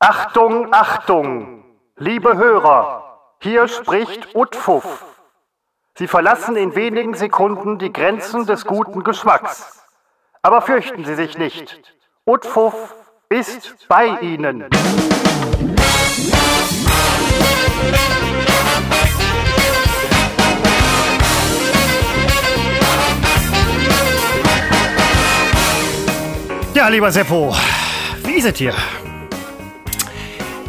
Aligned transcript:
Achtung, 0.00 0.72
Achtung, 0.72 1.64
liebe 1.96 2.36
Hörer, 2.36 3.18
hier 3.40 3.66
spricht 3.66 4.32
Utfuff. 4.36 5.04
Sie 5.96 6.06
verlassen 6.06 6.54
in 6.54 6.76
wenigen 6.76 7.14
Sekunden 7.14 7.78
die 7.78 7.92
Grenzen 7.92 8.46
des 8.46 8.64
guten 8.64 9.02
Geschmacks. 9.02 9.82
Aber 10.40 10.62
fürchten 10.62 11.04
Sie 11.04 11.16
sich 11.16 11.36
nicht. 11.36 11.96
Utfuff 12.24 12.94
ist 13.28 13.88
bei 13.88 14.06
Ihnen. 14.20 14.66
Ja, 26.72 26.86
lieber 26.86 27.10
Seppo, 27.10 27.52
wie 28.22 28.34
ist 28.34 28.44
es 28.44 28.56
hier? 28.58 28.74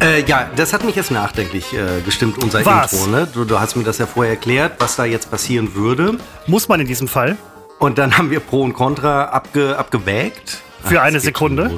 Äh, 0.00 0.24
ja, 0.24 0.48
das 0.56 0.72
hat 0.72 0.82
mich 0.84 0.96
jetzt 0.96 1.10
nachdenklich 1.10 1.74
äh, 1.74 2.00
gestimmt, 2.02 2.42
unser 2.42 2.64
Was? 2.64 2.92
Intro. 2.92 3.10
Ne? 3.10 3.28
Du, 3.32 3.44
du 3.44 3.60
hast 3.60 3.76
mir 3.76 3.84
das 3.84 3.98
ja 3.98 4.06
vorher 4.06 4.32
erklärt, 4.32 4.76
was 4.78 4.96
da 4.96 5.04
jetzt 5.04 5.30
passieren 5.30 5.74
würde. 5.74 6.16
Muss 6.46 6.68
man 6.68 6.80
in 6.80 6.86
diesem 6.86 7.06
Fall? 7.06 7.36
Und 7.78 7.98
dann 7.98 8.16
haben 8.16 8.30
wir 8.30 8.40
Pro 8.40 8.62
und 8.62 8.72
Contra 8.72 9.24
abge, 9.24 9.76
abgewägt. 9.76 10.62
Für 10.84 11.00
Ach, 11.00 11.04
eine 11.04 11.20
Sekunde? 11.20 11.70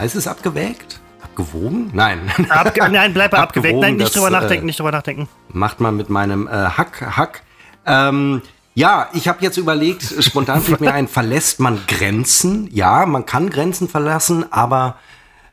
Heißt 0.00 0.16
es 0.16 0.26
abgewägt? 0.26 1.00
Abgewogen? 1.22 1.90
Nein. 1.92 2.30
Abge 2.48 2.88
nein, 2.90 3.14
bleib. 3.14 3.34
Abgewogen, 3.34 3.80
Nein, 3.80 3.96
nicht 3.96 4.06
das, 4.06 4.12
drüber 4.14 4.28
äh, 4.28 4.40
nachdenken, 4.40 4.66
nicht 4.66 4.78
drüber 4.80 4.90
nachdenken. 4.90 5.28
Macht 5.52 5.80
man 5.80 5.96
mit 5.96 6.10
meinem 6.10 6.48
äh, 6.48 6.50
Hack, 6.50 7.16
Hack. 7.16 7.42
Ähm, 7.86 8.42
ja, 8.74 9.08
ich 9.12 9.28
habe 9.28 9.38
jetzt 9.42 9.56
überlegt, 9.58 10.02
spontan 10.20 10.60
fällt 10.60 10.80
mir 10.80 10.92
ein, 10.92 11.06
verlässt 11.06 11.60
man 11.60 11.78
Grenzen? 11.86 12.68
Ja, 12.72 13.06
man 13.06 13.26
kann 13.26 13.48
Grenzen 13.48 13.88
verlassen, 13.88 14.44
aber 14.50 14.96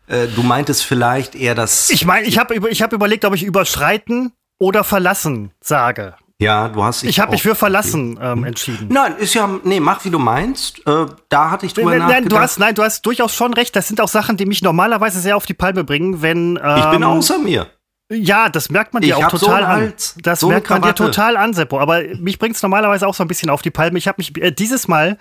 äh, 0.07 0.27
du 0.27 0.43
meintest 0.43 0.83
vielleicht 0.85 1.35
eher 1.35 1.55
das. 1.55 1.89
Ich 1.89 2.05
meine, 2.05 2.27
ich 2.27 2.37
habe 2.37 2.53
über, 2.53 2.69
ich 2.69 2.81
hab 2.81 2.93
überlegt, 2.93 3.25
ob 3.25 3.33
ich 3.35 3.43
überschreiten 3.43 4.31
oder 4.59 4.83
verlassen 4.83 5.51
sage. 5.61 6.15
ja, 6.39 6.69
du 6.69 6.83
hast 6.83 7.03
Ich 7.03 7.19
habe 7.19 7.31
mich 7.31 7.41
für 7.43 7.55
verlassen 7.55 8.19
ähm, 8.21 8.43
entschieden. 8.43 8.87
Nein, 8.89 9.15
ist 9.17 9.33
ja, 9.33 9.49
nee, 9.63 9.79
mach 9.79 10.03
wie 10.05 10.09
du 10.09 10.19
meinst. 10.19 10.79
Äh, 10.87 11.05
da 11.29 11.49
hatte 11.51 11.65
ich 11.65 11.73
drüber 11.73 11.91
Nein, 11.91 11.99
nachgedacht. 11.99 12.31
du 12.31 12.39
hast, 12.39 12.59
nein, 12.59 12.75
du 12.75 12.83
hast 12.83 13.05
durchaus 13.05 13.33
schon 13.33 13.53
recht. 13.53 13.75
Das 13.75 13.87
sind 13.87 13.99
auch 14.01 14.07
Sachen, 14.07 14.37
die 14.37 14.45
mich 14.45 14.61
normalerweise 14.61 15.19
sehr 15.19 15.35
auf 15.35 15.45
die 15.45 15.53
Palme 15.53 15.83
bringen, 15.83 16.21
wenn. 16.21 16.59
Ähm, 16.63 16.77
ich 16.77 16.85
bin 16.91 17.03
außer 17.03 17.37
mir. 17.39 17.67
Ja, 18.09 18.47
das 18.47 18.69
merkt 18.69 18.93
man 18.93 19.01
dir 19.01 19.17
Ich 19.17 19.25
auch 19.25 19.29
so 19.31 19.37
total 19.37 19.65
einen 19.65 19.87
an. 19.89 19.93
Das 20.23 20.39
so 20.39 20.47
merkt 20.47 20.69
man 20.69 20.81
dir 20.81 20.95
total 20.95 21.35
an, 21.35 21.53
Seppo. 21.53 21.77
Aber 21.77 22.03
mich 22.19 22.39
bringt's 22.39 22.61
normalerweise 22.61 23.05
auch 23.05 23.13
so 23.13 23.21
ein 23.21 23.27
bisschen 23.27 23.49
auf 23.49 23.61
die 23.61 23.69
Palme. 23.69 23.97
Ich 23.97 24.07
habe 24.07 24.15
mich 24.19 24.41
äh, 24.41 24.51
dieses 24.51 24.87
Mal 24.87 25.17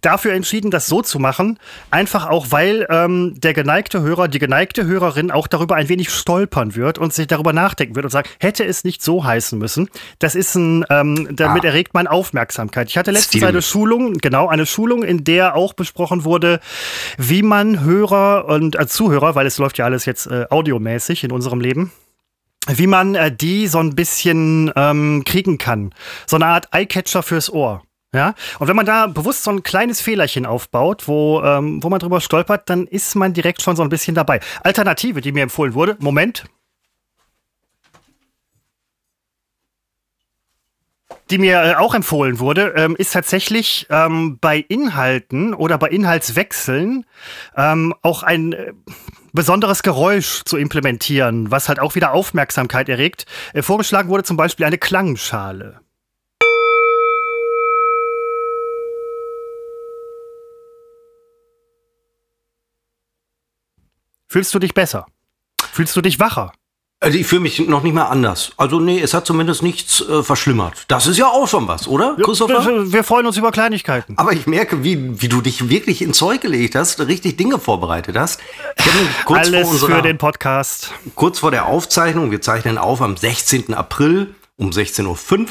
dafür 0.00 0.32
entschieden, 0.32 0.72
das 0.72 0.88
so 0.88 1.00
zu 1.00 1.20
machen. 1.20 1.60
Einfach 1.92 2.26
auch, 2.28 2.46
weil 2.50 2.88
ähm, 2.90 3.34
der 3.38 3.54
geneigte 3.54 4.00
Hörer, 4.00 4.26
die 4.26 4.40
geneigte 4.40 4.84
Hörerin 4.84 5.30
auch 5.30 5.46
darüber 5.46 5.76
ein 5.76 5.88
wenig 5.88 6.10
stolpern 6.10 6.74
wird 6.74 6.98
und 6.98 7.12
sich 7.12 7.28
darüber 7.28 7.52
nachdenken 7.52 7.94
wird 7.94 8.04
und 8.04 8.10
sagt, 8.10 8.28
hätte 8.40 8.64
es 8.64 8.82
nicht 8.82 9.00
so 9.00 9.22
heißen 9.22 9.56
müssen. 9.56 9.88
Das 10.18 10.34
ist 10.34 10.56
ein, 10.56 10.84
ähm, 10.90 11.28
damit 11.36 11.64
Ah. 11.64 11.68
erregt 11.68 11.94
man 11.94 12.08
Aufmerksamkeit. 12.08 12.88
Ich 12.90 12.98
hatte 12.98 13.12
letztens 13.12 13.42
Stil. 13.42 13.44
eine 13.46 13.62
Schulung, 13.62 14.14
genau, 14.14 14.48
eine 14.48 14.66
Schulung, 14.66 15.04
in 15.04 15.22
der 15.22 15.54
auch 15.54 15.72
besprochen 15.72 16.24
wurde, 16.24 16.58
wie 17.16 17.42
man 17.44 17.84
Hörer 17.84 18.46
und 18.46 18.74
äh, 18.76 18.88
Zuhörer, 18.88 19.36
weil 19.36 19.46
es 19.46 19.58
läuft 19.58 19.78
ja 19.78 19.84
alles 19.84 20.04
jetzt 20.04 20.26
äh, 20.26 20.46
audiomäßig 20.50 21.22
in 21.22 21.30
unserem 21.30 21.60
Leben, 21.60 21.92
wie 22.68 22.86
man 22.86 23.14
äh, 23.14 23.34
die 23.34 23.66
so 23.66 23.78
ein 23.78 23.94
bisschen 23.94 24.72
ähm, 24.76 25.22
kriegen 25.24 25.58
kann. 25.58 25.94
So 26.26 26.36
eine 26.36 26.46
Art 26.46 26.68
Eyecatcher 26.72 27.22
fürs 27.22 27.50
Ohr. 27.52 27.82
Ja, 28.14 28.34
und 28.60 28.68
wenn 28.68 28.76
man 28.76 28.86
da 28.86 29.08
bewusst 29.08 29.42
so 29.42 29.50
ein 29.50 29.64
kleines 29.64 30.00
Fehlerchen 30.00 30.46
aufbaut, 30.46 31.08
wo, 31.08 31.42
ähm, 31.42 31.82
wo 31.82 31.88
man 31.88 31.98
drüber 31.98 32.20
stolpert, 32.20 32.70
dann 32.70 32.86
ist 32.86 33.16
man 33.16 33.34
direkt 33.34 33.60
schon 33.60 33.74
so 33.74 33.82
ein 33.82 33.88
bisschen 33.88 34.14
dabei. 34.14 34.38
Alternative, 34.62 35.20
die 35.20 35.32
mir 35.32 35.42
empfohlen 35.42 35.74
wurde, 35.74 35.96
Moment. 35.98 36.44
Die 41.30 41.38
mir 41.38 41.60
äh, 41.60 41.74
auch 41.74 41.92
empfohlen 41.92 42.38
wurde, 42.38 42.74
ähm, 42.76 42.94
ist 42.94 43.14
tatsächlich 43.14 43.88
ähm, 43.90 44.38
bei 44.40 44.58
Inhalten 44.58 45.52
oder 45.52 45.76
bei 45.76 45.88
Inhaltswechseln 45.88 47.06
ähm, 47.56 47.94
auch 48.02 48.22
ein 48.22 48.52
äh, 48.52 48.72
besonderes 49.34 49.82
Geräusch 49.82 50.42
zu 50.44 50.56
implementieren, 50.56 51.50
was 51.50 51.68
halt 51.68 51.80
auch 51.80 51.94
wieder 51.94 52.12
Aufmerksamkeit 52.12 52.88
erregt. 52.88 53.26
Äh, 53.52 53.62
vorgeschlagen 53.62 54.08
wurde 54.08 54.24
zum 54.24 54.38
Beispiel 54.38 54.64
eine 54.64 54.78
Klangschale. 54.78 55.80
Fühlst 64.28 64.54
du 64.54 64.58
dich 64.58 64.74
besser? 64.74 65.06
Fühlst 65.72 65.94
du 65.94 66.00
dich 66.00 66.18
wacher? 66.18 66.52
Also 67.04 67.18
ich 67.18 67.26
fühle 67.26 67.42
mich 67.42 67.58
noch 67.58 67.82
nicht 67.82 67.92
mal 67.92 68.06
anders. 68.06 68.52
Also 68.56 68.80
nee, 68.80 68.98
es 68.98 69.12
hat 69.12 69.26
zumindest 69.26 69.62
nichts 69.62 70.00
äh, 70.00 70.22
verschlimmert. 70.22 70.86
Das 70.88 71.06
ist 71.06 71.18
ja 71.18 71.26
auch 71.26 71.46
schon 71.46 71.68
was, 71.68 71.86
oder, 71.86 72.16
Christopher? 72.16 72.64
Wir, 72.64 72.92
wir 72.94 73.04
freuen 73.04 73.26
uns 73.26 73.36
über 73.36 73.52
Kleinigkeiten. 73.52 74.16
Aber 74.16 74.32
ich 74.32 74.46
merke, 74.46 74.82
wie, 74.84 75.20
wie 75.20 75.28
du 75.28 75.42
dich 75.42 75.68
wirklich 75.68 76.00
ins 76.00 76.16
Zeug 76.16 76.40
gelegt 76.40 76.74
hast, 76.74 76.98
richtig 77.00 77.36
Dinge 77.36 77.58
vorbereitet 77.58 78.16
hast. 78.16 78.40
Kurz, 79.26 79.48
Alles 79.48 79.66
vor 79.66 79.70
unserer, 79.72 79.96
für 79.96 80.02
den 80.02 80.16
Podcast. 80.16 80.92
kurz 81.14 81.40
vor 81.40 81.50
der 81.50 81.66
Aufzeichnung, 81.66 82.30
wir 82.30 82.40
zeichnen 82.40 82.78
auf 82.78 83.02
am 83.02 83.18
16. 83.18 83.74
April 83.74 84.34
um 84.56 84.70
16.05 84.70 85.40
Uhr, 85.40 85.46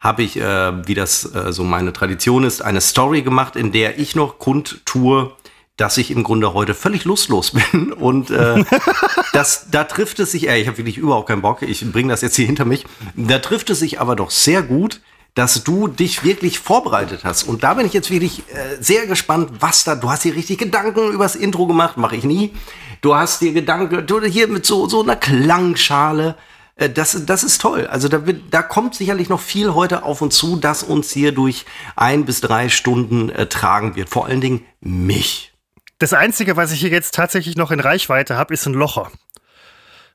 habe 0.00 0.22
ich, 0.22 0.38
äh, 0.38 0.86
wie 0.86 0.94
das 0.94 1.34
äh, 1.34 1.52
so 1.52 1.64
meine 1.64 1.92
Tradition 1.92 2.44
ist, 2.44 2.62
eine 2.62 2.80
Story 2.80 3.20
gemacht, 3.20 3.56
in 3.56 3.72
der 3.72 3.98
ich 3.98 4.16
noch 4.16 4.38
kundtue, 4.38 5.32
dass 5.76 5.96
ich 5.96 6.10
im 6.10 6.22
Grunde 6.22 6.54
heute 6.54 6.74
völlig 6.74 7.04
lustlos 7.04 7.52
bin. 7.72 7.92
Und 7.92 8.30
äh, 8.30 8.64
das, 9.32 9.66
da 9.70 9.84
trifft 9.84 10.18
es 10.20 10.32
sich, 10.32 10.48
ey, 10.48 10.60
ich 10.60 10.68
habe 10.68 10.78
wirklich 10.78 10.98
überhaupt 10.98 11.28
keinen 11.28 11.42
Bock, 11.42 11.62
ich 11.62 11.90
bringe 11.92 12.10
das 12.10 12.22
jetzt 12.22 12.36
hier 12.36 12.46
hinter 12.46 12.64
mich. 12.64 12.84
Da 13.16 13.38
trifft 13.38 13.70
es 13.70 13.80
sich 13.80 14.00
aber 14.00 14.16
doch 14.16 14.30
sehr 14.30 14.62
gut, 14.62 15.00
dass 15.34 15.64
du 15.64 15.88
dich 15.88 16.22
wirklich 16.22 16.60
vorbereitet 16.60 17.24
hast. 17.24 17.42
Und 17.42 17.64
da 17.64 17.74
bin 17.74 17.86
ich 17.86 17.92
jetzt 17.92 18.10
wirklich 18.10 18.44
äh, 18.50 18.80
sehr 18.80 19.06
gespannt, 19.06 19.50
was 19.58 19.82
da, 19.82 19.96
du 19.96 20.08
hast 20.08 20.24
dir 20.24 20.36
richtig 20.36 20.58
Gedanken 20.58 21.10
übers 21.10 21.34
Intro 21.34 21.66
gemacht, 21.66 21.96
mache 21.96 22.14
ich 22.16 22.24
nie. 22.24 22.54
Du 23.00 23.16
hast 23.16 23.40
dir 23.40 23.52
Gedanken, 23.52 24.06
du 24.06 24.20
hier 24.22 24.46
mit 24.46 24.64
so, 24.64 24.88
so 24.88 25.02
einer 25.02 25.16
Klangschale. 25.16 26.36
Äh, 26.76 26.88
Das, 26.88 27.26
das 27.26 27.42
ist 27.42 27.60
toll. 27.60 27.88
Also 27.88 28.06
da, 28.06 28.26
wird, 28.26 28.42
da 28.52 28.62
kommt 28.62 28.94
sicherlich 28.94 29.28
noch 29.28 29.40
viel 29.40 29.74
heute 29.74 30.04
auf 30.04 30.22
uns 30.22 30.36
zu, 30.36 30.56
das 30.56 30.84
uns 30.84 31.10
hier 31.10 31.32
durch 31.32 31.66
ein 31.96 32.24
bis 32.24 32.40
drei 32.40 32.68
Stunden 32.68 33.28
äh, 33.30 33.46
tragen 33.46 33.96
wird. 33.96 34.10
Vor 34.10 34.26
allen 34.26 34.40
Dingen 34.40 34.64
mich. 34.80 35.53
Das 35.98 36.12
Einzige, 36.12 36.56
was 36.56 36.72
ich 36.72 36.80
hier 36.80 36.90
jetzt 36.90 37.14
tatsächlich 37.14 37.56
noch 37.56 37.70
in 37.70 37.80
Reichweite 37.80 38.36
habe, 38.36 38.52
ist 38.54 38.66
ein 38.66 38.74
Locher. 38.74 39.10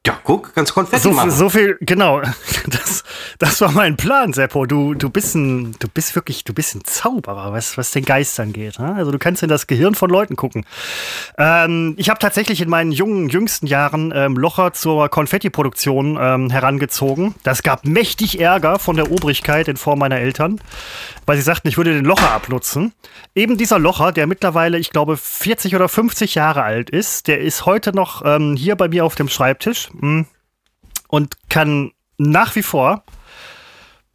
Ja, 0.08 0.18
guck, 0.24 0.56
ganz 0.56 0.74
Konfetti 0.74 1.04
So, 1.04 1.12
machen. 1.12 1.30
so 1.30 1.50
viel, 1.50 1.78
genau. 1.82 2.22
Das, 2.68 3.04
das 3.40 3.62
war 3.62 3.72
mein 3.72 3.98
Plan, 3.98 4.32
Seppo. 4.32 4.66
Du, 4.68 4.94
du 4.94 5.10
bist 5.10 5.34
ein, 5.34 5.76
du 5.80 5.88
bist 5.88 6.14
wirklich, 6.14 6.44
du 6.44 6.54
bist 6.54 6.76
ein 6.76 6.84
Zauberer, 6.84 7.52
was, 7.52 7.78
was 7.78 7.90
den 7.92 8.06
Geist 8.06 8.40
angeht. 8.40 8.78
Ne? 8.78 8.94
Also 8.96 9.12
du 9.12 9.18
kannst 9.18 9.42
in 9.42 9.50
das 9.50 9.66
Gehirn 9.66 9.96
von 9.96 10.10
Leuten 10.10 10.36
gucken. 10.36 10.66
Ähm, 11.38 11.96
ich 11.98 12.10
habe 12.10 12.20
tatsächlich 12.20 12.62
in 12.62 12.70
meinen 12.70 12.92
jungen, 12.92 13.28
jüngsten 13.30 13.66
Jahren 13.66 14.14
ähm, 14.16 14.36
Locher 14.38 14.74
zur 14.74 15.10
Konfettiproduktion 15.10 16.18
ähm, 16.22 16.50
herangezogen. 16.52 17.34
Das 17.44 17.64
gab 17.64 17.86
mächtig 17.86 18.40
Ärger 18.40 18.78
von 18.78 18.98
der 18.98 19.12
Obrigkeit 19.12 19.68
in 19.68 19.78
Form 19.78 20.00
meiner 20.00 20.20
Eltern, 20.20 20.62
weil 21.30 21.38
sie 21.38 21.44
sagten, 21.44 21.68
ich 21.68 21.78
würde 21.78 21.94
den 21.94 22.06
Locher 22.06 22.32
abnutzen. 22.32 22.92
Eben 23.36 23.56
dieser 23.56 23.78
Locher, 23.78 24.12
der 24.12 24.26
mittlerweile, 24.26 24.80
ich 24.80 24.90
glaube, 24.90 25.16
40 25.16 25.76
oder 25.76 25.88
50 25.88 26.34
Jahre 26.34 26.64
alt 26.64 26.90
ist, 26.90 27.28
der 27.28 27.40
ist 27.40 27.68
heute 27.68 27.94
noch 27.94 28.24
ähm, 28.26 28.56
hier 28.56 28.76
bei 28.76 28.88
mir 28.88 29.06
auf 29.06 29.14
dem 29.14 29.30
Schreibtisch 29.30 29.90
mm, 29.94 30.22
und 31.08 31.36
kann 31.48 31.92
nach 32.18 32.56
wie 32.56 32.64
vor 32.64 33.04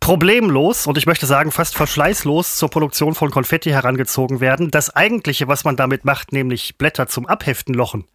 problemlos 0.01 0.89
und 0.89 0.99
ich 0.99 1.07
möchte 1.07 1.27
sagen 1.27 1.53
fast 1.53 1.77
verschleißlos 1.77 2.57
zur 2.57 2.69
Produktion 2.69 3.15
von 3.15 3.31
Konfetti 3.31 3.71
herangezogen 3.71 4.41
werden. 4.41 4.73
Das 4.73 4.91
eigentliche, 4.91 5.47
was 5.47 5.63
man 5.63 5.77
damit 5.77 6.05
macht, 6.05 6.33
nämlich 6.33 6.79
Blätter 6.79 7.07
zum 7.07 7.27
Abheften 7.27 7.75
lochen, 7.75 8.07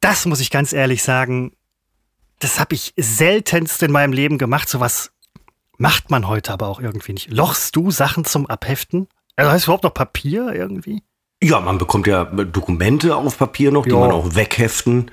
das 0.00 0.26
muss 0.26 0.40
ich 0.40 0.50
ganz 0.50 0.74
ehrlich 0.74 1.02
sagen, 1.02 1.52
das 2.40 2.60
habe 2.60 2.74
ich 2.74 2.92
seltenst 2.98 3.82
in 3.82 3.90
meinem 3.90 4.12
Leben 4.12 4.36
gemacht. 4.36 4.68
Sowas 4.68 5.11
macht 5.82 6.10
man 6.10 6.28
heute 6.28 6.52
aber 6.52 6.68
auch 6.68 6.80
irgendwie 6.80 7.12
nicht. 7.12 7.32
Lochst 7.32 7.74
du 7.74 7.90
Sachen 7.90 8.24
zum 8.24 8.46
Abheften? 8.46 9.08
Also 9.36 9.50
heißt 9.50 9.64
überhaupt 9.64 9.82
noch 9.82 9.92
Papier 9.94 10.52
irgendwie? 10.54 11.02
Ja, 11.42 11.58
man 11.58 11.78
bekommt 11.78 12.06
ja 12.06 12.24
Dokumente 12.24 13.16
auf 13.16 13.36
Papier 13.36 13.72
noch, 13.72 13.84
die 13.84 13.90
Ja. 13.90 13.98
man 13.98 14.12
auch 14.12 14.36
wegheften 14.36 15.10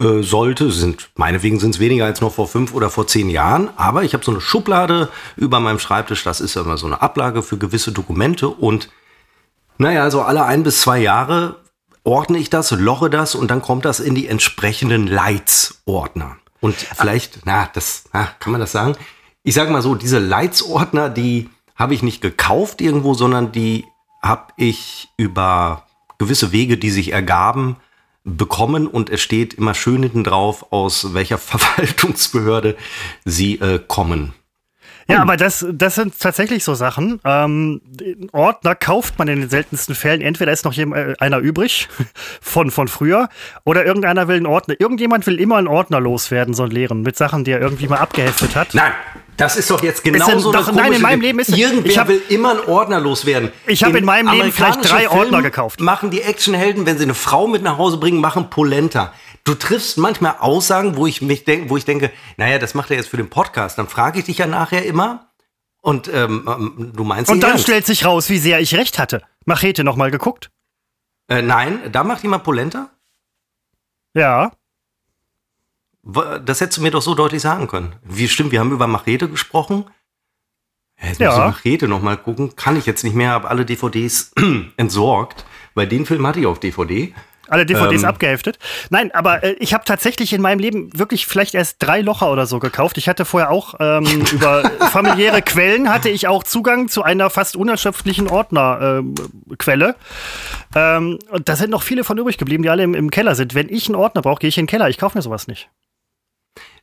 äh, 0.00 0.22
sollte. 0.22 0.70
Sind, 0.70 1.10
meinetwegen 1.16 1.60
sind 1.60 1.74
es 1.74 1.80
weniger 1.80 2.06
als 2.06 2.22
noch 2.22 2.32
vor 2.32 2.48
fünf 2.48 2.72
oder 2.72 2.88
vor 2.88 3.06
zehn 3.06 3.28
Jahren. 3.28 3.68
Aber 3.76 4.04
ich 4.04 4.14
habe 4.14 4.24
so 4.24 4.30
eine 4.32 4.40
Schublade 4.40 5.10
über 5.36 5.60
meinem 5.60 5.78
Schreibtisch. 5.78 6.24
Das 6.24 6.40
ist 6.40 6.54
ja 6.54 6.62
immer 6.62 6.78
so 6.78 6.86
eine 6.86 7.02
Ablage 7.02 7.42
für 7.42 7.58
gewisse 7.58 7.92
Dokumente. 7.92 8.48
Und 8.48 8.88
naja, 9.76 10.02
also 10.02 10.22
alle 10.22 10.46
ein 10.46 10.62
bis 10.62 10.80
zwei 10.80 10.98
Jahre 10.98 11.56
ordne 12.04 12.38
ich 12.38 12.48
das, 12.48 12.70
loche 12.70 13.10
das 13.10 13.34
und 13.34 13.50
dann 13.50 13.60
kommt 13.60 13.84
das 13.84 14.00
in 14.00 14.14
die 14.14 14.28
entsprechenden 14.28 15.06
Leitsordner. 15.08 16.36
Und 16.60 16.74
vielleicht, 16.76 17.40
na, 17.44 17.68
das, 17.74 18.04
na, 18.14 18.28
kann 18.38 18.52
man 18.52 18.60
das 18.62 18.72
sagen? 18.72 18.96
Ich 19.46 19.54
sage 19.54 19.70
mal 19.70 19.80
so, 19.80 19.94
diese 19.94 20.18
Leitsordner, 20.18 21.08
die 21.08 21.48
habe 21.76 21.94
ich 21.94 22.02
nicht 22.02 22.20
gekauft 22.20 22.80
irgendwo, 22.80 23.14
sondern 23.14 23.52
die 23.52 23.84
habe 24.20 24.52
ich 24.56 25.08
über 25.16 25.86
gewisse 26.18 26.50
Wege, 26.50 26.76
die 26.78 26.90
sich 26.90 27.12
ergaben, 27.12 27.76
bekommen 28.24 28.88
und 28.88 29.08
es 29.08 29.20
steht 29.20 29.54
immer 29.54 29.74
schön 29.74 30.02
hinten 30.02 30.24
drauf, 30.24 30.72
aus 30.72 31.14
welcher 31.14 31.38
Verwaltungsbehörde 31.38 32.76
sie 33.24 33.60
äh, 33.60 33.78
kommen. 33.78 34.34
Ja, 35.08 35.22
aber 35.22 35.36
das, 35.36 35.64
das 35.72 35.94
sind 35.94 36.18
tatsächlich 36.18 36.64
so 36.64 36.74
Sachen. 36.74 37.20
Ähm, 37.24 37.80
Ordner 38.32 38.74
kauft 38.74 39.18
man 39.18 39.28
in 39.28 39.40
den 39.40 39.50
seltensten 39.50 39.94
Fällen. 39.94 40.20
Entweder 40.20 40.52
ist 40.52 40.64
noch 40.64 40.72
jemand, 40.72 41.10
äh, 41.10 41.14
einer 41.20 41.38
übrig 41.38 41.88
von, 42.40 42.70
von 42.70 42.88
früher 42.88 43.28
oder 43.64 43.84
irgendeiner 43.84 44.26
will 44.26 44.36
einen 44.36 44.46
Ordner. 44.46 44.74
Irgendjemand 44.78 45.26
will 45.26 45.38
immer 45.40 45.56
einen 45.56 45.68
Ordner 45.68 46.00
loswerden, 46.00 46.54
so 46.54 46.64
einen 46.64 46.72
leeren, 46.72 47.02
mit 47.02 47.16
Sachen, 47.16 47.44
die 47.44 47.52
er 47.52 47.60
irgendwie 47.60 47.86
mal 47.86 47.98
abgeheftet 47.98 48.56
hat. 48.56 48.74
Nein, 48.74 48.92
das 49.36 49.56
ist 49.56 49.70
doch 49.70 49.82
jetzt 49.82 50.02
genau 50.02 50.38
so 50.38 50.50
doch, 50.50 50.72
Nein, 50.72 50.94
in 50.94 51.02
meinem 51.02 51.20
Leben 51.20 51.38
ist 51.38 51.50
Irgendwer 51.50 51.90
ich 51.90 51.98
hab, 51.98 52.08
will 52.08 52.22
immer 52.28 52.52
einen 52.52 52.60
Ordner 52.60 53.00
loswerden. 53.00 53.52
Ich 53.66 53.84
habe 53.84 53.92
in, 53.92 53.98
in, 53.98 54.04
meinem 54.04 54.32
Leben 54.32 54.50
vielleicht 54.50 54.90
drei 54.90 55.10
Ordner 55.10 55.42
gekauft. 55.42 55.80
Machen 55.80 56.10
die 56.10 56.22
Actionhelden, 56.22 56.86
wenn 56.86 56.96
sie 56.96 57.04
eine 57.04 57.14
Frau 57.14 57.46
mit 57.46 57.62
nach 57.62 57.76
Hause 57.78 57.98
bringen, 57.98 58.20
machen 58.20 58.48
Polenta. 58.50 59.12
Du 59.46 59.54
triffst 59.54 59.96
manchmal 59.96 60.38
Aussagen, 60.40 60.96
wo 60.96 61.06
ich 61.06 61.22
mich 61.22 61.44
denke, 61.44 61.70
wo 61.70 61.76
ich 61.76 61.84
denke, 61.84 62.10
naja, 62.36 62.58
das 62.58 62.74
macht 62.74 62.90
er 62.90 62.96
jetzt 62.96 63.08
für 63.08 63.16
den 63.16 63.30
Podcast. 63.30 63.78
Dann 63.78 63.86
frage 63.86 64.18
ich 64.18 64.24
dich 64.24 64.38
ja 64.38 64.46
nachher 64.48 64.84
immer. 64.84 65.30
Und 65.80 66.08
ähm, 66.08 66.48
ähm 66.48 66.92
du 66.96 67.04
meinst 67.04 67.30
Und 67.30 67.44
dann 67.44 67.52
ernst. 67.52 67.62
stellt 67.62 67.86
sich 67.86 68.04
raus, 68.04 68.28
wie 68.28 68.38
sehr 68.38 68.58
ich 68.58 68.74
recht 68.74 68.98
hatte. 68.98 69.22
Machete 69.44 69.84
noch 69.84 69.94
mal 69.94 70.10
geguckt? 70.10 70.50
Äh, 71.28 71.42
nein, 71.42 71.92
da 71.92 72.02
macht 72.02 72.24
jemand 72.24 72.42
Polenta? 72.42 72.90
Ja. 74.14 74.50
Das 76.02 76.60
hättest 76.60 76.78
du 76.78 76.82
mir 76.82 76.90
doch 76.90 77.02
so 77.02 77.14
deutlich 77.14 77.40
sagen 77.40 77.68
können. 77.68 77.94
Wie 78.02 78.26
stimmt, 78.26 78.50
wir 78.50 78.58
haben 78.58 78.72
über 78.72 78.88
Machete 78.88 79.28
gesprochen. 79.28 79.84
Jetzt 81.00 81.20
ja. 81.20 81.28
muss 81.28 81.38
ich 81.38 81.44
Machete 81.44 81.86
noch 81.86 82.02
mal 82.02 82.16
gucken. 82.16 82.56
Kann 82.56 82.76
ich 82.76 82.86
jetzt 82.86 83.04
nicht 83.04 83.14
mehr, 83.14 83.30
habe 83.30 83.48
alle 83.48 83.64
DVDs 83.64 84.32
entsorgt. 84.76 85.44
Weil 85.74 85.86
den 85.86 86.04
Film 86.04 86.26
hatte 86.26 86.40
ich 86.40 86.46
auf 86.46 86.58
DVD. 86.58 87.14
Alle 87.48 87.66
DVDs 87.66 88.02
ähm, 88.02 88.08
abgeheftet. 88.08 88.58
Nein, 88.90 89.12
aber 89.12 89.44
äh, 89.44 89.52
ich 89.58 89.74
habe 89.74 89.84
tatsächlich 89.84 90.32
in 90.32 90.42
meinem 90.42 90.58
Leben 90.58 90.90
wirklich 90.98 91.26
vielleicht 91.26 91.54
erst 91.54 91.76
drei 91.80 92.00
Locher 92.00 92.32
oder 92.32 92.46
so 92.46 92.58
gekauft. 92.58 92.98
Ich 92.98 93.08
hatte 93.08 93.24
vorher 93.24 93.50
auch 93.50 93.74
ähm, 93.78 94.04
über 94.32 94.70
familiäre 94.90 95.42
Quellen 95.42 95.88
hatte 95.88 96.08
ich 96.08 96.28
auch 96.28 96.42
Zugang 96.42 96.88
zu 96.88 97.02
einer 97.02 97.30
fast 97.30 97.56
unerschöpflichen 97.56 98.28
Ordnerquelle. 98.28 99.96
Ähm, 100.74 101.18
und 101.30 101.48
da 101.48 101.56
sind 101.56 101.70
noch 101.70 101.82
viele 101.82 102.04
von 102.04 102.18
übrig 102.18 102.38
geblieben, 102.38 102.62
die 102.62 102.70
alle 102.70 102.82
im, 102.82 102.94
im 102.94 103.10
Keller 103.10 103.34
sind. 103.34 103.54
Wenn 103.54 103.68
ich 103.68 103.88
einen 103.88 103.96
Ordner 103.96 104.22
brauche, 104.22 104.40
gehe 104.40 104.48
ich 104.48 104.58
in 104.58 104.64
den 104.64 104.70
Keller. 104.70 104.88
Ich 104.88 104.98
kaufe 104.98 105.16
mir 105.16 105.22
sowas 105.22 105.46
nicht. 105.46 105.70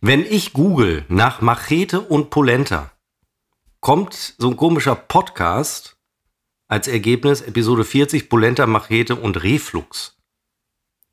Wenn 0.02 0.26
ich 0.26 0.54
google 0.54 1.06
nach 1.08 1.42
Machete 1.42 2.02
und 2.02 2.30
Polenta, 2.30 2.92
kommt 3.80 4.36
so 4.38 4.50
ein 4.50 4.58
komischer 4.58 4.96
Podcast 4.96 5.98
als 6.68 6.88
Ergebnis 6.88 7.42
Episode 7.42 7.84
40 7.84 8.30
Polenta, 8.30 8.66
Machete 8.66 9.16
und 9.16 9.44
Reflux. 9.44 10.18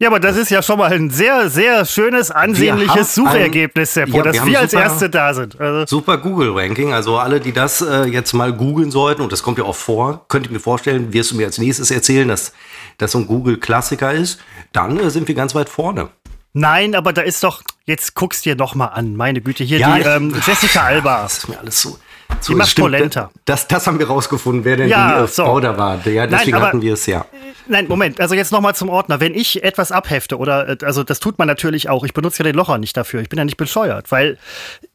Ja, 0.02 0.08
aber 0.08 0.18
das 0.18 0.38
ist 0.38 0.50
ja 0.50 0.62
schon 0.62 0.78
mal 0.78 0.90
ein 0.90 1.10
sehr, 1.10 1.50
sehr 1.50 1.84
schönes, 1.84 2.30
ansehnliches 2.30 3.14
Suchergebnis, 3.14 3.92
Seppo, 3.92 4.16
ja, 4.16 4.22
dass 4.22 4.36
wir, 4.36 4.46
wir 4.46 4.60
als 4.60 4.70
super, 4.70 4.82
Erste 4.82 5.10
da 5.10 5.34
sind. 5.34 5.60
Also 5.60 5.84
super 5.86 6.16
Google-Ranking. 6.16 6.94
Also 6.94 7.18
alle, 7.18 7.38
die 7.38 7.52
das 7.52 7.82
äh, 7.82 8.04
jetzt 8.04 8.32
mal 8.32 8.50
googeln 8.50 8.90
sollten, 8.90 9.20
und 9.20 9.30
das 9.30 9.42
kommt 9.42 9.58
ja 9.58 9.64
auch 9.64 9.76
vor, 9.76 10.24
könnte 10.28 10.46
ich 10.48 10.52
mir 10.54 10.58
vorstellen, 10.58 11.12
wirst 11.12 11.32
du 11.32 11.36
mir 11.36 11.44
als 11.44 11.58
nächstes 11.58 11.90
erzählen, 11.90 12.26
dass 12.28 12.54
das 12.96 13.12
so 13.12 13.18
ein 13.18 13.26
Google-Klassiker 13.26 14.10
ist, 14.10 14.40
dann 14.72 14.98
äh, 14.98 15.10
sind 15.10 15.28
wir 15.28 15.34
ganz 15.34 15.54
weit 15.54 15.68
vorne. 15.68 16.08
Nein, 16.54 16.94
aber 16.94 17.12
da 17.12 17.20
ist 17.20 17.44
doch, 17.44 17.62
jetzt 17.84 18.14
guckst 18.14 18.46
dir 18.46 18.56
noch 18.56 18.74
mal 18.74 18.86
an, 18.86 19.16
meine 19.16 19.42
Güte, 19.42 19.64
hier 19.64 19.80
ja, 19.80 19.98
die 19.98 20.02
ähm, 20.02 20.34
Jessica 20.46 20.82
Alba. 20.82 21.22
Das 21.24 21.36
ist 21.38 21.48
mir 21.48 21.58
alles 21.58 21.78
so. 21.78 21.98
So, 22.40 22.52
die 22.52 22.58
macht 22.58 22.70
stimmt, 22.70 22.86
Polenta. 22.86 23.30
Das, 23.44 23.68
das 23.68 23.86
haben 23.86 23.98
wir 23.98 24.06
rausgefunden, 24.06 24.64
wer 24.64 24.76
denn 24.76 24.88
ja, 24.88 25.18
die 25.18 25.24
äh, 25.24 25.26
so. 25.26 25.44
Frau 25.44 25.60
da 25.60 25.76
war. 25.76 26.06
Ja, 26.06 26.26
deswegen 26.26 26.52
Nein, 26.52 26.54
aber, 26.54 26.66
hatten 26.66 26.82
wir 26.82 26.94
es 26.94 27.06
ja. 27.06 27.26
Nein, 27.66 27.86
Moment, 27.86 28.20
also 28.20 28.34
jetzt 28.34 28.50
nochmal 28.50 28.74
zum 28.74 28.88
Ordner. 28.88 29.20
Wenn 29.20 29.34
ich 29.34 29.62
etwas 29.62 29.92
abhefte 29.92 30.38
oder, 30.38 30.68
äh, 30.68 30.76
also 30.84 31.04
das 31.04 31.20
tut 31.20 31.38
man 31.38 31.46
natürlich 31.46 31.88
auch, 31.88 32.04
ich 32.04 32.14
benutze 32.14 32.42
ja 32.42 32.44
den 32.44 32.56
Locher 32.56 32.78
nicht 32.78 32.96
dafür, 32.96 33.20
ich 33.20 33.28
bin 33.28 33.38
ja 33.38 33.44
nicht 33.44 33.56
bescheuert, 33.56 34.10
weil 34.10 34.38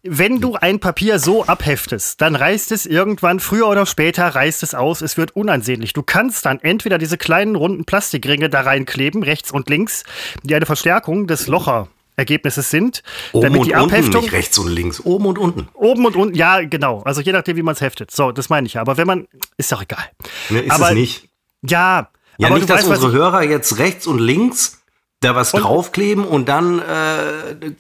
wenn 0.04 0.42
du 0.42 0.56
ein 0.56 0.80
Papier 0.80 1.20
so 1.20 1.46
abheftest, 1.46 2.20
dann 2.22 2.36
reißt 2.36 2.72
es 2.72 2.86
irgendwann, 2.86 3.40
früher 3.40 3.68
oder 3.68 3.86
später 3.86 4.28
reißt 4.28 4.64
es 4.64 4.76
aus, 4.76 5.02
es 5.02 5.18
wird 5.18 5.36
unansehnlich. 5.36 5.94
Du 5.94 6.04
kannst 6.04 6.46
dann 6.46 6.60
entweder 6.62 6.98
diese 6.98 7.18
kleinen 7.18 7.56
runden 7.56 7.86
Plastikringe 7.86 8.50
da 8.50 8.62
reinkleben, 8.62 9.24
rechts 9.24 9.52
und 9.52 9.70
links, 9.70 10.04
die 10.44 10.56
eine 10.56 10.66
Verstärkung 10.66 11.28
des 11.28 11.48
Locher 11.48 11.88
Ergebnisses 12.16 12.70
sind. 12.70 13.04
Oben 13.32 13.44
damit 13.44 13.60
und 13.62 13.68
die 13.68 13.76
Abheftung, 13.76 14.06
unten, 14.06 14.18
nicht 14.26 14.32
rechts 14.34 14.58
und 14.58 14.70
links, 14.70 15.02
oben 15.02 15.26
und 15.26 15.38
unten. 15.38 15.68
Oben 15.74 16.06
und 16.06 16.16
unten, 16.16 16.36
ja, 16.36 16.62
genau. 16.64 17.02
Also 17.04 17.22
je 17.22 17.32
nachdem, 17.32 17.58
wie 17.58 17.64
man 17.64 17.74
es 17.74 17.82
heftet. 17.82 18.12
So, 18.12 18.32
das 18.32 18.50
meine 18.50 18.68
ich 18.68 18.74
ja. 18.74 18.82
Aber 18.82 18.98
wenn 18.98 19.08
man, 19.08 19.28
ist 19.58 19.72
doch 19.72 19.82
egal. 19.82 20.06
Ne, 20.50 20.62
ist 20.62 20.72
aber, 20.72 20.90
es 20.90 20.94
nicht. 20.96 21.30
Ja. 21.62 22.10
Ja, 22.38 22.50
nicht, 22.50 22.70
dass 22.70 22.90
weißt, 22.90 23.04
unsere 23.04 23.12
Hörer 23.14 23.44
jetzt 23.44 23.78
rechts 23.80 24.08
und 24.08 24.20
links 24.20 24.82
da 25.22 25.36
was 25.36 25.54
und, 25.54 25.62
draufkleben 25.62 26.24
und 26.26 26.48
dann 26.48 26.80
äh, 26.80 27.72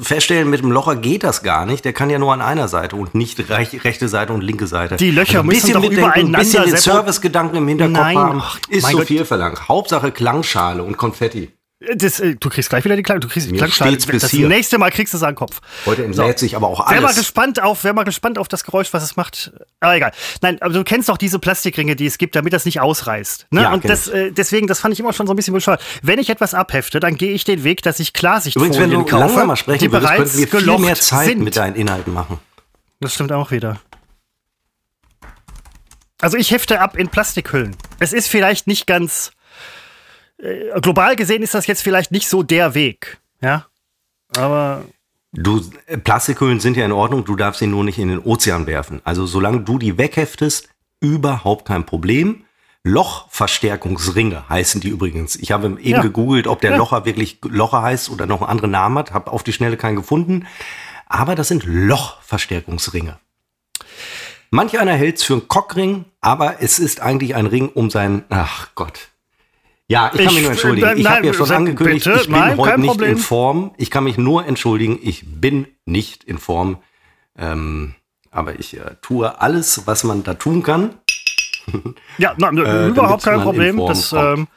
feststellen, 0.00 0.48
mit 0.48 0.62
dem 0.62 0.70
Locher 0.70 0.96
geht 0.96 1.24
das 1.24 1.42
gar 1.42 1.66
nicht. 1.66 1.84
Der 1.84 1.92
kann 1.92 2.10
ja 2.10 2.18
nur 2.18 2.32
an 2.32 2.40
einer 2.40 2.68
Seite 2.68 2.96
und 2.96 3.14
nicht 3.14 3.50
rech 3.50 3.84
rechte 3.84 4.08
Seite 4.08 4.32
und 4.32 4.42
linke 4.42 4.66
Seite. 4.66 4.96
Die 4.96 5.10
Löcher 5.10 5.38
also 5.38 5.50
müssen 5.50 5.72
doch 5.72 5.84
übereinander 5.84 6.38
Ein 6.38 6.44
bisschen 6.44 6.64
den 6.64 6.76
Servicegedanken 6.76 7.58
im 7.58 7.68
Hinterkopf 7.68 7.98
Nein, 7.98 8.16
haben, 8.16 8.42
ist 8.68 8.86
so 8.88 8.98
Gott. 8.98 9.06
viel 9.06 9.24
verlangt. 9.24 9.68
Hauptsache 9.68 10.12
Klangschale 10.12 10.82
und 10.82 10.96
Konfetti. 10.96 11.50
Das, 11.96 12.20
äh, 12.20 12.36
du 12.36 12.48
kriegst 12.48 12.70
gleich 12.70 12.84
wieder 12.84 12.96
die, 12.96 13.02
Klang, 13.02 13.20
du 13.20 13.28
kriegst 13.28 13.50
die 13.50 13.56
Klangschale. 13.56 13.96
Das 13.96 14.30
hier. 14.30 14.48
nächste 14.48 14.78
Mal 14.78 14.90
kriegst 14.90 15.12
du 15.12 15.18
es 15.18 15.22
an 15.22 15.30
den 15.30 15.36
Kopf. 15.36 15.60
Heute 15.86 16.04
entlädt 16.04 16.38
so. 16.38 16.44
sich 16.44 16.56
aber 16.56 16.68
auch 16.68 16.80
alles. 16.80 16.92
Wer 16.92 17.00
mal 17.00 17.14
gespannt 17.14 17.62
auf, 17.62 17.84
wer 17.84 17.92
mal 17.92 18.04
gespannt 18.04 18.38
auf 18.38 18.48
das 18.48 18.64
Geräusch, 18.64 18.92
was 18.92 19.02
es 19.02 19.16
macht. 19.16 19.52
Aber 19.80 19.96
egal. 19.96 20.12
Nein, 20.42 20.60
aber 20.60 20.72
du 20.72 20.84
kennst 20.84 21.08
doch 21.08 21.18
diese 21.18 21.38
Plastikringe, 21.38 21.96
die 21.96 22.06
es 22.06 22.18
gibt, 22.18 22.36
damit 22.36 22.52
das 22.52 22.64
nicht 22.64 22.80
ausreißt. 22.80 23.46
Ne? 23.50 23.62
Ja, 23.62 23.72
und 23.72 23.88
das, 23.88 24.08
äh, 24.08 24.32
deswegen, 24.32 24.66
das 24.66 24.80
fand 24.80 24.94
ich 24.94 25.00
immer 25.00 25.12
schon 25.12 25.26
so 25.26 25.32
ein 25.32 25.36
bisschen 25.36 25.54
bescheuert. 25.54 25.82
Wenn 26.02 26.18
ich 26.18 26.30
etwas 26.30 26.54
abhefte, 26.54 27.00
dann 27.00 27.16
gehe 27.16 27.32
ich 27.32 27.44
den 27.44 27.64
Weg, 27.64 27.82
dass 27.82 28.00
ich 28.00 28.12
Klarsichtfolien 28.12 28.74
Übrigens, 28.74 28.92
wenn 28.92 28.98
du 28.98 29.04
kaufe, 29.04 29.24
langsamer 29.24 29.56
sprechen 29.56 29.80
die 29.80 29.92
würdest, 29.92 30.12
bereits 30.12 30.36
wir 30.36 30.48
viel 30.48 30.78
mehr 30.78 30.94
Zeit 30.96 31.28
sind. 31.28 31.42
mit 31.42 31.56
deinen 31.56 31.76
Inhalten 31.76 32.12
machen. 32.12 32.38
Das 33.00 33.14
stimmt 33.14 33.32
auch 33.32 33.50
wieder. 33.50 33.80
Also 36.20 36.38
ich 36.38 36.52
hefte 36.52 36.80
ab 36.80 36.96
in 36.96 37.08
Plastikhüllen. 37.08 37.76
Es 37.98 38.12
ist 38.12 38.28
vielleicht 38.28 38.66
nicht 38.66 38.86
ganz 38.86 39.32
äh, 40.44 40.80
global 40.80 41.16
gesehen 41.16 41.42
ist 41.42 41.54
das 41.54 41.66
jetzt 41.66 41.82
vielleicht 41.82 42.12
nicht 42.12 42.28
so 42.28 42.42
der 42.42 42.74
Weg, 42.74 43.18
ja. 43.40 43.66
Aber 44.36 44.84
Du, 45.36 45.60
äh, 45.86 45.98
Plastikhüllen 45.98 46.60
sind 46.60 46.76
ja 46.76 46.84
in 46.84 46.92
Ordnung, 46.92 47.24
du 47.24 47.34
darfst 47.34 47.58
sie 47.58 47.66
nur 47.66 47.84
nicht 47.84 47.98
in 47.98 48.08
den 48.08 48.20
Ozean 48.20 48.66
werfen. 48.66 49.00
Also 49.04 49.26
solange 49.26 49.60
du 49.60 49.78
die 49.78 49.98
wegheftest, 49.98 50.68
überhaupt 51.00 51.66
kein 51.66 51.84
Problem. 51.84 52.44
Lochverstärkungsringe 52.84 54.48
heißen 54.48 54.80
die 54.80 54.88
übrigens. 54.88 55.36
Ich 55.36 55.52
habe 55.52 55.66
eben 55.66 55.80
ja. 55.80 56.02
gegoogelt, 56.02 56.46
ob 56.46 56.60
der 56.60 56.72
ja. 56.72 56.76
Locher 56.76 57.04
wirklich 57.04 57.38
Locher 57.42 57.82
heißt 57.82 58.10
oder 58.10 58.26
noch 58.26 58.42
einen 58.42 58.50
anderen 58.50 58.70
Namen 58.70 58.98
hat, 58.98 59.12
habe 59.12 59.32
auf 59.32 59.42
die 59.42 59.52
Schnelle 59.52 59.76
keinen 59.76 59.96
gefunden. 59.96 60.46
Aber 61.06 61.34
das 61.34 61.48
sind 61.48 61.64
Lochverstärkungsringe. 61.64 63.18
Manch 64.50 64.78
einer 64.78 64.92
hält 64.92 65.16
es 65.16 65.24
für 65.24 65.32
einen 65.34 65.48
Cockring, 65.48 66.04
aber 66.20 66.62
es 66.62 66.78
ist 66.78 67.00
eigentlich 67.00 67.34
ein 67.34 67.46
Ring 67.46 67.70
um 67.70 67.90
sein, 67.90 68.24
ach 68.28 68.68
Gott, 68.74 69.08
ja, 69.94 70.10
ich 70.12 70.18
kann 70.18 70.26
ich, 70.26 70.34
mich 70.34 70.42
nur 70.42 70.50
entschuldigen. 70.50 70.96
Ich 70.96 71.08
habe 71.08 71.26
ja 71.26 71.32
schon 71.32 71.50
angekündigt, 71.52 72.04
bitte, 72.04 72.20
ich 72.20 72.26
bin 72.26 72.32
nein, 72.32 72.58
heute 72.58 72.80
nicht 72.80 72.90
Problem. 72.90 73.12
in 73.12 73.18
Form. 73.18 73.74
Ich 73.76 73.90
kann 73.90 74.04
mich 74.04 74.18
nur 74.18 74.44
entschuldigen, 74.44 74.98
ich 75.00 75.22
bin 75.24 75.68
nicht 75.84 76.24
in 76.24 76.38
Form. 76.38 76.78
Ähm, 77.38 77.94
aber 78.32 78.58
ich 78.58 78.76
äh, 78.76 78.96
tue 79.02 79.40
alles, 79.40 79.86
was 79.86 80.02
man 80.02 80.24
da 80.24 80.34
tun 80.34 80.62
kann. 80.62 80.94
Ja, 82.18 82.34
na, 82.36 82.50
äh, 82.50 82.88
überhaupt 82.88 83.24
kein 83.24 83.40
Problem. 83.40 83.78
Das, 83.86 84.12
ähm, 84.12 84.48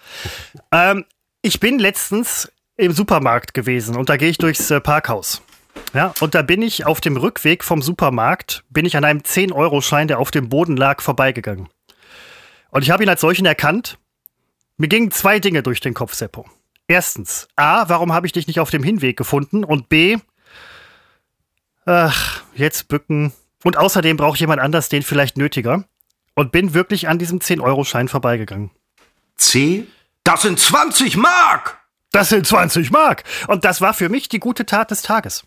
ähm, 0.74 1.06
ich 1.41 1.60
bin 1.62 1.79
letztens 1.79 2.51
im 2.75 2.91
Supermarkt 2.91 3.53
gewesen 3.53 3.96
und 3.96 4.10
da 4.10 4.17
gehe 4.17 4.29
ich 4.29 4.38
durchs 4.38 4.70
äh, 4.70 4.82
Parkhaus. 4.82 5.41
Ja, 5.94 6.13
und 6.20 6.36
da 6.36 6.41
bin 6.41 6.62
ich 6.62 6.86
auf 6.86 7.00
dem 7.00 7.15
Rückweg 7.15 7.63
vom 7.63 7.82
Supermarkt, 7.82 8.65
bin 8.70 8.86
ich 8.86 8.98
an 8.98 9.06
einem 9.06 9.22
10-Euro-Schein, 9.22 10.10
der 10.10 10.20
auf 10.20 10.32
dem 10.32 10.50
Boden 10.50 10.75
lag, 10.75 11.01
vorbeigegangen. 11.01 11.70
Und 12.72 12.84
ich 12.84 12.91
habe 12.91 13.03
ihn 13.03 13.10
als 13.10 13.22
solchen 13.22 13.46
erkannt 13.46 13.98
mir 14.77 14.88
gingen 14.88 15.12
zwei 15.12 15.39
Dinge 15.39 15.63
durch 15.63 15.79
den 15.79 15.93
Kopf, 15.93 16.13
Seppo. 16.13 16.46
Erstens, 16.88 17.48
A, 17.55 17.89
warum 17.89 18.13
habe 18.13 18.27
ich 18.27 18.34
dich 18.34 18.48
nicht 18.48 18.60
auf 18.60 18.69
dem 18.69 18.84
Hinweg 18.84 19.17
gefunden? 19.17 19.63
Und 19.63 19.89
B, 19.89 20.17
ach, 21.86 22.43
jetzt 22.55 22.88
bücken. 22.88 23.34
Und 23.63 23.77
außerdem 23.77 24.15
braucht 24.17 24.39
jemand 24.39 24.62
anders 24.62 24.88
den 24.88 25.03
vielleicht 25.03 25.38
nötiger. 25.38 25.84
Und 26.36 26.51
bin 26.51 26.74
wirklich 26.74 27.07
an 27.10 27.17
diesem 27.17 27.39
10-Euro-Schein 27.39 28.07
vorbeigegangen. 28.07 28.69
C, 29.36 29.88
das 30.24 30.43
sind 30.43 30.60
20 30.60 31.17
Mark! 31.17 31.79
Das 32.12 32.29
sind 32.29 32.46
20 32.46 32.91
Mark! 32.91 33.24
Und 33.48 33.65
das 33.65 33.81
war 33.81 33.93
für 33.93 34.07
mich 34.07 34.29
die 34.29 34.39
gute 34.39 34.65
Tat 34.65 34.91
des 34.91 35.01
Tages. 35.01 35.46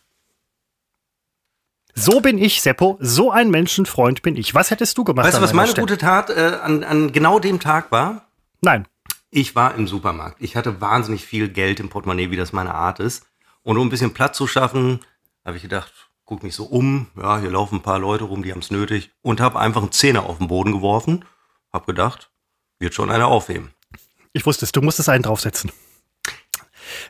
So 1.95 2.21
bin 2.21 2.39
ich, 2.39 2.61
Seppo. 2.61 2.99
So 3.01 3.31
ein 3.31 3.51
Menschenfreund 3.51 4.23
bin 4.23 4.37
ich. 4.37 4.55
Was 4.55 4.71
hättest 4.71 4.99
du 4.99 5.05
gemacht? 5.05 5.27
Weißt 5.27 5.39
du, 5.39 5.43
was 5.43 5.53
meine 5.53 5.75
gute 5.75 5.99
Tat 5.99 6.31
äh, 6.31 6.59
an, 6.63 6.83
an 6.85 7.13
genau 7.13 7.39
dem 7.39 7.61
Tag 7.61 7.93
war? 7.93 8.27
Nein. 8.61 8.87
Ich 9.31 9.55
war 9.55 9.77
im 9.77 9.87
Supermarkt. 9.87 10.41
Ich 10.41 10.57
hatte 10.57 10.81
wahnsinnig 10.81 11.25
viel 11.25 11.49
Geld 11.49 11.79
im 11.79 11.89
Portemonnaie, 11.89 12.31
wie 12.31 12.37
das 12.37 12.53
meine 12.53 12.75
Art 12.75 12.99
ist. 12.99 13.27
Und 13.63 13.77
um 13.79 13.87
ein 13.87 13.91
bisschen 13.91 14.13
Platz 14.13 14.37
zu 14.37 14.49
schaffen, 14.49 15.01
habe 15.45 15.57
ich 15.57 15.63
gedacht, 15.63 15.93
guck 16.25 16.43
mich 16.43 16.57
so 16.57 16.65
um. 16.65 17.07
Ja, 17.17 17.39
hier 17.39 17.51
laufen 17.51 17.77
ein 17.77 17.83
paar 17.83 18.01
Leute 18.01 18.25
rum, 18.25 18.43
die 18.43 18.51
haben 18.51 18.59
es 18.59 18.73
nötig. 18.73 19.11
Und 19.23 19.41
habe 19.41 19.61
einfach 19.61 19.83
einen 19.83 19.93
Zehner 19.93 20.25
auf 20.25 20.39
den 20.39 20.49
Boden 20.49 20.73
geworfen. 20.73 21.25
Habe 21.73 21.87
gedacht, 21.87 22.31
wird 22.81 22.95
schon 22.95 23.11
einer 23.11 23.29
aufheben. 23.29 23.71
Ich 24.33 24.47
wusste 24.47 24.65
es, 24.65 24.73
du 24.73 24.83
musstest 24.83 25.09
einen 25.09 25.23
draufsetzen. 25.23 25.71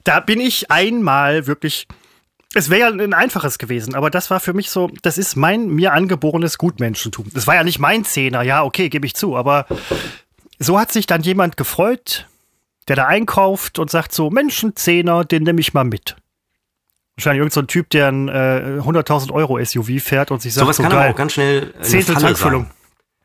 Da 0.04 0.20
bin 0.20 0.40
ich 0.40 0.70
einmal 0.70 1.46
wirklich. 1.46 1.86
Es 2.52 2.68
wäre 2.68 2.80
ja 2.80 2.88
ein 2.88 3.14
einfaches 3.14 3.58
gewesen, 3.58 3.94
aber 3.94 4.10
das 4.10 4.28
war 4.28 4.40
für 4.40 4.52
mich 4.52 4.70
so, 4.70 4.90
das 5.02 5.18
ist 5.18 5.36
mein 5.36 5.68
mir 5.68 5.92
angeborenes 5.92 6.58
Gutmenschentum. 6.58 7.26
Das 7.32 7.46
war 7.46 7.54
ja 7.54 7.62
nicht 7.62 7.78
mein 7.78 8.04
Zehner, 8.04 8.42
ja, 8.42 8.64
okay, 8.64 8.88
gebe 8.88 9.06
ich 9.06 9.14
zu, 9.14 9.36
aber 9.36 9.66
so 10.60 10.78
hat 10.78 10.92
sich 10.92 11.06
dann 11.06 11.22
jemand 11.22 11.56
gefreut, 11.56 12.28
der 12.86 12.96
da 12.96 13.06
einkauft 13.06 13.78
und 13.78 13.90
sagt 13.90 14.12
so, 14.12 14.30
Menschenzehner, 14.30 15.24
den 15.24 15.42
nehme 15.42 15.60
ich 15.60 15.74
mal 15.74 15.84
mit. 15.84 16.16
Wahrscheinlich 17.16 17.40
irgendein 17.40 17.62
so 17.62 17.62
Typ, 17.62 17.90
der 17.90 18.08
ein 18.08 18.28
äh, 18.28 18.80
100.000 18.80 19.32
Euro 19.32 19.62
SUV 19.62 20.02
fährt 20.02 20.30
und 20.30 20.40
sich 20.40 20.54
sagt, 20.54 20.64
Sowas 20.64 20.76
so 20.76 20.82
kann 20.82 20.92
geil, 20.92 21.00
aber 21.00 21.10
auch 21.12 21.16
ganz 21.16 21.32
schnell 21.32 21.72
eine 21.74 21.82
Zehntel 21.82 22.14
Falle 22.14 22.26
Tankfüllung. 22.26 22.62
sein. 22.64 22.72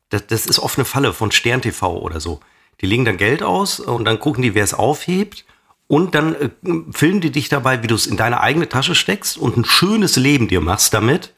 Das, 0.09 0.27
das 0.27 0.45
ist 0.45 0.59
oft 0.59 0.77
eine 0.77 0.85
Falle 0.85 1.13
von 1.13 1.31
Stern 1.31 1.61
TV 1.61 1.97
oder 1.97 2.19
so. 2.19 2.39
Die 2.81 2.85
legen 2.85 3.05
dann 3.05 3.17
Geld 3.17 3.43
aus 3.43 3.79
und 3.79 4.05
dann 4.05 4.19
gucken 4.19 4.41
die, 4.41 4.55
wer 4.55 4.63
es 4.63 4.73
aufhebt. 4.73 5.45
Und 5.87 6.15
dann 6.15 6.35
äh, 6.35 6.49
filmen 6.91 7.21
die 7.21 7.31
dich 7.31 7.49
dabei, 7.49 7.83
wie 7.83 7.87
du 7.87 7.95
es 7.95 8.07
in 8.07 8.17
deine 8.17 8.41
eigene 8.41 8.67
Tasche 8.69 8.95
steckst 8.95 9.37
und 9.37 9.57
ein 9.57 9.65
schönes 9.65 10.15
Leben 10.15 10.47
dir 10.47 10.61
machst 10.61 10.93
damit. 10.93 11.33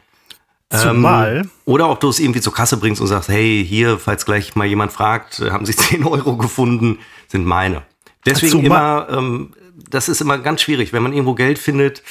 Zumal, 0.70 1.38
Ähm, 1.38 1.52
oder 1.66 1.90
ob 1.90 2.00
du 2.02 2.10
es 2.10 2.20
irgendwie 2.20 2.42
zur 2.42 2.54
Kasse 2.54 2.78
bringst 2.78 3.00
und 3.00 3.08
sagst, 3.08 3.30
hey, 3.30 3.66
hier, 3.66 3.98
falls 4.00 4.26
gleich 4.26 4.56
mal 4.56 4.66
jemand 4.66 4.92
fragt, 4.92 5.40
äh, 5.40 5.52
haben 5.52 5.66
Sie 5.66 5.76
10 5.76 6.04
Euro 6.06 6.36
gefunden, 6.38 7.00
sind 7.28 7.46
meine. 7.46 7.84
Deswegen 8.26 8.66
immer, 8.66 9.08
ähm, 9.10 9.54
das 9.90 10.10
ist 10.10 10.20
immer 10.20 10.38
ganz 10.40 10.62
schwierig, 10.62 10.92
wenn 10.92 11.04
man 11.04 11.14
irgendwo 11.14 11.36
Geld 11.36 11.58
findet, 11.60 12.04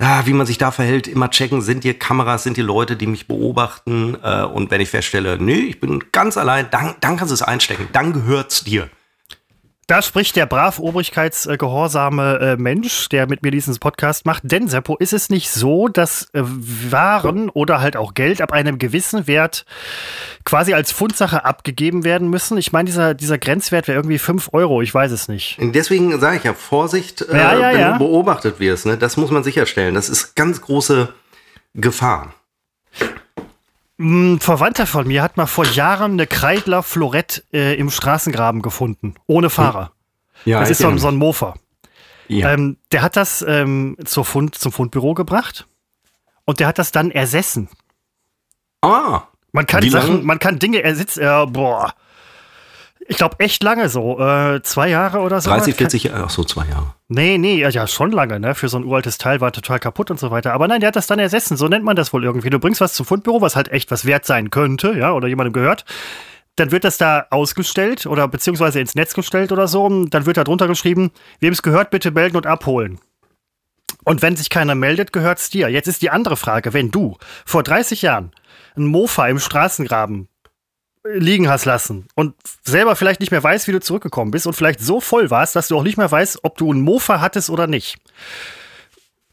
ja, 0.00 0.26
wie 0.26 0.34
man 0.34 0.46
sich 0.46 0.58
da 0.58 0.70
verhält, 0.70 1.08
immer 1.08 1.30
checken, 1.30 1.62
sind 1.62 1.82
hier 1.82 1.98
Kameras, 1.98 2.42
sind 2.42 2.54
hier 2.56 2.64
Leute, 2.64 2.96
die 2.96 3.06
mich 3.06 3.26
beobachten. 3.26 4.16
Äh, 4.22 4.42
und 4.44 4.70
wenn 4.70 4.80
ich 4.80 4.90
feststelle, 4.90 5.38
nee, 5.40 5.54
ich 5.54 5.80
bin 5.80 6.04
ganz 6.12 6.36
allein, 6.36 6.68
dann, 6.70 6.94
dann 7.00 7.16
kannst 7.16 7.30
du 7.30 7.34
es 7.34 7.42
einstecken, 7.42 7.88
dann 7.92 8.12
gehört's 8.12 8.62
dir. 8.62 8.88
Da 9.86 10.02
spricht 10.02 10.34
der 10.34 10.46
brav 10.46 10.80
obrigkeitsgehorsame 10.80 12.38
äh, 12.40 12.56
Mensch, 12.56 13.08
der 13.08 13.28
mit 13.28 13.42
mir 13.42 13.52
diesen 13.52 13.76
Podcast 13.78 14.26
macht. 14.26 14.42
Denn, 14.44 14.68
Seppo, 14.68 14.96
ist 14.96 15.12
es 15.12 15.30
nicht 15.30 15.48
so, 15.48 15.86
dass 15.86 16.28
äh, 16.32 16.42
Waren 16.42 17.50
oder 17.50 17.80
halt 17.80 17.96
auch 17.96 18.14
Geld 18.14 18.40
ab 18.40 18.52
einem 18.52 18.78
gewissen 18.78 19.28
Wert 19.28 19.64
quasi 20.44 20.74
als 20.74 20.90
Fundsache 20.90 21.44
abgegeben 21.44 22.04
werden 22.04 22.28
müssen? 22.28 22.58
Ich 22.58 22.72
meine, 22.72 22.86
dieser, 22.86 23.14
dieser 23.14 23.38
Grenzwert 23.38 23.86
wäre 23.86 23.96
irgendwie 23.96 24.18
5 24.18 24.50
Euro, 24.52 24.82
ich 24.82 24.92
weiß 24.92 25.12
es 25.12 25.28
nicht. 25.28 25.56
Deswegen 25.60 26.18
sage 26.18 26.38
ich 26.38 26.44
ja, 26.44 26.54
Vorsicht, 26.54 27.22
äh, 27.22 27.36
Ja, 27.36 27.56
ja, 27.56 27.72
wenn 27.72 27.80
ja. 27.80 27.92
du 27.92 27.98
beobachtet 27.98 28.58
wirst, 28.58 28.86
ne? 28.86 28.96
das 28.96 29.16
muss 29.16 29.30
man 29.30 29.44
sicherstellen. 29.44 29.94
Das 29.94 30.08
ist 30.08 30.34
ganz 30.34 30.60
große 30.62 31.12
Gefahr. 31.74 32.34
Ein 33.98 34.40
Verwandter 34.40 34.86
von 34.86 35.06
mir 35.06 35.22
hat 35.22 35.36
mal 35.36 35.46
vor 35.46 35.64
Jahren 35.64 36.12
eine 36.12 36.26
Kreidler 36.26 36.82
Florett 36.82 37.44
äh, 37.52 37.74
im 37.76 37.90
Straßengraben 37.90 38.60
gefunden, 38.60 39.14
ohne 39.26 39.48
Fahrer. 39.48 39.92
Ja, 40.44 40.60
das 40.60 40.70
ist 40.70 40.78
so, 40.78 40.96
so 40.98 41.08
ein 41.08 41.16
Mofa. 41.16 41.54
ja. 42.28 42.52
Ähm, 42.52 42.76
der 42.92 43.00
hat 43.02 43.16
das 43.16 43.42
ähm, 43.46 43.96
Fund, 44.06 44.54
zum 44.54 44.70
Fundbüro 44.70 45.14
gebracht 45.14 45.66
und 46.44 46.60
der 46.60 46.66
hat 46.66 46.78
das 46.78 46.92
dann 46.92 47.10
ersessen. 47.10 47.68
ah, 48.82 49.22
Man 49.52 49.66
kann 49.66 49.88
Sachen, 49.88 50.24
man 50.26 50.38
kann 50.38 50.58
Dinge 50.58 50.82
ersetzen, 50.82 51.22
äh, 51.22 51.46
boah. 51.46 51.94
Ich 53.08 53.16
glaube 53.18 53.36
echt 53.38 53.62
lange 53.62 53.88
so, 53.88 54.18
äh, 54.20 54.60
zwei 54.62 54.88
Jahre 54.88 55.20
oder 55.20 55.40
so. 55.40 55.50
30, 55.50 55.74
Kann- 55.74 55.78
40 55.90 56.02
Jahre, 56.04 56.24
ach 56.24 56.30
so, 56.30 56.42
zwei 56.44 56.66
Jahre. 56.66 56.94
Nee, 57.08 57.38
nee, 57.38 57.56
ja, 57.56 57.68
ja, 57.68 57.86
schon 57.86 58.10
lange, 58.10 58.40
ne? 58.40 58.54
Für 58.56 58.68
so 58.68 58.76
ein 58.78 58.84
uraltes 58.84 59.16
Teil 59.18 59.40
war 59.40 59.52
total 59.52 59.78
kaputt 59.78 60.10
und 60.10 60.18
so 60.18 60.30
weiter. 60.32 60.52
Aber 60.52 60.66
nein, 60.66 60.80
der 60.80 60.88
hat 60.88 60.96
das 60.96 61.06
dann 61.06 61.18
ersessen, 61.20 61.56
so 61.56 61.68
nennt 61.68 61.84
man 61.84 61.94
das 61.94 62.12
wohl 62.12 62.24
irgendwie. 62.24 62.50
Du 62.50 62.58
bringst 62.58 62.80
was 62.80 62.94
zum 62.94 63.06
Fundbüro, 63.06 63.40
was 63.40 63.54
halt 63.54 63.68
echt 63.70 63.90
was 63.92 64.06
wert 64.06 64.24
sein 64.24 64.50
könnte, 64.50 64.92
ja, 64.98 65.12
oder 65.12 65.28
jemandem 65.28 65.52
gehört. 65.52 65.84
Dann 66.56 66.72
wird 66.72 66.84
das 66.84 66.96
da 66.98 67.26
ausgestellt 67.30 68.06
oder 68.06 68.26
beziehungsweise 68.28 68.80
ins 68.80 68.94
Netz 68.94 69.14
gestellt 69.14 69.52
oder 69.52 69.68
so. 69.68 69.84
Und 69.84 70.10
Dann 70.10 70.26
wird 70.26 70.36
da 70.38 70.42
drunter 70.44 70.66
geschrieben, 70.66 71.12
wem 71.38 71.52
es 71.52 71.62
gehört, 71.62 71.90
bitte 71.90 72.10
melden 72.10 72.36
und 72.36 72.46
abholen. 72.46 72.98
Und 74.04 74.22
wenn 74.22 74.36
sich 74.36 74.50
keiner 74.50 74.74
meldet, 74.74 75.12
gehört's 75.12 75.50
dir. 75.50 75.68
Jetzt 75.68 75.86
ist 75.86 76.02
die 76.02 76.10
andere 76.10 76.36
Frage, 76.36 76.72
wenn 76.72 76.90
du 76.90 77.16
vor 77.44 77.62
30 77.62 78.02
Jahren 78.02 78.32
ein 78.76 78.86
Mofa 78.86 79.26
im 79.28 79.38
Straßengraben 79.38 80.28
liegen 81.14 81.48
hast 81.48 81.64
lassen 81.64 82.06
und 82.14 82.34
selber 82.64 82.96
vielleicht 82.96 83.20
nicht 83.20 83.30
mehr 83.30 83.42
weißt, 83.42 83.68
wie 83.68 83.72
du 83.72 83.80
zurückgekommen 83.80 84.30
bist 84.30 84.46
und 84.46 84.54
vielleicht 84.54 84.80
so 84.80 85.00
voll 85.00 85.30
warst, 85.30 85.56
dass 85.56 85.68
du 85.68 85.76
auch 85.76 85.82
nicht 85.82 85.96
mehr 85.98 86.10
weißt, 86.10 86.40
ob 86.42 86.56
du 86.56 86.72
ein 86.72 86.80
Mofa 86.80 87.20
hattest 87.20 87.50
oder 87.50 87.66
nicht. 87.66 87.98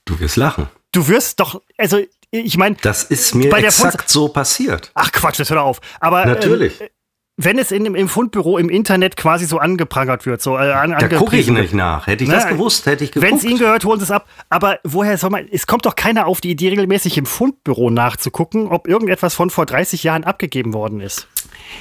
Du 0.05 0.19
wirst 0.19 0.35
lachen. 0.35 0.67
Du 0.91 1.07
wirst 1.07 1.39
doch, 1.39 1.61
also 1.77 1.99
ich 2.31 2.57
meine, 2.57 2.75
Das 2.81 3.03
ist 3.03 3.35
mir 3.35 3.49
Bei 3.49 3.59
der 3.59 3.69
exakt 3.69 4.09
so 4.09 4.27
passiert. 4.27 4.91
ach 4.95 5.11
Quatsch, 5.11 5.39
das 5.39 5.49
hör 5.49 5.57
doch 5.57 5.65
auf. 5.65 5.81
Aber 5.99 6.25
Natürlich. 6.25 6.81
Ähm, 6.81 6.87
wenn 7.35 7.57
es 7.57 7.71
in, 7.71 7.85
im 7.85 8.07
Fundbüro 8.07 8.59
im 8.59 8.69
Internet 8.69 9.17
quasi 9.17 9.45
so 9.45 9.57
angeprangert 9.57 10.27
wird, 10.27 10.41
so 10.41 10.55
äh, 10.55 10.71
an, 10.71 10.91
da 10.91 11.07
gucke 11.07 11.35
ich 11.35 11.47
nicht 11.49 11.73
nach. 11.73 12.05
Hätte 12.05 12.23
ich 12.23 12.29
Na, 12.29 12.35
das 12.35 12.47
gewusst, 12.47 12.85
hätte 12.85 13.03
ich 13.03 13.11
geguckt. 13.11 13.31
Wenn 13.31 13.37
es 13.37 13.43
ihnen 13.43 13.57
gehört, 13.57 13.85
holen 13.85 13.99
sie 13.99 14.03
es 14.03 14.11
ab. 14.11 14.27
Aber 14.49 14.79
woher 14.83 15.17
soll 15.17 15.31
man, 15.31 15.47
es 15.51 15.65
kommt 15.65 15.87
doch 15.87 15.95
keiner 15.95 16.27
auf 16.27 16.41
die 16.41 16.51
Idee, 16.51 16.69
regelmäßig 16.69 17.17
im 17.17 17.25
Fundbüro 17.25 17.89
nachzugucken, 17.89 18.67
ob 18.67 18.87
irgendetwas 18.87 19.33
von 19.33 19.49
vor 19.49 19.65
30 19.65 20.03
Jahren 20.03 20.23
abgegeben 20.23 20.73
worden 20.73 21.01
ist. 21.01 21.27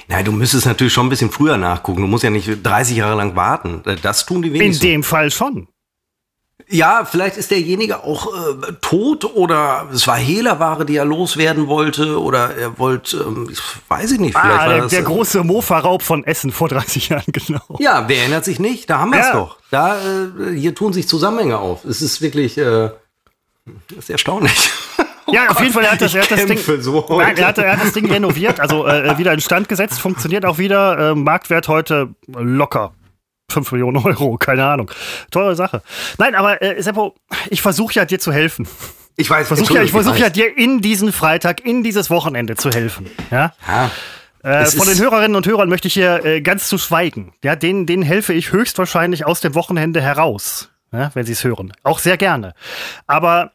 Nein, 0.09 0.25
du 0.25 0.33
müsstest 0.33 0.67
natürlich 0.67 0.93
schon 0.93 1.07
ein 1.07 1.11
bisschen 1.11 1.31
früher 1.31 1.57
nachgucken. 1.57 2.03
Du 2.03 2.07
musst 2.09 2.25
ja 2.25 2.31
nicht 2.31 2.49
30 2.62 2.97
Jahre 2.97 3.17
lang 3.17 3.37
warten. 3.37 3.83
Das 4.03 4.27
tun 4.27 4.43
die 4.43 4.49
In 4.49 4.55
wenigsten. 4.55 4.87
dem 4.87 5.03
Fall 5.05 5.31
schon. 5.31 5.69
Ja, 6.69 7.05
vielleicht 7.05 7.37
ist 7.37 7.51
derjenige 7.51 8.03
auch 8.05 8.29
äh, 8.33 8.73
tot 8.81 9.25
oder 9.35 9.89
es 9.93 10.07
war 10.07 10.17
Hehlerware, 10.17 10.87
die 10.87 10.97
er 10.97 11.05
loswerden 11.05 11.67
wollte 11.67 12.19
oder 12.21 12.55
er 12.57 12.79
wollte, 12.79 13.19
ähm, 13.19 13.49
ich 13.51 13.59
weiß 13.89 14.12
ich 14.12 14.21
nicht, 14.21 14.39
vielleicht 14.39 14.61
Ah, 14.61 14.67
war 14.67 14.69
der, 14.69 14.83
das, 14.83 14.91
der 14.91 15.01
äh, 15.01 15.05
große 15.05 15.43
Mofa-Raub 15.45 16.03
von 16.03 16.25
Essen 16.25 16.53
vor 16.53 16.69
30 16.69 17.09
Jahren, 17.11 17.25
genau. 17.33 17.61
Ja, 17.79 18.05
wer 18.09 18.17
erinnert 18.21 18.45
sich 18.45 18.59
nicht? 18.61 18.89
Da 18.89 18.99
haben 19.01 19.11
wir 19.12 19.19
es 19.21 19.27
Ja. 19.27 19.33
doch. 19.35 19.59
Da, 19.71 19.97
äh, 19.99 20.57
hier 20.57 20.75
tun 20.75 20.93
sich 20.93 21.09
Zusammenhänge 21.09 21.59
auf. 21.59 21.85
Es 21.85 22.01
ist 22.01 22.23
wirklich, 22.23 22.57
äh, 22.57 22.91
ist 23.99 24.09
erstaunlich. 24.09 24.71
Ja, 25.33 25.49
auf 25.49 25.61
jeden 25.61 25.73
Fall, 25.73 25.85
er 25.85 25.93
hat 25.93 26.01
das, 26.01 26.15
er 26.15 26.23
hat 26.23 26.31
das 26.31 26.47
Ding. 26.47 26.59
so. 26.81 27.07
Nein, 27.19 27.37
er 27.37 27.47
hat, 27.49 27.59
er 27.59 27.73
hat 27.77 27.83
das 27.85 27.93
Ding 27.93 28.11
renoviert, 28.11 28.61
also 28.61 28.87
äh, 28.87 29.17
wieder 29.19 29.33
instand 29.33 29.69
gesetzt, 29.69 30.01
funktioniert 30.01 30.45
auch 30.45 30.59
wieder. 30.59 31.11
Äh, 31.11 31.15
Marktwert 31.15 31.69
heute 31.69 32.15
locker. 32.29 32.93
5 33.51 33.73
Millionen 33.73 33.99
Euro, 33.99 34.37
keine 34.39 34.65
Ahnung. 34.65 34.91
Teure 35.31 35.55
Sache. 35.57 35.83
Nein, 36.19 36.35
aber 36.35 36.62
äh, 36.62 36.83
Seppo, 36.83 37.15
ich 37.51 37.61
versuche 37.61 37.95
ja 37.95 38.05
dir 38.05 38.19
zu 38.19 38.33
helfen. 38.33 38.67
Ich 39.17 39.29
weiß, 39.29 39.43
Ich 39.43 39.49
versuche 39.49 39.75
ja, 39.75 39.83
ich 39.83 39.93
Entschuldigung, 39.93 40.03
versuch 40.05 40.17
ja 40.23 40.31
dir 40.31 40.57
in 40.57 40.81
diesen 40.81 41.12
Freitag, 41.12 41.61
in 41.65 41.83
dieses 41.83 42.09
Wochenende 42.09 42.57
zu 42.57 42.71
helfen. 42.71 43.11
Ja? 43.31 43.53
Ja, 43.69 43.91
Äh, 44.43 44.65
von 44.67 44.89
den 44.89 44.99
Hörerinnen 44.99 45.37
und 45.37 45.47
Hörern 45.47 45.69
möchte 45.69 45.87
ich 45.89 45.95
hier 45.95 46.25
äh, 46.25 46.41
ganz 46.41 46.69
zu 46.69 46.79
schweigen. 46.79 47.33
Ja, 47.45 47.55
denen, 47.55 47.85
denen 47.87 48.03
helfe 48.03 48.33
ich 48.33 48.53
höchstwahrscheinlich 48.53 49.27
aus 49.27 49.41
dem 49.41 49.55
Wochenende 49.55 50.01
heraus, 50.01 50.71
ja, 50.91 51.11
wenn 51.15 51.27
sie 51.27 51.33
es 51.33 51.45
hören. 51.45 51.73
Auch 51.83 51.99
sehr 51.99 52.17
gerne. 52.17 52.55
Aber 53.07 53.53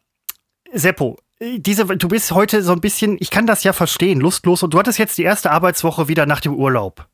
Seppo, 0.71 1.17
äh, 1.17 1.26
diese, 1.41 1.85
du 1.85 2.07
bist 2.07 2.31
heute 2.31 2.63
so 2.63 2.71
ein 2.71 2.81
bisschen, 2.81 3.17
ich 3.19 3.29
kann 3.29 3.45
das 3.45 3.63
ja 3.63 3.73
verstehen, 3.73 4.19
lustlos 4.19 4.63
und 4.63 4.73
du 4.73 4.79
hattest 4.79 4.97
jetzt 4.99 5.17
die 5.17 5.23
erste 5.23 5.51
Arbeitswoche 5.51 6.07
wieder 6.07 6.25
nach 6.25 6.39
dem 6.39 6.53
Urlaub. 6.55 7.05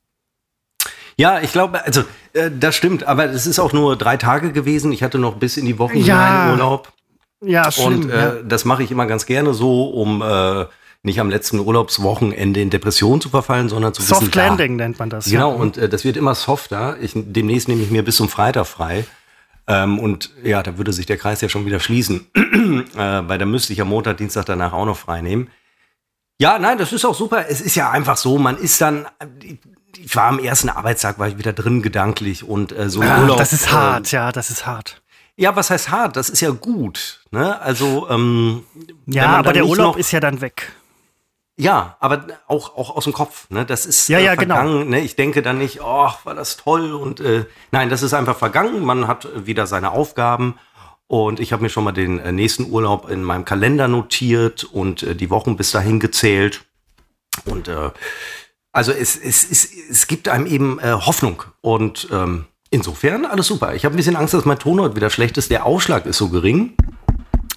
Ja, 1.16 1.42
ich 1.42 1.52
glaube, 1.52 1.84
also 1.86 2.04
äh, 2.34 2.50
das 2.58 2.76
stimmt, 2.76 3.04
aber 3.04 3.26
es 3.26 3.46
ist 3.46 3.60
auch 3.60 3.74
nur 3.74 3.96
drei 3.96 4.18
Tage 4.18 4.52
gewesen. 4.52 4.92
Ich 4.92 5.04
hatte 5.04 5.20
noch 5.20 5.36
bis 5.36 5.58
in 5.58 5.66
die 5.66 5.78
Woche 5.78 5.98
Ja, 5.98 6.52
Urlaub. 6.52 6.92
Ja, 7.42 7.72
schlimm. 7.72 8.04
Und 8.04 8.10
äh, 8.10 8.44
das 8.44 8.66
mache 8.66 8.84
ich 8.84 8.92
immer 8.92 9.06
ganz 9.06 9.26
gerne 9.26 9.54
so, 9.54 9.90
um 9.90 10.22
äh, 10.22 10.66
nicht 11.04 11.20
am 11.20 11.30
letzten 11.30 11.60
Urlaubswochenende 11.60 12.62
in 12.62 12.70
Depression 12.70 13.20
zu 13.22 13.30
verfallen, 13.30 13.70
sondern 13.70 13.94
zu 13.94 14.02
ja. 14.02 14.10
wissen, 14.10 14.20
Soft 14.22 14.36
da- 14.36 14.48
Landing 14.48 14.78
nennt 14.78 14.98
man 14.98 15.10
das. 15.10 15.26
Genau, 15.26 15.52
ja. 15.52 15.58
und 15.58 15.78
äh, 15.78 15.90
das 15.90 16.04
wird 16.04 16.18
immer 16.18 16.34
softer. 16.34 16.98
Ich, 17.02 17.12
demnächst 17.14 17.68
nehme 17.68 17.84
ich 17.84 17.92
mir 17.92 18.04
bis 18.04 18.16
zum 18.16 18.30
Freitag 18.30 18.66
frei. 18.66 19.06
Ähm, 19.68 19.98
und 20.00 20.32
ja, 20.44 20.62
da 20.64 20.78
würde 20.78 20.92
sich 20.94 21.06
der 21.06 21.18
Kreis 21.18 21.42
ja 21.42 21.50
schon 21.50 21.66
wieder 21.66 21.80
schließen. 21.80 22.28
äh, 22.36 22.88
weil 22.98 23.38
da 23.38 23.46
müsste 23.46 23.72
ich 23.74 23.82
am 23.82 23.90
Montag, 23.90 24.18
Dienstag 24.18 24.46
danach 24.46 24.74
auch 24.74 24.86
noch 24.86 24.98
frei 24.98 25.22
nehmen. 25.22 25.50
Ja, 26.42 26.60
nein, 26.60 26.78
das 26.78 26.92
ist 26.92 27.06
auch 27.06 27.16
super. 27.16 27.46
Es 27.48 27.62
ist 27.62 27.76
ja 27.76 27.90
einfach 27.92 28.18
so, 28.18 28.38
man 28.38 28.58
ist 28.58 28.82
dann, 28.82 29.08
ich 29.98 30.16
war 30.16 30.26
am 30.26 30.40
ersten 30.40 30.68
Arbeitstag, 30.70 31.20
war 31.20 31.28
ich 31.28 31.38
wieder 31.38 31.54
drin 31.54 31.82
gedanklich 31.82 32.44
und 32.44 32.72
äh, 32.72 32.90
so 32.90 33.00
ein 33.02 33.10
Ah, 33.10 33.22
Urlaub. 33.22 33.38
das 33.38 33.54
ist 33.54 33.72
hart, 33.72 34.12
ja, 34.12 34.32
das 34.32 34.50
ist 34.50 34.66
hart. 34.66 35.02
ja, 35.38 35.56
was 35.56 35.70
heißt 35.70 35.90
hart? 35.92 36.18
Das 36.18 36.30
ist 36.30 36.42
ja 36.42 36.50
gut. 36.50 37.22
Ne? 37.32 37.62
Also, 37.62 38.10
ähm, 38.10 38.64
Ja, 39.06 39.28
aber 39.38 39.54
der 39.54 39.66
Urlaub 39.66 39.96
ist 39.96 40.12
ja 40.12 40.20
dann 40.20 40.42
weg. 40.42 40.74
Ja, 41.56 41.98
aber 42.00 42.26
auch, 42.48 42.76
auch 42.76 42.96
aus 42.96 43.04
dem 43.04 43.14
Kopf. 43.14 43.50
Ne? 43.50 43.66
Das 43.66 43.86
ist 43.86 44.08
Ja, 44.10 44.20
ja, 44.20 44.34
äh, 44.34 44.38
genau. 44.38 44.56
vergangen. 44.56 44.90
Ne? 44.90 45.02
Ich 45.02 45.16
denke 45.16 45.42
dann 45.42 45.60
nicht, 45.60 45.82
oh, 45.82 46.10
war 46.24 46.36
das 46.36 46.58
toll. 46.58 46.94
Und 46.94 47.20
äh, 47.20 47.46
nein, 47.72 47.90
das 47.90 48.02
ist 48.02 48.14
einfach 48.14 48.38
vergangen. 48.38 48.84
Man 48.84 49.08
hat 49.08 49.26
äh, 49.26 49.46
wieder 49.46 49.68
seine 49.68 49.92
Aufgaben. 49.92 50.56
Und 51.08 51.40
ich 51.40 51.54
habe 51.54 51.62
mir 51.62 51.70
schon 51.70 51.84
mal 51.84 51.92
den 51.92 52.18
äh, 52.20 52.32
nächsten 52.32 52.72
Urlaub 52.72 53.10
in 53.10 53.24
meinem 53.24 53.46
Kalender 53.46 53.88
notiert 53.88 54.64
und 54.64 55.04
äh, 55.04 55.16
die 55.16 55.30
Wochen 55.30 55.56
bis 55.56 55.70
dahin 55.70 56.00
gezählt. 56.00 56.66
Und 57.46 57.68
äh, 57.68 57.92
also 58.72 58.92
es, 58.92 59.16
es, 59.16 59.50
es, 59.50 59.70
es 59.92 60.08
gibt 60.08 60.28
einem 60.28 60.48
eben 60.48 60.80
äh, 60.80 60.94
Hoffnung. 60.94 61.44
Und 61.62 62.08
ähm, 62.12 62.46
insofern 62.72 63.26
alles 63.28 63.46
super. 63.46 63.76
Ich 63.76 63.86
habe 63.86 63.94
ein 63.94 63.98
bisschen 63.98 64.16
Angst, 64.16 64.34
dass 64.34 64.46
mein 64.46 64.58
Ton 64.58 64.82
heute 64.82 64.96
wieder 64.96 65.12
schlecht 65.12 65.38
ist. 65.38 65.52
Der 65.52 65.68
Ausschlag 65.68 66.08
ist 66.08 66.18
so 66.18 66.30
gering. 66.30 66.76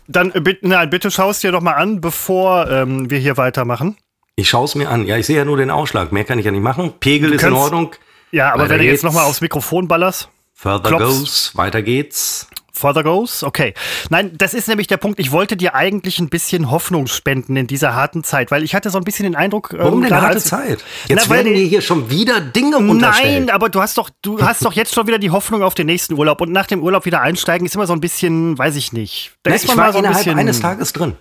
Dann 0.08 0.32
äh, 0.34 0.40
bitte, 0.40 0.68
nein, 0.68 0.90
bitte 0.90 1.10
schaust 1.10 1.42
dir 1.42 1.52
doch 1.52 1.60
mal 1.60 1.74
an, 1.74 2.00
bevor 2.00 2.70
ähm, 2.70 3.10
wir 3.10 3.18
hier 3.18 3.36
weitermachen. 3.36 3.96
Ich 4.36 4.48
schaue 4.48 4.66
es 4.66 4.74
mir 4.74 4.90
an. 4.90 5.06
Ja, 5.06 5.16
ich 5.16 5.26
sehe 5.26 5.36
ja 5.36 5.44
nur 5.44 5.56
den 5.56 5.70
Ausschlag. 5.70 6.12
Mehr 6.12 6.24
kann 6.24 6.38
ich 6.38 6.44
ja 6.44 6.50
nicht 6.50 6.62
machen. 6.62 6.92
Pegel 7.00 7.32
ist 7.32 7.42
in 7.42 7.54
Ordnung. 7.54 7.94
Ja, 8.32 8.52
aber 8.52 8.64
Weiter 8.64 8.70
wenn 8.70 8.78
du 8.80 8.84
jetzt 8.84 8.92
geht's. 8.92 9.02
noch 9.04 9.14
mal 9.14 9.24
aufs 9.24 9.40
Mikrofon 9.40 9.88
ballerst. 9.88 10.28
Further 10.52 10.88
Klops. 10.88 11.04
goes, 11.04 11.56
weiter 11.56 11.82
geht's. 11.82 12.48
Further 12.76 13.02
goes? 13.02 13.42
Okay. 13.42 13.74
Nein, 14.10 14.32
das 14.36 14.54
ist 14.54 14.68
nämlich 14.68 14.86
der 14.86 14.98
Punkt. 14.98 15.18
Ich 15.18 15.32
wollte 15.32 15.56
dir 15.56 15.74
eigentlich 15.74 16.18
ein 16.18 16.28
bisschen 16.28 16.70
Hoffnung 16.70 17.06
spenden 17.06 17.56
in 17.56 17.66
dieser 17.66 17.94
harten 17.94 18.22
Zeit, 18.22 18.50
weil 18.50 18.62
ich 18.62 18.74
hatte 18.74 18.90
so 18.90 18.98
ein 18.98 19.04
bisschen 19.04 19.24
den 19.24 19.34
Eindruck. 19.36 19.72
ähm, 19.72 19.78
Warum 19.80 20.00
denn 20.02 20.10
gerade 20.10 20.26
harte 20.26 20.38
Zeit? 20.40 20.84
Jetzt 21.08 21.28
Na, 21.28 21.34
werden 21.34 21.52
mir 21.52 21.58
hier 21.66 21.80
schon 21.80 22.10
wieder 22.10 22.40
Dinge 22.40 22.76
unterstellt. 22.78 23.46
Nein, 23.46 23.50
aber 23.50 23.68
du 23.68 23.80
hast 23.80 23.96
doch, 23.98 24.10
du 24.22 24.40
hast 24.42 24.64
doch 24.64 24.72
jetzt 24.74 24.94
schon 24.94 25.06
wieder 25.06 25.18
die 25.18 25.30
Hoffnung 25.30 25.62
auf 25.62 25.74
den 25.74 25.86
nächsten 25.86 26.14
Urlaub 26.14 26.40
und 26.40 26.52
nach 26.52 26.66
dem 26.66 26.82
Urlaub 26.82 27.04
wieder 27.06 27.20
einsteigen 27.22 27.66
ist 27.66 27.74
immer 27.74 27.86
so 27.86 27.92
ein 27.94 28.00
bisschen, 28.00 28.56
weiß 28.58 28.76
ich 28.76 28.92
nicht. 28.92 29.32
Da 29.42 29.50
Ne, 29.50 29.56
ist 29.56 29.62
ich 29.64 29.68
man 29.68 29.78
war 29.78 29.84
mal 29.86 29.92
so 29.92 29.98
ein 29.98 30.04
innerhalb 30.04 30.24
bisschen. 30.24 30.38
eines 30.38 30.60
Tages 30.60 30.92
drin. 30.92 31.16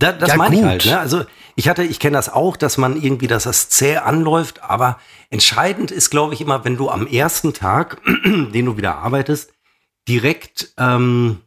Da, 0.00 0.10
das 0.12 0.30
Ja, 0.30 0.36
meine 0.36 0.56
ich 0.56 0.62
halt. 0.64 0.86
Ne? 0.86 0.98
Also 0.98 1.24
ich 1.54 1.68
hatte, 1.68 1.84
ich 1.84 2.00
kenne 2.00 2.16
das 2.16 2.28
auch, 2.28 2.56
dass 2.56 2.78
man 2.78 3.00
irgendwie, 3.00 3.28
dass 3.28 3.44
das 3.44 3.68
zäh 3.68 3.98
anläuft, 3.98 4.60
aber 4.64 4.98
entscheidend 5.30 5.92
ist, 5.92 6.10
glaube 6.10 6.34
ich, 6.34 6.40
immer, 6.40 6.64
wenn 6.64 6.76
du 6.76 6.90
am 6.90 7.06
ersten 7.06 7.54
Tag, 7.54 7.98
den 8.24 8.64
du 8.66 8.76
wieder 8.76 8.96
arbeitest, 8.96 9.52
direkt 10.08 10.72
ähm, 10.78 11.40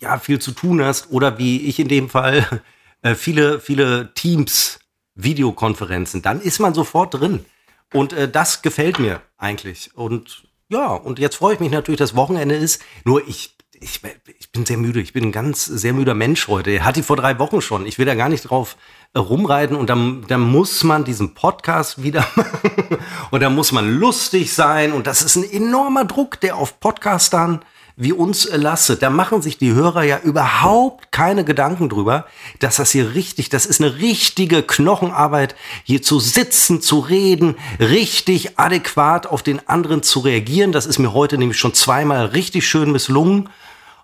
ja 0.00 0.18
viel 0.18 0.38
zu 0.38 0.52
tun 0.52 0.82
hast 0.82 1.10
oder 1.10 1.38
wie 1.38 1.62
ich 1.62 1.78
in 1.78 1.88
dem 1.88 2.08
Fall 2.08 2.62
äh, 3.02 3.14
viele, 3.14 3.60
viele 3.60 4.12
Teams, 4.14 4.80
Videokonferenzen, 5.14 6.22
dann 6.22 6.40
ist 6.40 6.58
man 6.58 6.74
sofort 6.74 7.14
drin. 7.14 7.44
Und 7.92 8.12
äh, 8.12 8.30
das 8.30 8.62
gefällt 8.62 8.98
mir 8.98 9.20
eigentlich. 9.36 9.90
Und 9.94 10.44
ja, 10.68 10.94
und 10.94 11.18
jetzt 11.18 11.36
freue 11.36 11.54
ich 11.54 11.60
mich 11.60 11.70
natürlich, 11.70 11.98
dass 11.98 12.16
Wochenende 12.16 12.54
ist. 12.54 12.82
Nur 13.04 13.28
ich, 13.28 13.54
ich, 13.78 14.00
ich 14.38 14.52
bin 14.52 14.64
sehr 14.64 14.78
müde. 14.78 15.00
Ich 15.00 15.12
bin 15.12 15.24
ein 15.24 15.32
ganz 15.32 15.66
sehr 15.66 15.92
müder 15.92 16.14
Mensch 16.14 16.48
heute. 16.48 16.82
Hatte 16.82 17.00
ich 17.00 17.06
vor 17.06 17.16
drei 17.16 17.38
Wochen 17.38 17.60
schon. 17.60 17.84
Ich 17.84 17.98
will 17.98 18.06
da 18.06 18.14
gar 18.14 18.30
nicht 18.30 18.48
drauf 18.48 18.76
äh, 19.12 19.18
rumreiten. 19.18 19.76
Und 19.76 19.90
dann, 19.90 20.24
dann 20.28 20.40
muss 20.40 20.82
man 20.82 21.04
diesen 21.04 21.34
Podcast 21.34 22.02
wieder 22.02 22.26
machen. 22.36 22.98
und 23.30 23.42
dann 23.42 23.54
muss 23.54 23.72
man 23.72 23.98
lustig 23.98 24.54
sein. 24.54 24.92
Und 24.92 25.06
das 25.06 25.20
ist 25.20 25.36
ein 25.36 25.44
enormer 25.44 26.06
Druck, 26.06 26.40
der 26.40 26.56
auf 26.56 26.80
Podcastern 26.80 27.62
wie 27.96 28.12
uns 28.12 28.46
äh, 28.46 28.56
lastet. 28.56 29.02
Da 29.02 29.10
machen 29.10 29.42
sich 29.42 29.58
die 29.58 29.72
Hörer 29.72 30.02
ja 30.02 30.18
überhaupt 30.18 31.12
keine 31.12 31.44
Gedanken 31.44 31.88
drüber, 31.88 32.26
dass 32.58 32.76
das 32.76 32.90
hier 32.90 33.14
richtig, 33.14 33.48
das 33.48 33.66
ist 33.66 33.80
eine 33.80 33.98
richtige 33.98 34.62
Knochenarbeit, 34.62 35.54
hier 35.84 36.02
zu 36.02 36.20
sitzen, 36.20 36.80
zu 36.80 37.00
reden, 37.00 37.56
richtig 37.78 38.58
adäquat 38.58 39.26
auf 39.26 39.42
den 39.42 39.66
anderen 39.68 40.02
zu 40.02 40.20
reagieren. 40.20 40.72
Das 40.72 40.86
ist 40.86 40.98
mir 40.98 41.12
heute 41.12 41.38
nämlich 41.38 41.58
schon 41.58 41.74
zweimal 41.74 42.26
richtig 42.26 42.66
schön 42.66 42.92
misslungen. 42.92 43.48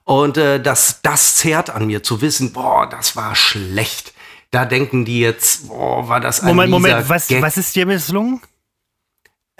Und 0.05 0.39
äh, 0.39 0.61
das, 0.61 1.01
das 1.03 1.37
zehrt 1.37 1.69
an 1.69 1.87
mir 1.87 2.03
zu 2.03 2.23
wissen, 2.23 2.53
boah, 2.53 2.89
das 2.89 3.15
war 3.15 3.35
schlecht. 3.35 4.15
Da 4.51 4.65
denken 4.65 5.05
die 5.05 5.21
jetzt, 5.21 5.69
boah, 5.69 6.09
war 6.09 6.21
das 6.21 6.41
ein 6.41 6.47
Moment, 6.49 6.71
Moment, 6.71 7.09
was, 7.11 7.29
Gag. 7.29 7.43
was 7.43 7.59
ist 7.59 7.77
dir 7.77 7.85
misslungen? 7.85 8.41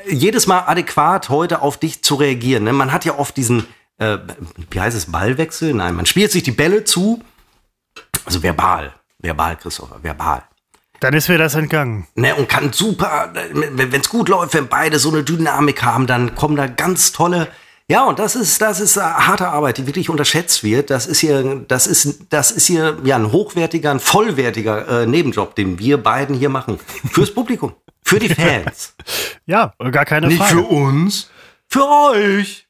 Jedes 0.07 0.47
Mal 0.47 0.61
adäquat 0.61 1.29
heute 1.29 1.61
auf 1.61 1.77
dich 1.77 2.03
zu 2.03 2.15
reagieren. 2.15 2.65
Ne? 2.65 2.73
Man 2.73 2.93
hat 2.93 3.05
ja 3.05 3.19
oft 3.19 3.37
diesen, 3.37 3.67
äh, 3.99 4.19
wie 4.71 4.81
heißt 4.81 4.97
es, 4.97 5.11
Ballwechsel? 5.11 5.75
Nein, 5.75 5.95
man 5.95 6.07
spielt 6.07 6.33
sich 6.33 6.43
die 6.43 6.53
Bälle 6.53 6.85
zu. 6.85 7.23
Also 8.25 8.43
verbal. 8.43 8.93
Verbal, 9.19 9.57
Christopher, 9.57 10.03
verbal. 10.03 10.43
Dann 11.01 11.15
ist 11.15 11.29
mir 11.29 11.39
das 11.39 11.55
entgangen. 11.55 12.07
Ne, 12.15 12.35
und 12.35 12.49
kann 12.49 12.73
super, 12.73 13.33
wenn 13.53 14.01
es 14.01 14.09
gut 14.09 14.29
läuft, 14.29 14.55
wenn 14.55 14.69
beide 14.69 14.99
so 14.99 15.11
eine 15.11 15.23
Dynamik 15.23 15.83
haben, 15.83 16.07
dann 16.07 16.35
kommen 16.35 16.57
da 16.57 16.67
ganz 16.67 17.13
tolle. 17.13 17.49
Ja, 17.91 18.05
und 18.05 18.19
das 18.19 18.37
ist, 18.37 18.61
das 18.61 18.81
ist 18.81 18.97
äh, 18.97 19.01
harte 19.01 19.49
Arbeit, 19.49 19.79
die 19.79 19.87
wirklich 19.87 20.11
unterschätzt 20.11 20.63
wird. 20.63 20.91
Das 20.91 21.07
ist 21.07 21.21
hier, 21.21 21.65
das 21.67 21.87
ist, 21.87 22.27
das 22.31 22.51
ist 22.51 22.67
hier 22.67 22.99
ja 23.05 23.17
ein 23.17 23.33
hochwertiger, 23.33 23.91
ein 23.91 24.01
vollwertiger 24.01 25.03
äh, 25.03 25.07
Nebenjob, 25.07 25.55
den 25.55 25.79
wir 25.79 25.97
beiden 26.03 26.37
hier 26.37 26.51
machen. 26.51 26.79
Fürs 27.11 27.33
Publikum, 27.33 27.75
für 28.03 28.19
die 28.19 28.29
Fans. 28.35 28.95
Ja, 29.47 29.73
gar 29.91 30.05
keine 30.05 30.27
Nicht 30.27 30.39
Frage. 30.39 30.57
für 30.57 30.63
uns, 30.65 31.31
für 31.69 31.87
euch. 32.13 32.68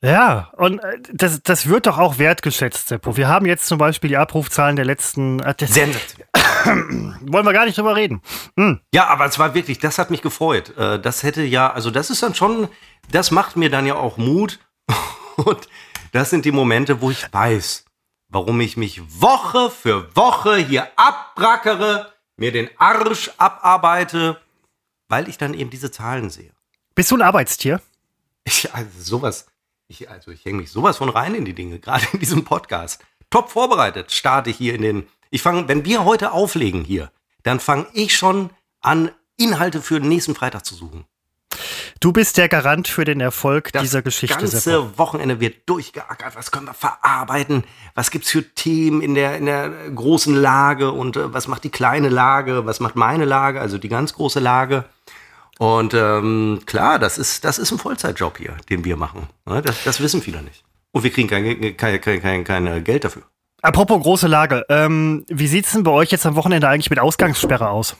Ja, 0.00 0.50
und 0.56 0.78
äh, 0.78 1.00
das, 1.12 1.42
das 1.42 1.66
wird 1.66 1.86
doch 1.86 1.98
auch 1.98 2.18
wertgeschätzt, 2.18 2.88
Seppo. 2.88 3.16
Wir 3.16 3.26
haben 3.28 3.46
jetzt 3.46 3.66
zum 3.66 3.78
Beispiel 3.78 4.08
die 4.08 4.16
Abrufzahlen 4.16 4.76
der 4.76 4.84
letzten. 4.84 5.40
Äh, 5.40 5.54
Sensationell. 5.60 6.28
wollen 7.22 7.44
wir 7.44 7.52
gar 7.52 7.64
nicht 7.64 7.78
drüber 7.78 7.96
reden. 7.96 8.22
Ja, 8.94 9.06
aber 9.08 9.26
es 9.26 9.38
war 9.38 9.54
wirklich, 9.54 9.78
das 9.78 9.98
hat 9.98 10.10
mich 10.10 10.22
gefreut. 10.22 10.76
Äh, 10.76 11.00
Das 11.00 11.22
hätte 11.22 11.42
ja, 11.42 11.72
also 11.72 11.90
das 11.90 12.10
ist 12.10 12.22
dann 12.22 12.34
schon, 12.34 12.68
das 13.10 13.30
macht 13.30 13.56
mir 13.56 13.70
dann 13.70 13.86
ja 13.86 13.94
auch 13.96 14.16
Mut. 14.18 14.60
Und 15.36 15.68
das 16.12 16.30
sind 16.30 16.44
die 16.44 16.52
Momente, 16.52 17.00
wo 17.00 17.10
ich 17.10 17.32
weiß, 17.32 17.84
warum 18.28 18.60
ich 18.60 18.76
mich 18.76 19.02
Woche 19.20 19.70
für 19.70 20.14
Woche 20.16 20.56
hier 20.56 20.88
abbrackere, 20.96 22.12
mir 22.36 22.52
den 22.52 22.70
Arsch 22.78 23.30
abarbeite, 23.36 24.40
weil 25.08 25.28
ich 25.28 25.38
dann 25.38 25.54
eben 25.54 25.70
diese 25.70 25.90
Zahlen 25.90 26.30
sehe. 26.30 26.52
Bist 26.94 27.10
du 27.10 27.16
ein 27.16 27.22
Arbeitstier? 27.22 27.80
Ich, 28.44 28.72
also 28.74 28.90
sowas, 29.00 29.46
ich, 29.88 30.10
also 30.10 30.30
ich 30.30 30.44
hänge 30.44 30.58
mich 30.58 30.70
sowas 30.70 30.98
von 30.98 31.08
rein 31.08 31.34
in 31.34 31.44
die 31.44 31.54
Dinge, 31.54 31.78
gerade 31.80 32.06
in 32.12 32.20
diesem 32.20 32.44
Podcast. 32.44 33.04
Top 33.30 33.50
vorbereitet 33.50 34.12
starte 34.12 34.50
ich 34.50 34.56
hier 34.56 34.74
in 34.74 34.82
den, 34.82 35.08
ich 35.30 35.42
fange, 35.42 35.68
wenn 35.68 35.84
wir 35.84 36.04
heute 36.04 36.32
auflegen 36.32 36.84
hier, 36.84 37.10
dann 37.42 37.60
fange 37.60 37.86
ich 37.94 38.16
schon 38.16 38.50
an, 38.80 39.10
Inhalte 39.36 39.82
für 39.82 40.00
den 40.00 40.08
nächsten 40.08 40.34
Freitag 40.34 40.64
zu 40.64 40.74
suchen. 40.74 41.04
Du 42.00 42.12
bist 42.12 42.36
der 42.36 42.48
Garant 42.48 42.88
für 42.88 43.04
den 43.04 43.20
Erfolg 43.20 43.72
Das 43.72 43.82
dieser 43.82 44.02
Geschichte, 44.02 44.36
ganze 44.36 44.58
Seppo. 44.58 44.98
Wochenende 44.98 45.40
wird 45.40 45.68
durchgeackert. 45.68 46.36
Was 46.36 46.50
können 46.50 46.66
wir 46.66 46.74
verarbeiten? 46.74 47.64
Was 47.94 48.10
gibt's 48.10 48.30
für 48.30 48.42
Themen 48.54 49.00
in 49.00 49.14
der, 49.14 49.36
in 49.36 49.46
der 49.46 49.70
großen 49.94 50.34
Lage? 50.34 50.92
Und 50.92 51.16
äh, 51.16 51.32
was 51.32 51.48
macht 51.48 51.64
die 51.64 51.70
kleine 51.70 52.08
Lage? 52.08 52.66
Was 52.66 52.80
macht 52.80 52.94
meine 52.96 53.24
Lage? 53.24 53.60
Also 53.60 53.78
die 53.78 53.88
ganz 53.88 54.14
große 54.14 54.40
Lage. 54.40 54.84
Und 55.58 55.92
ähm, 55.94 56.60
klar, 56.66 56.98
das 56.98 57.18
ist, 57.18 57.44
das 57.44 57.58
ist 57.58 57.72
ein 57.72 57.78
Vollzeitjob 57.78 58.38
hier, 58.38 58.56
den 58.70 58.84
wir 58.84 58.96
machen. 58.96 59.28
Ne? 59.44 59.60
Das, 59.62 59.82
das 59.84 60.00
wissen 60.00 60.22
viele 60.22 60.42
nicht. 60.42 60.64
Und 60.92 61.02
wir 61.02 61.10
kriegen 61.10 61.28
kein, 61.28 61.76
kein, 61.76 62.00
kein, 62.00 62.22
kein, 62.22 62.44
kein 62.44 62.84
Geld 62.84 63.04
dafür. 63.04 63.22
Apropos 63.60 64.00
große 64.00 64.28
Lage, 64.28 64.64
ähm, 64.68 65.24
wie 65.28 65.48
sieht's 65.48 65.72
denn 65.72 65.82
bei 65.82 65.90
euch 65.90 66.10
jetzt 66.10 66.24
am 66.26 66.36
Wochenende 66.36 66.68
eigentlich 66.68 66.90
mit 66.90 67.00
Ausgangssperre 67.00 67.68
aus? 67.70 67.96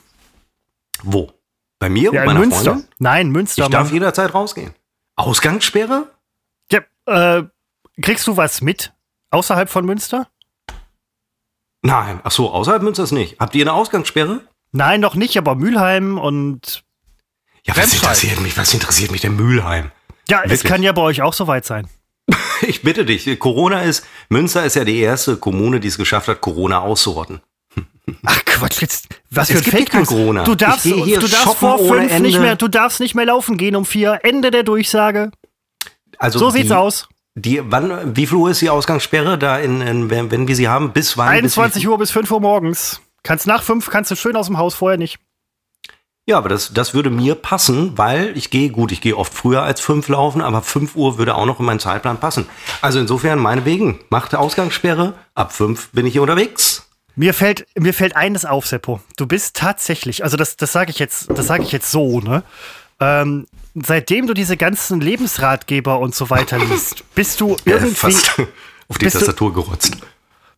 Wo? 1.03 1.31
Bei 1.79 1.89
mir 1.89 2.13
Ja, 2.13 2.21
und 2.21 2.27
meiner 2.27 2.39
Münster. 2.39 2.71
Freundin? 2.71 2.87
Nein, 2.99 3.29
Münster. 3.29 3.63
Ich 3.63 3.69
darf 3.69 3.85
Mann. 3.87 3.93
jederzeit 3.93 4.33
rausgehen. 4.33 4.73
Ausgangssperre? 5.17 6.07
ja, 6.71 6.79
äh, 7.39 7.43
kriegst 8.01 8.25
du 8.27 8.37
was 8.37 8.61
mit 8.61 8.93
außerhalb 9.31 9.69
von 9.69 9.85
Münster? 9.85 10.27
Nein. 11.81 12.19
Ach 12.23 12.31
so, 12.31 12.51
außerhalb 12.51 12.81
Münsters 12.81 13.11
nicht. 13.11 13.39
Habt 13.39 13.55
ihr 13.55 13.63
eine 13.63 13.73
Ausgangssperre? 13.73 14.41
Nein, 14.71 14.99
noch 15.01 15.15
nicht, 15.15 15.37
aber 15.37 15.55
Mülheim 15.55 16.17
und 16.17 16.83
Ja, 17.69 17.75
was 17.75 17.83
Remscheid. 17.83 18.01
interessiert 18.01 18.41
mich? 18.41 18.57
Was 18.57 18.73
interessiert 18.73 19.11
mich 19.11 19.21
der 19.21 19.31
Mülheim? 19.31 19.91
ja, 20.27 20.41
es 20.43 20.51
Wirklich? 20.51 20.63
kann 20.63 20.83
ja 20.83 20.91
bei 20.91 21.01
euch 21.01 21.21
auch 21.21 21.33
soweit 21.33 21.65
sein. 21.65 21.87
Ich 22.61 22.81
bitte 22.81 23.05
dich, 23.05 23.39
Corona 23.39 23.83
ist, 23.83 24.05
Münster 24.27 24.65
ist 24.65 24.75
ja 24.75 24.83
die 24.83 24.99
erste 24.99 25.37
Kommune, 25.37 25.79
die 25.79 25.87
es 25.87 25.97
geschafft 25.97 26.27
hat, 26.27 26.41
Corona 26.41 26.79
auszurotten. 26.81 27.39
Ach 28.25 28.43
Quatsch, 28.45 28.81
jetzt 28.81 29.07
was 29.31 29.49
Es 29.49 29.61
für 29.61 29.77
ein 29.77 29.85
Fake. 29.87 30.05
Corona. 30.07 30.43
Du 30.43 30.55
darfst, 30.55 30.85
du 30.85 31.05
darfst 31.05 31.55
vor 31.55 31.79
fünf 31.79 32.19
nicht 32.19 32.37
mehr, 32.39 32.57
du 32.57 32.67
darfst 32.67 32.99
nicht 32.99 33.15
mehr 33.15 33.25
laufen 33.25 33.57
gehen 33.57 33.77
um 33.77 33.85
vier. 33.85 34.19
Ende 34.23 34.51
der 34.51 34.63
Durchsage. 34.63 35.31
Also 36.17 36.37
So 36.39 36.51
die, 36.51 36.57
sieht's 36.59 36.71
aus. 36.71 37.07
Die, 37.35 37.61
wann, 37.63 38.15
wie 38.15 38.27
viel 38.27 38.37
Uhr 38.37 38.51
ist 38.51 38.61
die 38.61 38.69
Ausgangssperre 38.69 39.37
da 39.37 39.57
in, 39.57 39.79
in 39.81 40.09
wenn, 40.09 40.29
wenn 40.31 40.47
wir 40.47 40.55
sie 40.55 40.67
haben? 40.67 40.91
Bis 40.91 41.15
wann? 41.17 41.29
21 41.29 41.87
Uhr 41.87 41.97
bis 41.97 42.11
5 42.11 42.29
Uhr 42.29 42.41
morgens. 42.41 42.99
Kannst 43.23 43.47
nach 43.47 43.63
5, 43.63 43.89
kannst 43.89 44.11
du 44.11 44.15
schön 44.15 44.35
aus 44.35 44.47
dem 44.47 44.57
Haus, 44.57 44.75
vorher 44.75 44.97
nicht. 44.97 45.17
Ja, 46.29 46.37
aber 46.37 46.49
das, 46.49 46.71
das 46.71 46.93
würde 46.93 47.09
mir 47.09 47.33
passen, 47.33 47.97
weil 47.97 48.37
ich 48.37 48.51
gehe, 48.51 48.69
gut, 48.69 48.91
ich 48.91 49.01
gehe 49.01 49.17
oft 49.17 49.33
früher 49.33 49.63
als 49.63 49.81
fünf 49.81 50.09
laufen, 50.09 50.43
aber 50.43 50.61
5 50.61 50.95
Uhr 50.95 51.17
würde 51.17 51.33
auch 51.33 51.47
noch 51.47 51.59
in 51.59 51.65
meinen 51.65 51.79
Zeitplan 51.79 52.19
passen. 52.19 52.45
Also 52.83 52.99
insofern, 52.99 53.39
meinetwegen, 53.39 53.97
macht 54.11 54.35
Ausgangssperre, 54.35 55.15
ab 55.33 55.53
5 55.53 55.89
bin 55.89 56.05
ich 56.05 56.13
hier 56.13 56.21
unterwegs. 56.21 56.87
Mir 57.15 57.33
fällt, 57.33 57.65
mir 57.75 57.95
fällt 57.95 58.15
eines 58.15 58.45
auf, 58.45 58.67
Seppo. 58.67 59.01
Du 59.17 59.25
bist 59.25 59.55
tatsächlich, 59.55 60.23
also 60.23 60.37
das, 60.37 60.55
das 60.55 60.71
sage 60.71 60.91
ich 60.91 60.99
jetzt, 60.99 61.31
das 61.35 61.47
sage 61.47 61.63
ich 61.63 61.71
jetzt 61.71 61.89
so, 61.89 62.19
ne? 62.19 62.43
Ähm, 62.99 63.47
seitdem 63.73 64.27
du 64.27 64.35
diese 64.35 64.55
ganzen 64.55 65.01
Lebensratgeber 65.01 65.97
und 65.97 66.13
so 66.13 66.29
weiter 66.29 66.59
liest, 66.63 67.05
bist 67.15 67.41
du 67.41 67.55
Äh, 67.65 67.71
irgendwie, 67.71 67.95
fast 67.95 68.37
auf 68.87 68.99
die 68.99 69.07
Tastatur 69.07 69.51
gerotzt. 69.51 69.97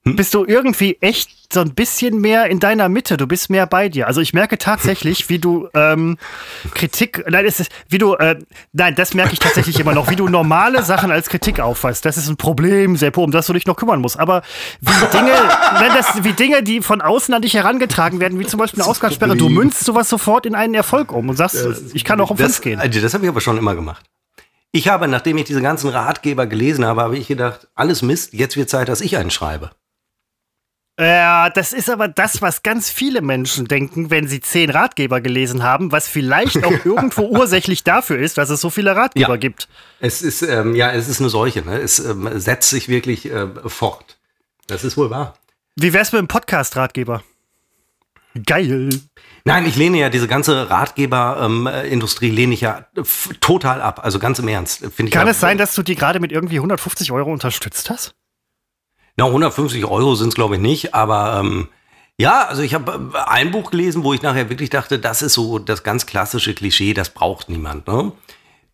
Bist 0.04 0.34
du 0.34 0.46
irgendwie 0.46 0.98
echt 1.00 1.54
so 1.54 1.60
ein 1.60 1.76
bisschen 1.76 2.20
mehr 2.22 2.48
in 2.48 2.60
deiner 2.60 2.90
Mitte. 2.90 3.18
Du 3.18 3.28
bist 3.28 3.52
mehr 3.52 3.68
bei 3.68 3.88
dir. 3.88 4.08
Also 4.08 4.20
ich 4.20 4.34
merke 4.34 4.58
tatsächlich, 4.58 5.30
wie 5.30 5.38
du 5.38 5.68
ähm, 5.76 6.18
Kritik, 6.74 7.24
nein, 7.30 7.46
es 7.46 7.60
ist, 7.60 7.72
wie 7.88 8.00
du, 8.00 8.16
äh, 8.16 8.40
nein, 8.74 8.96
das 8.96 9.14
merke 9.14 9.34
ich 9.34 9.40
tatsächlich 9.40 9.80
immer 9.80 9.94
noch, 9.94 10.10
wie 10.10 10.16
du 10.16 10.28
normale 10.28 10.84
Sachen 10.84 11.12
als 11.12 11.30
Kritik 11.30 11.60
auffasst. 11.60 12.04
Das 12.06 12.18
ist 12.18 12.30
ein 12.30 12.38
Problem, 12.38 12.96
Seppo, 12.96 13.24
um 13.24 13.30
das 13.32 13.46
du 13.46 13.54
dich 13.54 13.68
noch 13.68 13.76
kümmern 13.76 14.02
musst. 14.02 14.18
Aber 14.20 14.42
wie 14.80 15.18
Dinge, 15.18 15.34
wenn 15.80 15.94
das, 15.94 16.24
wie 16.24 16.34
Dinge, 16.34 16.64
die 16.64 16.82
von 16.82 17.02
außen 17.02 17.34
an 17.34 17.44
dich 17.44 17.54
herangetragen 17.54 18.20
werden, 18.20 18.40
wie 18.40 18.46
zum 18.48 18.60
Beispiel 18.60 18.82
eine 18.82 18.90
Ausgangssperre, 18.90 19.36
du 19.36 19.50
münzt 19.50 19.86
sowas 19.86 20.10
sofort 20.10 20.48
in 20.48 20.56
einen 20.56 20.74
Erfolg 20.74 21.12
um 21.12 21.30
und 21.30 21.36
sagst, 21.36 21.64
ich 21.94 22.04
kann 22.04 22.20
auch 22.22 22.32
um 22.32 22.38
Das, 22.38 22.54
fünf 22.54 22.62
gehen. 22.62 22.80
also 22.80 23.00
das 23.02 23.14
habe 23.14 23.26
ich 23.26 23.30
aber 23.30 23.42
schon 23.42 23.58
immer 23.58 23.76
gemacht. 23.76 24.04
Ich 24.72 24.88
habe, 24.88 25.08
nachdem 25.10 25.38
ich 25.38 25.44
diese 25.44 25.62
ganzen 25.62 25.90
Ratgeber 25.90 26.48
gelesen 26.48 26.86
habe, 26.86 27.02
habe 27.02 27.18
ich 27.18 27.28
gedacht, 27.28 27.68
alles 27.76 28.02
Mist, 28.02 28.34
jetzt 28.34 28.56
wird 28.56 28.70
Zeit, 28.70 28.88
dass 28.88 29.02
ich 29.02 29.18
einen 29.18 29.30
schreibe. 29.30 29.72
Ja, 31.02 31.50
das 31.50 31.74
ist 31.74 31.90
aber 31.90 32.08
das, 32.08 32.42
was 32.44 32.62
ganz 32.62 32.90
viele 32.92 33.22
Menschen 33.22 33.66
denken, 33.66 34.12
wenn 34.12 34.28
sie 34.28 34.40
zehn 34.40 34.70
Ratgeber 34.70 35.20
gelesen 35.20 35.64
haben, 35.64 35.92
was 35.92 36.08
vielleicht 36.08 36.64
auch 36.64 36.72
irgendwo 36.86 37.24
ursächlich 37.24 37.84
dafür 37.84 38.20
ist, 38.20 38.38
dass 38.38 38.52
es 38.52 38.62
so 38.62 38.70
viele 38.70 38.96
Ratgeber 38.96 39.30
Ja. 39.30 39.38
gibt. 39.38 39.68
Es 40.00 40.22
ist, 40.22 40.44
ähm, 40.44 40.76
ja, 40.76 40.92
es 40.92 41.08
ist 41.08 41.20
eine 41.20 41.30
Seuche. 41.30 41.64
Ne? 41.64 41.80
Es 41.80 41.98
ähm, 42.00 42.30
setzt 42.40 42.70
sich 42.70 42.88
wirklich 42.88 43.32
äh, 43.32 43.48
fort. 43.66 44.18
Das 44.68 44.84
ist 44.84 44.96
wohl 44.96 45.10
wahr. 45.10 45.34
Wie 45.76 45.92
wär's 45.92 46.12
mit 46.12 46.20
dem 46.20 46.28
Podcast-Ratgeber? 46.28 47.24
Geil. 48.46 48.90
Nein, 49.44 49.66
ich 49.66 49.76
lehne 49.76 49.98
ja 49.98 50.10
diese 50.10 50.28
ganze 50.28 50.70
Ratgeberindustrie 50.70 52.30
lehne 52.30 52.54
ich 52.54 52.62
ja 52.62 52.86
total 53.42 53.82
ab. 53.82 54.02
Also 54.04 54.20
ganz 54.20 54.40
im 54.40 54.48
Ernst. 54.48 54.84
Kann 54.98 55.08
ja, 55.08 55.28
es 55.28 55.40
sein, 55.40 55.58
dass 55.58 55.74
du 55.74 55.82
die 55.82 55.96
gerade 55.96 56.20
mit 56.20 56.32
irgendwie 56.32 56.58
150 56.58 57.12
Euro 57.12 57.32
unterstützt 57.32 57.90
hast? 57.90 58.14
Na, 59.22 59.28
150 59.28 59.86
Euro 59.86 60.16
sind 60.16 60.30
es, 60.30 60.34
glaube 60.34 60.56
ich, 60.56 60.62
nicht, 60.62 60.96
aber 60.96 61.42
ähm, 61.42 61.68
ja, 62.18 62.48
also 62.48 62.64
ich 62.64 62.74
habe 62.74 63.12
äh, 63.14 63.30
ein 63.30 63.52
Buch 63.52 63.70
gelesen, 63.70 64.04
wo 64.04 64.16
ich 64.16 64.24
nachher 64.24 64.50
wirklich 64.50 64.72
dachte, 64.72 64.98
das 64.98 65.22
ist 65.22 65.36
so 65.36 65.60
das 65.60 65.84
ganz 65.84 66.08
klassische 66.08 66.56
Klischee, 66.56 66.96
das 66.96 67.12
braucht 67.12 67.48
niemand. 67.48 67.86
Ne? 67.86 68.14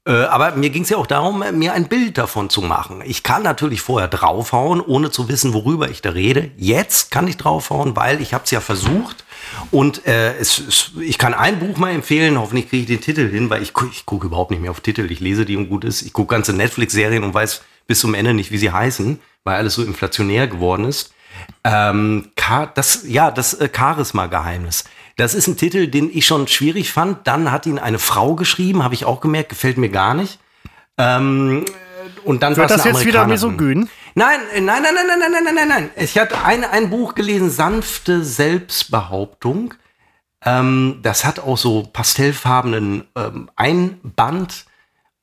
Äh, 0.05 0.11
aber 0.11 0.51
mir 0.51 0.69
ging 0.69 0.83
es 0.83 0.89
ja 0.89 0.95
auch 0.95 1.05
darum, 1.05 1.43
mir 1.51 1.73
ein 1.73 1.89
Bild 1.89 2.17
davon 2.17 2.49
zu 2.49 2.61
machen. 2.61 3.03
Ich 3.05 3.23
kann 3.23 3.43
natürlich 3.43 3.81
vorher 3.81 4.07
draufhauen, 4.07 4.79
ohne 4.79 5.11
zu 5.11 5.27
wissen, 5.27 5.51
worüber 5.51 5.89
ich 5.89 6.01
da 6.01 6.11
rede. 6.11 6.49
Jetzt 6.55 7.11
kann 7.11 7.27
ich 7.27 7.35
draufhauen, 7.35 7.97
weil 7.97 8.21
ich 8.21 8.33
habe 8.33 8.45
es 8.45 8.51
ja 8.51 8.61
versucht. 8.61 9.25
Und 9.71 10.07
äh, 10.07 10.33
es, 10.37 10.59
es, 10.59 10.91
ich 11.01 11.17
kann 11.17 11.33
ein 11.33 11.59
Buch 11.59 11.75
mal 11.75 11.91
empfehlen, 11.91 12.39
hoffentlich 12.39 12.69
kriege 12.69 12.83
ich 12.83 12.87
den 12.87 13.01
Titel 13.01 13.29
hin, 13.29 13.49
weil 13.49 13.61
ich, 13.61 13.73
ich 13.91 14.05
gucke 14.05 14.27
überhaupt 14.27 14.51
nicht 14.51 14.61
mehr 14.61 14.71
auf 14.71 14.79
Titel. 14.79 15.11
Ich 15.11 15.19
lese 15.19 15.43
die 15.43 15.57
und 15.57 15.67
gut 15.67 15.83
ist. 15.83 16.03
Ich 16.03 16.13
gucke 16.13 16.33
ganze 16.33 16.53
Netflix-Serien 16.53 17.25
und 17.25 17.33
weiß 17.33 17.63
bis 17.85 17.99
zum 17.99 18.13
Ende 18.13 18.33
nicht, 18.33 18.51
wie 18.51 18.57
sie 18.57 18.71
heißen, 18.71 19.19
weil 19.47 19.55
alles 19.55 19.75
so 19.75 19.83
inflationär 19.83 20.47
geworden 20.47 20.85
ist. 20.85 21.13
Ähm, 21.63 22.31
das, 22.75 23.03
ja, 23.07 23.31
das 23.31 23.53
äh, 23.55 23.69
Charisma-Geheimnis. 23.73 24.83
Das 25.15 25.33
ist 25.33 25.47
ein 25.47 25.57
Titel, 25.57 25.87
den 25.87 26.15
ich 26.15 26.27
schon 26.27 26.47
schwierig 26.47 26.91
fand. 26.91 27.25
Dann 27.25 27.51
hat 27.51 27.65
ihn 27.65 27.79
eine 27.79 27.97
Frau 27.97 28.35
geschrieben, 28.35 28.83
habe 28.83 28.93
ich 28.93 29.05
auch 29.05 29.21
gemerkt, 29.21 29.49
gefällt 29.49 29.77
mir 29.77 29.89
gar 29.89 30.13
nicht. 30.13 30.39
Ähm, 30.97 31.65
und 32.25 32.43
dann 32.43 32.57
Wird 32.57 32.69
war's 32.69 32.83
das 32.83 32.85
jetzt 32.85 33.05
wieder 33.05 33.21
Amerikanerin. 33.21 33.57
misogyn? 33.57 33.89
Nein, 34.15 34.39
äh, 34.53 34.61
nein, 34.61 34.83
nein, 34.83 34.93
nein, 34.95 35.07
nein, 35.07 35.19
nein, 35.19 35.31
nein, 35.31 35.43
nein, 35.43 35.55
nein, 35.55 35.67
nein. 35.67 35.89
Ich 35.95 36.17
hatte 36.17 36.43
ein, 36.43 36.65
ein 36.65 36.89
Buch 36.89 37.15
gelesen, 37.15 37.49
Sanfte 37.49 38.23
Selbstbehauptung. 38.23 39.73
Ähm, 40.43 40.99
das 41.03 41.23
hat 41.23 41.39
auch 41.39 41.57
so 41.57 41.83
pastellfarbenen 41.83 43.05
ähm, 43.15 43.49
Einband 43.55 44.65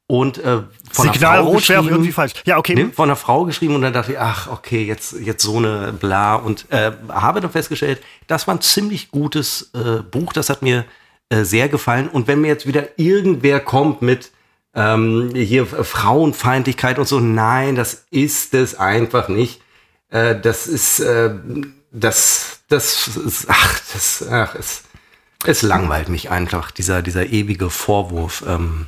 und 0.07 0.38
äh, 0.38 0.62
von 0.93 1.07
einer 1.07 1.12
Signal 1.14 1.38
Frau 1.38 1.49
rot 1.51 1.69
wäre 1.69 1.88
irgendwie 1.88 2.12
falsch. 2.12 2.35
Ja, 2.45 2.59
okay. 2.59 2.75
Ne, 2.75 2.90
von 2.93 3.09
einer 3.09 3.17
Frau 3.17 3.45
geschrieben 3.45 3.75
und 3.75 3.83
dann 3.83 3.93
dachte 3.93 4.12
ich, 4.12 4.19
ach, 4.19 4.49
okay, 4.49 4.85
jetzt, 4.85 5.14
jetzt 5.21 5.43
so 5.43 5.57
eine 5.57 5.93
bla 5.93 6.35
und 6.35 6.67
äh, 6.71 6.93
habe 7.09 7.40
dann 7.40 7.51
festgestellt, 7.51 8.03
das 8.27 8.47
war 8.47 8.55
ein 8.55 8.61
ziemlich 8.61 9.11
gutes 9.11 9.71
äh, 9.75 10.03
Buch, 10.03 10.33
das 10.33 10.51
hat 10.51 10.62
mir 10.62 10.85
äh, 11.31 11.45
sehr 11.45 11.69
gefallen 11.69 12.09
und 12.09 12.27
wenn 12.27 12.43
mir 12.43 12.49
jetzt 12.49 12.67
wieder 12.67 12.99
irgendwer 12.99 13.61
kommt 13.61 14.03
mit 14.03 14.31
ähm, 14.75 15.31
hier 15.35 15.62
äh, 15.62 15.85
Frauenfeindlichkeit 15.85 16.99
und 16.99 17.09
so, 17.09 17.21
nein, 17.21 17.75
das 17.75 18.07
ist 18.11 18.55
es 18.55 18.75
einfach 18.75 19.29
nicht. 19.29 19.62
Äh, 20.11 20.38
das 20.38 20.67
ist, 20.67 21.01
äh, 21.01 21.35
das, 21.93 22.61
das, 22.69 23.09
ist, 23.09 23.47
ach, 23.49 23.81
das, 23.93 24.27
ach, 24.31 24.55
es, 24.55 24.83
es 25.47 25.62
langweilt 25.62 26.09
mich 26.09 26.31
einfach, 26.31 26.71
dieser, 26.71 27.03
dieser 27.03 27.27
ewige 27.27 27.71
Vorwurf, 27.71 28.45
ähm. 28.47 28.87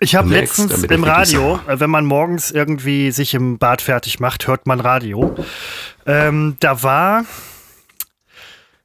Ich 0.00 0.14
habe 0.14 0.28
letztens 0.28 0.84
im 0.84 1.02
Radio, 1.02 1.58
äh, 1.66 1.80
wenn 1.80 1.90
man 1.90 2.04
morgens 2.04 2.52
irgendwie 2.52 3.10
sich 3.10 3.34
im 3.34 3.58
Bad 3.58 3.82
fertig 3.82 4.20
macht, 4.20 4.46
hört 4.46 4.66
man 4.66 4.78
Radio. 4.78 5.34
Ähm, 6.06 6.56
da 6.60 6.82
war. 6.82 7.24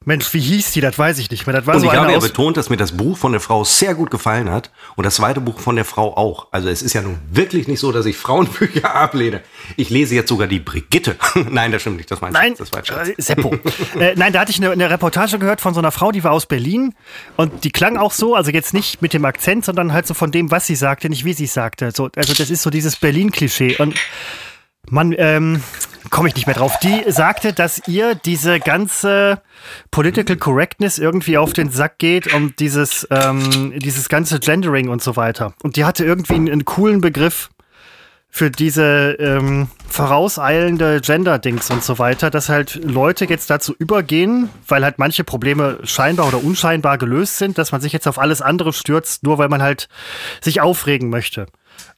Mensch, 0.06 0.34
wie 0.34 0.40
hieß 0.40 0.72
die? 0.74 0.82
Das 0.82 0.98
weiß 0.98 1.18
ich 1.20 1.32
nicht 1.32 1.48
mehr. 1.48 1.56
Das 1.56 1.66
war 1.66 1.76
Und 1.76 1.82
so 1.82 1.88
ich 1.88 1.94
habe 1.94 2.12
ja 2.12 2.20
betont, 2.20 2.58
dass 2.58 2.70
mir 2.70 2.78
das 2.78 2.92
Buch 2.92 3.18
von 3.18 3.32
der 3.32 3.42
Frau 3.42 3.64
sehr 3.64 3.96
gut 3.96 4.12
gefallen 4.12 4.50
hat 4.50 4.72
und 4.96 5.06
das 5.06 5.16
zweite 5.16 5.40
Buch 5.40 5.60
von 5.60 5.76
der 5.76 5.86
Frau 5.86 6.16
auch. 6.18 6.48
Also 6.52 6.70
es 6.70 6.82
ist 6.82 6.94
ja 6.94 7.02
nun 7.02 7.20
wirklich 7.32 7.68
nicht 7.68 7.80
so, 7.80 7.92
dass 7.92 8.06
ich 8.06 8.18
Frauenbücher 8.18 8.94
ablehne. 8.96 9.42
Ich 9.78 9.90
lese 9.90 10.16
jetzt 10.16 10.30
sogar 10.30 10.48
die 10.48 10.60
Brigitte. 10.60 11.16
Nein, 11.50 11.72
das 11.72 11.82
stimmt 11.82 11.98
nicht, 11.98 12.12
das 12.12 12.22
meinst 12.22 12.34
Nein, 12.34 12.56
das 12.58 12.72
war 12.74 13.08
äh, 13.08 13.14
Seppo. 13.18 13.56
äh, 14.00 14.14
nein, 14.16 14.34
da 14.34 14.42
hatte 14.42 14.52
ich 14.52 14.58
eine, 14.58 14.72
eine 14.72 14.90
Reportage 14.90 15.40
gehört 15.40 15.62
von 15.62 15.74
so 15.74 15.80
einer 15.80 15.92
Frau, 15.92 16.12
die 16.12 16.24
war 16.24 16.32
aus 16.32 16.46
Berlin 16.46 16.94
und 17.38 17.64
die 17.64 17.72
klang 17.72 17.98
auch 17.98 18.12
so, 18.12 18.36
also 18.36 18.52
jetzt 18.52 18.74
nicht 18.74 19.02
mit 19.02 19.14
dem 19.14 19.26
Akzent, 19.26 19.66
sondern 19.66 19.94
halt 19.94 20.08
so 20.08 20.14
von 20.14 20.32
dem, 20.32 20.52
was 20.52 20.68
sie 20.68 20.76
sagte, 20.76 21.10
nicht 21.10 21.26
wie 21.26 21.34
sie 21.34 21.46
es 21.46 21.54
sagte. 21.54 21.92
So, 21.96 22.10
also 22.16 22.34
das 22.34 22.50
ist 22.50 22.62
so 22.62 22.70
dieses 22.70 22.96
Berlin-Klischee 22.96 23.78
und 23.78 23.96
man, 24.94 25.14
ähm, 25.18 25.62
komme 26.10 26.30
ich 26.30 26.36
nicht 26.36 26.46
mehr 26.46 26.56
drauf. 26.56 26.78
Die 26.80 27.04
sagte, 27.12 27.54
dass 27.54 27.82
ihr 27.88 28.16
diese 28.16 28.60
ganze 28.60 29.42
Political 29.92 30.38
Correctness 30.38 31.00
irgendwie 31.00 31.38
auf 31.38 31.54
den 31.54 31.72
Sack 31.72 31.98
geht 31.98 32.34
und 32.34 32.60
dieses, 32.60 33.08
ähm, 33.10 33.74
dieses 33.80 34.08
ganze 34.08 34.40
Gendering 34.40 34.90
und 34.90 35.02
so 35.02 35.16
weiter. 35.16 35.54
Und 35.64 35.76
die 35.76 35.86
hatte 35.86 36.06
irgendwie 36.06 36.36
einen, 36.36 36.50
einen 36.50 36.66
coolen 36.66 37.02
Begriff 37.02 37.50
für 38.30 38.50
diese 38.50 39.16
ähm, 39.20 39.68
vorauseilende 39.88 41.02
Gender-Dings 41.02 41.70
und 41.70 41.84
so 41.84 42.00
weiter, 42.00 42.32
dass 42.32 42.50
halt 42.50 42.76
Leute 42.84 43.26
jetzt 43.26 43.50
dazu 43.50 43.76
übergehen, 43.78 44.50
weil 44.68 44.84
halt 44.84 44.98
manche 44.98 45.24
Probleme 45.24 45.80
scheinbar 45.84 46.28
oder 46.28 46.44
unscheinbar 46.44 46.98
gelöst 46.98 47.38
sind, 47.38 47.60
dass 47.60 47.72
man 47.72 47.82
sich 47.82 47.94
jetzt 47.94 48.08
auf 48.08 48.18
alles 48.18 48.42
andere 48.42 48.74
stürzt, 48.74 49.24
nur 49.24 49.38
weil 49.38 49.50
man 49.50 49.62
halt 49.62 49.88
sich 50.42 50.62
aufregen 50.62 51.10
möchte. 51.10 51.46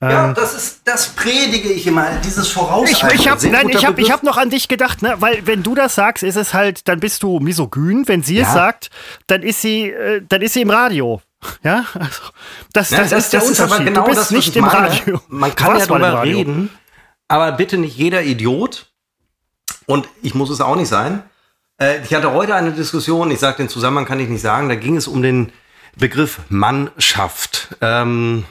Ja, 0.01 0.33
das 0.33 0.53
ist, 0.53 0.81
das 0.85 1.07
predige 1.07 1.69
ich 1.69 1.87
immer, 1.87 2.05
dieses 2.23 2.47
Ich, 2.47 2.53
Vorauseilen. 2.53 3.15
ich 3.15 3.27
habe 3.29 3.69
ich 3.71 3.85
hab, 3.85 3.97
ich 3.97 4.11
hab 4.11 4.23
noch 4.23 4.37
an 4.37 4.49
dich 4.49 4.67
gedacht, 4.67 5.01
ne? 5.01 5.15
weil 5.19 5.47
wenn 5.47 5.63
du 5.63 5.73
das 5.73 5.95
sagst, 5.95 6.21
ist 6.21 6.35
es 6.35 6.53
halt, 6.53 6.87
dann 6.87 6.99
bist 6.99 7.23
du 7.23 7.39
misogyn. 7.39 8.07
Wenn 8.07 8.21
sie 8.21 8.37
es 8.39 8.47
Ja. 8.49 8.53
sagt, 8.53 8.89
dann 9.27 9.41
ist 9.41 9.61
sie, 9.61 9.89
äh, 9.89 10.21
dann 10.27 10.41
ist 10.41 10.53
sie 10.53 10.61
im 10.61 10.69
Radio. 10.69 11.21
Ja, 11.63 11.85
also, 11.93 12.21
das, 12.73 12.89
Ja, 12.89 12.99
das, 13.03 13.11
ist 13.13 13.33
der 13.33 13.43
Unterschied. 13.45 13.95
du 13.95 14.03
bist 14.03 14.17
was 14.19 14.31
nicht 14.31 14.49
ich 14.49 14.55
im. 14.57 14.65
Radio. 14.65 15.21
Man 15.27 15.55
kann 15.55 15.77
ja 15.79 15.85
Radio. 15.85 16.37
reden, 16.39 16.69
aber 17.27 17.51
bitte 17.53 17.77
nicht 17.77 17.95
jeder 17.97 18.21
Idiot. 18.23 18.87
Und 19.87 20.07
ich 20.21 20.33
muss 20.35 20.49
es 20.49 20.61
auch 20.61 20.75
nicht 20.75 20.89
sein. 20.89 21.23
Äh, 21.79 22.03
ich 22.03 22.13
hatte 22.13 22.31
heute 22.33 22.55
eine 22.55 22.71
Diskussion, 22.71 23.31
ich 23.31 23.39
sage 23.39 23.57
den 23.57 23.69
Zusammenhang 23.69 24.05
kann 24.05 24.19
ich 24.19 24.29
nicht 24.29 24.41
sagen, 24.41 24.67
da 24.69 24.75
ging 24.75 24.97
es 24.97 25.07
um 25.07 25.21
den 25.21 25.51
Begriff 25.95 26.39
Mannschaft. 26.49 27.69
Ähm, 27.81 28.45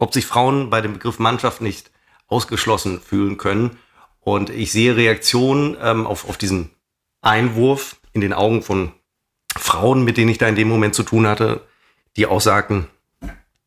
ob 0.00 0.12
sich 0.12 0.26
Frauen 0.26 0.70
bei 0.70 0.80
dem 0.80 0.94
Begriff 0.94 1.20
Mannschaft 1.20 1.60
nicht 1.60 1.90
ausgeschlossen 2.26 3.00
fühlen 3.00 3.36
können. 3.36 3.78
Und 4.20 4.50
ich 4.50 4.72
sehe 4.72 4.96
Reaktionen 4.96 5.76
ähm, 5.80 6.06
auf, 6.06 6.28
auf 6.28 6.36
diesen 6.36 6.70
Einwurf 7.22 7.96
in 8.12 8.20
den 8.20 8.32
Augen 8.32 8.62
von 8.62 8.92
Frauen, 9.56 10.02
mit 10.04 10.16
denen 10.16 10.30
ich 10.30 10.38
da 10.38 10.48
in 10.48 10.56
dem 10.56 10.68
Moment 10.68 10.94
zu 10.94 11.02
tun 11.02 11.26
hatte, 11.26 11.66
die 12.16 12.26
auch 12.26 12.40
sagten, 12.40 12.88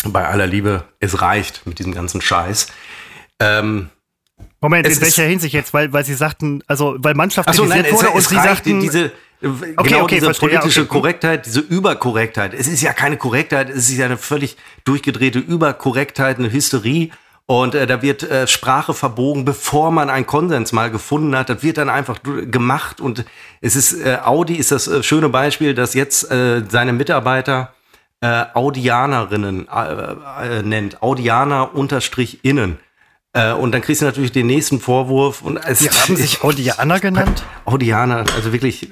bei 0.05 0.27
aller 0.27 0.47
Liebe, 0.47 0.83
es 0.99 1.21
reicht 1.21 1.65
mit 1.65 1.79
diesem 1.79 1.93
ganzen 1.93 2.19
Scheiß. 2.19 2.67
Ähm, 3.39 3.89
Moment, 4.59 4.87
Es 4.87 4.97
in 4.97 5.01
welcher 5.01 5.23
Hinsicht 5.23 5.53
jetzt? 5.53 5.73
Weil, 5.73 5.93
weil 5.93 6.03
sie 6.03 6.13
sagten, 6.13 6.63
also 6.67 6.95
weil 6.99 7.13
Mannschaft 7.13 7.47
Achso, 7.47 7.65
nein, 7.65 7.85
es, 7.85 7.93
wurde 7.93 8.09
und 8.09 8.19
es 8.19 8.29
sie 8.29 8.35
sagten, 8.35 8.79
diese, 8.79 9.11
Okay, 9.43 9.73
genau 9.83 10.03
okay, 10.03 10.15
diese 10.15 10.25
verstehe, 10.25 10.49
politische 10.49 10.81
okay. 10.81 10.89
Korrektheit, 10.89 11.45
diese 11.45 11.59
Überkorrektheit. 11.59 12.53
Es 12.53 12.67
ist 12.67 12.81
ja 12.81 12.93
keine 12.93 13.17
Korrektheit, 13.17 13.69
es 13.69 13.89
ist 13.89 13.97
ja 13.97 14.05
eine 14.05 14.17
völlig 14.17 14.55
durchgedrehte 14.85 15.39
Überkorrektheit, 15.39 16.39
eine 16.39 16.51
Hysterie. 16.51 17.09
Und 17.45 17.75
äh, 17.75 17.85
da 17.85 18.01
wird 18.01 18.23
äh, 18.23 18.47
Sprache 18.47 18.93
verbogen, 18.93 19.43
bevor 19.43 19.91
man 19.91 20.09
einen 20.09 20.25
Konsens 20.25 20.71
mal 20.71 20.89
gefunden 20.89 21.35
hat. 21.35 21.49
Das 21.49 21.61
wird 21.61 21.77
dann 21.77 21.89
einfach 21.89 22.19
gemacht. 22.23 23.01
Und 23.01 23.25
es 23.59 23.75
ist, 23.75 23.93
äh, 23.93 24.17
Audi 24.23 24.55
ist 24.55 24.71
das 24.71 24.87
äh, 24.87 25.03
schöne 25.03 25.27
Beispiel, 25.27 25.73
dass 25.73 25.93
jetzt 25.93 26.31
äh, 26.31 26.63
seine 26.69 26.93
Mitarbeiter 26.93 27.73
äh, 28.21 28.45
Audianerinnen 28.53 29.67
äh, 29.67 30.59
äh, 30.59 30.63
nennt. 30.63 31.03
Audianer 31.03 31.75
unterstrich 31.75 32.45
innen. 32.45 32.79
Äh, 33.33 33.51
und 33.51 33.73
dann 33.73 33.81
kriegst 33.81 34.01
du 34.01 34.05
natürlich 34.05 34.31
den 34.31 34.47
nächsten 34.47 34.79
Vorwurf. 34.79 35.41
Und 35.41 35.57
es 35.57 35.79
die 35.79 35.89
haben 35.89 36.15
sich 36.15 36.43
Audianer 36.43 37.01
genannt. 37.01 37.43
Audianer, 37.65 38.23
also 38.37 38.53
wirklich, 38.53 38.89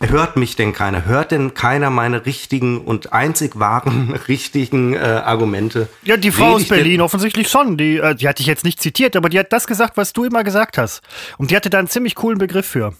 hört 0.00 0.36
mich 0.36 0.56
denn 0.56 0.72
keiner? 0.72 1.04
Hört 1.04 1.30
denn 1.30 1.54
keiner 1.54 1.90
meine 1.90 2.26
richtigen 2.26 2.80
und 2.80 3.12
einzig 3.12 3.58
wahren, 3.58 4.12
richtigen 4.28 4.94
äh, 4.94 4.98
Argumente? 4.98 5.88
Ja, 6.02 6.16
die 6.16 6.30
Frau 6.30 6.54
aus 6.54 6.68
Berlin 6.68 7.00
offensichtlich 7.00 7.48
schon. 7.48 7.76
Die, 7.76 7.98
äh, 7.98 8.14
die 8.14 8.28
hatte 8.28 8.40
ich 8.40 8.46
jetzt 8.46 8.64
nicht 8.64 8.80
zitiert, 8.80 9.16
aber 9.16 9.28
die 9.28 9.38
hat 9.38 9.52
das 9.52 9.66
gesagt, 9.66 9.96
was 9.96 10.12
du 10.12 10.24
immer 10.24 10.44
gesagt 10.44 10.78
hast. 10.78 11.02
Und 11.38 11.50
die 11.50 11.56
hatte 11.56 11.70
da 11.70 11.78
einen 11.78 11.88
ziemlich 11.88 12.14
coolen 12.14 12.38
Begriff 12.38 12.66
für. 12.66 12.94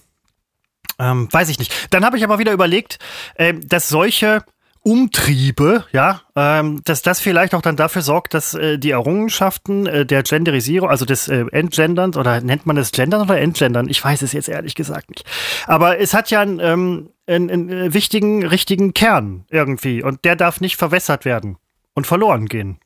Ähm, 0.99 1.27
weiß 1.31 1.49
ich 1.49 1.59
nicht. 1.59 1.73
Dann 1.91 2.05
habe 2.05 2.17
ich 2.17 2.23
aber 2.23 2.39
wieder 2.39 2.53
überlegt, 2.53 2.99
ähm, 3.37 3.67
dass 3.67 3.89
solche 3.89 4.43
Umtriebe, 4.85 5.83
ja, 5.93 6.21
ähm, 6.35 6.81
dass 6.83 7.01
das 7.01 7.19
vielleicht 7.19 7.55
auch 7.55 7.63
dann 7.63 7.75
dafür 7.75 8.03
sorgt, 8.03 8.35
dass 8.35 8.53
äh, 8.53 8.77
die 8.77 8.91
Errungenschaften 8.91 9.87
äh, 9.87 10.05
der 10.05 10.21
Genderisierung, 10.21 10.87
also 10.89 11.05
des 11.05 11.27
äh, 11.27 11.43
Entgenderns, 11.51 12.15
oder 12.17 12.39
nennt 12.41 12.67
man 12.67 12.75
das 12.75 12.91
Gendern 12.91 13.21
oder 13.21 13.39
Entgendern? 13.41 13.89
Ich 13.89 14.03
weiß 14.03 14.21
es 14.21 14.31
jetzt 14.31 14.47
ehrlich 14.47 14.75
gesagt 14.75 15.09
nicht. 15.09 15.25
Aber 15.65 15.99
es 15.99 16.13
hat 16.13 16.29
ja 16.29 16.41
einen, 16.41 16.59
ähm, 16.59 17.09
einen, 17.25 17.49
einen 17.49 17.69
äh, 17.69 17.93
wichtigen, 17.95 18.45
richtigen 18.45 18.93
Kern 18.93 19.45
irgendwie 19.49 20.03
und 20.03 20.23
der 20.23 20.35
darf 20.35 20.61
nicht 20.61 20.77
verwässert 20.77 21.25
werden 21.25 21.57
und 21.95 22.05
verloren 22.05 22.45
gehen. 22.45 22.77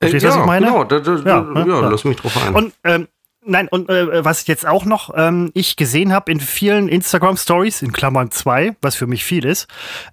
Äh, 0.00 0.08
Verstehst 0.10 0.24
du, 0.24 0.28
ja, 0.28 0.34
was 0.34 0.40
ich 0.42 0.46
meine? 0.46 0.66
Genau, 0.66 0.84
da, 0.84 0.98
da, 1.00 1.14
Ja, 1.16 1.24
ja, 1.24 1.40
ne? 1.40 1.60
ja, 1.66 1.80
Ja. 1.80 1.88
lass 1.88 2.04
mich 2.04 2.16
drauf 2.18 2.36
ein. 2.46 2.54
Und 2.54 2.74
ähm, 2.84 3.08
Nein, 3.44 3.68
und 3.68 3.88
äh, 3.88 4.24
was 4.24 4.46
jetzt 4.46 4.66
auch 4.66 4.84
noch 4.84 5.10
ähm, 5.16 5.50
ich 5.54 5.76
gesehen 5.76 6.12
habe 6.12 6.30
in 6.30 6.40
vielen 6.40 6.88
Instagram-Stories, 6.88 7.82
in 7.82 7.92
Klammern 7.92 8.30
zwei, 8.30 8.76
was 8.80 8.96
für 8.96 9.06
mich 9.06 9.24
viel 9.24 9.44
ist, 9.44 9.68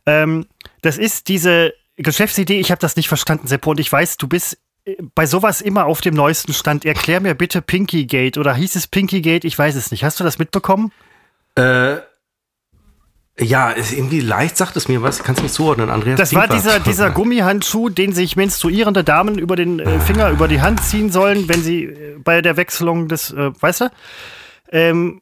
ähm, 0.05 0.45
das 0.81 0.97
ist 0.97 1.27
diese 1.27 1.73
Geschäftsidee, 1.97 2.59
ich 2.59 2.71
habe 2.71 2.79
das 2.79 2.95
nicht 2.95 3.07
verstanden, 3.07 3.47
Seppo, 3.47 3.71
und 3.71 3.79
ich 3.79 3.91
weiß, 3.91 4.17
du 4.17 4.27
bist 4.27 4.57
äh, 4.85 4.95
bei 5.15 5.25
sowas 5.25 5.61
immer 5.61 5.85
auf 5.85 6.01
dem 6.01 6.13
neuesten 6.13 6.53
Stand. 6.53 6.85
Erklär 6.85 7.19
mir 7.19 7.35
bitte 7.35 7.61
Pinky 7.61 8.05
Gate 8.05 8.38
oder 8.38 8.53
hieß 8.53 8.75
es 8.75 8.88
Pinky 8.88 9.21
Gate? 9.21 9.45
Ich 9.45 9.57
weiß 9.57 9.75
es 9.75 9.91
nicht. 9.91 10.03
Hast 10.03 10.19
du 10.19 10.23
das 10.23 10.38
mitbekommen? 10.38 10.91
Äh, 11.55 11.97
ja, 13.39 13.71
ist 13.71 13.91
irgendwie 13.91 14.21
leicht 14.21 14.55
sagt 14.55 14.77
es 14.77 14.87
mir 14.87 15.01
was. 15.01 15.23
Kannst 15.23 15.39
du 15.39 15.43
nicht 15.43 15.53
zuordnen, 15.53 15.89
Andreas? 15.89 16.17
Das 16.17 16.33
war 16.33 16.47
dieser, 16.47 16.79
dieser 16.79 17.09
Gummihandschuh, 17.09 17.89
den 17.89 18.13
sich 18.13 18.37
menstruierende 18.37 19.03
Damen 19.03 19.37
über 19.37 19.57
den 19.57 19.79
äh, 19.79 19.99
Finger, 19.99 20.29
über 20.29 20.47
die 20.47 20.61
Hand 20.61 20.81
ziehen 20.83 21.11
sollen, 21.11 21.49
wenn 21.49 21.61
sie 21.61 21.83
äh, 21.83 22.17
bei 22.23 22.41
der 22.41 22.55
Wechselung 22.55 23.09
des, 23.09 23.31
äh, 23.31 23.51
weißt 23.59 23.81
du? 23.81 23.91
Ähm, 24.71 25.21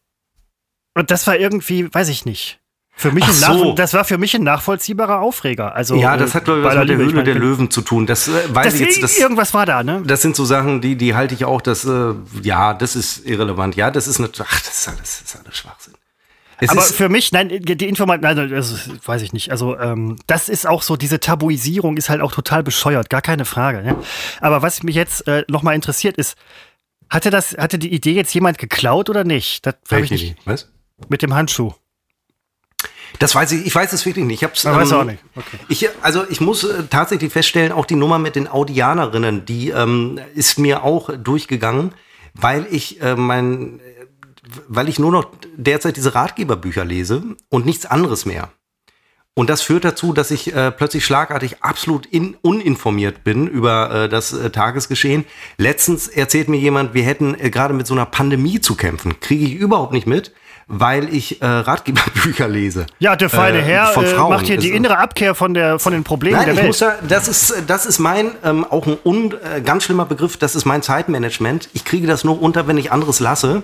und 0.93 1.09
das 1.09 1.25
war 1.25 1.37
irgendwie, 1.37 1.91
weiß 1.91 2.09
ich 2.09 2.25
nicht. 2.25 2.59
Für 2.95 3.11
mich 3.11 3.23
ein 3.23 3.33
so. 3.33 3.73
das 3.73 3.95
war 3.95 4.05
für 4.05 4.19
mich 4.19 4.35
ein 4.35 4.43
nachvollziehbarer 4.43 5.19
Aufreger. 5.19 5.73
Also, 5.73 5.95
ja, 5.95 6.15
das 6.15 6.35
hat, 6.35 6.45
glaube 6.45 6.59
ich, 6.59 6.65
was 6.65 6.75
mit 6.75 6.89
der 6.89 6.97
Höhle 6.97 7.17
ich 7.17 7.23
der 7.23 7.35
Löwen 7.35 7.71
zu 7.71 7.81
tun. 7.81 8.05
Das 8.05 8.27
äh, 8.27 8.31
weiß 8.49 8.75
ich 8.75 8.81
jetzt. 8.81 9.01
Das, 9.01 9.17
irgendwas 9.17 9.55
war 9.55 9.65
da, 9.65 9.81
ne? 9.81 10.03
Das 10.05 10.21
sind 10.21 10.35
so 10.35 10.45
Sachen, 10.45 10.81
die, 10.81 10.95
die 10.95 11.15
halte 11.15 11.33
ich 11.33 11.45
auch, 11.45 11.61
das, 11.61 11.85
äh, 11.85 12.13
ja, 12.43 12.75
das 12.75 12.95
ist 12.95 13.25
irrelevant. 13.25 13.75
Ja, 13.75 13.89
das 13.89 14.07
ist 14.07 14.19
eine, 14.19 14.29
ach, 14.37 14.61
das 14.61 14.77
ist 14.77 14.87
alles, 14.87 14.99
das 14.99 15.21
ist 15.21 15.43
alles 15.43 15.57
Schwachsinn. 15.57 15.93
Es 16.63 16.69
aber 16.69 16.81
für 16.81 17.09
mich, 17.09 17.31
nein, 17.31 17.49
die 17.49 17.87
Information, 17.87 18.25
also, 18.25 18.41
also, 18.41 18.75
weiß 19.05 19.21
ich 19.21 19.33
nicht. 19.33 19.51
Also, 19.51 19.77
ähm, 19.77 20.17
das 20.27 20.49
ist 20.49 20.65
auch 20.67 20.81
so, 20.81 20.95
diese 20.95 21.19
Tabuisierung 21.19 21.97
ist 21.97 22.09
halt 22.09 22.21
auch 22.21 22.31
total 22.31 22.63
bescheuert, 22.63 23.09
gar 23.09 23.21
keine 23.21 23.45
Frage. 23.45 23.81
Ne? 23.81 23.95
Aber 24.39 24.61
was 24.61 24.83
mich 24.83 24.95
jetzt 24.95 25.27
äh, 25.27 25.43
nochmal 25.49 25.75
interessiert 25.75 26.17
ist, 26.17 26.37
hatte 27.09 27.29
das, 27.29 27.57
hatte 27.57 27.77
die 27.77 27.93
Idee 27.93 28.13
jetzt 28.13 28.33
jemand 28.33 28.57
geklaut 28.57 29.09
oder 29.09 29.23
nicht? 29.23 29.65
Das 29.65 29.75
Welche 29.89 30.15
ich 30.15 30.23
nicht. 30.23 30.37
Was? 30.45 30.71
Mit 31.09 31.21
dem 31.21 31.33
Handschuh. 31.33 31.73
Das 33.19 33.35
weiß 33.35 33.51
ich, 33.51 33.65
ich 33.65 33.75
weiß 33.75 33.93
es 33.93 34.05
wirklich 34.05 34.25
nicht. 34.25 34.41
Ich 34.41 34.43
hab's, 34.43 34.65
ähm, 34.65 34.73
weiß 34.73 34.91
auch 34.93 35.03
nicht. 35.03 35.23
Okay. 35.35 35.57
Ich, 35.69 35.89
also 36.01 36.23
ich 36.29 36.41
muss 36.41 36.63
äh, 36.63 36.83
tatsächlich 36.89 37.31
feststellen, 37.31 37.71
auch 37.71 37.85
die 37.85 37.95
Nummer 37.95 38.19
mit 38.19 38.35
den 38.35 38.47
Audianerinnen, 38.47 39.45
die 39.45 39.69
ähm, 39.69 40.19
ist 40.33 40.57
mir 40.57 40.83
auch 40.83 41.09
durchgegangen, 41.15 41.93
weil 42.33 42.65
ich 42.71 43.01
äh, 43.01 43.15
mein 43.15 43.79
weil 44.67 44.89
ich 44.89 44.99
nur 44.99 45.11
noch 45.11 45.25
derzeit 45.55 45.97
diese 45.97 46.15
Ratgeberbücher 46.15 46.85
lese 46.85 47.23
und 47.49 47.65
nichts 47.65 47.85
anderes 47.85 48.25
mehr. 48.25 48.49
Und 49.35 49.49
das 49.49 49.63
führt 49.63 49.83
dazu, 49.83 50.13
dass 50.13 50.29
ich 50.29 50.53
äh, 50.53 50.69
plötzlich 50.71 51.05
schlagartig 51.05 51.63
absolut 51.63 52.05
in, 52.05 52.35
uninformiert 52.41 53.23
bin 53.23 53.47
über 53.47 54.03
äh, 54.03 54.09
das 54.09 54.31
äh, 54.31 54.51
Tagesgeschehen. 54.51 55.25
Letztens 55.57 56.07
erzählt 56.07 56.49
mir 56.49 56.57
jemand, 56.57 56.93
wir 56.93 57.03
hätten 57.03 57.35
äh, 57.39 57.49
gerade 57.49 57.73
mit 57.73 57.87
so 57.87 57.95
einer 57.95 58.05
Pandemie 58.05 58.61
zu 58.61 58.75
kämpfen. 58.75 59.19
Kriege 59.21 59.45
ich 59.45 59.55
überhaupt 59.55 59.91
nicht 59.91 60.05
mit, 60.05 60.33
weil 60.67 61.11
ich 61.11 61.41
äh, 61.41 61.47
Ratgeberbücher 61.47 62.47
lese. 62.47 62.85
Ja, 62.99 63.15
der 63.15 63.31
feine 63.31 63.57
äh, 63.57 63.63
Herr 63.63 63.87
von 63.87 64.05
Frauen. 64.05 64.29
macht 64.29 64.45
hier 64.45 64.57
die 64.57 64.69
innere 64.69 64.99
Abkehr 64.99 65.33
von, 65.33 65.55
der, 65.55 65.79
von 65.79 65.93
den 65.93 66.03
Problemen 66.03 66.37
Nein, 66.37 66.55
der 66.55 66.65
Welt. 66.65 66.79
Da, 66.79 66.99
das, 67.01 67.27
ist, 67.27 67.55
das 67.65 67.87
ist 67.87 67.97
mein, 67.97 68.33
ähm, 68.43 68.63
auch 68.69 68.85
ein 68.85 68.97
un, 69.03 69.33
ganz 69.65 69.85
schlimmer 69.85 70.05
Begriff, 70.05 70.37
das 70.37 70.55
ist 70.55 70.65
mein 70.65 70.83
Zeitmanagement. 70.83 71.69
Ich 71.73 71.85
kriege 71.85 72.05
das 72.05 72.23
nur 72.23 72.39
unter, 72.39 72.67
wenn 72.67 72.77
ich 72.77 72.91
anderes 72.91 73.19
lasse. 73.19 73.63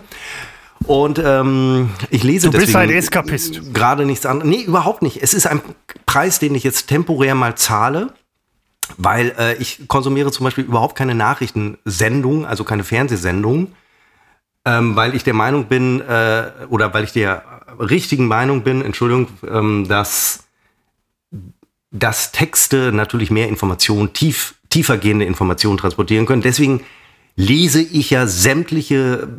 Und 0.85 1.21
ähm, 1.23 1.89
ich 2.09 2.23
lese 2.23 2.49
du 2.49 2.57
bist 2.57 2.75
ein 2.75 2.89
Eskapist. 2.89 3.73
Gerade 3.73 4.05
nichts 4.05 4.25
anderes. 4.25 4.49
Nee, 4.49 4.63
überhaupt 4.63 5.01
nicht. 5.01 5.21
Es 5.21 5.33
ist 5.33 5.45
ein 5.45 5.61
Preis, 6.05 6.39
den 6.39 6.55
ich 6.55 6.63
jetzt 6.63 6.87
temporär 6.87 7.35
mal 7.35 7.55
zahle, 7.55 8.13
weil 8.97 9.35
äh, 9.37 9.55
ich 9.55 9.87
konsumiere 9.87 10.31
zum 10.31 10.45
Beispiel 10.45 10.63
überhaupt 10.63 10.95
keine 10.95 11.15
Nachrichtensendung, 11.15 12.45
also 12.45 12.63
keine 12.63 12.83
Fernsehsendung, 12.83 13.73
ähm, 14.65 14.95
weil 14.95 15.15
ich 15.15 15.23
der 15.23 15.33
Meinung 15.33 15.65
bin, 15.65 16.01
äh, 16.01 16.51
oder 16.69 16.93
weil 16.93 17.03
ich 17.03 17.11
der 17.11 17.43
richtigen 17.79 18.27
Meinung 18.27 18.63
bin, 18.63 18.83
Entschuldigung, 18.83 19.27
ähm, 19.47 19.87
dass, 19.87 20.47
dass 21.91 22.31
Texte 22.31 22.91
natürlich 22.91 23.31
mehr 23.31 23.47
Informationen, 23.47 24.13
tief, 24.13 24.55
tiefergehende 24.69 25.25
Informationen 25.25 25.77
transportieren 25.77 26.25
können. 26.25 26.41
Deswegen 26.41 26.81
lese 27.35 27.81
ich 27.81 28.09
ja 28.09 28.27
sämtliche 28.27 29.29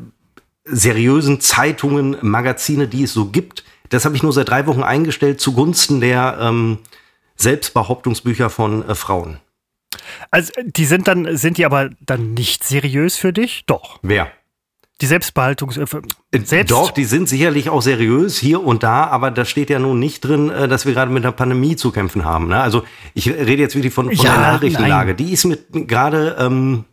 seriösen 0.71 1.41
Zeitungen, 1.41 2.17
Magazine, 2.21 2.89
die 2.89 3.05
es 3.05 3.13
so 3.13 3.27
gibt. 3.27 3.65
Das 3.89 4.05
habe 4.05 4.17
ich 4.17 4.23
nur 4.23 4.33
seit 4.33 4.49
drei 4.49 4.67
Wochen 4.67 4.83
eingestellt 4.83 5.41
zugunsten 5.41 6.01
der 6.01 6.39
ähm, 6.41 6.79
Selbstbehauptungsbücher 7.37 8.51
von 8.51 8.89
äh, 8.89 8.95
Frauen. 8.95 9.39
Also 10.31 10.53
die 10.65 10.85
sind 10.85 11.09
dann, 11.09 11.37
sind 11.37 11.59
die 11.59 11.67
aber 11.67 11.91
dann 12.01 12.35
nicht 12.35 12.65
seriös 12.65 13.17
für 13.17 13.33
dich? 13.33 13.65
Doch. 13.67 13.99
Wer? 14.03 14.31
Die 15.01 15.07
Selbstbehaltungs... 15.07 15.77
Äh, 15.79 15.87
äh, 16.31 16.41
Selbst 16.45 16.71
Doch, 16.71 16.91
die 16.91 17.05
sind 17.05 17.29
sicherlich 17.29 17.71
auch 17.71 17.81
seriös 17.81 18.39
hier 18.39 18.63
und 18.63 18.83
da, 18.83 19.07
aber 19.07 19.31
da 19.31 19.45
steht 19.45 19.71
ja 19.71 19.79
nun 19.79 19.99
nicht 19.99 20.21
drin, 20.21 20.51
äh, 20.51 20.69
dass 20.69 20.85
wir 20.85 20.93
gerade 20.93 21.11
mit 21.11 21.25
einer 21.25 21.33
Pandemie 21.33 21.75
zu 21.75 21.91
kämpfen 21.91 22.25
haben. 22.25 22.49
Ne? 22.49 22.61
Also 22.61 22.85
ich 23.15 23.29
rede 23.29 23.63
jetzt 23.63 23.75
wirklich 23.75 23.95
von, 23.95 24.07
von 24.07 24.15
ja, 24.25 24.35
der 24.35 24.53
Nachrichtenlage. 24.53 25.13
Nein. 25.13 25.17
Die 25.17 25.33
ist 25.33 25.45
mit 25.47 25.89
gerade 25.89 26.37
ähm, 26.39 26.85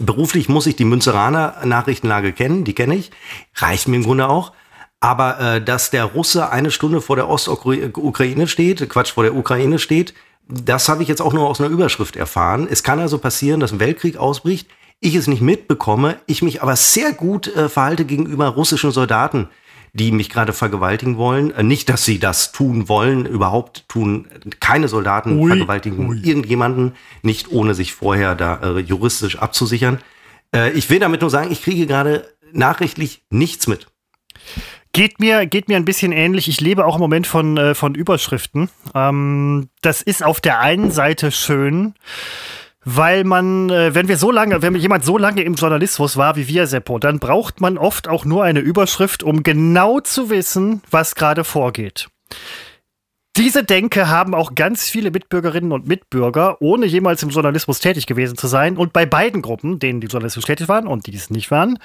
Beruflich 0.00 0.48
muss 0.48 0.66
ich 0.66 0.76
die 0.76 0.84
Münzeraner 0.84 1.56
Nachrichtenlage 1.64 2.32
kennen, 2.32 2.64
die 2.64 2.74
kenne 2.74 2.96
ich, 2.96 3.10
reicht 3.56 3.88
mir 3.88 3.96
im 3.96 4.04
Grunde 4.04 4.28
auch. 4.28 4.52
Aber 5.00 5.38
äh, 5.38 5.62
dass 5.62 5.90
der 5.90 6.04
Russe 6.04 6.50
eine 6.50 6.70
Stunde 6.70 7.00
vor 7.00 7.16
der 7.16 7.28
Ostukraine 7.28 8.48
steht, 8.48 8.88
Quatsch, 8.88 9.12
vor 9.12 9.24
der 9.24 9.36
Ukraine 9.36 9.78
steht, 9.78 10.14
das 10.48 10.88
habe 10.88 11.02
ich 11.02 11.08
jetzt 11.08 11.22
auch 11.22 11.32
nur 11.32 11.48
aus 11.48 11.60
einer 11.60 11.70
Überschrift 11.70 12.16
erfahren. 12.16 12.66
Es 12.70 12.82
kann 12.82 13.00
also 13.00 13.18
passieren, 13.18 13.60
dass 13.60 13.72
ein 13.72 13.80
Weltkrieg 13.80 14.16
ausbricht, 14.16 14.68
ich 15.00 15.14
es 15.14 15.26
nicht 15.26 15.42
mitbekomme, 15.42 16.16
ich 16.26 16.42
mich 16.42 16.62
aber 16.62 16.76
sehr 16.76 17.12
gut 17.12 17.54
äh, 17.54 17.68
verhalte 17.68 18.04
gegenüber 18.04 18.48
russischen 18.48 18.90
Soldaten, 18.90 19.48
die 19.94 20.10
mich 20.10 20.28
gerade 20.28 20.52
vergewaltigen 20.52 21.16
wollen. 21.16 21.52
Äh, 21.52 21.62
nicht, 21.62 21.88
dass 21.88 22.04
sie 22.04 22.18
das 22.18 22.52
tun 22.52 22.88
wollen, 22.88 23.24
überhaupt 23.24 23.88
tun 23.88 24.26
keine 24.60 24.88
Soldaten 24.88 25.38
ui, 25.38 25.48
vergewaltigen 25.48 26.08
ui. 26.08 26.20
irgendjemanden, 26.22 26.92
nicht 27.22 27.50
ohne 27.50 27.74
sich 27.74 27.94
vorher 27.94 28.34
da 28.34 28.60
äh, 28.62 28.80
juristisch 28.80 29.38
abzusichern. 29.38 30.00
Äh, 30.54 30.72
ich 30.72 30.90
will 30.90 30.98
damit 30.98 31.20
nur 31.20 31.30
sagen, 31.30 31.50
ich 31.50 31.62
kriege 31.62 31.86
gerade 31.86 32.28
nachrichtlich 32.52 33.22
nichts 33.30 33.66
mit. 33.66 33.86
Geht 34.92 35.18
mir, 35.18 35.46
geht 35.46 35.68
mir 35.68 35.76
ein 35.76 35.84
bisschen 35.84 36.12
ähnlich. 36.12 36.48
Ich 36.48 36.60
lebe 36.60 36.84
auch 36.84 36.96
im 36.96 37.00
Moment 37.00 37.26
von, 37.26 37.56
äh, 37.56 37.74
von 37.74 37.94
Überschriften. 37.94 38.70
Ähm, 38.94 39.68
das 39.80 40.02
ist 40.02 40.24
auf 40.24 40.40
der 40.40 40.60
einen 40.60 40.90
Seite 40.90 41.30
schön 41.32 41.94
weil 42.84 43.24
man, 43.24 43.70
äh, 43.70 43.94
wenn 43.94 44.08
wir 44.08 44.16
so 44.16 44.30
lange, 44.30 44.62
wenn 44.62 44.74
jemand 44.74 45.04
so 45.04 45.18
lange 45.18 45.42
im 45.42 45.54
Journalismus 45.54 46.16
war 46.16 46.36
wie 46.36 46.48
wir, 46.48 46.66
Seppo, 46.66 46.98
dann 46.98 47.18
braucht 47.18 47.60
man 47.60 47.78
oft 47.78 48.08
auch 48.08 48.24
nur 48.24 48.44
eine 48.44 48.60
Überschrift, 48.60 49.22
um 49.22 49.42
genau 49.42 50.00
zu 50.00 50.30
wissen, 50.30 50.82
was 50.90 51.14
gerade 51.14 51.44
vorgeht. 51.44 52.08
Diese 53.36 53.64
Denke 53.64 54.08
haben 54.08 54.32
auch 54.32 54.54
ganz 54.54 54.88
viele 54.88 55.10
Mitbürgerinnen 55.10 55.72
und 55.72 55.88
Mitbürger, 55.88 56.62
ohne 56.62 56.86
jemals 56.86 57.20
im 57.24 57.30
Journalismus 57.30 57.80
tätig 57.80 58.06
gewesen 58.06 58.36
zu 58.36 58.46
sein. 58.46 58.76
Und 58.76 58.92
bei 58.92 59.06
beiden 59.06 59.42
Gruppen, 59.42 59.80
denen 59.80 60.00
die 60.00 60.06
journalistisch 60.06 60.44
tätig 60.44 60.68
waren 60.68 60.86
und 60.86 61.08
die 61.08 61.16
es 61.16 61.30
nicht 61.30 61.50
waren, 61.50 61.80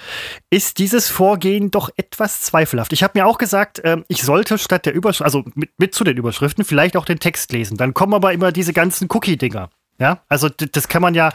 ist 0.51 0.77
dieses 0.77 1.09
Vorgehen 1.09 1.71
doch 1.71 1.89
etwas 1.95 2.41
zweifelhaft. 2.41 2.93
Ich 2.93 3.01
habe 3.01 3.17
mir 3.17 3.25
auch 3.25 3.39
gesagt, 3.39 3.79
äh, 3.79 3.97
ich 4.09 4.21
sollte 4.21 4.59
statt 4.59 4.85
der 4.85 4.93
Überschrift, 4.93 5.25
also 5.25 5.43
mit, 5.55 5.71
mit 5.79 5.95
zu 5.95 6.03
den 6.03 6.17
Überschriften, 6.17 6.63
vielleicht 6.63 6.95
auch 6.95 7.05
den 7.05 7.19
Text 7.19 7.51
lesen. 7.51 7.77
Dann 7.77 7.95
kommen 7.95 8.13
aber 8.13 8.31
immer 8.31 8.51
diese 8.51 8.73
ganzen 8.73 9.07
Cookie-Dinger. 9.09 9.71
Ja, 9.99 10.23
also 10.29 10.49
das 10.49 10.87
kann 10.87 11.01
man 11.01 11.13
ja. 11.13 11.31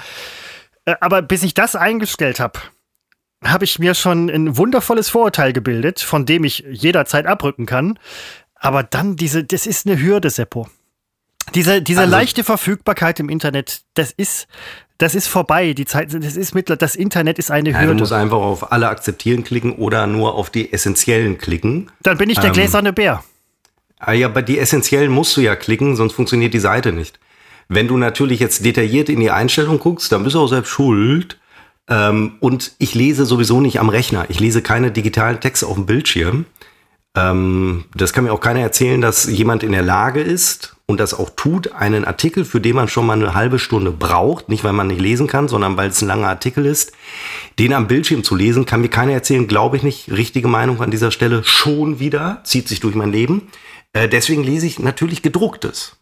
Äh, 0.85 0.96
aber 1.00 1.22
bis 1.22 1.42
ich 1.42 1.55
das 1.55 1.77
eingestellt 1.77 2.40
habe, 2.40 2.61
habe 3.44 3.64
ich 3.64 3.79
mir 3.79 3.94
schon 3.94 4.29
ein 4.31 4.57
wundervolles 4.57 5.11
Vorurteil 5.11 5.53
gebildet, 5.53 6.00
von 6.00 6.27
dem 6.27 6.44
ich 6.44 6.64
jederzeit 6.70 7.27
abrücken 7.27 7.66
kann. 7.66 7.98
Aber 8.55 8.83
dann 8.83 9.16
diese, 9.16 9.44
das 9.44 9.66
ist 9.66 9.87
eine 9.87 10.00
Hürde, 10.00 10.31
Seppo. 10.31 10.68
Diese, 11.55 11.83
diese 11.83 12.00
also, 12.00 12.11
leichte 12.11 12.42
Verfügbarkeit 12.42 13.20
im 13.20 13.29
Internet, 13.29 13.83
das 13.92 14.12
ist, 14.12 14.46
das 14.96 15.14
ist 15.14 15.29
vorbei. 15.29 15.74
Die 15.74 15.85
Zeit, 15.85 16.14
das 16.14 16.37
ist 16.37 16.55
mittler, 16.55 16.77
das 16.77 16.96
Internet 16.96 17.38
ist 17.38 17.50
eine 17.50 17.70
Hürde. 17.70 17.85
Ja, 17.85 17.92
du 17.92 17.98
musst 17.98 18.12
einfach 18.12 18.38
auf 18.38 18.72
alle 18.72 18.88
akzeptieren 18.88 19.44
klicken 19.44 19.74
oder 19.74 20.07
nur 20.07 20.35
auf 20.35 20.48
die 20.48 20.72
essentiellen 20.72 21.37
klicken. 21.37 21.90
Dann 22.03 22.16
bin 22.16 22.31
ich 22.31 22.38
der 22.38 22.48
ähm, 22.48 22.55
gläserne 22.55 22.94
Bär. 22.94 23.22
Ah 23.98 24.12
ja, 24.12 24.29
bei 24.29 24.40
die 24.40 24.59
essentiellen 24.59 25.12
musst 25.12 25.37
du 25.37 25.42
ja 25.42 25.55
klicken, 25.55 25.96
sonst 25.96 26.14
funktioniert 26.14 26.55
die 26.55 26.61
Seite 26.61 26.92
nicht. 26.92 27.18
Wenn 27.68 27.88
du 27.88 27.96
natürlich 27.96 28.40
jetzt 28.40 28.64
detailliert 28.64 29.09
in 29.09 29.20
die 29.20 29.31
Einstellung 29.31 29.79
guckst, 29.79 30.12
dann 30.12 30.24
bist 30.24 30.35
du 30.35 30.40
auch 30.40 30.48
selbst 30.48 30.70
schuld. 30.70 31.38
Ähm, 31.88 32.37
und 32.40 32.72
ich 32.79 32.94
lese 32.94 33.27
sowieso 33.27 33.61
nicht 33.61 33.81
am 33.81 33.88
Rechner. 33.88 34.27
Ich 34.29 34.40
lese 34.40 34.62
keine 34.62 34.90
digitalen 34.90 35.40
Texte 35.40 35.66
auf 35.66 35.74
dem 35.74 35.87
Bildschirm. 35.87 36.46
Ähm, 37.16 37.85
das 37.94 38.12
kann 38.12 38.24
mir 38.24 38.33
auch 38.33 38.40
keiner 38.40 38.61
erzählen, 38.61 39.00
dass 39.00 39.27
jemand 39.27 39.62
in 39.62 39.72
der 39.72 39.83
Lage 39.83 40.20
ist 40.20 40.77
und 40.87 40.98
das 40.98 41.14
auch 41.14 41.31
tut, 41.31 41.72
einen 41.72 42.05
Artikel, 42.05 42.44
für 42.44 42.61
den 42.61 42.74
man 42.74 42.88
schon 42.88 43.07
mal 43.07 43.14
eine 43.14 43.35
halbe 43.35 43.59
Stunde 43.59 43.92
braucht, 43.92 44.48
nicht 44.48 44.64
weil 44.64 44.72
man 44.72 44.88
nicht 44.88 45.00
lesen 45.00 45.27
kann, 45.29 45.46
sondern 45.46 45.77
weil 45.77 45.90
es 45.90 46.03
ein 46.03 46.09
langer 46.09 46.29
Artikel 46.29 46.66
ist, 46.66 46.92
den 47.59 47.72
am 47.72 47.87
Bildschirm 47.87 48.24
zu 48.24 48.35
lesen, 48.35 48.66
kann 48.66 48.81
mir 48.81 48.88
keiner 48.88 49.12
erzählen, 49.12 49.46
glaube 49.46 49.77
ich 49.77 49.83
nicht. 49.83 50.11
Richtige 50.11 50.48
Meinung 50.48 50.81
an 50.81 50.90
dieser 50.90 51.11
Stelle 51.11 51.44
schon 51.44 52.00
wieder, 52.00 52.40
zieht 52.44 52.68
sich 52.68 52.81
durch 52.81 52.96
mein 52.96 53.12
Leben. 53.12 53.48
Äh, 53.92 54.09
deswegen 54.09 54.42
lese 54.42 54.66
ich 54.66 54.79
natürlich 54.81 55.22
gedrucktes. 55.22 55.96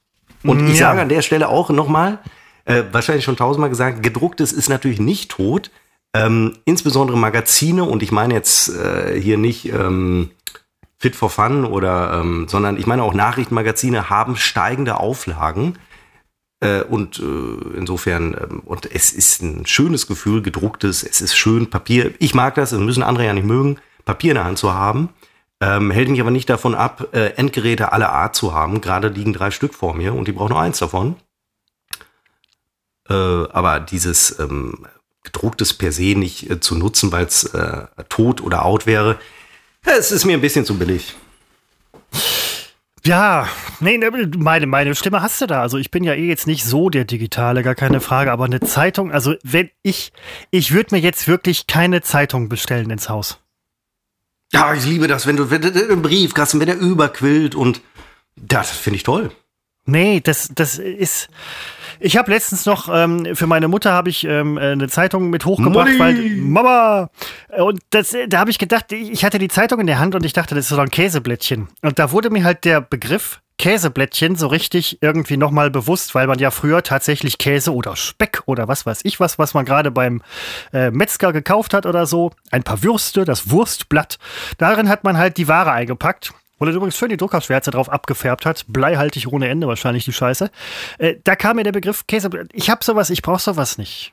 Und 0.44 0.68
ich 0.68 0.78
ja. 0.78 0.88
sage 0.88 1.02
an 1.02 1.09
der 1.09 1.22
Stelle 1.22 1.48
auch 1.48 1.70
nochmal, 1.70 2.18
äh, 2.64 2.85
wahrscheinlich 2.92 3.24
schon 3.24 3.37
tausendmal 3.37 3.70
gesagt, 3.70 4.02
gedrucktes 4.02 4.52
ist 4.52 4.68
natürlich 4.68 5.00
nicht 5.00 5.31
tot. 5.31 5.70
Ähm, 6.14 6.59
insbesondere 6.64 7.16
Magazine, 7.16 7.85
und 7.85 8.02
ich 8.02 8.12
meine 8.12 8.35
jetzt 8.35 8.68
äh, 8.68 9.18
hier 9.18 9.38
nicht 9.38 9.72
ähm, 9.72 10.31
Fit 10.98 11.16
for 11.16 11.31
Fun 11.31 11.64
oder, 11.64 12.20
ähm, 12.20 12.46
sondern 12.48 12.76
ich 12.76 12.87
meine 12.87 13.02
auch 13.02 13.14
Nachrichtenmagazine 13.14 14.11
haben 14.11 14.37
steigende 14.37 15.00
Auflagen. 15.00 15.78
Äh, 16.61 16.83
und 16.83 17.18
äh, 17.18 17.76
insofern, 17.76 18.37
ähm, 18.40 18.61
und 18.64 18.88
es 18.94 19.12
ist 19.12 19.42
ein 19.42 19.66
schönes 19.66 20.07
Gefühl, 20.07 20.42
gedrucktes, 20.42 21.02
es 21.02 21.20
ist 21.20 21.35
schön, 21.35 21.70
Papier. 21.70 22.12
Ich 22.20 22.35
mag 22.35 22.55
das, 22.55 22.70
das 22.70 22.78
müssen 22.78 23.02
andere 23.02 23.26
ja 23.26 23.33
nicht 23.33 23.46
mögen, 23.46 23.78
Papier 24.05 24.31
in 24.31 24.37
der 24.37 24.44
Hand 24.44 24.59
zu 24.59 24.72
haben. 24.72 25.09
Ähm, 25.62 25.92
hält 25.92 26.09
mich 26.09 26.20
aber 26.20 26.33
nicht 26.33 26.51
davon 26.51 26.75
ab, 26.75 27.14
äh, 27.14 27.35
Endgeräte 27.37 27.92
aller 27.92 28.11
Art 28.11 28.35
zu 28.35 28.53
haben. 28.53 28.81
Gerade 28.81 29.07
liegen 29.07 29.33
drei 29.33 29.53
Stück 29.53 29.75
vor 29.75 29.94
mir 29.94 30.12
und 30.12 30.29
ich 30.29 30.35
brauche 30.35 30.48
nur 30.48 30.61
eins 30.61 30.81
davon. 30.81 31.14
Äh, 33.09 33.14
aber 33.14 33.79
dieses 33.79 34.40
ähm, 34.40 34.87
gedrucktes 35.22 35.72
per 35.75 35.92
se 35.92 36.16
nicht 36.16 36.51
äh, 36.51 36.59
zu 36.59 36.75
nutzen, 36.75 37.12
weil 37.12 37.27
es 37.27 37.44
äh, 37.55 37.87
tot 38.09 38.40
oder 38.40 38.64
out 38.64 38.87
wäre, 38.87 39.20
es 39.85 40.11
ist 40.11 40.25
mir 40.25 40.37
ein 40.37 40.40
bisschen 40.40 40.64
zu 40.64 40.77
billig. 40.77 41.14
Ja, 43.05 43.46
nee, 43.79 43.98
ne, 43.98 44.11
meine, 44.37 44.66
meine 44.66 44.96
Stimme 44.96 45.22
hast 45.22 45.40
du 45.40 45.46
da. 45.46 45.62
Also 45.62 45.79
ich 45.79 45.92
bin 45.92 46.03
ja 46.03 46.14
eh 46.14 46.27
jetzt 46.27 46.48
nicht 46.48 46.64
so 46.64 46.90
der 46.90 47.05
Digitale, 47.05 47.62
gar 47.62 47.77
keine 47.77 48.01
Frage. 48.01 48.33
Aber 48.33 48.46
eine 48.46 48.61
Zeitung, 48.61 49.12
also 49.12 49.35
wenn 49.44 49.70
ich, 49.83 50.12
ich 50.51 50.72
würde 50.72 50.96
mir 50.96 51.01
jetzt 51.01 51.29
wirklich 51.29 51.68
keine 51.68 52.03
Zeitung 52.03 52.48
bestellen 52.48 52.90
ins 52.90 53.09
Haus. 53.09 53.41
Ja, 54.52 54.74
ich 54.74 54.84
liebe 54.84 55.08
das, 55.08 55.26
wenn 55.26 55.36
du, 55.36 55.50
wenn, 55.50 55.62
im 55.62 56.02
Briefkasten, 56.02 56.60
wenn 56.60 56.66
der 56.66 56.78
überquillt 56.78 57.54
und 57.54 57.80
das 58.36 58.70
finde 58.70 58.96
ich 58.96 59.02
toll. 59.02 59.30
Nee, 59.84 60.20
das, 60.20 60.50
das 60.54 60.78
ist, 60.78 61.28
ich 61.98 62.16
habe 62.16 62.30
letztens 62.30 62.66
noch 62.66 62.88
ähm, 62.92 63.34
für 63.34 63.46
meine 63.46 63.66
Mutter 63.66 63.92
habe 63.92 64.10
ich 64.10 64.24
ähm, 64.24 64.56
eine 64.58 64.88
Zeitung 64.88 65.30
mit 65.30 65.44
hochgebracht, 65.44 65.88
Molly. 65.88 65.98
weil 65.98 66.30
Mama 66.36 67.10
und 67.58 67.80
das, 67.90 68.14
da 68.28 68.38
habe 68.38 68.50
ich 68.50 68.58
gedacht, 68.58 68.92
ich 68.92 69.24
hatte 69.24 69.38
die 69.38 69.48
Zeitung 69.48 69.80
in 69.80 69.86
der 69.86 69.98
Hand 69.98 70.14
und 70.14 70.24
ich 70.24 70.32
dachte, 70.32 70.54
das 70.54 70.66
ist 70.66 70.76
so 70.76 70.78
ein 70.78 70.90
Käseblättchen. 70.90 71.68
Und 71.82 71.98
da 71.98 72.12
wurde 72.12 72.30
mir 72.30 72.44
halt 72.44 72.64
der 72.64 72.80
Begriff 72.80 73.40
Käseblättchen 73.62 74.35
so 74.35 74.48
richtig 74.48 74.98
irgendwie 75.03 75.37
nochmal 75.37 75.70
bewusst, 75.70 76.16
weil 76.16 76.27
man 76.27 76.40
ja 76.40 76.51
früher 76.51 76.83
tatsächlich 76.83 77.38
Käse 77.38 77.72
oder 77.72 77.94
Speck 77.94 78.42
oder 78.46 78.66
was 78.66 78.87
weiß 78.87 79.03
ich 79.05 79.20
was, 79.20 79.38
was 79.38 79.55
man 79.55 79.64
gerade 79.64 79.92
beim 79.92 80.20
äh, 80.72 80.90
Metzger 80.90 81.33
gekauft 81.33 81.72
hat 81.72 81.87
oder 81.87 82.07
so, 82.07 82.33
ein 82.51 82.64
paar 82.64 82.83
Würste, 82.83 83.25
das 83.25 83.51
Wurstblatt, 83.51 84.18
darin 84.59 84.88
hat 84.88 85.05
man 85.05 85.16
halt 85.16 85.37
die 85.37 85.46
Ware 85.46 85.70
eingepackt 85.70 86.35
wo 86.59 86.66
er 86.66 86.72
übrigens 86.72 86.96
schön 86.96 87.09
die 87.09 87.16
Druckerschwärze 87.16 87.72
drauf 87.72 87.88
abgefärbt 87.88 88.46
hat. 88.46 88.64
Bleihaltig 88.68 89.27
ohne 89.27 89.48
Ende 89.48 89.66
wahrscheinlich 89.66 90.05
die 90.05 90.12
Scheiße. 90.12 90.48
Äh, 90.98 91.16
da 91.25 91.35
kam 91.35 91.57
mir 91.57 91.64
der 91.64 91.72
Begriff 91.72 92.07
Käse. 92.07 92.31
Ich 92.53 92.70
hab 92.70 92.85
sowas, 92.85 93.11
ich 93.11 93.20
brauch 93.20 93.40
sowas 93.40 93.79
nicht. 93.79 94.12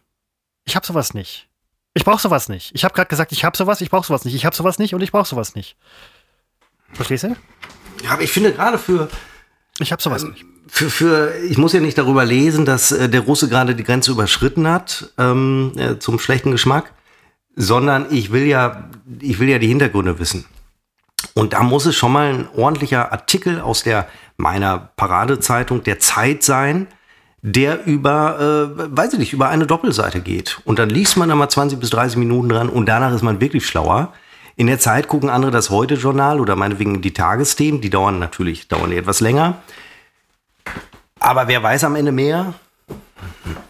Ich 0.66 0.76
hab 0.76 0.84
sowas 0.84 1.14
nicht. 1.14 1.48
Ich 1.94 2.04
brauch 2.04 2.18
sowas 2.18 2.50
nicht. 2.50 2.72
Ich 2.74 2.86
hab 2.86 2.96
gerade 2.96 3.08
gesagt, 3.08 3.32
ich 3.34 3.46
hab 3.46 3.56
sowas, 3.56 3.82
ich 3.82 3.92
brauch 3.92 4.04
sowas 4.04 4.26
nicht. 4.26 4.34
Ich 4.34 4.48
hab 4.48 4.56
sowas 4.56 4.80
nicht 4.80 4.96
und 4.96 5.02
ich 5.02 5.12
brauch 5.12 5.28
sowas 5.28 5.54
nicht. 5.54 5.78
Verstehst 6.94 7.26
du? 7.26 7.36
Ja, 8.04 8.12
aber 8.14 8.24
ich 8.24 8.32
finde 8.32 8.52
gerade 8.52 8.80
für. 8.80 9.10
Ich 9.80 9.92
hab 9.92 10.02
sowas 10.02 10.24
ähm, 10.24 10.32
nicht. 10.32 10.46
Für, 10.68 10.89
für, 10.89 11.36
ich 11.50 11.58
muss 11.58 11.74
ja 11.74 11.80
nicht 11.80 11.98
darüber 11.98 12.26
lesen, 12.26 12.65
dass 12.65 12.92
äh, 12.92 13.10
der 13.10 13.22
Russe 13.22 13.50
gerade 13.50 13.76
die 13.76 13.84
Grenze 13.84 14.12
überschritten 14.12 14.68
hat 14.68 15.12
ähm, 15.18 15.72
äh, 15.78 15.98
zum 16.00 16.20
schlechten 16.20 16.52
Geschmack, 16.52 16.94
sondern 17.56 18.06
ich 18.10 18.32
will 18.32 18.46
ja, 18.46 18.89
ich 19.20 19.39
will 19.39 19.50
ja 19.50 19.60
die 19.60 19.68
Hintergründe 19.68 20.20
wissen. 20.20 20.46
Und 21.34 21.54
da 21.54 21.63
muss 21.63 21.86
es 21.86 21.96
schon 21.96 22.12
mal 22.12 22.34
ein 22.34 22.48
ordentlicher 22.56 23.12
Artikel 23.12 23.60
aus 23.60 23.84
der 23.84 24.08
meiner 24.38 24.89
Paradezeitung 24.96 25.84
der 25.84 26.00
Zeit 26.00 26.44
sein, 26.44 26.88
der 27.42 27.86
über, 27.86 28.76
äh, 28.78 28.98
weiß 28.98 29.13
ich 29.13 29.20
nicht, 29.20 29.34
über 29.34 29.50
eine 29.50 29.65
Doppelseite 29.65 30.22
geht. 30.22 30.62
Und 30.65 30.80
dann 30.80 30.89
liest 30.89 31.18
man 31.18 31.30
da 31.30 31.36
mal 31.36 31.50
20 31.50 31.80
bis 31.80 31.89
30 31.89 32.18
Minuten 32.18 32.50
dran 32.50 32.70
und 32.70 32.86
danach 32.86 33.13
ist 33.13 33.22
man 33.22 33.42
wirklich 33.42 33.65
schlauer. 33.65 34.13
In 34.60 34.67
der 34.67 34.78
Zeit 34.78 35.08
gucken 35.08 35.30
andere 35.30 35.52
das 35.52 35.69
Heute-Journal 35.69 36.41
oder 36.41 36.58
meinetwegen 36.58 37.02
die 37.02 37.13
Tagesthemen, 37.13 37.80
die 37.80 37.89
dauern 37.89 38.19
natürlich, 38.19 38.67
dauern 38.67 38.91
etwas 38.91 39.22
länger. 39.22 39.60
Aber 41.17 41.48
wer 41.48 41.63
weiß 41.63 41.86
am 41.86 41.95
Ende 41.95 42.12
mehr? 42.12 42.56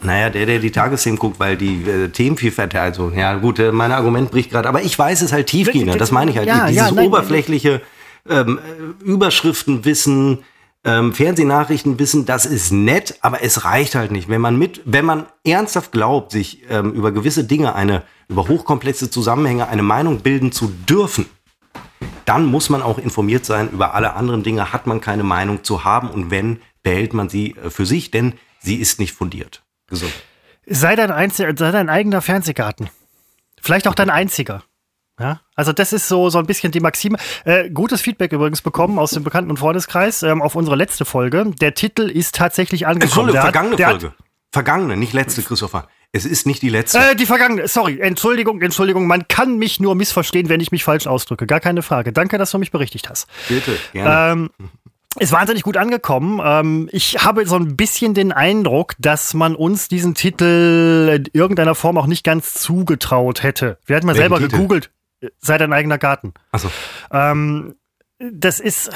Naja, 0.02 0.32
der, 0.32 0.47
der 0.47 0.58
die 0.58 0.71
Tagesthemen 0.71 1.19
guckt, 1.19 1.39
weil 1.39 1.58
die 1.58 1.84
äh, 1.84 2.10
Themenvielfalt, 2.10 2.73
also, 2.73 3.12
ja 3.12 3.36
gut, 3.36 3.60
äh, 3.60 3.71
mein 3.71 3.91
Argument 3.91 4.32
bricht 4.32 4.49
gerade, 4.49 4.67
aber 4.67 4.82
ich 4.82 4.97
weiß 4.97 5.21
es 5.21 5.32
halt 5.32 5.45
tiefgehender, 5.45 5.95
das 5.95 6.12
meine 6.12 6.32
ich 6.32 6.38
halt. 6.38 6.47
Ja, 6.47 6.65
dieses 6.65 6.88
ja, 6.88 6.91
nein, 6.91 7.06
oberflächliche 7.06 7.82
ähm, 8.28 8.58
Überschriftenwissen, 9.04 10.39
ähm, 10.86 11.13
Fernsehnachrichtenwissen, 11.13 12.26
das 12.26 12.46
ist 12.46 12.72
nett, 12.72 13.18
aber 13.22 13.44
es 13.44 13.65
reicht 13.65 13.96
halt 13.96 14.12
nicht. 14.12 14.30
Wenn 14.30 14.42
man 14.42 14.58
mit, 14.58 14.82
wenn 14.86 15.06
man 15.06 15.26
ernsthaft 15.44 15.92
glaubt, 15.92 16.32
sich 16.32 16.63
ähm, 16.70 16.94
über 16.94 17.12
gewisse 17.12 17.44
Dinge 17.44 17.76
eine, 17.76 18.04
über 18.28 18.48
hochkomplexe 18.48 19.10
Zusammenhänge 19.10 19.68
eine 19.68 19.84
Meinung 19.84 20.22
bilden 20.22 20.52
zu 20.52 20.68
dürfen, 20.68 21.26
dann 22.26 22.46
muss 22.46 22.70
man 22.70 22.82
auch 22.82 22.98
informiert 22.98 23.46
sein 23.46 23.70
über 23.72 23.94
alle 23.94 24.13
anderen 24.13 24.44
Dinge, 24.44 24.72
hat 24.72 24.88
man 24.88 25.02
keine 25.02 25.24
Meinung 25.24 25.63
zu 25.63 25.84
haben 25.84 26.10
und 26.10 26.32
wenn, 26.32 26.62
behält 26.84 27.13
man 27.13 27.28
sie 27.28 27.56
äh, 27.56 27.70
für 27.70 27.86
sich, 27.86 28.12
denn 28.12 28.34
sie 28.60 28.76
ist 28.76 29.00
nicht 29.00 29.13
fundiert. 29.13 29.63
Gesund. 29.88 30.13
Sei 30.65 30.96
dein, 30.96 31.12
Einzel 31.12 31.58
sei 31.58 31.72
dein 31.72 31.89
eigener 31.89 32.22
Fernsehgarten. 32.22 32.89
Vielleicht 33.62 33.88
auch 33.88 33.96
dein 33.96 34.10
einziger. 34.10 34.63
Ja, 35.19 35.41
also 35.55 35.73
das 35.73 35.93
ist 35.93 36.08
so, 36.08 36.29
so 36.29 36.39
ein 36.39 36.45
bisschen 36.45 36.71
die 36.71 36.79
Maxime. 36.79 37.17
Äh, 37.45 37.69
gutes 37.69 38.01
Feedback 38.01 38.32
übrigens 38.32 38.62
bekommen 38.62 38.97
aus 38.97 39.12
dem 39.12 39.23
Bekannten- 39.23 39.51
und 39.51 39.58
Freundeskreis 39.58 40.23
ähm, 40.23 40.41
auf 40.41 40.55
unsere 40.55 40.75
letzte 40.75 41.05
Folge. 41.05 41.51
Der 41.60 41.73
Titel 41.73 42.03
ist 42.03 42.36
tatsächlich 42.36 42.88
angekommen. 42.88 43.29
Entschuldigung, 43.29 43.41
vergangene 43.41 43.86
hat, 43.86 44.01
Folge. 44.01 44.13
vergangene, 44.51 44.97
nicht 44.97 45.13
letzte, 45.13 45.41
Christopher. 45.41 45.88
Es 46.12 46.25
ist 46.25 46.47
nicht 46.47 46.62
die 46.62 46.69
letzte. 46.69 46.97
Äh, 46.97 47.15
die 47.15 47.25
vergangene, 47.25 47.67
sorry, 47.67 47.99
Entschuldigung, 47.99 48.62
Entschuldigung. 48.62 49.05
Man 49.05 49.27
kann 49.27 49.58
mich 49.58 49.79
nur 49.79 49.93
missverstehen, 49.93 50.49
wenn 50.49 50.60
ich 50.60 50.71
mich 50.71 50.84
falsch 50.84 51.05
ausdrücke. 51.05 51.45
Gar 51.45 51.60
keine 51.60 51.84
Frage. 51.84 52.13
Danke, 52.13 52.38
dass 52.38 52.51
du 52.51 52.58
mich 52.58 52.71
berichtigt 52.71 53.10
hast. 53.10 53.27
Bitte, 53.47 53.77
gerne. 53.93 54.32
Ähm, 54.32 54.49
ist 55.19 55.32
wahnsinnig 55.32 55.63
gut 55.63 55.75
angekommen. 55.75 56.39
Ähm, 56.43 56.89
ich 56.91 57.23
habe 57.23 57.45
so 57.45 57.55
ein 57.55 57.75
bisschen 57.75 58.13
den 58.13 58.32
Eindruck, 58.32 58.93
dass 58.99 59.34
man 59.34 59.55
uns 59.55 59.88
diesen 59.88 60.15
Titel 60.15 61.12
in 61.15 61.25
irgendeiner 61.34 61.75
Form 61.75 61.97
auch 61.97 62.05
nicht 62.05 62.23
ganz 62.23 62.53
zugetraut 62.53 63.43
hätte. 63.43 63.77
Wir 63.86 63.95
hatten 63.95 64.05
mal 64.05 64.15
selber 64.15 64.38
Titel? 64.38 64.51
gegoogelt. 64.51 64.91
Sei 65.39 65.58
dein 65.58 65.73
eigener 65.73 65.97
Garten. 65.97 66.34
Achso. 66.51 66.69
Ähm, 67.12 67.75
das 68.19 68.60
ist, 68.60 68.89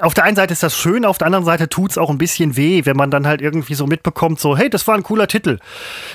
auf 0.00 0.12
der 0.12 0.24
einen 0.24 0.34
Seite 0.34 0.52
ist 0.52 0.62
das 0.64 0.76
schön, 0.76 1.04
auf 1.04 1.18
der 1.18 1.26
anderen 1.26 1.44
Seite 1.44 1.68
tut 1.68 1.92
es 1.92 1.98
auch 1.98 2.10
ein 2.10 2.18
bisschen 2.18 2.56
weh, 2.56 2.84
wenn 2.84 2.96
man 2.96 3.12
dann 3.12 3.28
halt 3.28 3.40
irgendwie 3.40 3.74
so 3.74 3.86
mitbekommt, 3.86 4.40
so, 4.40 4.56
hey, 4.56 4.68
das 4.68 4.88
war 4.88 4.96
ein 4.96 5.04
cooler 5.04 5.28
Titel. 5.28 5.60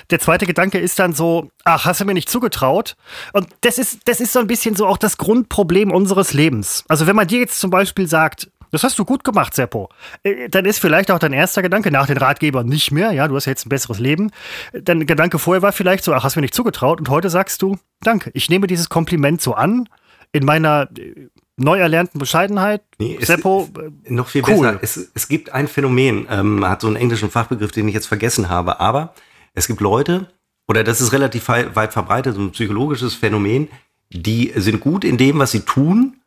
Der 0.09 0.19
zweite 0.19 0.45
Gedanke 0.45 0.79
ist 0.79 0.99
dann 0.99 1.13
so, 1.13 1.49
ach, 1.63 1.85
hast 1.85 2.01
du 2.01 2.05
mir 2.05 2.13
nicht 2.13 2.29
zugetraut? 2.29 2.97
Und 3.31 3.47
das 3.61 3.77
ist, 3.77 4.01
das 4.05 4.19
ist 4.19 4.33
so 4.33 4.39
ein 4.39 4.47
bisschen 4.47 4.75
so 4.75 4.85
auch 4.85 4.97
das 4.97 5.17
Grundproblem 5.17 5.91
unseres 5.91 6.33
Lebens. 6.33 6.83
Also 6.89 7.07
wenn 7.07 7.15
man 7.15 7.27
dir 7.27 7.39
jetzt 7.39 7.59
zum 7.59 7.71
Beispiel 7.71 8.07
sagt, 8.07 8.51
das 8.71 8.83
hast 8.83 8.97
du 8.99 9.05
gut 9.05 9.23
gemacht, 9.23 9.53
Seppo. 9.53 9.89
Äh, 10.23 10.49
dann 10.49 10.65
ist 10.65 10.79
vielleicht 10.79 11.11
auch 11.11 11.19
dein 11.19 11.33
erster 11.33 11.61
Gedanke 11.61 11.91
nach 11.91 12.07
den 12.07 12.17
Ratgebern 12.17 12.67
nicht 12.67 12.91
mehr, 12.91 13.11
ja, 13.11 13.27
du 13.27 13.35
hast 13.35 13.45
jetzt 13.45 13.65
ein 13.65 13.69
besseres 13.69 13.99
Leben. 13.99 14.31
Dein 14.73 15.05
Gedanke 15.05 15.39
vorher 15.39 15.61
war 15.61 15.71
vielleicht 15.71 16.03
so, 16.03 16.13
ach, 16.13 16.23
hast 16.23 16.35
mir 16.35 16.41
nicht 16.41 16.55
zugetraut. 16.55 16.99
Und 16.99 17.09
heute 17.09 17.29
sagst 17.29 17.61
du, 17.61 17.77
danke, 18.01 18.31
ich 18.33 18.49
nehme 18.49 18.67
dieses 18.67 18.89
Kompliment 18.89 19.41
so 19.41 19.53
an, 19.53 19.87
in 20.31 20.45
meiner 20.45 20.89
äh, 20.97 21.27
neu 21.57 21.79
erlernten 21.79 22.19
Bescheidenheit. 22.19 22.81
Nee, 22.97 23.17
Seppo, 23.21 23.69
äh, 23.77 24.13
noch 24.13 24.27
viel 24.27 24.43
cool. 24.47 24.77
besser. 24.79 24.79
Es, 24.81 25.11
es 25.13 25.27
gibt 25.27 25.53
ein 25.53 25.67
Phänomen, 25.67 26.27
ähm, 26.29 26.67
hat 26.67 26.81
so 26.81 26.87
einen 26.87 26.95
englischen 26.95 27.29
Fachbegriff, 27.29 27.71
den 27.71 27.87
ich 27.87 27.93
jetzt 27.93 28.07
vergessen 28.07 28.49
habe, 28.49 28.79
aber 28.79 29.13
es 29.53 29.67
gibt 29.67 29.81
Leute, 29.81 30.29
oder 30.67 30.83
das 30.83 31.01
ist 31.01 31.11
relativ 31.13 31.47
weit 31.47 31.93
verbreitet, 31.93 32.35
so 32.35 32.41
ein 32.41 32.51
psychologisches 32.51 33.15
Phänomen, 33.15 33.69
die 34.11 34.53
sind 34.55 34.79
gut 34.79 35.03
in 35.03 35.17
dem, 35.17 35.39
was 35.39 35.51
sie 35.51 35.61
tun, 35.61 36.18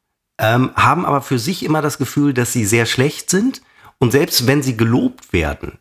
ähm, 0.43 0.73
haben 0.75 1.07
aber 1.07 1.23
für 1.23 1.39
sich 1.39 1.65
immer 1.65 1.81
das 1.81 1.97
Gefühl, 1.97 2.35
dass 2.35 2.53
sie 2.53 2.67
sehr 2.67 2.85
schlecht 2.85 3.31
sind. 3.31 3.63
Und 3.99 4.11
selbst 4.11 4.47
wenn 4.47 4.63
sie 4.63 4.77
gelobt 4.77 5.33
werden, 5.33 5.79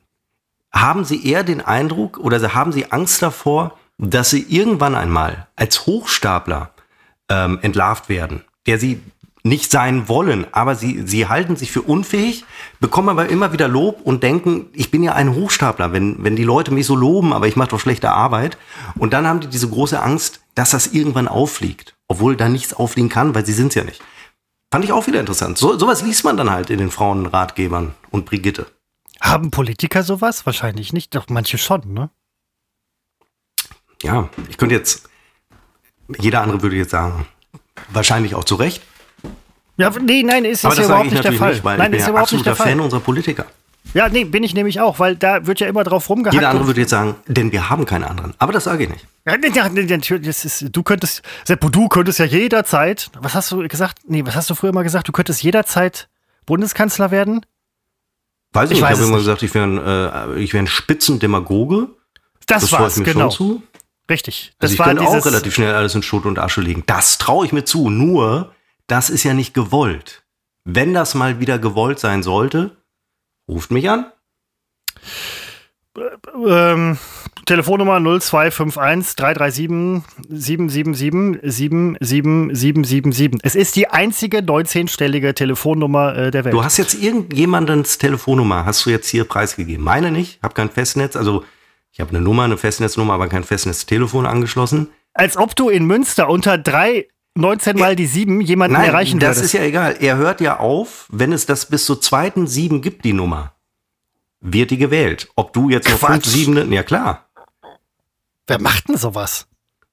haben 0.71 1.04
sie 1.04 1.28
eher 1.28 1.43
den 1.43 1.60
Eindruck 1.60 2.17
oder 2.19 2.54
haben 2.54 2.71
sie 2.71 2.91
Angst 2.91 3.21
davor, 3.21 3.78
dass 3.97 4.30
sie 4.30 4.45
irgendwann 4.47 4.95
einmal 4.95 5.47
als 5.56 5.86
Hochstapler 5.86 6.71
ähm, 7.28 7.60
entlarvt 7.62 8.08
werden, 8.08 8.43
der 8.67 8.80
sie 8.80 9.02
nicht 9.43 9.71
sein 9.71 10.08
wollen, 10.08 10.45
aber 10.52 10.76
sie, 10.76 11.02
sie 11.08 11.28
halten 11.28 11.56
sich 11.56 11.71
für 11.71 11.82
unfähig, 11.82 12.45
bekommen 12.80 13.10
aber 13.10 13.30
immer 13.30 13.54
wieder 13.54 13.67
Lob 13.67 14.02
und 14.04 14.21
denken, 14.21 14.67
ich 14.74 14.91
bin 14.91 15.02
ja 15.02 15.13
ein 15.13 15.34
Hochstapler, 15.34 15.94
wenn, 15.94 16.23
wenn 16.23 16.36
die 16.36 16.44
Leute 16.44 16.71
mich 16.71 16.86
so 16.86 16.96
loben, 16.96 17.33
aber 17.33 17.48
ich 17.48 17.56
mache 17.56 17.69
doch 17.69 17.79
schlechte 17.79 18.12
Arbeit. 18.12 18.58
Und 19.00 19.13
dann 19.13 19.25
haben 19.25 19.40
die 19.40 19.48
diese 19.48 19.67
große 19.67 20.00
Angst, 20.00 20.42
dass 20.54 20.69
das 20.69 20.88
irgendwann 20.88 21.27
auffliegt, 21.27 21.96
obwohl 22.08 22.36
da 22.36 22.50
nichts 22.50 22.73
auffliegen 22.75 23.10
kann, 23.10 23.33
weil 23.33 23.46
sie 23.46 23.54
sind 23.54 23.69
es 23.69 23.75
ja 23.75 23.83
nicht. 23.83 24.04
Fand 24.72 24.86
ich 24.86 24.94
auch 24.94 25.06
wieder 25.06 25.19
interessant. 25.19 25.58
So, 25.58 25.78
sowas 25.78 26.02
liest 26.02 26.24
man 26.24 26.38
dann 26.38 26.50
halt 26.50 26.69
in 26.69 26.78
den 26.78 26.92
Frauenratgebern 26.92 27.94
und 28.10 28.26
Brigitte. 28.26 28.67
Haben 29.19 29.52
Politiker 29.52 30.02
sowas? 30.02 30.46
Wahrscheinlich 30.46 30.94
nicht, 30.94 31.13
doch 31.13 31.28
manche 31.28 31.58
schon, 31.58 31.94
ne? 31.94 32.10
Ja, 34.02 34.30
ich 34.50 34.58
könnte 34.58 34.74
jetzt, 34.74 35.10
jeder 36.17 36.42
andere 36.42 36.62
würde 36.62 36.76
jetzt 36.78 36.92
sagen, 36.92 37.28
wahrscheinlich 37.90 38.34
auch 38.34 38.46
zu 38.46 38.56
Recht. 38.56 38.82
Ja, 39.78 39.90
nee, 39.90 40.24
nein, 40.24 40.46
ist, 40.46 40.63
ist 40.63 40.78
ja 40.78 40.86
überhaupt 40.86 41.12
nicht 41.12 41.24
der 41.24 41.34
Fall. 41.34 41.54
Nicht, 41.54 41.63
nein, 41.63 41.80
ich 41.80 41.90
bin 41.90 41.94
ist 42.00 42.06
ja 42.06 42.10
überhaupt 42.10 42.32
nicht 42.32 42.46
der 42.46 42.56
Fall. 42.56 42.67
Fan 42.67 42.80
unserer 42.80 43.00
Politiker. 43.02 43.46
Ja, 43.94 44.08
nee, 44.08 44.23
bin 44.23 44.44
ich 44.44 44.54
nämlich 44.54 44.79
auch, 44.79 45.00
weil 45.00 45.15
da 45.15 45.46
wird 45.48 45.60
ja 45.60 45.67
immer 45.67 45.84
drauf 45.84 46.10
rumgehackt. 46.10 46.34
Jeder 46.36 46.50
andere 46.50 46.67
würde 46.67 46.82
jetzt 46.82 46.92
sagen, 46.92 47.15
denn 47.27 47.52
wir 47.52 47.69
haben 47.69 47.86
keine 47.86 48.10
anderen. 48.10 48.34
Aber 48.38 48.54
das 48.54 48.63
sage 48.63 48.84
ich 48.84 48.90
nicht. 48.90 49.06
Ja, 49.25 49.36
natürlich, 49.38 50.25
das 50.27 50.46
ist, 50.46 50.65
du 50.71 50.84
könntest, 50.84 51.21
Seppo, 51.44 51.69
du 51.69 51.88
könntest 51.90 52.19
ja 52.19 52.25
jederzeit, 52.25 53.10
was 53.19 53.34
hast 53.36 53.52
du 53.52 53.67
gesagt? 53.67 54.00
Nee, 54.08 54.25
was 54.25 54.36
hast 54.36 54.50
du 54.50 54.56
früher 54.56 54.71
mal 54.71 54.84
gesagt? 54.84 55.08
Du 55.08 55.12
könntest 55.12 55.44
jederzeit 55.44 56.08
Bundeskanzler 56.46 57.12
werden? 57.12 57.46
Weiß 58.54 58.69
ich, 58.69 58.77
Ich 58.77 58.82
nicht, 58.82 58.90
weiß 58.90 58.98
ich 58.98 59.02
habe 59.02 59.08
immer 59.10 59.17
nicht. 59.17 59.25
gesagt, 59.25 59.44
ich 59.44 59.54
wäre 59.54 59.65
ein, 59.65 60.38
äh, 60.38 60.40
ich 60.42 60.54
wär 60.54 60.62
ein 60.62 60.67
Spitzendemagoge. 60.67 61.90
Das, 62.48 62.67
traue 62.69 62.82
war's, 62.82 62.94
ich 62.98 63.06
mir 63.06 63.13
genau. 63.13 63.29
schon 63.29 63.58
zu. 63.58 63.63
Richtig. 64.10 64.54
Das 64.60 64.69
Also 64.69 64.73
ich 64.73 64.79
war 64.79 64.88
kann 64.88 65.00
auch 65.00 65.25
relativ 65.25 65.54
schnell 65.54 65.73
alles 65.73 65.96
in 65.96 66.04
Schutt 66.04 66.25
und 66.25 66.40
Asche 66.40 66.62
legen. 66.62 66.84
Das 66.86 67.17
traue 67.17 67.46
ich 67.46 67.52
mir 67.54 67.63
zu. 67.65 67.90
Nur, 67.90 68.52
das 68.88 69.10
ist 69.10 69.23
ja 69.23 69.34
nicht 69.34 69.54
gewollt. 69.54 70.23
Wenn 70.65 70.94
das 70.94 71.13
mal 71.15 71.40
wieder 71.40 71.60
gewollt 71.60 72.00
sein 72.00 72.23
sollte, 72.23 72.77
ruft 73.52 73.71
mich 73.71 73.89
an. 73.89 74.06
ähm, 76.47 76.97
Telefonnummer 77.45 77.99
0251 77.99 79.15
337 79.15 80.04
777 80.29 81.39
77777. 81.52 83.41
Es 83.43 83.56
ist 83.56 83.75
die 83.75 83.89
einzige 83.89 84.39
19-stellige 84.39 85.33
Telefonnummer 85.33 86.15
äh, 86.15 86.31
der 86.31 86.45
Welt. 86.45 86.54
Du 86.54 86.63
hast 86.63 86.77
jetzt 86.77 86.93
irgendjemandens 86.93 87.97
Telefonnummer, 87.97 88.65
hast 88.65 88.85
du 88.85 88.89
jetzt 88.89 89.10
hier 89.10 89.25
preisgegeben. 89.25 89.83
Meine 89.83 90.12
nicht, 90.12 90.41
habe 90.41 90.54
kein 90.54 90.69
Festnetz, 90.69 91.15
also 91.15 91.43
ich 91.91 91.99
habe 91.99 92.12
eine 92.12 92.21
Nummer, 92.21 92.43
eine 92.43 92.58
Festnetznummer, 92.58 93.13
aber 93.13 93.27
kein 93.27 93.43
Festnetztelefon 93.43 94.25
angeschlossen. 94.25 94.87
Als 95.13 95.35
ob 95.35 95.58
du 95.58 95.67
in 95.67 95.85
Münster 95.85 96.29
unter 96.29 96.58
3, 96.58 97.08
19 97.36 97.77
mal 97.77 97.96
die 97.96 98.08
7 98.08 98.42
jemanden 98.42 98.73
Nein, 98.73 98.88
erreichen 98.90 99.19
das 99.19 99.38
würdest. 99.38 99.46
ist 99.46 99.54
ja 99.54 99.63
egal. 99.65 99.98
Er 100.00 100.17
hört 100.17 100.42
ja 100.42 100.60
auf, 100.60 101.08
wenn 101.10 101.32
es 101.32 101.46
das 101.46 101.65
bis 101.67 101.86
zur 101.86 102.02
zweiten 102.02 102.46
Sieben 102.48 102.82
gibt, 102.82 103.06
die 103.06 103.13
Nummer. 103.13 103.54
Wird 104.42 104.71
die 104.71 104.77
gewählt. 104.77 105.29
Ob 105.36 105.54
du 105.54 105.69
jetzt 105.69 105.90
noch 105.90 106.00
Quatsch. 106.00 106.12
fünf 106.12 106.25
Sieben, 106.25 106.71
ja 106.73 106.84
klar. 106.84 107.29
Wer 108.48 108.60
macht 108.60 108.90
denn 108.90 108.98
sowas? 108.98 109.48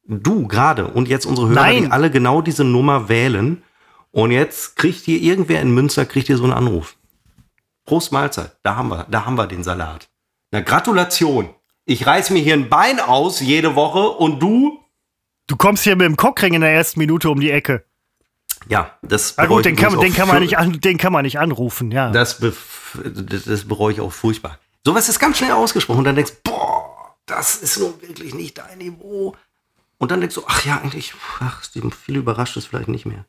Du 0.05 0.49
gerade 0.49 0.89
und 0.89 1.07
jetzt 1.07 1.27
unsere 1.27 1.49
Hörer, 1.49 1.61
Nein. 1.61 1.85
die 1.85 1.91
alle 1.91 2.11
genau 2.11 2.41
diese 2.43 2.65
Nummer 2.65 3.09
wählen. 3.09 3.63
Und 4.11 4.31
jetzt 4.31 4.75
kriegt 4.77 5.05
hier 5.05 5.21
irgendwer 5.21 5.61
in 5.61 5.73
Münster, 5.75 6.07
kriegt 6.07 6.27
hier 6.29 6.39
so 6.39 6.45
einen 6.45 6.55
Anruf. 6.55 6.97
Prost 7.85 8.11
Mahlzeit, 8.11 8.57
da 8.63 8.75
haben 8.77 8.89
wir, 8.89 9.07
da 9.11 9.27
haben 9.27 9.37
wir 9.37 9.47
den 9.47 9.63
Salat. 9.63 10.09
Na, 10.51 10.61
Gratulation. 10.61 11.51
Ich 11.85 12.07
reiß 12.07 12.31
mir 12.31 12.41
hier 12.41 12.55
ein 12.55 12.69
Bein 12.69 13.01
aus 13.01 13.41
jede 13.41 13.75
Woche 13.77 14.09
und 14.11 14.41
du? 14.41 14.79
Du 15.49 15.57
kommst 15.57 15.83
hier 15.83 15.97
mit 15.97 16.05
dem 16.05 16.17
Cockring 16.17 16.55
in 16.55 16.61
der 16.61 16.73
ersten 16.73 17.01
Minute 17.01 17.31
um 17.31 17.41
die 17.41 17.51
Ecke. 17.51 17.85
Ja, 18.69 18.99
das 19.03 19.35
Na 19.37 19.47
gut, 19.47 19.65
den 19.65 19.77
kann, 19.77 19.99
den, 19.99 20.13
kann 20.13 20.29
man 20.29 20.41
nicht 20.41 20.59
an, 20.59 20.81
den 20.81 20.99
kann 20.99 21.13
man 21.13 21.25
nicht 21.25 21.39
anrufen, 21.39 21.91
ja. 21.91 22.11
Das, 22.11 22.39
das, 22.39 23.65
bereue 23.65 23.95
ich 23.95 24.01
auch 24.01 24.13
furchtbar. 24.13 24.59
Sowas 24.85 25.09
ist 25.09 25.19
ganz 25.19 25.39
schnell 25.39 25.53
ausgesprochen 25.53 25.99
und 25.99 26.05
dann 26.05 26.17
denkst 26.17 26.33
du, 26.45 26.51
boah, 26.51 27.17
das 27.25 27.57
ist 27.57 27.79
nun 27.79 27.95
wirklich 28.03 28.35
nicht 28.35 28.59
dein 28.59 28.79
Niveau. 28.79 29.35
Und 29.97 30.11
dann 30.11 30.21
denkst 30.21 30.35
du, 30.35 30.43
ach 30.47 30.65
ja, 30.67 30.81
eigentlich, 30.83 31.15
ach, 31.41 31.63
viel 31.65 32.17
überrascht 32.17 32.57
ist 32.57 32.67
vielleicht 32.67 32.89
nicht 32.89 33.07
mehr. 33.07 33.25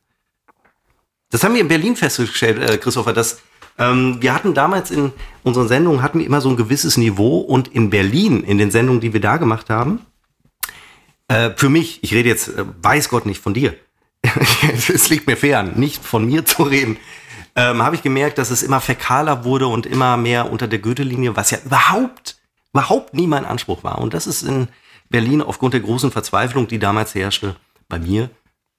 Das 1.30 1.42
haben 1.42 1.54
wir 1.54 1.60
in 1.60 1.68
Berlin 1.68 1.96
festgestellt, 1.96 2.58
äh, 2.58 2.76
Christopher, 2.76 3.14
dass 3.14 3.40
ähm, 3.78 4.18
wir 4.20 4.34
hatten 4.34 4.52
damals 4.52 4.90
in 4.90 5.12
unseren 5.42 5.68
Sendungen 5.68 6.02
hatten 6.02 6.18
wir 6.18 6.26
immer 6.26 6.40
so 6.40 6.50
ein 6.50 6.56
gewisses 6.56 6.96
Niveau 6.98 7.38
und 7.38 7.68
in 7.68 7.88
Berlin, 7.88 8.42
in 8.42 8.58
den 8.58 8.70
Sendungen, 8.70 9.00
die 9.00 9.12
wir 9.12 9.20
da 9.20 9.38
gemacht 9.38 9.70
haben, 9.70 10.00
äh, 11.30 11.52
für 11.56 11.68
mich, 11.68 12.02
ich 12.02 12.12
rede 12.12 12.28
jetzt, 12.28 12.48
äh, 12.48 12.64
weiß 12.82 13.08
Gott 13.08 13.24
nicht 13.24 13.40
von 13.40 13.54
dir, 13.54 13.74
es 14.92 15.08
liegt 15.08 15.28
mir 15.28 15.36
fern, 15.36 15.74
nicht 15.76 16.04
von 16.04 16.26
mir 16.26 16.44
zu 16.44 16.64
reden, 16.64 16.98
ähm, 17.54 17.82
habe 17.82 17.94
ich 17.94 18.02
gemerkt, 18.02 18.38
dass 18.38 18.50
es 18.50 18.62
immer 18.62 18.80
fäkaler 18.80 19.44
wurde 19.44 19.68
und 19.68 19.86
immer 19.86 20.16
mehr 20.16 20.50
unter 20.50 20.66
der 20.66 20.80
Gürtellinie, 20.80 21.36
was 21.36 21.52
ja 21.52 21.58
überhaupt, 21.64 22.40
überhaupt 22.72 23.14
nie 23.14 23.28
mein 23.28 23.44
Anspruch 23.44 23.84
war. 23.84 23.98
Und 23.98 24.12
das 24.12 24.26
ist 24.26 24.42
in 24.42 24.68
Berlin 25.08 25.40
aufgrund 25.40 25.74
der 25.74 25.80
großen 25.80 26.10
Verzweiflung, 26.10 26.66
die 26.66 26.78
damals 26.78 27.14
herrschte, 27.14 27.56
bei 27.88 27.98
mir, 27.98 28.30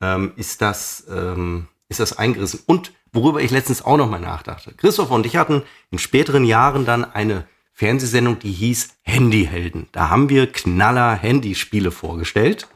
ähm, 0.02 0.34
ist 0.36 0.62
das, 0.62 1.06
ähm, 1.10 1.68
ist 1.88 2.00
das 2.00 2.18
eingerissen. 2.18 2.62
Und 2.66 2.92
worüber 3.14 3.42
ich 3.42 3.52
letztens 3.52 3.84
auch 3.84 3.98
noch 3.98 4.10
mal 4.10 4.20
nachdachte. 4.20 4.74
Christoph 4.74 5.12
und 5.12 5.26
ich 5.26 5.38
hatten 5.38 5.64
in 5.90 6.00
späteren 6.00 6.44
Jahren 6.44 6.86
dann 6.86 7.06
eine 7.06 7.46
Fernsehsendung, 7.82 8.40
die 8.40 8.52
hieß 8.52 8.90
Handyhelden. 9.02 9.88
Da 9.92 10.10
haben 10.10 10.30
wir 10.30 10.52
knaller 10.52 11.16
Handyspiele 11.16 11.92
vorgestellt 11.92 12.68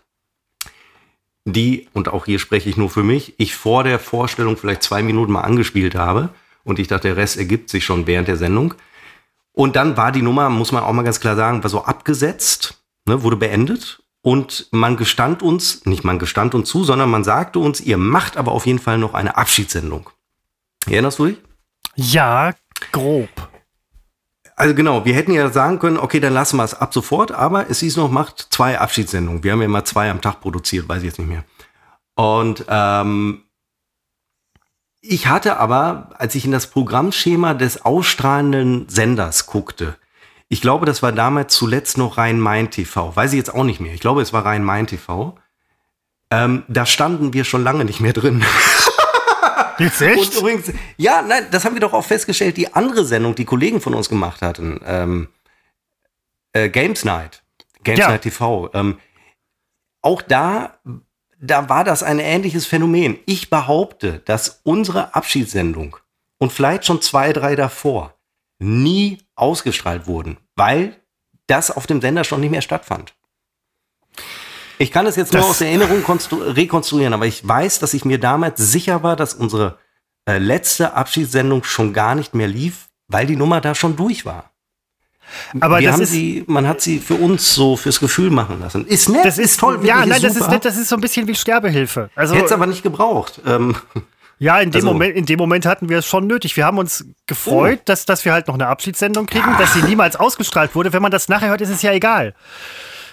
die, 1.46 1.88
und 1.94 2.10
auch 2.10 2.26
hier 2.26 2.40
spreche 2.40 2.70
ich 2.70 2.78
nur 2.78 2.90
für 2.90 3.04
mich, 3.04 3.36
ich 3.38 3.56
vor 3.56 3.84
der 3.84 4.00
Vorstellung 4.00 4.58
vielleicht 4.58 4.82
zwei 4.82 5.04
Minuten 5.04 5.32
mal 5.32 5.42
angespielt 5.42 5.94
habe 5.94 6.30
und 6.64 6.80
ich 6.80 6.88
dachte, 6.88 7.10
der 7.10 7.18
Rest 7.18 7.38
ergibt 7.38 7.70
sich 7.70 7.86
schon 7.86 8.08
während 8.08 8.28
der 8.28 8.38
Sendung. 8.38 8.74
Und 9.54 9.76
dann 9.76 9.96
war 9.96 10.12
die 10.12 10.24
Nummer, 10.24 10.50
muss 10.50 10.72
man 10.72 10.84
auch 10.84 10.92
mal 10.92 11.04
ganz 11.04 11.20
klar 11.20 11.36
sagen, 11.36 11.64
war 11.64 11.70
so 11.70 11.84
abgesetzt, 11.84 12.84
ne, 13.08 13.22
wurde 13.22 13.38
beendet 13.38 14.02
und 14.22 14.68
man 14.72 14.98
gestand 14.98 15.44
uns, 15.44 15.86
nicht 15.86 16.04
man 16.04 16.18
gestand 16.18 16.56
uns 16.56 16.68
zu, 16.68 16.84
sondern 16.84 17.12
man 17.12 17.24
sagte 17.24 17.60
uns, 17.60 17.80
ihr 17.80 17.98
macht 17.98 18.38
aber 18.38 18.52
auf 18.52 18.66
jeden 18.66 18.80
Fall 18.80 18.98
noch 18.98 19.14
eine 19.14 19.38
Abschiedssendung. 19.38 20.10
Erinnerst 20.88 21.20
du 21.20 21.28
dich? 21.28 21.38
Ja, 21.96 22.54
grob. 22.92 23.30
Also 24.58 24.74
genau, 24.74 25.04
wir 25.04 25.14
hätten 25.14 25.34
ja 25.34 25.50
sagen 25.50 25.80
können, 25.80 25.98
okay, 25.98 26.20
dann 26.20 26.34
lassen 26.34 26.58
wir 26.58 26.64
es 26.64 26.74
ab 26.74 26.94
sofort, 26.94 27.32
aber 27.32 27.70
es 27.70 27.82
hieß 27.82 27.98
noch, 27.98 28.10
macht 28.10 28.48
zwei 28.52 28.80
Abschiedssendungen. 28.80 29.44
Wir 29.44 29.52
haben 29.52 29.60
ja 29.60 29.66
immer 29.66 29.84
zwei 29.84 30.10
am 30.10 30.22
Tag 30.22 30.40
produziert, 30.40 30.88
weiß 30.88 31.00
ich 31.00 31.08
jetzt 31.08 31.20
nicht 31.20 31.28
mehr. 31.28 31.44
Und 32.16 32.66
ähm, 32.70 33.44
ich 35.02 35.28
hatte 35.28 35.58
aber, 35.58 36.12
als 36.18 36.36
ich 36.36 36.46
in 36.46 36.52
das 36.52 36.68
Programmschema 36.68 37.54
des 37.54 37.84
ausstrahlenden 37.84 38.88
Senders 38.88 39.46
guckte, 39.46 39.98
ich 40.48 40.62
glaube, 40.62 40.86
das 40.86 41.04
war 41.04 41.12
damals 41.12 41.54
zuletzt 41.54 41.98
noch 41.98 42.18
Rhein-Main-TV, 42.18 43.16
weiß 43.16 43.34
ich 43.34 43.38
jetzt 43.38 43.54
auch 43.54 43.64
nicht 43.64 43.82
mehr. 43.82 43.94
Ich 43.94 44.00
glaube, 44.00 44.22
es 44.22 44.32
war 44.32 44.46
Rhein-Main-TV. 44.46 45.38
Ähm, 46.32 46.64
da 46.68 46.86
standen 46.86 47.34
wir 47.34 47.44
schon 47.44 47.64
lange 47.64 47.84
nicht 47.84 48.00
mehr 48.00 48.14
drin. 48.14 48.44
Jetzt 49.80 50.02
Und 50.02 50.08
echt? 50.08 50.36
übrigens, 50.40 50.72
ja, 50.98 51.22
nein, 51.22 51.48
das 51.52 51.66
haben 51.66 51.76
wir 51.76 51.82
doch 51.82 51.94
auch 51.94 52.06
festgestellt, 52.06 52.58
die 52.58 52.74
andere 52.74 53.06
Sendung, 53.06 53.36
die 53.36 53.46
Kollegen 53.46 53.82
von 53.82 53.94
uns 53.94 54.10
gemacht 54.10 54.42
hatten, 54.42 54.80
ähm, 54.86 55.28
äh, 56.54 56.70
Games 56.70 57.04
Night, 57.04 57.44
Games 57.84 58.00
Ja. 58.00 58.10
Night 58.10 58.22
TV, 58.22 58.70
ähm, 58.74 59.00
auch 60.02 60.22
da, 60.22 60.80
da 61.40 61.68
war 61.68 61.84
das 61.84 62.04
ein 62.04 62.20
ähnliches 62.20 62.66
Phänomen. 62.66 63.18
Ich 63.26 63.50
behaupte, 63.50 64.20
dass 64.26 64.62
unsere 64.64 65.16
Abschiedssendung 65.16 65.98
und 66.38 66.54
vielleicht 66.54 66.86
schon 66.86 67.02
zwei, 67.02 67.34
drei 67.34 67.56
davor 67.56 68.14
nie 68.60 69.18
ausgestrahlt 69.36 70.06
wurden, 70.08 70.38
weil 70.56 70.96
das 71.48 71.72
auf 71.72 71.88
dem 71.88 72.02
Sender 72.02 72.24
schon 72.24 72.40
nicht 72.42 72.52
mehr 72.52 72.62
stattfand. 72.62 73.15
Ich 74.78 74.92
kann 74.92 75.06
es 75.08 75.16
jetzt 75.16 75.34
nur 75.34 75.42
Das- 75.42 75.52
aus 75.52 75.58
der 75.60 75.68
Erinnerung 75.70 76.04
konstru- 76.04 76.56
rekonstruieren, 76.56 77.14
aber 77.14 77.26
ich 77.26 77.48
weiß, 77.48 77.80
dass 77.80 77.94
ich 77.94 78.06
mir 78.06 78.20
damals 78.20 78.60
sicher 78.60 79.04
war, 79.04 79.16
dass 79.16 79.34
unsere 79.34 79.78
äh, 80.28 80.38
letzte 80.40 80.94
Abschiedssendung 80.94 81.64
schon 81.64 81.94
gar 81.94 82.16
nicht 82.16 82.34
mehr 82.34 82.48
lief, 82.48 82.88
weil 83.08 83.28
die 83.28 83.36
Nummer 83.36 83.62
da 83.62 83.76
schon 83.76 83.96
durch 83.96 84.26
war. 84.26 84.52
Aber 85.60 85.80
Wir 85.80 85.92
das 85.92 86.00
ist, 86.02 86.12
sie, 86.12 86.44
man 86.48 86.68
hat 86.68 86.82
sie 86.82 87.00
für 87.00 87.16
uns 87.16 87.54
so 87.54 87.76
fürs 87.78 88.00
Gefühl 88.00 88.30
machen 88.30 88.60
lassen. 88.60 88.86
Ist 88.86 89.10
nett, 89.10 89.26
das 89.26 89.38
ist 89.38 89.60
toll, 89.60 89.80
Ja, 89.84 90.06
nein, 90.06 90.22
das 90.22 90.34
ist 90.34 90.40
super. 90.40 90.52
nett, 90.52 90.66
das 90.66 90.78
ist 90.78 90.90
so 90.90 90.96
ein 90.96 91.02
bisschen 91.02 91.28
wie 91.28 91.36
Sterbehilfe. 91.36 92.10
Also, 92.16 92.36
Hätte 92.36 92.46
es 92.46 92.52
aber 92.52 92.68
nicht 92.68 92.84
gebraucht. 92.84 93.42
Ähm, 93.46 93.76
ja, 94.40 94.60
in 94.60 94.70
dem, 94.72 94.76
also- 94.80 94.88
Moment, 94.94 95.16
in 95.16 95.26
dem 95.26 95.38
Moment 95.40 95.66
hatten 95.66 95.90
wir 95.90 95.98
es 96.00 96.06
schon 96.06 96.28
nötig. 96.28 96.56
Wir 96.58 96.66
haben 96.66 96.78
uns 96.78 97.06
gefreut, 97.28 97.82
dass, 97.86 98.06
dass 98.06 98.24
wir 98.26 98.34
halt 98.34 98.48
noch 98.48 98.54
eine 98.56 98.68
Abschiedssendung 98.68 99.26
kriegen, 99.26 99.56
dass 99.58 99.74
sie 99.74 99.82
niemals 99.84 100.16
ausgestrahlt 100.16 100.76
wurde. 100.76 100.94
Wenn 100.94 101.02
man 101.02 101.12
das 101.12 101.28
nachher 101.30 101.50
hört, 101.50 101.62
ist 101.62 101.70
es 101.70 101.82
ja 101.82 101.92
egal. 101.92 102.34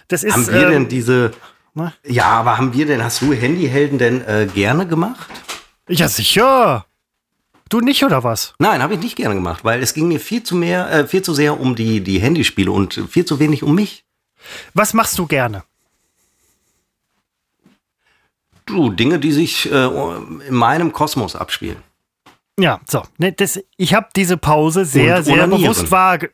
Das 0.08 0.22
ist. 0.22 0.34
haben 0.34 0.46
wir 0.48 0.62
ähm, 0.66 0.70
denn 0.70 0.88
diese. 0.88 1.32
Na? 1.74 1.92
Ja, 2.04 2.26
aber 2.26 2.58
haben 2.58 2.74
wir 2.74 2.86
denn, 2.86 3.02
hast 3.02 3.22
du 3.22 3.32
Handyhelden 3.32 3.98
denn 3.98 4.20
äh, 4.22 4.48
gerne 4.52 4.86
gemacht? 4.86 5.30
Ja, 5.88 6.08
sicher. 6.08 6.86
Du 7.68 7.80
nicht, 7.80 8.04
oder 8.04 8.22
was? 8.22 8.54
Nein, 8.58 8.82
habe 8.82 8.94
ich 8.94 9.00
nicht 9.00 9.16
gerne 9.16 9.34
gemacht, 9.34 9.64
weil 9.64 9.82
es 9.82 9.94
ging 9.94 10.08
mir 10.08 10.20
viel 10.20 10.42
zu 10.42 10.54
mehr, 10.54 10.90
äh, 10.92 11.06
viel 11.06 11.22
zu 11.22 11.32
sehr 11.32 11.58
um 11.58 11.74
die, 11.74 12.02
die 12.02 12.20
Handyspiele 12.20 12.70
und 12.70 13.00
viel 13.08 13.24
zu 13.24 13.38
wenig 13.38 13.62
um 13.62 13.74
mich. 13.74 14.04
Was 14.74 14.92
machst 14.92 15.18
du 15.18 15.26
gerne? 15.26 15.64
Du, 18.66 18.90
Dinge, 18.90 19.18
die 19.18 19.32
sich 19.32 19.70
äh, 19.72 19.86
in 19.86 20.54
meinem 20.54 20.92
Kosmos 20.92 21.34
abspielen. 21.34 21.78
Ja, 22.58 22.80
so. 22.86 23.02
Ne, 23.18 23.32
das, 23.32 23.58
ich 23.76 23.94
habe 23.94 24.08
diese 24.14 24.36
Pause 24.36 24.84
sehr, 24.84 25.18
Und 25.18 25.24
sehr 25.24 25.46
bewusst 25.46 25.90
wahrge... 25.90 26.30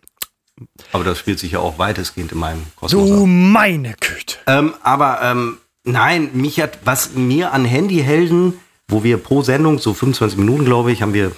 Aber 0.92 1.04
das 1.04 1.18
spielt 1.18 1.38
sich 1.38 1.52
ja 1.52 1.58
auch 1.60 1.78
weitestgehend 1.78 2.32
in 2.32 2.38
meinem 2.38 2.64
Kosmos 2.76 3.08
Du 3.08 3.22
ab. 3.22 3.26
meine 3.26 3.94
Güte. 4.00 4.36
Ähm, 4.46 4.74
aber 4.82 5.20
ähm, 5.22 5.58
nein, 5.84 6.30
mich 6.34 6.60
hat, 6.60 6.78
was 6.84 7.14
mir 7.14 7.52
an 7.52 7.64
Handyhelden, 7.64 8.54
wo 8.88 9.04
wir 9.04 9.18
pro 9.18 9.42
Sendung, 9.42 9.78
so 9.78 9.94
25 9.94 10.38
Minuten, 10.38 10.64
glaube 10.64 10.92
ich, 10.92 11.02
haben 11.02 11.14
wir 11.14 11.32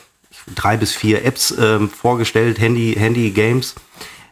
drei 0.55 0.77
bis 0.77 0.95
vier 0.95 1.25
Apps 1.25 1.55
ähm, 1.59 1.91
vorgestellt, 1.91 2.59
Handy, 2.61 2.95
Handy-Games. 2.97 3.75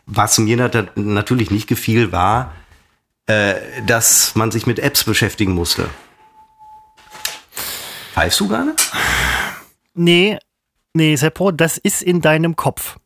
Was 0.06 0.38
mir 0.38 0.56
nat 0.56 0.96
natürlich 0.96 1.50
nicht 1.50 1.66
gefiel, 1.66 2.12
war, 2.12 2.54
äh, 3.26 3.54
dass 3.86 4.34
man 4.34 4.50
sich 4.50 4.66
mit 4.66 4.78
Apps 4.78 5.04
beschäftigen 5.04 5.52
musste. 5.52 5.90
Pfeifst 8.14 8.40
du 8.40 8.48
gerne? 8.48 8.74
Nee, 9.94 10.38
nee, 10.94 11.14
Seppo, 11.16 11.50
das 11.50 11.76
ist 11.78 12.02
in 12.02 12.20
deinem 12.20 12.56
Kopf. 12.56 12.96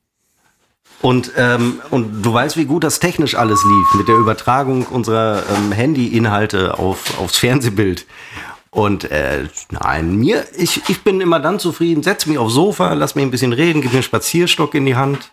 Und, 1.03 1.33
ähm, 1.37 1.83
und 1.91 2.23
du 2.23 2.33
weißt, 2.33 2.57
wie 2.57 2.65
gut 2.65 2.85
das 2.85 3.01
technisch 3.01 3.35
alles 3.35 3.63
lief 3.65 3.95
mit 3.95 4.07
der 4.07 4.17
Übertragung 4.17 4.87
unserer 4.87 5.43
ähm, 5.51 5.73
Handy-Inhalte 5.73 6.79
auf, 6.79 7.19
aufs 7.19 7.39
Fernsehbild. 7.39 8.07
Und 8.71 9.11
äh, 9.11 9.49
nein, 9.71 10.17
mir, 10.17 10.47
ich, 10.57 10.89
ich 10.89 11.03
bin 11.03 11.21
immer 11.21 11.41
dann 11.41 11.59
zufrieden, 11.59 12.03
setz 12.03 12.25
mich 12.27 12.39
aufs 12.39 12.55
Sofa, 12.55 12.95
lass 12.95 13.17
mich 13.17 13.25
ein 13.25 13.33
bisschen 13.33 13.53
reden, 13.53 13.83
gib 13.83 13.91
mir 13.91 13.99
einen 13.99 14.05
Spazierstock 14.05 14.75
in 14.75 14.87
die 14.87 14.97
Hand 14.97 15.33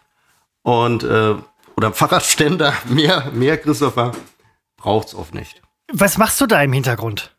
und 0.63 1.03
äh, 1.03 1.36
oder 1.78 1.93
Fahrradständer, 1.93 2.74
mehr, 2.86 3.32
mehr, 3.34 3.57
Christopher, 3.57 4.11
braucht's 4.76 5.15
oft 5.15 5.34
nicht. 5.34 5.61
Was 5.93 6.17
machst 6.17 6.41
du 6.41 6.47
da 6.47 6.61
im 6.61 6.74
Hintergrund? 6.74 7.34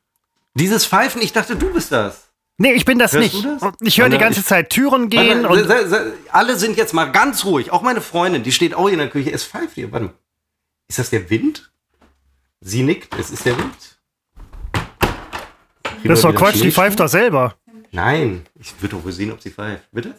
Dieses 0.54 0.86
Pfeifen, 0.86 1.20
ich 1.20 1.32
dachte, 1.32 1.56
du 1.56 1.70
bist 1.72 1.92
das. 1.92 2.29
Nee, 2.62 2.72
ich 2.74 2.84
bin 2.84 2.98
das 2.98 3.14
Hörst 3.14 3.32
nicht. 3.34 3.44
das? 3.46 3.72
Ich 3.80 3.98
höre 3.98 4.08
die 4.10 4.12
Warte, 4.12 4.24
ganze 4.24 4.40
ich- 4.40 4.46
Zeit 4.46 4.68
Türen 4.68 5.08
gehen 5.08 5.44
Warte, 5.44 5.66
se- 5.66 5.88
se- 5.88 6.12
alle 6.30 6.56
sind 6.58 6.76
jetzt 6.76 6.92
mal 6.92 7.06
ganz 7.06 7.46
ruhig. 7.46 7.70
Auch 7.72 7.80
meine 7.80 8.02
Freundin, 8.02 8.42
die 8.42 8.52
steht 8.52 8.74
auch 8.74 8.84
hier 8.84 8.92
in 8.92 8.98
der 8.98 9.08
Küche. 9.08 9.32
Es 9.32 9.44
pfeift 9.44 9.74
hier. 9.76 9.90
Warte 9.92 10.06
mal. 10.06 10.14
Ist 10.86 10.98
das 10.98 11.08
der 11.08 11.30
Wind? 11.30 11.72
Sie 12.60 12.82
nickt. 12.82 13.14
Es 13.18 13.30
ist 13.30 13.46
der 13.46 13.56
Wind. 13.56 13.74
Kriegen 15.82 16.08
das 16.08 16.18
ist 16.18 16.24
doch 16.24 16.34
Quatsch, 16.34 16.62
die 16.62 16.70
pfeift 16.70 17.00
doch 17.00 17.08
selber. 17.08 17.54
Nein, 17.92 18.46
ich 18.58 18.74
würde 18.82 18.96
doch 18.96 19.04
wohl 19.04 19.12
sehen, 19.12 19.32
ob 19.32 19.40
sie 19.40 19.50
pfeift. 19.50 19.88
Bitte? 19.90 20.14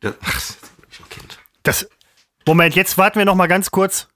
Das, 0.00 0.14
ach, 0.22 0.34
das 0.34 0.50
ist 0.50 0.62
ein 0.62 0.68
himmlische 0.80 1.02
Kind. 1.08 1.38
Das 1.64 1.88
Moment, 2.46 2.76
jetzt 2.76 2.96
warten 2.98 3.18
wir 3.18 3.24
noch 3.24 3.34
mal 3.34 3.48
ganz 3.48 3.72
kurz. 3.72 4.06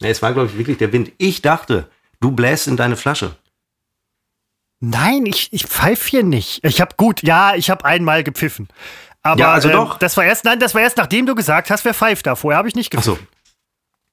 Nee, 0.00 0.08
es 0.10 0.22
war, 0.22 0.32
glaube 0.32 0.48
ich, 0.48 0.56
wirklich 0.56 0.78
der 0.78 0.90
Wind. 0.92 1.12
Ich 1.18 1.42
dachte, 1.42 1.90
du 2.20 2.30
bläst 2.32 2.66
in 2.66 2.78
deine 2.78 2.96
Flasche. 2.96 3.36
Nein, 4.90 5.26
ich, 5.26 5.52
ich 5.52 5.66
pfeife 5.66 6.08
hier 6.08 6.22
nicht. 6.22 6.64
Ich 6.64 6.80
habe 6.80 6.94
gut, 6.96 7.22
ja, 7.22 7.54
ich 7.54 7.70
habe 7.70 7.84
einmal 7.84 8.22
gepfiffen. 8.24 8.68
Aber 9.22 9.40
Ja, 9.40 9.52
also 9.52 9.68
ähm, 9.70 9.76
doch. 9.76 9.98
das 9.98 10.16
war 10.16 10.24
erst, 10.24 10.44
nein, 10.44 10.60
das 10.60 10.74
war 10.74 10.82
erst 10.82 10.96
nachdem 10.98 11.26
du 11.26 11.34
gesagt 11.34 11.70
hast, 11.70 11.84
wer 11.84 11.94
pfeift 11.94 12.26
da. 12.26 12.34
Vorher 12.36 12.58
habe 12.58 12.68
ich 12.68 12.74
nicht 12.74 12.88
Ach 12.94 13.02
gepfiffen. 13.02 13.26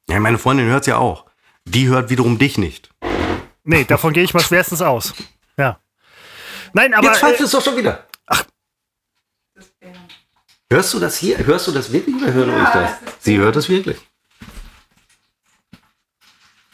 so. 0.08 0.14
Ja, 0.14 0.20
meine 0.20 0.38
Freundin 0.38 0.68
hört 0.68 0.88
ja 0.88 0.98
auch. 0.98 1.26
Die 1.66 1.88
hört 1.88 2.10
wiederum 2.10 2.38
dich 2.38 2.58
nicht. 2.58 2.90
Nee, 3.64 3.84
davon 3.84 4.14
gehe 4.14 4.24
ich 4.24 4.34
mal 4.34 4.40
schwerstens 4.42 4.82
aus. 4.82 5.14
Ja. 5.58 5.80
Nein, 6.74 6.94
aber 6.94 7.08
Jetzt 7.10 7.20
pfeift 7.20 7.40
äh, 7.40 7.44
es 7.44 7.52
doch 7.52 7.64
schon 7.64 7.78
wieder. 7.78 8.06
Ach. 8.28 8.44
Hörst 10.72 10.94
du 10.94 11.00
das 11.00 11.18
hier? 11.18 11.38
Hörst 11.46 11.68
du 11.68 11.72
das 11.72 11.92
wirklich 11.92 12.16
oder 12.16 12.32
hören 12.34 12.50
wir 12.56 12.64
das? 12.74 12.92
Sie 13.20 13.38
hört 13.38 13.56
es 13.58 13.68
wirklich. 13.70 13.98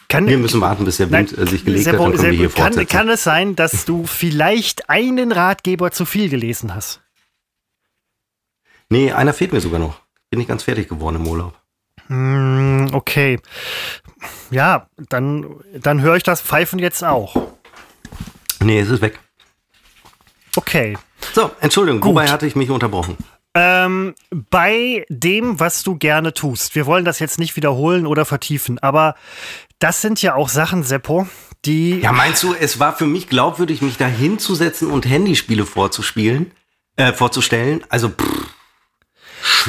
Kann, 0.09 0.27
Wir 0.27 0.37
müssen 0.37 0.61
warten, 0.61 0.85
bis 0.85 0.97
der 0.97 1.11
Wind 1.11 1.33
Nein, 1.37 1.47
äh, 1.47 1.49
sich 1.49 1.65
gelegt 1.65 1.87
hat, 1.87 1.95
dann 1.95 2.11
können 2.11 2.21
wir 2.23 2.31
hier 2.31 2.49
kann, 2.49 2.63
fortsetzen. 2.73 2.87
kann 2.97 3.09
es 3.09 3.23
sein, 3.23 3.55
dass 3.55 3.85
du 3.85 4.05
vielleicht 4.05 4.89
einen 4.89 5.31
Ratgeber 5.31 5.91
zu 5.91 6.05
viel 6.05 6.29
gelesen 6.29 6.73
hast? 6.73 7.01
nee, 8.89 9.11
einer 9.11 9.33
fehlt 9.33 9.51
mir 9.51 9.59
sogar 9.59 9.79
noch. 9.79 9.99
Bin 10.29 10.39
ich 10.39 10.47
ganz 10.47 10.63
fertig 10.63 10.87
geworden 10.87 11.17
im 11.17 11.27
Urlaub. 11.27 11.53
Hm, 12.07 12.89
okay. 12.93 13.39
Ja, 14.49 14.87
dann, 15.09 15.45
dann 15.73 16.01
höre 16.01 16.15
ich 16.15 16.23
das 16.23 16.41
Pfeifen 16.41 16.79
jetzt 16.79 17.03
auch. 17.03 17.35
Nee, 18.61 18.79
es 18.79 18.89
ist 18.89 19.01
weg. 19.01 19.19
Okay. 20.55 20.97
So, 21.33 21.51
Entschuldigung, 21.59 21.99
Gut. 22.01 22.11
wobei 22.11 22.29
hatte 22.29 22.47
ich 22.47 22.55
mich 22.55 22.69
unterbrochen? 22.69 23.17
Ähm, 23.53 24.15
bei 24.31 25.05
dem, 25.09 25.59
was 25.59 25.83
du 25.83 25.95
gerne 25.97 26.33
tust, 26.33 26.75
wir 26.75 26.85
wollen 26.85 27.05
das 27.05 27.19
jetzt 27.19 27.39
nicht 27.39 27.55
wiederholen 27.55 28.05
oder 28.05 28.23
vertiefen, 28.23 28.79
aber 28.79 29.15
das 29.79 30.01
sind 30.01 30.21
ja 30.21 30.35
auch 30.35 30.49
Sachen, 30.49 30.83
Seppo, 30.83 31.27
die. 31.65 31.99
Ja, 31.99 32.11
meinst 32.11 32.43
du, 32.43 32.53
es 32.53 32.79
war 32.79 32.95
für 32.95 33.05
mich 33.05 33.29
glaubwürdig, 33.29 33.81
mich 33.81 33.97
da 33.97 34.07
hinzusetzen 34.07 34.89
und 34.89 35.07
Handyspiele 35.07 35.65
vorzuspielen, 35.65 36.51
äh, 36.95 37.13
vorzustellen? 37.13 37.83
Also, 37.89 38.09
pff, 38.09 38.47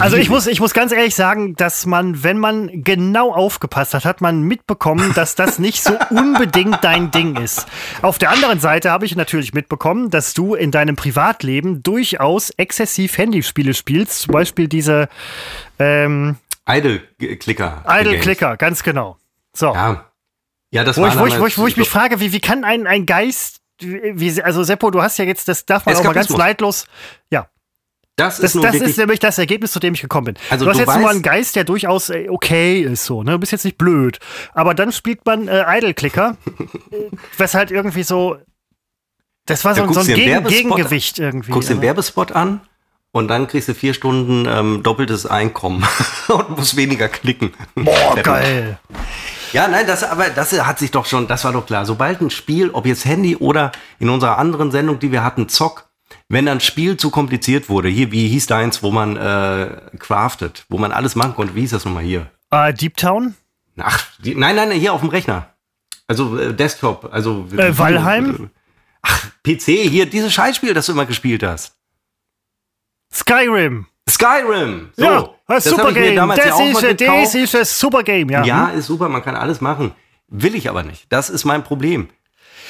Also 0.01 0.17
ich 0.17 0.29
muss, 0.29 0.47
ich 0.47 0.61
muss 0.61 0.73
ganz 0.75 0.93
ehrlich 0.93 1.15
sagen, 1.15 1.55
dass 1.57 1.85
man, 1.85 2.23
wenn 2.23 2.39
man 2.39 2.85
genau 2.85 3.33
aufgepasst 3.33 3.95
hat, 3.95 4.05
hat 4.05 4.21
man 4.21 4.43
mitbekommen, 4.43 5.13
dass 5.15 5.35
das 5.35 5.59
nicht 5.59 5.83
so 5.83 5.99
unbedingt 6.11 6.83
dein 6.83 7.11
Ding 7.11 7.37
ist. 7.37 7.67
Auf 8.01 8.19
der 8.19 8.31
anderen 8.31 8.61
Seite 8.61 8.91
habe 8.91 9.05
ich 9.07 9.15
natürlich 9.17 9.53
mitbekommen, 9.53 10.11
dass 10.11 10.35
du 10.35 10.55
in 10.55 10.71
deinem 10.71 10.97
Privatleben 10.97 11.83
durchaus 11.83 12.51
exzessiv 12.51 13.19
Handyspiele 13.19 13.75
spielst. 13.75 14.21
Zum 14.21 14.33
Beispiel 14.33 14.69
diese 14.69 15.09
ähm, 15.79 16.37
Idle-Clicker. 16.67 17.85
Idle 17.89 18.13
Games. 18.13 18.23
Clicker, 18.23 18.57
ganz 18.57 18.83
genau. 18.83 19.18
So. 19.59 19.75
Ja. 19.75 20.05
Ja, 20.71 20.85
das 20.85 20.97
Wo 20.99 21.03
war 21.03 21.09
ich, 21.09 21.19
wo, 21.19 21.27
ich, 21.27 21.39
wo, 21.41 21.47
ich, 21.47 21.59
wo 21.59 21.67
ich 21.67 21.77
mich 21.79 21.89
frage, 21.89 22.21
wie, 22.21 22.33
wie 22.33 22.41
kann 22.41 22.63
ein, 22.65 22.87
ein 22.87 23.07
Geist, 23.07 23.61
wie, 23.81 24.43
also 24.43 24.63
Seppo, 24.65 24.91
du 24.91 25.01
hast 25.03 25.17
ja 25.19 25.25
jetzt, 25.25 25.49
das 25.49 25.65
darf 25.65 25.87
man 25.87 25.97
auch 25.97 26.05
mal 26.05 26.13
ganz 26.13 26.29
neidlos, 26.29 26.87
ja, 27.31 27.49
Das 28.17 28.35
ist 28.39 28.43
das, 28.43 28.55
nun 28.55 28.65
das 28.65 28.75
ist 28.75 28.99
nämlich 28.99 29.19
das 29.19 29.39
Ergebnis, 29.39 29.73
zu 29.73 29.81
dem 29.81 29.95
ich 29.95 30.03
gekommen 30.03 30.27
bin. 30.27 30.35
Also 30.51 30.67
du 30.67 30.71
hast 30.71 30.77
du 30.77 30.83
jetzt 30.83 30.95
nur 30.99 31.07
weißt- 31.09 31.11
einen 31.11 31.23
Geist, 31.23 31.57
der 31.57 31.65
durchaus 31.65 32.11
äh, 32.11 32.27
okay 32.29 32.83
ist, 32.83 33.07
so, 33.07 33.23
ne? 33.23 33.31
Du 33.33 33.39
bist 33.39 33.53
jetzt 33.53 33.65
nicht 33.65 33.79
blöd. 33.79 34.19
Aber 34.53 34.75
dann 34.75 34.93
spielt 34.93 35.25
man 35.25 35.49
äh, 35.49 35.65
Idle-Clicker, 35.79 36.37
äh, 36.91 36.97
was 37.39 37.55
halt 37.55 37.71
irgendwie 37.71 38.03
so, 38.03 38.37
das 39.47 39.65
war 39.65 39.75
so, 39.75 39.85
Ja, 39.85 39.93
so 39.95 40.01
ein 40.01 40.07
Gegen, 40.07 40.45
Gegengewicht 40.45 41.19
irgendwie. 41.19 41.53
guckst 41.53 41.71
den 41.71 41.81
Werbespot 41.81 42.33
an 42.33 42.61
und 43.13 43.29
dann 43.29 43.49
kriegst 43.49 43.69
du 43.71 43.75
vier 43.75 43.95
Stunden 43.95 44.47
ähm, 44.47 44.83
doppeltes 44.83 45.25
Einkommen 45.25 45.83
und 46.29 46.51
musst 46.59 46.77
weniger 46.77 47.09
klicken. 47.09 47.55
Boah, 47.75 48.17
geil. 48.23 48.79
Ja, 49.53 49.69
nein, 49.69 49.87
das 49.87 50.05
aber 50.05 50.29
das 50.31 50.53
hat 50.65 50.79
sich 50.79 50.91
doch 50.91 51.07
schon, 51.07 51.27
das 51.29 51.45
war 51.45 51.53
doch 51.53 51.67
klar. 51.67 51.87
Sobald 51.87 52.21
ein 52.21 52.31
Spiel, 52.31 52.71
ob 52.71 52.87
jetzt 52.87 53.05
Handy 53.05 53.37
oder 53.37 53.73
in 53.99 54.09
unserer 54.11 54.39
anderen 54.39 54.71
Sendung, 54.71 54.99
die 54.99 55.13
wir 55.13 55.25
hatten, 55.25 55.49
Zock, 55.49 55.89
wenn 56.29 56.49
ein 56.49 56.61
Spiel 56.61 56.97
zu 56.97 57.11
kompliziert 57.11 57.69
wurde, 57.69 57.89
hier, 57.89 58.13
wie 58.13 58.29
hieß 58.29 58.47
deins, 58.47 58.83
wo 58.83 58.91
man 58.91 59.17
äh, 59.17 59.81
craftet, 59.99 60.65
wo 60.69 60.79
man 60.79 60.93
alles 60.93 61.17
machen 61.17 61.35
konnte, 61.35 61.55
wie 61.55 61.61
hieß 61.61 61.71
das 61.71 61.85
nochmal 61.85 62.05
hier? 62.05 62.31
Äh, 62.51 62.73
Deep 62.75 62.97
Town? 62.97 63.35
Ach, 63.79 64.05
die, 64.19 64.35
nein, 64.35 64.57
nein, 64.57 64.71
hier 64.73 64.93
auf 64.93 65.01
dem 65.01 65.11
Rechner. 65.11 65.55
Also 66.07 66.39
äh, 66.39 66.55
Desktop, 66.55 67.09
also 67.13 67.47
Äh, 67.57 67.77
Valheim? 67.77 68.51
Ach, 69.03 69.27
PC, 69.43 69.65
hier, 69.89 70.07
dieses 70.07 70.33
Scheißspiel, 70.33 70.75
das 70.75 70.87
du 70.87 70.93
immer 70.93 71.07
gespielt 71.07 71.43
hast. 71.43 71.75
Skyrim. 73.13 73.87
Skyrim. 74.09 74.91
So, 74.97 75.05
ja, 75.05 75.29
das 75.57 75.65
super 75.65 75.93
Game. 75.93 76.15
ja 76.15 76.27
Das 76.27 76.53
auch 76.53 76.61
ist, 76.61 76.83
das 77.01 77.35
ist 77.35 77.55
ein 77.57 77.65
super 77.65 78.03
Game, 78.03 78.31
ja. 78.31 78.45
Ja, 78.45 78.69
ist 78.69 78.87
super, 78.87 79.09
man 79.09 79.23
kann 79.23 79.35
alles 79.35 79.61
machen. 79.61 79.93
Will 80.29 80.55
ich 80.55 80.69
aber 80.69 80.83
nicht. 80.83 81.07
Das 81.11 81.31
ist 81.31 81.45
mein 81.45 81.65
Problem. 81.65 82.09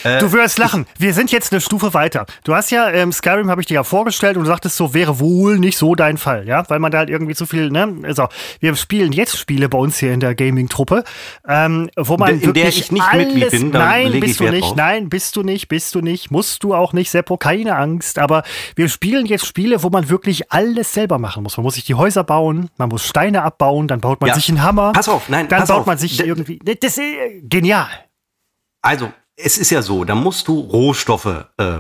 Du 0.03 0.33
wirst 0.33 0.59
lachen. 0.59 0.87
Wir 0.99 1.13
sind 1.15 1.33
jetzt 1.33 1.53
eine 1.53 1.61
Stufe 1.61 1.95
weiter. 1.95 2.27
Du 2.45 2.55
hast 2.55 2.71
ja, 2.71 2.89
ähm, 2.91 3.13
Skyrim 3.13 3.51
habe 3.51 3.61
ich 3.61 3.67
dir 3.67 3.75
ja 3.75 3.85
vorgestellt 3.85 4.37
und 4.37 4.45
du 4.45 4.49
sagtest 4.49 4.77
so, 4.77 4.95
wäre 4.95 5.19
wohl 5.21 5.59
nicht 5.59 5.77
so 5.79 5.95
dein 5.95 6.17
Fall, 6.19 6.47
ja? 6.47 6.69
Weil 6.69 6.79
man 6.79 6.91
da 6.93 6.99
halt 6.99 7.11
irgendwie 7.11 7.35
zu 7.35 7.47
viel, 7.47 7.71
ne? 7.71 7.97
Also, 8.05 8.29
wir 8.61 8.75
spielen 8.77 9.13
jetzt 9.13 9.37
Spiele 9.37 9.69
bei 9.69 9.79
uns 9.79 9.99
hier 9.99 10.13
in 10.13 10.21
der 10.21 10.35
Gaming-Truppe, 10.35 11.05
ähm, 11.47 11.91
wo 11.97 12.17
man 12.17 12.31
In 12.35 12.41
der 12.41 12.55
wirklich 12.55 12.79
ich 12.81 12.93
nicht 12.93 13.03
alles, 13.05 13.27
Mitglied 13.35 13.51
bin, 13.51 13.71
nein, 13.71 14.21
bist 14.21 14.41
du 14.41 14.45
nicht, 14.51 14.63
drauf. 14.63 14.77
nein, 14.77 15.09
bist 15.09 15.37
du 15.37 15.43
nicht, 15.43 15.69
bist 15.69 15.95
du 15.95 16.01
nicht, 16.01 16.31
musst 16.31 16.63
du 16.65 16.75
auch 16.75 16.93
nicht, 16.93 17.11
Seppo, 17.11 17.37
keine 17.37 17.77
Angst, 17.77 18.19
aber 18.19 18.43
wir 18.77 18.89
spielen 18.89 19.27
jetzt 19.27 19.47
Spiele, 19.47 19.83
wo 19.83 19.91
man 19.91 20.09
wirklich 20.09 20.53
alles 20.53 20.93
selber 20.95 21.19
machen 21.19 21.43
muss. 21.43 21.57
Man 21.57 21.65
muss 21.65 21.75
sich 21.75 21.85
die 21.85 21.95
Häuser 21.95 22.25
bauen, 22.25 22.71
man 22.77 22.89
muss 22.89 23.05
Steine 23.07 23.43
abbauen, 23.43 23.89
dann 23.89 24.01
baut 24.01 24.21
man 24.21 24.29
Ja. 24.29 24.35
sich 24.35 24.49
einen 24.49 24.63
Hammer. 24.63 24.93
Pass 24.93 25.09
auf, 25.09 25.29
nein, 25.29 25.49
Dann 25.49 25.61
pass 25.61 25.69
baut 25.69 25.81
auf. 25.81 25.87
man 25.87 25.99
sich 25.99 26.17
D- 26.19 26.25
irgendwie, 26.25 26.59
das 26.65 26.77
ist 26.97 26.99
äh, 26.99 27.41
genial. 27.43 27.89
Also, 28.83 29.11
es 29.39 29.57
ist 29.59 29.71
ja 29.71 29.83
so, 29.83 30.05
da 30.05 30.15
musst 30.15 30.49
du 30.49 30.61
Rohstoffe 30.61 31.47
äh, 31.57 31.79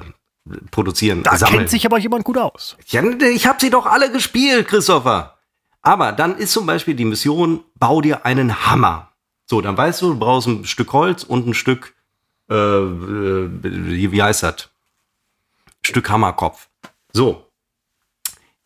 produzieren, 0.70 1.22
Da 1.22 1.36
sammeln. 1.36 1.58
kennt 1.58 1.70
sich 1.70 1.84
aber 1.84 1.98
jemand 1.98 2.24
gut 2.24 2.38
aus. 2.38 2.76
Ja, 2.86 3.02
ich 3.02 3.46
habe 3.46 3.58
sie 3.60 3.70
doch 3.70 3.86
alle 3.86 4.10
gespielt, 4.10 4.68
Christopher. 4.68 5.36
Aber 5.82 6.12
dann 6.12 6.36
ist 6.36 6.52
zum 6.52 6.66
Beispiel 6.66 6.94
die 6.94 7.04
Mission, 7.04 7.64
bau 7.74 8.00
dir 8.00 8.24
einen 8.24 8.66
Hammer. 8.66 9.12
So, 9.46 9.60
dann 9.60 9.76
weißt 9.76 10.02
du, 10.02 10.12
du 10.12 10.18
brauchst 10.18 10.46
ein 10.46 10.64
Stück 10.64 10.92
Holz 10.92 11.22
und 11.24 11.46
ein 11.46 11.54
Stück, 11.54 11.94
äh, 12.50 12.54
äh, 12.54 13.48
wie 14.12 14.22
heißt 14.22 14.42
das? 14.42 14.68
Stück 15.82 16.08
Hammerkopf. 16.10 16.68
So. 17.12 17.44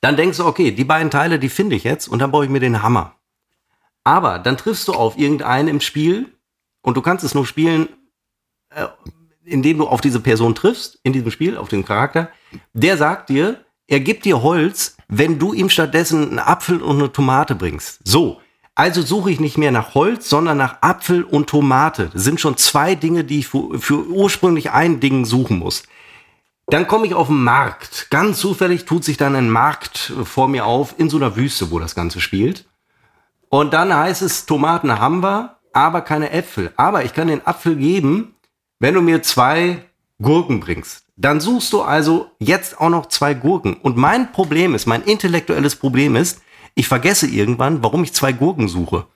Dann 0.00 0.16
denkst 0.16 0.38
du, 0.38 0.46
okay, 0.46 0.72
die 0.72 0.84
beiden 0.84 1.10
Teile, 1.10 1.38
die 1.38 1.48
finde 1.48 1.76
ich 1.76 1.84
jetzt 1.84 2.08
und 2.08 2.18
dann 2.18 2.32
baue 2.32 2.44
ich 2.44 2.50
mir 2.50 2.58
den 2.60 2.82
Hammer. 2.82 3.14
Aber 4.04 4.40
dann 4.40 4.56
triffst 4.56 4.88
du 4.88 4.92
auf 4.94 5.16
irgendeinen 5.16 5.68
im 5.68 5.80
Spiel 5.80 6.32
und 6.80 6.96
du 6.96 7.02
kannst 7.02 7.24
es 7.24 7.34
nur 7.34 7.46
spielen, 7.46 7.88
äh, 8.74 8.86
indem 9.44 9.78
du 9.78 9.86
auf 9.86 10.00
diese 10.00 10.20
Person 10.20 10.54
triffst, 10.54 10.98
in 11.02 11.12
diesem 11.12 11.30
Spiel, 11.30 11.56
auf 11.56 11.68
den 11.68 11.84
Charakter. 11.84 12.28
Der 12.72 12.96
sagt 12.96 13.28
dir, 13.28 13.64
er 13.86 14.00
gibt 14.00 14.24
dir 14.24 14.42
Holz, 14.42 14.96
wenn 15.08 15.38
du 15.38 15.52
ihm 15.52 15.68
stattdessen 15.68 16.30
einen 16.30 16.38
Apfel 16.38 16.80
und 16.80 16.98
eine 16.98 17.12
Tomate 17.12 17.54
bringst. 17.54 18.00
So. 18.04 18.40
Also 18.74 19.02
suche 19.02 19.30
ich 19.30 19.38
nicht 19.38 19.58
mehr 19.58 19.70
nach 19.70 19.94
Holz, 19.94 20.30
sondern 20.30 20.56
nach 20.56 20.80
Apfel 20.80 21.24
und 21.24 21.50
Tomate. 21.50 22.08
Das 22.12 22.24
sind 22.24 22.40
schon 22.40 22.56
zwei 22.56 22.94
Dinge, 22.94 23.22
die 23.22 23.40
ich 23.40 23.48
für, 23.48 23.78
für 23.78 24.06
ursprünglich 24.06 24.70
ein 24.70 24.98
Ding 24.98 25.26
suchen 25.26 25.58
muss. 25.58 25.82
Dann 26.68 26.86
komme 26.86 27.06
ich 27.06 27.12
auf 27.12 27.26
den 27.26 27.44
Markt. 27.44 28.06
Ganz 28.08 28.38
zufällig 28.38 28.86
tut 28.86 29.04
sich 29.04 29.18
dann 29.18 29.36
ein 29.36 29.50
Markt 29.50 30.14
vor 30.24 30.48
mir 30.48 30.64
auf 30.64 30.94
in 30.96 31.10
so 31.10 31.18
einer 31.18 31.36
Wüste, 31.36 31.70
wo 31.70 31.78
das 31.78 31.94
Ganze 31.94 32.20
spielt. 32.20 32.64
Und 33.50 33.74
dann 33.74 33.94
heißt 33.94 34.22
es, 34.22 34.46
Tomaten 34.46 34.98
haben 34.98 35.22
wir, 35.22 35.58
aber 35.74 36.00
keine 36.00 36.30
Äpfel. 36.30 36.72
Aber 36.76 37.04
ich 37.04 37.12
kann 37.12 37.28
den 37.28 37.46
Apfel 37.46 37.76
geben, 37.76 38.34
wenn 38.82 38.94
du 38.94 39.00
mir 39.00 39.22
zwei 39.22 39.84
Gurken 40.20 40.58
bringst. 40.58 41.04
Dann 41.16 41.40
suchst 41.40 41.72
du 41.72 41.82
also 41.82 42.32
jetzt 42.40 42.80
auch 42.80 42.90
noch 42.90 43.06
zwei 43.06 43.32
Gurken. 43.32 43.74
Und 43.74 43.96
mein 43.96 44.32
Problem 44.32 44.74
ist, 44.74 44.86
mein 44.86 45.04
intellektuelles 45.04 45.76
Problem 45.76 46.16
ist, 46.16 46.42
Ich 46.74 46.88
vergesse 46.88 47.26
irgendwann, 47.26 47.82
warum 47.82 48.02
ich 48.02 48.14
zwei 48.14 48.32
Gurken 48.32 48.66
suche. 48.66 49.06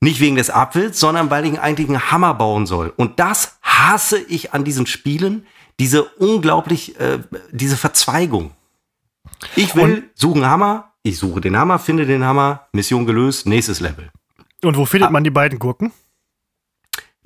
Nicht 0.00 0.18
wegen 0.18 0.34
des 0.34 0.50
Apfels, 0.50 0.98
sondern 0.98 1.30
weil 1.30 1.46
ich 1.46 1.60
eigentlich 1.60 1.88
einen 1.88 2.10
Hammer 2.10 2.34
bauen 2.34 2.66
soll. 2.66 2.92
Und 2.96 3.20
das 3.20 3.58
hasse 3.62 4.18
ich 4.18 4.52
an 4.52 4.64
diesen 4.64 4.86
Spielen, 4.86 5.46
diese 5.78 6.02
unglaublich, 6.02 6.98
äh, 6.98 7.20
diese 7.52 7.76
Verzweigung. 7.76 8.50
Ich 9.54 9.76
will, 9.76 9.98
und, 9.98 10.04
suche 10.16 10.34
einen 10.34 10.46
Hammer, 10.46 10.92
ich 11.04 11.16
suche 11.16 11.40
den 11.40 11.56
Hammer, 11.56 11.78
finde 11.78 12.06
den 12.06 12.24
Hammer, 12.24 12.66
Mission 12.72 13.06
gelöst, 13.06 13.46
nächstes 13.46 13.78
Level. 13.78 14.10
Und 14.64 14.76
wo 14.76 14.84
findet 14.84 15.10
ah. 15.10 15.12
man 15.12 15.22
die 15.22 15.30
beiden 15.30 15.60
Gurken? 15.60 15.92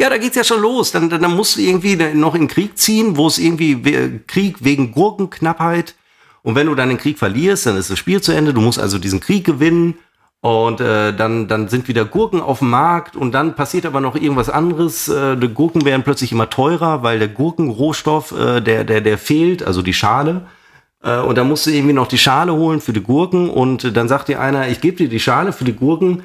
Ja, 0.00 0.08
da 0.08 0.18
geht's 0.18 0.36
ja 0.36 0.44
schon 0.44 0.62
los. 0.62 0.92
Dann, 0.92 1.10
dann, 1.10 1.20
dann 1.20 1.34
musst 1.34 1.56
du 1.56 1.60
irgendwie 1.60 1.96
noch 1.96 2.34
in 2.34 2.46
Krieg 2.46 2.78
ziehen, 2.78 3.16
wo 3.16 3.26
es 3.26 3.38
irgendwie 3.38 4.20
Krieg 4.26 4.58
wegen 4.60 4.92
Gurkenknappheit. 4.92 5.96
Und 6.42 6.54
wenn 6.54 6.68
du 6.68 6.74
dann 6.74 6.88
den 6.88 6.98
Krieg 6.98 7.18
verlierst, 7.18 7.66
dann 7.66 7.76
ist 7.76 7.90
das 7.90 7.98
Spiel 7.98 8.20
zu 8.20 8.32
Ende. 8.32 8.54
Du 8.54 8.60
musst 8.60 8.78
also 8.78 8.98
diesen 8.98 9.20
Krieg 9.20 9.44
gewinnen. 9.44 9.98
Und 10.40 10.80
äh, 10.80 11.12
dann, 11.12 11.48
dann 11.48 11.68
sind 11.68 11.88
wieder 11.88 12.04
Gurken 12.04 12.40
auf 12.40 12.60
dem 12.60 12.70
Markt 12.70 13.16
und 13.16 13.32
dann 13.32 13.56
passiert 13.56 13.84
aber 13.84 14.00
noch 14.00 14.14
irgendwas 14.14 14.48
anderes. 14.48 15.08
Äh, 15.08 15.36
die 15.36 15.48
Gurken 15.48 15.84
werden 15.84 16.04
plötzlich 16.04 16.30
immer 16.30 16.48
teurer, 16.48 17.02
weil 17.02 17.18
der 17.18 17.26
Gurkenrohstoff, 17.26 18.30
äh, 18.38 18.60
der, 18.60 18.84
der, 18.84 19.00
der 19.00 19.18
fehlt, 19.18 19.64
also 19.64 19.82
die 19.82 19.92
Schale. 19.92 20.46
Äh, 21.02 21.18
und 21.18 21.36
dann 21.36 21.48
musst 21.48 21.66
du 21.66 21.70
irgendwie 21.70 21.92
noch 21.92 22.06
die 22.06 22.18
Schale 22.18 22.52
holen 22.52 22.80
für 22.80 22.92
die 22.92 23.02
Gurken. 23.02 23.50
Und 23.50 23.96
dann 23.96 24.06
sagt 24.06 24.28
dir 24.28 24.40
einer, 24.40 24.68
ich 24.68 24.80
gebe 24.80 24.96
dir 24.96 25.08
die 25.08 25.18
Schale 25.18 25.52
für 25.52 25.64
die 25.64 25.74
Gurken, 25.74 26.22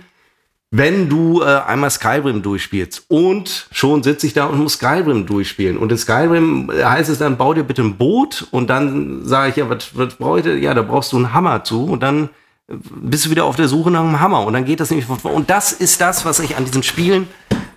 wenn 0.76 1.08
du 1.08 1.44
äh, 1.44 1.46
einmal 1.46 1.92
Skyrim 1.92 2.42
durchspielst. 2.42 3.06
Und 3.08 3.68
schon 3.72 4.02
sitze 4.02 4.26
ich 4.26 4.34
da 4.34 4.46
und 4.46 4.58
muss 4.58 4.74
Skyrim 4.74 5.28
durchspielen. 5.28 5.78
Und 5.78 5.92
in 5.92 6.00
Skyrim 6.00 6.72
äh, 6.72 6.84
heißt 6.84 7.12
es 7.12 7.20
dann, 7.20 7.38
bau 7.38 7.54
dir 7.54 7.62
bitte 7.62 7.84
ein 7.84 7.96
Boot. 7.96 8.48
Und 8.50 8.72
dann 8.72 9.24
sage 9.24 9.52
ich, 9.52 9.56
ja, 9.58 9.70
was, 9.70 9.96
was 9.96 10.16
brauche 10.16 10.40
ich? 10.40 10.64
Ja, 10.64 10.74
da 10.74 10.82
brauchst 10.82 11.12
du 11.12 11.18
einen 11.18 11.32
Hammer 11.32 11.64
zu. 11.64 11.86
Und 11.86 12.02
dann 12.02 12.30
äh, 12.68 12.74
bist 12.96 13.28
du 13.28 13.30
wieder 13.30 13.46
auf 13.46 13.56
der 13.56 13.68
Suche 13.68 13.92
nach 13.92 14.00
einem 14.00 14.20
Hammer. 14.20 14.48
Und 14.48 14.54
dann 14.54 14.66
geht 14.66 14.80
das 14.80 14.90
nämlich 14.90 15.06
von 15.06 15.20
Und 15.20 15.52
das 15.52 15.74
ist 15.74 16.02
das, 16.02 16.26
was 16.26 16.40
ich 16.40 16.58
an 16.58 16.66
diesen 16.66 16.82
Spielen 16.82 17.28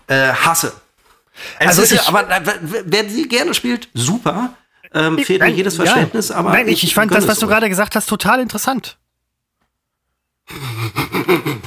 äh, 0.06 0.32
hasse. 0.32 0.72
Es 1.58 1.68
also 1.68 1.82
ist 1.82 1.92
ja, 1.92 2.00
aber 2.06 2.26
wer 2.62 3.10
sie 3.10 3.28
gerne 3.28 3.52
spielt, 3.52 3.90
super. 3.92 4.54
Ähm, 4.94 5.18
fehlt 5.18 5.42
mir 5.42 5.48
jedes 5.48 5.76
Verständnis, 5.76 6.30
ja. 6.30 6.36
aber. 6.36 6.52
Nein, 6.52 6.66
ich, 6.68 6.82
ich 6.82 6.94
fand 6.94 7.12
das, 7.12 7.28
was 7.28 7.40
du 7.40 7.46
gerade 7.46 7.68
gesagt 7.68 7.94
hast, 7.94 8.06
total 8.06 8.40
interessant. 8.40 8.96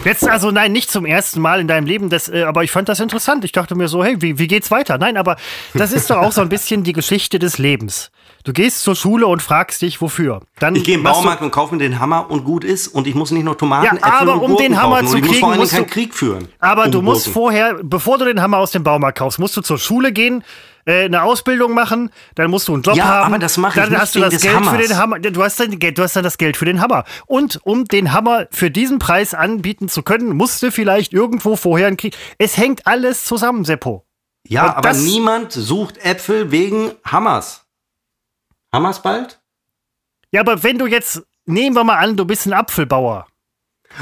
Jetzt 0.05 0.27
also 0.27 0.51
nein, 0.51 0.71
nicht 0.71 0.89
zum 0.89 1.05
ersten 1.05 1.41
Mal 1.41 1.59
in 1.59 1.67
deinem 1.67 1.85
Leben, 1.85 2.09
das, 2.09 2.29
äh, 2.29 2.43
aber 2.43 2.63
ich 2.63 2.71
fand 2.71 2.87
das 2.87 2.99
interessant. 2.99 3.43
Ich 3.43 3.51
dachte 3.51 3.75
mir 3.75 3.87
so, 3.87 4.03
hey, 4.03 4.21
wie, 4.21 4.39
wie 4.39 4.47
geht's 4.47 4.71
weiter? 4.71 4.97
Nein, 4.97 5.17
aber 5.17 5.35
das 5.73 5.91
ist 5.91 6.09
doch 6.09 6.17
auch 6.17 6.31
so 6.31 6.41
ein 6.41 6.49
bisschen 6.49 6.83
die 6.83 6.93
Geschichte 6.93 7.39
des 7.39 7.57
Lebens. 7.57 8.11
Du 8.45 8.53
gehst 8.53 8.83
zur 8.83 8.95
Schule 8.95 9.27
und 9.27 9.41
fragst 9.41 9.81
dich, 9.81 9.99
wofür. 9.99 10.41
Dann 10.59 10.75
ich 10.75 10.85
gehe 10.85 10.95
im 10.95 11.03
Baumarkt 11.03 11.41
und 11.41 11.51
kaufe 11.51 11.75
mir 11.75 11.79
den 11.79 11.99
Hammer 11.99 12.31
und 12.31 12.45
gut 12.45 12.63
ist 12.63 12.87
und 12.87 13.05
ich 13.05 13.13
muss 13.13 13.31
nicht 13.31 13.43
noch 13.43 13.55
Tomaten, 13.55 13.97
ja, 13.97 14.03
aber 14.03 14.35
Äpfel 14.35 14.49
um 14.49 14.55
den 14.55 14.81
Hammer 14.81 15.01
kaufen. 15.01 15.07
zu 15.07 15.21
kriegen, 15.21 15.45
musst, 15.45 15.59
musst 15.59 15.77
du 15.77 15.85
Krieg 15.85 16.13
führen. 16.13 16.47
Aber 16.59 16.85
um 16.85 16.91
du 16.91 17.01
musst 17.01 17.25
Gurken. 17.25 17.33
vorher, 17.33 17.79
bevor 17.83 18.17
du 18.17 18.25
den 18.25 18.41
Hammer 18.41 18.59
aus 18.59 18.71
dem 18.71 18.83
Baumarkt 18.83 19.17
kaufst, 19.17 19.39
musst 19.39 19.57
du 19.57 19.61
zur 19.61 19.77
Schule 19.77 20.13
gehen, 20.13 20.43
äh, 20.85 21.05
eine 21.05 21.23
Ausbildung 21.23 21.73
machen, 21.73 22.11
dann 22.35 22.49
musst 22.49 22.67
du 22.67 22.73
einen 22.73 22.83
Job 22.83 22.95
ja, 22.95 23.05
haben. 23.05 23.33
aber 23.33 23.39
das 23.39 23.57
mache 23.57 23.79
ich 23.79 23.85
Dann 23.85 23.99
hast 23.99 24.15
du 24.15 24.19
das 24.19 24.41
Geld 24.41 24.55
Hammers. 24.55 24.75
für 24.75 24.81
den 24.81 24.97
Hammer. 24.97 25.19
Du 25.19 25.43
hast, 25.43 25.59
dann, 25.59 25.71
du 25.79 26.03
hast 26.03 26.15
dann 26.15 26.23
das 26.23 26.37
Geld 26.37 26.57
für 26.57 26.65
den 26.65 26.81
Hammer. 26.81 27.03
Und 27.25 27.59
um 27.63 27.85
den 27.85 28.13
Hammer 28.13 28.47
für 28.51 28.71
diesen 28.71 28.99
Preis 28.99 29.33
anbieten 29.33 29.89
zu 29.89 30.03
können, 30.03 30.35
musst 30.35 30.61
du 30.63 30.71
vielleicht 30.71 31.13
irgendwo 31.13 31.55
vorher 31.55 31.87
einen 31.87 31.97
Krieg. 31.97 32.15
Es 32.37 32.57
hängt 32.57 32.87
alles 32.87 33.25
zusammen, 33.25 33.65
Seppo. 33.65 34.05
Ja, 34.47 34.65
Und 34.67 34.77
aber 34.77 34.93
niemand 34.93 35.51
sucht 35.51 35.97
Äpfel 36.03 36.51
wegen 36.51 36.91
Hammers. 37.05 37.65
Hammers 38.73 39.01
bald? 39.01 39.39
Ja, 40.31 40.41
aber 40.41 40.63
wenn 40.63 40.77
du 40.77 40.85
jetzt, 40.85 41.23
nehmen 41.45 41.75
wir 41.75 41.83
mal 41.83 41.97
an, 41.97 42.15
du 42.15 42.25
bist 42.25 42.45
ein 42.45 42.53
Apfelbauer. 42.53 43.25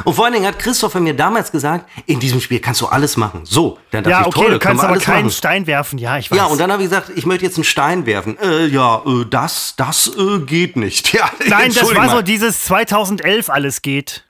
Und 0.04 0.14
vor 0.14 0.26
allen 0.26 0.34
Dingen 0.34 0.46
hat 0.46 0.60
Christopher 0.60 1.00
mir 1.00 1.16
damals 1.16 1.52
gesagt, 1.52 1.90
in 2.06 2.20
diesem 2.20 2.40
Spiel 2.40 2.60
kannst 2.60 2.82
du 2.82 2.88
alles 2.88 3.18
machen. 3.18 3.46
So, 3.46 3.80
dann 3.92 4.04
dachte 4.04 4.12
ja, 4.12 4.22
ich, 4.22 4.28
okay, 4.28 4.40
toll, 4.42 4.52
du 4.52 4.60
kannst 4.60 4.84
aber 4.84 4.98
keinen 5.00 5.26
machen. 5.26 5.32
Stein 5.32 5.68
werfen. 5.68 5.98
Ja, 5.98 6.18
ich 6.18 6.30
weiß. 6.30 6.38
Ja, 6.38 6.46
und 6.46 6.60
dann 6.60 6.72
habe 6.72 6.84
ich 6.84 6.90
gesagt, 6.90 7.12
ich 7.16 7.26
möchte 7.26 7.46
jetzt 7.46 7.58
einen 7.58 7.64
Stein 7.64 8.06
werfen. 8.06 8.38
Äh, 8.40 8.68
ja, 8.68 9.02
äh, 9.06 9.26
das, 9.30 9.76
das 9.76 10.12
äh, 10.16 10.40
geht 10.40 10.76
nicht. 10.76 11.14
Ja, 11.18 11.32
Nein, 11.48 11.74
das 11.74 11.96
war 11.96 12.06
mal. 12.06 12.10
so 12.18 12.22
dieses 12.22 12.66
2011 12.66 13.50
alles 13.50 13.82
geht. 13.82 14.26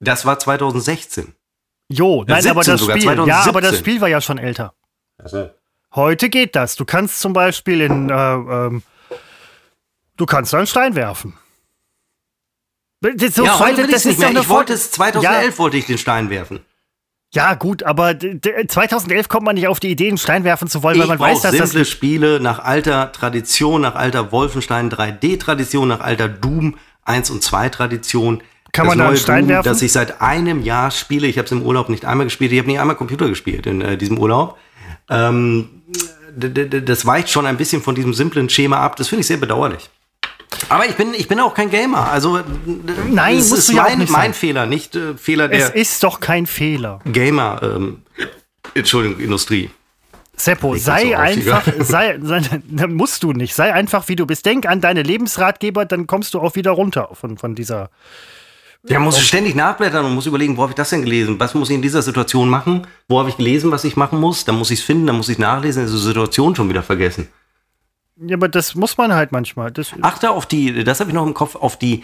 Das 0.00 0.24
war 0.24 0.38
2016. 0.38 1.34
Jo, 1.88 2.24
nein, 2.26 2.46
aber 2.48 2.64
das 2.64 2.82
Spiel, 2.82 3.26
ja, 3.26 3.44
aber 3.46 3.60
das 3.60 3.78
Spiel 3.78 4.00
war 4.00 4.08
ja 4.08 4.20
schon 4.20 4.38
älter. 4.38 4.74
Also. 5.16 5.50
Heute 5.94 6.28
geht 6.28 6.56
das. 6.56 6.76
Du 6.76 6.84
kannst 6.84 7.20
zum 7.20 7.32
Beispiel 7.32 7.80
in, 7.82 8.10
äh, 8.10 8.14
ähm, 8.14 8.82
du 10.16 10.26
kannst 10.26 10.54
einen 10.54 10.66
Stein 10.66 10.96
werfen. 10.96 11.34
So 13.00 13.44
ja, 13.44 13.58
heute 13.58 13.84
will 13.84 13.90
das 13.90 14.04
nicht 14.04 14.18
mehr. 14.18 14.30
Ich 14.30 14.48
wollte 14.48 14.72
es 14.72 14.90
2011 14.90 15.54
ja. 15.54 15.58
wollte 15.58 15.76
ich 15.76 15.86
den 15.86 15.98
Stein 15.98 16.30
werfen. 16.30 16.60
Ja, 17.34 17.54
gut, 17.54 17.82
aber 17.82 18.18
2011 18.18 19.28
kommt 19.28 19.44
man 19.44 19.54
nicht 19.54 19.68
auf 19.68 19.80
die 19.80 19.90
Idee, 19.90 20.08
einen 20.08 20.16
Stein 20.16 20.44
werfen 20.44 20.66
zu 20.66 20.82
wollen, 20.82 20.96
ich 20.96 21.02
weil 21.02 21.08
man 21.08 21.20
weiß, 21.20 21.42
dass 21.42 21.52
simple 21.52 21.80
das 21.80 21.88
Spiele 21.88 22.40
nach 22.40 22.58
alter 22.60 23.12
Tradition, 23.12 23.82
nach 23.82 23.96
alter 23.96 24.32
Wolfenstein 24.32 24.90
3D 24.90 25.38
Tradition, 25.38 25.88
nach 25.88 26.00
alter 26.00 26.28
Doom 26.28 26.76
1 27.04 27.30
und 27.30 27.42
2 27.42 27.68
Tradition. 27.68 28.42
Kann 28.72 28.86
das 28.86 28.96
man 28.96 28.98
da 28.98 29.08
einen 29.08 29.16
Stein 29.18 29.40
Doom, 29.40 29.48
werfen? 29.48 29.68
Das 29.68 29.82
ich 29.82 29.92
seit 29.92 30.22
einem 30.22 30.62
Jahr 30.62 30.90
spiele. 30.90 31.26
Ich 31.26 31.36
habe 31.36 31.44
es 31.44 31.52
im 31.52 31.62
Urlaub 31.62 31.90
nicht 31.90 32.06
einmal 32.06 32.26
gespielt. 32.26 32.50
Ich 32.52 32.58
habe 32.58 32.68
nicht 32.68 32.80
einmal 32.80 32.96
Computer 32.96 33.28
gespielt 33.28 33.66
in 33.66 33.82
äh, 33.82 33.98
diesem 33.98 34.18
Urlaub. 34.18 34.56
Ähm, 35.10 35.82
das 36.34 37.04
weicht 37.04 37.30
schon 37.30 37.46
ein 37.46 37.58
bisschen 37.58 37.82
von 37.82 37.94
diesem 37.94 38.14
simplen 38.14 38.48
Schema 38.48 38.78
ab. 38.78 38.96
Das 38.96 39.08
finde 39.08 39.20
ich 39.20 39.26
sehr 39.26 39.36
bedauerlich. 39.36 39.90
Aber 40.68 40.86
ich 40.86 40.96
bin, 40.96 41.14
ich 41.14 41.28
bin 41.28 41.40
auch 41.40 41.54
kein 41.54 41.70
Gamer. 41.70 42.10
Also 42.10 42.40
nein, 43.08 43.38
es 43.38 43.52
ist 43.52 43.70
ja 43.70 43.84
mein, 43.84 44.06
mein 44.10 44.34
Fehler, 44.34 44.66
nicht 44.66 44.94
äh, 44.96 45.14
Fehler 45.14 45.48
der. 45.48 45.58
Es 45.58 45.70
ist 45.70 46.02
doch 46.02 46.20
kein 46.20 46.46
Fehler. 46.46 47.00
Gamer, 47.04 47.60
ähm, 47.62 48.02
Entschuldigung, 48.74 49.20
Industrie. 49.20 49.70
Seppo, 50.36 50.76
sei 50.76 51.18
einfach, 51.18 51.66
sei, 51.80 52.18
sei, 52.22 52.40
musst 52.86 53.22
du 53.22 53.32
nicht, 53.32 53.54
sei 53.54 53.72
einfach 53.72 54.08
wie 54.08 54.16
du 54.16 54.26
bist. 54.26 54.46
Denk 54.46 54.66
an 54.66 54.80
deine 54.80 55.02
Lebensratgeber, 55.02 55.84
dann 55.84 56.06
kommst 56.06 56.34
du 56.34 56.40
auch 56.40 56.54
wieder 56.54 56.70
runter 56.70 57.08
von, 57.12 57.38
von 57.38 57.54
dieser. 57.54 57.90
Ja, 58.84 59.00
muss 59.00 59.20
ständig 59.20 59.56
nachblättern 59.56 60.04
und 60.06 60.14
muss 60.14 60.26
überlegen, 60.26 60.56
wo 60.56 60.62
habe 60.62 60.70
ich 60.70 60.76
das 60.76 60.90
denn 60.90 61.02
gelesen? 61.02 61.38
Was 61.40 61.54
muss 61.54 61.68
ich 61.68 61.74
in 61.74 61.82
dieser 61.82 62.00
Situation 62.00 62.48
machen? 62.48 62.86
Wo 63.08 63.18
habe 63.18 63.28
ich 63.28 63.36
gelesen, 63.36 63.72
was 63.72 63.82
ich 63.84 63.96
machen 63.96 64.20
muss? 64.20 64.44
Dann 64.44 64.56
muss 64.56 64.70
ich 64.70 64.78
es 64.78 64.84
finden, 64.84 65.08
dann 65.08 65.16
muss 65.16 65.28
ich 65.28 65.34
es 65.34 65.40
nachlesen, 65.40 65.84
diese 65.84 65.98
Situation 65.98 66.54
schon 66.54 66.68
wieder 66.68 66.84
vergessen. 66.84 67.28
Ja, 68.20 68.36
aber 68.36 68.48
das 68.48 68.74
muss 68.74 68.96
man 68.96 69.12
halt 69.12 69.32
manchmal. 69.32 69.70
Das 69.70 69.92
Achte 70.02 70.30
auf 70.30 70.46
die, 70.46 70.84
das 70.84 71.00
habe 71.00 71.10
ich 71.10 71.14
noch 71.14 71.26
im 71.26 71.34
Kopf, 71.34 71.54
auf 71.54 71.78
die, 71.78 72.02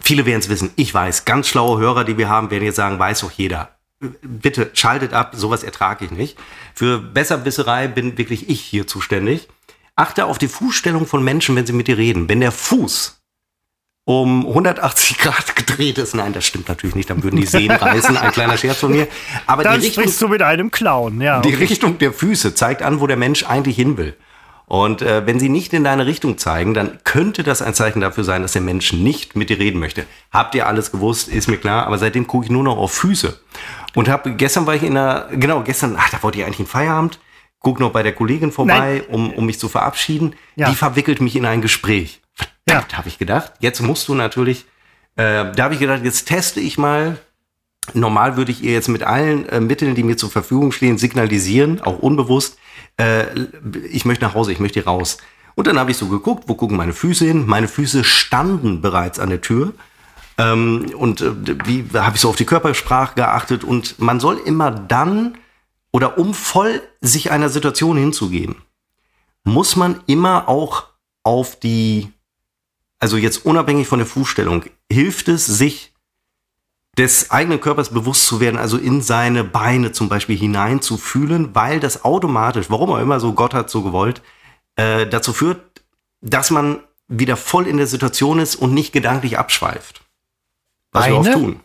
viele 0.00 0.24
werden 0.24 0.40
es 0.40 0.48
wissen, 0.48 0.70
ich 0.76 0.92
weiß, 0.92 1.24
ganz 1.24 1.48
schlaue 1.48 1.80
Hörer, 1.80 2.04
die 2.04 2.16
wir 2.16 2.28
haben, 2.28 2.50
werden 2.50 2.64
jetzt 2.64 2.76
sagen, 2.76 2.98
weiß 2.98 3.20
doch 3.20 3.32
jeder. 3.32 3.76
Bitte 4.22 4.70
schaltet 4.74 5.12
ab, 5.12 5.32
sowas 5.36 5.62
ertrage 5.62 6.04
ich 6.04 6.10
nicht. 6.10 6.36
Für 6.74 6.98
Besserwisserei 6.98 7.88
bin 7.88 8.18
wirklich 8.18 8.48
ich 8.48 8.60
hier 8.60 8.86
zuständig. 8.86 9.48
Achte 9.94 10.26
auf 10.26 10.38
die 10.38 10.48
Fußstellung 10.48 11.06
von 11.06 11.22
Menschen, 11.22 11.54
wenn 11.54 11.66
sie 11.66 11.72
mit 11.72 11.86
dir 11.86 11.98
reden. 11.98 12.28
Wenn 12.28 12.40
der 12.40 12.50
Fuß 12.50 13.22
um 14.04 14.46
180 14.48 15.18
Grad 15.18 15.54
gedreht 15.56 15.98
ist. 15.98 16.14
Nein, 16.14 16.32
das 16.32 16.44
stimmt 16.44 16.68
natürlich 16.68 16.96
nicht. 16.96 17.10
Dann 17.10 17.22
würden 17.22 17.36
die 17.36 17.46
Sehnen 17.46 17.76
reißen. 17.80 18.16
Ein 18.16 18.32
kleiner 18.32 18.56
Scherz 18.56 18.78
von 18.78 18.90
mir. 18.90 19.06
Aber 19.46 19.62
Dann 19.62 19.80
die 19.80 19.86
Richtung, 19.86 20.02
sprichst 20.04 20.20
du 20.20 20.28
mit 20.28 20.42
einem 20.42 20.70
Clown. 20.70 21.20
Ja, 21.20 21.40
die 21.40 21.54
Richtung 21.54 21.98
der 21.98 22.12
Füße 22.12 22.54
zeigt 22.54 22.82
an, 22.82 23.00
wo 23.00 23.06
der 23.06 23.16
Mensch 23.16 23.44
eigentlich 23.44 23.76
hin 23.76 23.96
will. 23.96 24.16
Und 24.72 25.02
äh, 25.02 25.26
wenn 25.26 25.38
sie 25.38 25.50
nicht 25.50 25.74
in 25.74 25.84
deine 25.84 26.06
Richtung 26.06 26.38
zeigen, 26.38 26.72
dann 26.72 26.98
könnte 27.04 27.42
das 27.42 27.60
ein 27.60 27.74
Zeichen 27.74 28.00
dafür 28.00 28.24
sein, 28.24 28.40
dass 28.40 28.52
der 28.52 28.62
Mensch 28.62 28.94
nicht 28.94 29.36
mit 29.36 29.50
dir 29.50 29.58
reden 29.58 29.78
möchte. 29.78 30.06
Habt 30.30 30.54
ihr 30.54 30.66
alles 30.66 30.90
gewusst, 30.90 31.28
ist 31.28 31.46
mir 31.46 31.58
klar, 31.58 31.86
aber 31.86 31.98
seitdem 31.98 32.26
gucke 32.26 32.46
ich 32.46 32.50
nur 32.50 32.64
noch 32.64 32.78
auf 32.78 32.90
Füße. 32.90 33.38
Und 33.94 34.08
hab, 34.08 34.26
gestern 34.38 34.64
war 34.64 34.74
ich 34.74 34.82
in 34.82 34.96
einer, 34.96 35.28
genau, 35.30 35.60
gestern, 35.60 35.94
ach, 35.98 36.08
da 36.08 36.22
wollte 36.22 36.38
ich 36.38 36.46
eigentlich 36.46 36.60
in 36.60 36.66
Feierabend, 36.66 37.18
guck 37.58 37.80
noch 37.80 37.92
bei 37.92 38.02
der 38.02 38.14
Kollegin 38.14 38.50
vorbei, 38.50 39.04
um, 39.10 39.30
um 39.34 39.44
mich 39.44 39.58
zu 39.58 39.68
verabschieden. 39.68 40.36
Ja. 40.56 40.70
Die 40.70 40.74
verwickelt 40.74 41.20
mich 41.20 41.36
in 41.36 41.44
ein 41.44 41.60
Gespräch. 41.60 42.22
Verdammt, 42.66 42.92
ja. 42.92 42.96
habe 42.96 43.08
ich 43.08 43.18
gedacht. 43.18 43.52
Jetzt 43.60 43.82
musst 43.82 44.08
du 44.08 44.14
natürlich, 44.14 44.64
äh, 45.16 45.52
da 45.52 45.64
habe 45.64 45.74
ich 45.74 45.80
gedacht, 45.80 46.00
jetzt 46.02 46.24
teste 46.28 46.60
ich 46.60 46.78
mal. 46.78 47.18
Normal 47.92 48.38
würde 48.38 48.52
ich 48.52 48.62
ihr 48.62 48.72
jetzt 48.72 48.88
mit 48.88 49.02
allen 49.02 49.46
äh, 49.50 49.60
Mitteln, 49.60 49.94
die 49.94 50.02
mir 50.02 50.16
zur 50.16 50.30
Verfügung 50.30 50.72
stehen, 50.72 50.96
signalisieren, 50.96 51.82
auch 51.82 51.98
unbewusst, 51.98 52.56
äh, 52.96 53.26
ich 53.90 54.04
möchte 54.04 54.24
nach 54.24 54.34
Hause, 54.34 54.52
ich 54.52 54.60
möchte 54.60 54.80
hier 54.80 54.86
raus. 54.86 55.18
Und 55.54 55.66
dann 55.66 55.78
habe 55.78 55.90
ich 55.90 55.96
so 55.96 56.08
geguckt, 56.08 56.44
wo 56.46 56.54
gucken 56.54 56.76
meine 56.76 56.92
Füße 56.94 57.26
hin? 57.26 57.46
Meine 57.46 57.68
Füße 57.68 58.04
standen 58.04 58.80
bereits 58.80 59.18
an 59.18 59.28
der 59.28 59.40
Tür. 59.40 59.74
Ähm, 60.38 60.92
und 60.96 61.20
äh, 61.20 61.32
wie 61.66 61.84
habe 61.94 62.16
ich 62.16 62.22
so 62.22 62.28
auf 62.28 62.36
die 62.36 62.46
Körpersprache 62.46 63.14
geachtet? 63.14 63.64
Und 63.64 63.98
man 63.98 64.20
soll 64.20 64.38
immer 64.38 64.70
dann 64.70 65.36
oder 65.92 66.18
um 66.18 66.34
voll 66.34 66.82
sich 67.00 67.30
einer 67.30 67.50
Situation 67.50 67.96
hinzugeben, 67.96 68.56
muss 69.44 69.76
man 69.76 70.00
immer 70.06 70.48
auch 70.48 70.84
auf 71.22 71.58
die, 71.60 72.12
also 72.98 73.16
jetzt 73.16 73.44
unabhängig 73.44 73.86
von 73.86 73.98
der 73.98 74.06
Fußstellung, 74.06 74.64
hilft 74.90 75.28
es, 75.28 75.46
sich 75.46 75.91
des 76.98 77.30
eigenen 77.30 77.60
Körpers 77.60 77.88
bewusst 77.90 78.26
zu 78.26 78.40
werden, 78.40 78.58
also 78.58 78.76
in 78.76 79.00
seine 79.00 79.44
Beine 79.44 79.92
zum 79.92 80.08
Beispiel 80.08 80.36
hineinzufühlen, 80.36 81.54
weil 81.54 81.80
das 81.80 82.04
automatisch, 82.04 82.66
warum 82.68 82.90
auch 82.90 82.98
immer 82.98 83.18
so 83.18 83.32
Gott 83.32 83.54
hat 83.54 83.70
so 83.70 83.82
gewollt, 83.82 84.20
äh, 84.76 85.06
dazu 85.06 85.32
führt, 85.32 85.60
dass 86.20 86.50
man 86.50 86.80
wieder 87.08 87.36
voll 87.36 87.66
in 87.66 87.78
der 87.78 87.86
Situation 87.86 88.38
ist 88.38 88.56
und 88.56 88.74
nicht 88.74 88.92
gedanklich 88.92 89.38
abschweift. 89.38 90.02
was 90.92 91.06
wir 91.06 91.14
Beine? 91.16 91.28
oft 91.30 91.32
tun. 91.32 91.60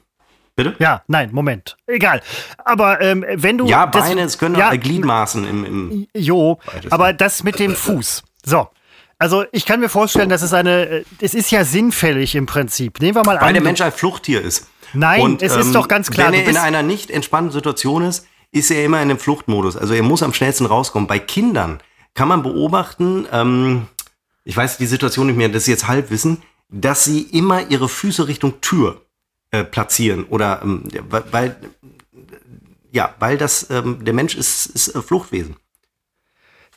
Bitte? 0.56 0.76
Ja, 0.80 1.04
nein, 1.08 1.30
Moment. 1.34 1.78
Egal. 1.86 2.22
Aber 2.66 3.00
ähm, 3.02 3.24
wenn 3.36 3.58
du. 3.60 3.68
Ja, 3.68 3.86
das- 3.86 4.08
Beine, 4.08 4.22
es 4.22 4.38
können 4.40 4.56
ja, 4.56 4.70
auch 4.70 4.80
Gliedmaßen 4.80 5.48
im, 5.48 5.66
im 5.66 6.08
Jo, 6.16 6.58
aber 6.90 7.14
das 7.14 7.44
mit 7.44 7.60
dem 7.60 7.76
Fuß. 7.76 8.24
So. 8.44 8.68
Also 9.20 9.46
ich 9.52 9.66
kann 9.66 9.80
mir 9.80 9.90
vorstellen, 9.90 10.30
das 10.30 10.42
ist 10.42 10.54
eine, 10.54 10.88
äh, 10.88 11.04
es 11.22 11.34
ist 11.36 11.52
ja 11.52 11.64
sinnfällig 11.64 12.34
im 12.36 12.46
Prinzip. 12.48 13.00
Nehmen 13.02 13.16
wir 13.16 13.24
mal 13.24 13.36
weil 13.40 13.50
an. 13.50 13.54
der 13.54 13.62
du- 13.62 13.68
Mensch 13.68 13.82
ein 13.82 13.92
Fluchttier 13.92 14.42
ist. 14.42 14.68
Nein, 14.98 15.38
es 15.42 15.56
ist 15.56 15.74
doch 15.74 15.88
ganz 15.88 16.10
klar, 16.10 16.32
Wenn 16.32 16.42
er 16.42 16.50
in 16.50 16.58
einer 16.58 16.84
nicht 16.84 17.12
entspannten 17.12 17.52
Situation 17.52 18.04
ist, 18.04 18.26
ist 18.52 18.72
er 18.72 18.86
immer 18.86 18.98
in 18.98 19.10
einem 19.10 19.20
Fluchtmodus. 19.20 19.78
Also 19.78 19.94
er 19.94 20.04
muss 20.04 20.24
am 20.24 20.34
schnellsten 20.34 20.66
rauskommen. 20.66 21.08
Bei 21.08 21.20
Kindern 21.20 21.80
kann 22.14 22.28
man 22.28 22.44
beobachten, 22.44 23.28
ähm, 23.32 23.88
ich 24.44 24.56
weiß 24.56 24.78
die 24.78 24.86
Situation 24.86 25.28
nicht 25.28 25.36
mehr, 25.36 25.50
das 25.50 25.64
ist 25.64 25.68
jetzt 25.68 25.88
Halbwissen, 25.88 26.42
dass 26.70 27.04
sie 27.04 27.22
immer 27.22 27.70
ihre 27.70 27.90
Füße 27.90 28.28
Richtung 28.28 28.60
Tür 28.62 29.02
äh, 29.52 29.64
platzieren. 29.64 30.26
Oder 30.26 30.62
ähm, 30.64 30.84
weil, 31.10 31.24
weil 31.32 31.56
ja, 32.92 33.14
weil 33.20 33.38
das 33.38 33.70
ähm, 33.70 34.04
der 34.04 34.14
Mensch 34.14 34.36
ist, 34.36 34.68
ist 34.68 34.96
äh, 34.96 35.02
Fluchtwesen. 35.02 35.58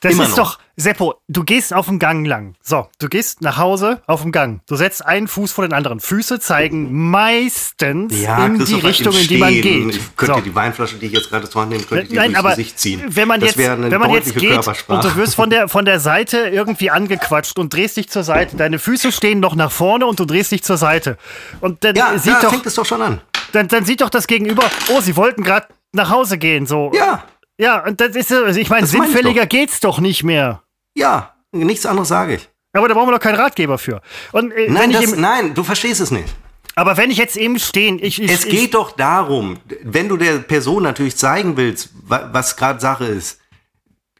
Das 0.01 0.13
Immer 0.13 0.23
ist 0.23 0.29
noch. 0.31 0.55
doch, 0.55 0.59
Seppo, 0.77 1.13
du 1.27 1.43
gehst 1.43 1.75
auf 1.75 1.85
dem 1.85 1.99
Gang 1.99 2.25
lang. 2.25 2.55
So, 2.63 2.87
du 2.97 3.07
gehst 3.07 3.41
nach 3.41 3.57
Hause 3.57 4.01
auf 4.07 4.23
dem 4.23 4.31
Gang. 4.31 4.61
Du 4.67 4.75
setzt 4.75 5.05
einen 5.05 5.27
Fuß 5.27 5.51
vor 5.51 5.63
den 5.63 5.73
anderen. 5.73 5.99
Füße 5.99 6.39
zeigen 6.39 6.91
meistens 7.11 8.11
in 8.13 8.65
die 8.65 8.73
Richtung, 8.75 9.13
in 9.15 9.27
die 9.27 9.37
man 9.37 9.53
geht. 9.53 9.95
Ich 9.95 10.15
könnte 10.17 10.35
So. 10.35 10.41
die 10.41 10.55
Weinflasche, 10.55 10.95
die 10.95 11.05
ich 11.05 11.11
jetzt 11.11 11.29
gerade 11.29 11.47
zur 11.47 11.61
Hand 11.61 11.71
nehme, 11.71 11.83
könnte 11.83 12.07
ich 12.07 12.13
Nein, 12.13 12.35
aber 12.35 12.49
Gesicht 12.51 12.79
ziehen. 12.79 13.03
wenn 13.09 13.27
man 13.27 13.39
das 13.41 13.49
jetzt, 13.49 13.57
wäre 13.59 13.73
eine 13.73 13.91
wenn 13.91 13.99
man 13.99 14.09
jetzt 14.11 14.35
geht 14.35 14.67
und 14.87 15.03
du 15.03 15.15
wirst 15.17 15.35
von 15.35 15.51
der, 15.51 15.67
von 15.67 15.85
der 15.85 15.99
Seite 15.99 16.37
irgendwie 16.47 16.89
angequatscht 16.89 17.59
und 17.59 17.71
drehst 17.71 17.97
dich 17.97 18.09
zur 18.09 18.23
Seite, 18.23 18.55
deine 18.57 18.79
Füße 18.79 19.11
stehen 19.11 19.39
noch 19.39 19.53
nach 19.55 19.71
vorne 19.71 20.07
und 20.07 20.19
du 20.19 20.25
drehst 20.25 20.51
dich 20.51 20.63
zur 20.63 20.77
Seite. 20.77 21.17
Und 21.59 21.83
dann 21.83 21.95
ja, 21.95 22.17
sieht 22.17 22.33
da 22.33 22.41
doch, 22.41 22.49
fängt 22.51 22.65
es 22.65 22.73
doch 22.73 22.85
schon 22.87 23.03
an. 23.03 23.21
dann, 23.51 23.67
dann 23.67 23.85
sieht 23.85 24.01
doch 24.01 24.09
das 24.09 24.25
Gegenüber, 24.25 24.63
oh, 24.89 24.99
sie 25.01 25.15
wollten 25.15 25.43
gerade 25.43 25.67
nach 25.93 26.09
Hause 26.09 26.39
gehen, 26.39 26.65
so. 26.65 26.91
Ja, 26.95 27.23
Ja, 27.61 27.85
und 27.85 28.01
das 28.01 28.15
ist, 28.15 28.31
also 28.31 28.59
ich 28.59 28.69
meine, 28.69 28.85
ich 28.85 28.91
sinnfälliger 28.91 29.43
doch. 29.43 29.49
geht's 29.49 29.79
doch 29.79 29.99
nicht 29.99 30.23
mehr. 30.23 30.63
ja, 30.95 31.35
nichts 31.51 31.85
anderes 31.85 32.07
sage 32.09 32.35
ich. 32.35 32.49
Aber 32.73 32.87
da 32.87 32.93
brauchen 32.93 33.09
wir 33.09 33.13
doch 33.13 33.19
keinen 33.19 33.35
Ratgeber 33.35 33.77
für. 33.77 34.01
Und, 34.31 34.51
äh, 34.51 34.69
Nein, 34.69 34.91
ich 34.91 34.95
das, 34.97 35.11
eben, 35.11 35.21
nein, 35.21 35.53
du 35.53 35.63
verstehst 35.63 35.99
es 36.01 36.09
nicht. 36.09 36.33
aber 36.75 36.95
wenn 36.97 37.11
ich 37.11 37.17
jetzt 37.17 37.35
eben 37.37 37.59
stehen, 37.59 37.99
ich, 38.01 38.21
ich, 38.21 38.31
Es 38.31 38.45
ich, 38.45 38.49
geht 38.51 38.73
doch 38.73 38.91
darum, 38.93 39.57
wenn 39.83 40.07
du 40.09 40.15
der 40.17 40.39
Person 40.39 40.81
natürlich 40.83 41.17
zeigen 41.17 41.57
willst, 41.57 41.89
wa- 42.03 42.29
was 42.31 42.55
gerade 42.55 42.79
Sache 42.79 43.05
ist. 43.05 43.39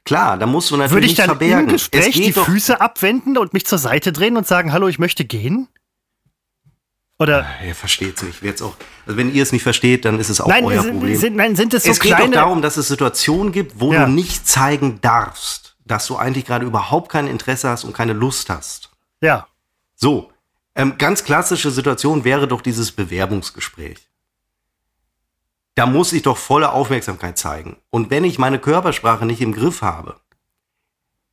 Klar, 0.04 0.38
da 0.38 0.46
musst 0.48 0.70
du 0.72 0.78
natürlich 0.78 0.94
würde 0.94 1.06
ich 1.08 1.16
dann 1.16 1.26
verbergen. 1.28 1.68
im 1.68 1.74
Gespräch 1.74 2.08
es 2.08 2.14
geht 2.14 2.26
die 2.28 2.32
doch, 2.34 2.46
Füße 2.46 2.82
abwenden 2.82 3.38
und 3.38 3.54
mich 3.54 3.66
zur 3.66 3.78
Seite 3.78 4.12
drehen 4.12 4.36
und 4.36 4.46
sagen, 4.48 4.74
hallo, 4.74 4.88
ich 4.88 5.00
möchte 5.00 5.26
gehen? 5.26 5.68
Oder 7.22 7.46
Er 7.64 7.76
versteht 7.76 8.18
es 8.18 8.42
nicht. 8.42 8.62
Auch, 8.64 8.74
also 9.06 9.16
wenn 9.18 9.32
ihr 9.32 9.44
es 9.44 9.52
nicht 9.52 9.62
versteht, 9.62 10.06
dann 10.06 10.20
ist 10.20 10.30
es 10.30 10.42
auch 10.42 10.48
nein, 10.48 10.66
euer 10.66 10.82
sind, 10.82 10.94
Problem. 10.98 11.16
sind, 11.20 11.36
nein, 11.36 11.56
sind 11.56 11.72
es 11.76 11.84
so 11.84 11.92
es 11.92 12.00
geht 12.00 12.18
doch 12.18 12.32
darum, 12.32 12.64
dass 12.64 12.78
es 12.78 12.88
Situationen 12.88 13.52
gibt, 13.52 13.80
wo 13.80 13.94
Ja. 13.94 14.06
du 14.06 14.12
nicht 14.12 14.48
zeigen 14.48 15.00
darfst, 15.02 15.76
dass 15.86 16.08
du 16.08 16.16
eigentlich 16.16 16.46
gerade 16.46 16.66
überhaupt 16.66 17.12
kein 17.12 17.28
Interesse 17.28 17.70
hast 17.70 17.84
und 17.84 17.94
keine 17.94 18.14
Lust 18.14 18.50
hast. 18.50 18.90
Ja. 19.22 19.46
So, 19.96 20.32
ähm, 20.74 20.98
ganz 20.98 21.24
klassische 21.24 21.70
Situation 21.70 22.24
wäre 22.24 22.48
doch 22.48 22.62
dieses 22.62 22.92
Bewerbungsgespräch. 22.92 24.00
Da 25.76 25.86
muss 25.86 26.14
ich 26.14 26.24
doch 26.24 26.38
volle 26.38 26.72
Aufmerksamkeit 26.72 27.38
zeigen. 27.38 27.78
Und 27.92 28.10
wenn 28.10 28.24
ich 28.24 28.40
meine 28.40 28.58
Körpersprache 28.58 29.28
nicht 29.28 29.42
im 29.42 29.54
Griff 29.54 29.84
habe, 29.84 30.16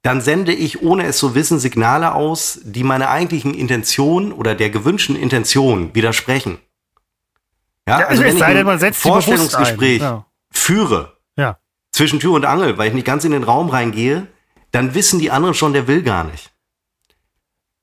dann 0.08 0.22
sende 0.22 0.54
ich, 0.54 0.80
ohne 0.80 1.04
es 1.04 1.18
zu 1.18 1.34
wissen, 1.34 1.58
Signale 1.58 2.14
aus, 2.14 2.60
die 2.62 2.82
meiner 2.82 3.10
eigentlichen 3.10 3.52
Intention 3.52 4.32
oder 4.32 4.54
der 4.54 4.70
gewünschten 4.70 5.14
Intention 5.14 5.94
widersprechen. 5.94 6.56
Ja, 7.86 8.00
Ja, 8.00 8.08
es 8.08 8.38
sei 8.38 8.54
denn, 8.54 8.64
man 8.64 8.78
setzt 8.78 9.02
sie 9.02 9.08
bewusst 9.10 9.26
Vorstellungsgespräch 9.26 10.00
ein. 10.00 10.08
Ja. 10.08 10.26
führe 10.50 11.18
Ja. 11.36 11.58
zwischen 11.92 12.20
Tür 12.20 12.32
und 12.32 12.46
Angel, 12.46 12.78
weil 12.78 12.88
ich 12.88 12.94
nicht 12.94 13.06
ganz 13.06 13.26
in 13.26 13.32
den 13.32 13.42
Raum 13.42 13.68
reingehe, 13.68 14.28
dann 14.70 14.94
wissen 14.94 15.18
die 15.18 15.30
anderen 15.30 15.54
schon, 15.54 15.74
der 15.74 15.86
will 15.88 16.02
gar 16.02 16.24
nicht. 16.24 16.52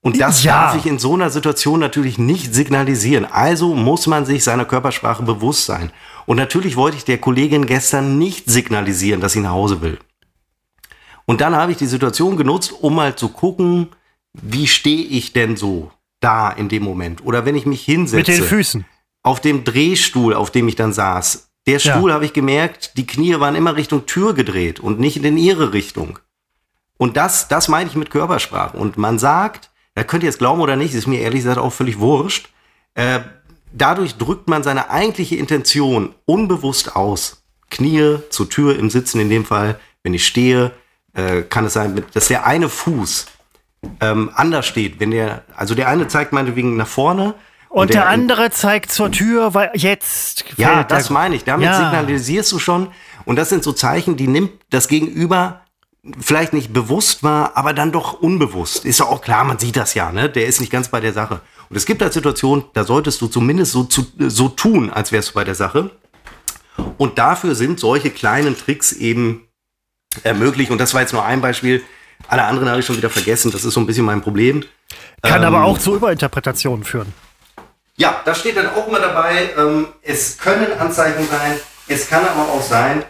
Und 0.01 0.19
das 0.19 0.41
darf 0.41 0.75
ich 0.75 0.87
in 0.87 0.97
so 0.97 1.13
einer 1.13 1.29
Situation 1.29 1.79
natürlich 1.79 2.17
nicht 2.17 2.55
signalisieren. 2.55 3.25
Also 3.25 3.75
muss 3.75 4.07
man 4.07 4.25
sich 4.25 4.43
seiner 4.43 4.65
Körpersprache 4.65 5.21
bewusst 5.21 5.65
sein. 5.65 5.91
Und 6.25 6.37
natürlich 6.37 6.75
wollte 6.75 6.97
ich 6.97 7.05
der 7.05 7.19
Kollegin 7.19 7.67
gestern 7.67 8.17
nicht 8.17 8.49
signalisieren, 8.49 9.21
dass 9.21 9.33
sie 9.33 9.41
nach 9.41 9.51
Hause 9.51 9.83
will. 9.83 9.99
Und 11.25 11.41
dann 11.41 11.55
habe 11.55 11.71
ich 11.71 11.77
die 11.77 11.85
Situation 11.87 12.37
genutzt, 12.37 12.71
um 12.81 12.95
mal 12.95 13.15
zu 13.15 13.29
gucken, 13.29 13.89
wie 14.33 14.67
stehe 14.67 15.03
ich 15.05 15.33
denn 15.33 15.57
so 15.57 15.91
da 16.19 16.51
in 16.51 16.69
dem 16.69 16.83
Moment? 16.83 17.25
Oder 17.25 17.45
wenn 17.45 17.55
ich 17.55 17.65
mich 17.65 17.83
hinsetze 17.83 18.17
Mit 18.17 18.27
den 18.27 18.43
Füßen. 18.43 18.85
auf 19.23 19.39
dem 19.41 19.63
Drehstuhl, 19.63 20.33
auf 20.33 20.51
dem 20.51 20.67
ich 20.67 20.75
dann 20.75 20.93
saß. 20.93 21.49
Der 21.67 21.79
Ja. 21.79 21.95
Stuhl 21.95 22.13
habe 22.13 22.25
ich 22.25 22.33
gemerkt, 22.33 22.91
die 22.97 23.07
Knie 23.07 23.39
waren 23.39 23.55
immer 23.55 23.75
Richtung 23.75 24.05
Tür 24.05 24.33
gedreht 24.33 24.79
und 24.79 24.99
nicht 24.99 25.17
in 25.23 25.37
ihre 25.37 25.73
Richtung. 25.73 26.19
Und 26.97 27.17
das, 27.17 27.47
das 27.47 27.67
meine 27.67 27.89
ich 27.89 27.95
mit 27.95 28.11
Körpersprache. 28.11 28.77
Und 28.77 28.97
man 28.97 29.17
sagt, 29.19 29.71
da 29.95 30.03
könnt 30.03 30.23
ihr 30.23 30.29
jetzt 30.29 30.37
glauben 30.39 30.61
oder 30.61 30.75
nicht, 30.75 30.93
ist 30.93 31.07
mir 31.07 31.19
ehrlich 31.21 31.39
gesagt 31.39 31.57
auch 31.57 31.73
völlig 31.73 31.99
wurscht. 31.99 32.49
Äh, 32.93 33.21
dadurch 33.73 34.15
drückt 34.15 34.47
man 34.47 34.61
seine 34.63 34.89
eigentliche 34.89 35.35
Intention 35.37 36.13
unbewusst 36.25 36.95
aus. 36.95 37.43
Knie 37.71 38.17
zur 38.29 38.49
Tür 38.49 38.77
im 38.77 38.89
Sitzen 38.89 39.19
in 39.19 39.29
dem 39.29 39.43
Fall, 39.43 39.79
wenn 40.03 40.13
ich 40.13 40.25
stehe, 40.25 40.71
äh, 41.15 41.41
kann 41.41 41.65
es 41.65 41.73
sein, 41.73 42.03
dass 42.13 42.27
der 42.27 42.45
eine 42.45 42.69
Fuß 42.69 43.25
ähm, 44.01 44.31
anders 44.35 44.65
steht. 44.65 44.99
Wenn 44.99 45.11
der, 45.11 45.43
also 45.55 45.75
der 45.75 45.87
eine 45.87 46.07
zeigt 46.07 46.33
meinetwegen 46.33 46.75
nach 46.77 46.87
vorne 46.87 47.33
Und 47.69 47.93
der, 47.93 48.01
der 48.01 48.09
andere 48.09 48.51
zeigt 48.51 48.91
zur 48.91 49.11
Tür, 49.11 49.53
weil 49.53 49.71
jetzt 49.73 50.45
ja, 50.57 50.83
das 50.83 51.09
meine 51.09 51.35
ich. 51.35 51.43
Damit 51.43 51.67
Ja. 51.67 51.77
signalisierst 51.77 52.51
du 52.51 52.59
schon. 52.59 52.89
Und 53.25 53.37
das 53.37 53.49
sind 53.49 53.63
so 53.63 53.73
Zeichen, 53.73 54.17
die 54.17 54.27
nimmt 54.27 54.51
das 54.69 54.87
Gegenüber 54.87 55.61
vielleicht 56.19 56.53
nicht 56.53 56.71
bewusst 56.71 57.23
wahr, 57.23 57.53
aber 57.55 57.73
dann 57.73 57.91
doch 57.91 58.13
unbewusst. 58.21 58.85
Ist 58.85 58.99
ja 58.99 59.07
auch 59.07 59.21
klar, 59.21 59.43
man 59.43 59.57
sieht 59.57 59.75
das 59.75 59.95
ja, 59.95 60.11
ne? 60.11 60.29
Der 60.29 60.45
ist 60.45 60.59
nicht 60.59 60.71
ganz 60.71 60.89
bei 60.89 60.99
der 60.99 61.13
Sache. 61.13 61.41
Und 61.69 61.75
es 61.75 61.87
gibt 61.87 62.01
halt 62.03 62.13
Situationen, 62.13 62.65
da 62.73 62.83
solltest 62.83 63.21
du 63.21 63.27
zumindest 63.27 63.71
so, 63.71 63.83
zu, 63.85 64.05
so 64.19 64.49
tun, 64.49 64.91
als 64.91 65.11
wärst 65.11 65.29
du 65.29 65.33
bei 65.33 65.43
der 65.43 65.55
Sache. 65.55 65.89
Und 66.97 67.17
dafür 67.17 67.55
sind 67.55 67.79
solche 67.79 68.11
kleinen 68.11 68.55
Tricks 68.55 68.91
eben 68.91 69.47
äh, 70.23 70.33
möglich. 70.33 70.71
Und 70.71 70.79
das 70.79 70.93
war 70.93 71.01
jetzt 71.01 71.13
nur 71.13 71.25
ein 71.25 71.41
Beispiel. 71.41 71.83
Alle 72.27 72.43
anderen 72.43 72.69
habe 72.69 72.79
ich 72.79 72.85
schon 72.85 72.97
wieder 72.97 73.09
vergessen. 73.09 73.51
Das 73.51 73.65
ist 73.65 73.73
so 73.73 73.79
ein 73.79 73.85
bisschen 73.85 74.05
mein 74.05 74.21
Problem. 74.21 74.63
Kann 75.21 75.41
Ähm, 75.41 75.47
aber 75.47 75.63
auch 75.63 75.77
zu 75.77 75.95
Überinterpretationen 75.95 76.83
führen. 76.83 77.13
Ja, 77.97 78.21
da 78.25 78.35
steht 78.35 78.57
dann 78.57 78.67
auch 78.67 78.87
immer 78.87 78.99
dabei, 78.99 79.49
ähm, 79.57 79.87
es 80.01 80.37
können 80.37 80.67
Anzeichen 80.77 81.25
sein, 81.29 81.53
es 81.87 82.09
kann 82.09 82.25
aber 82.25 82.51
auch 82.51 82.61
sein, 82.61 83.05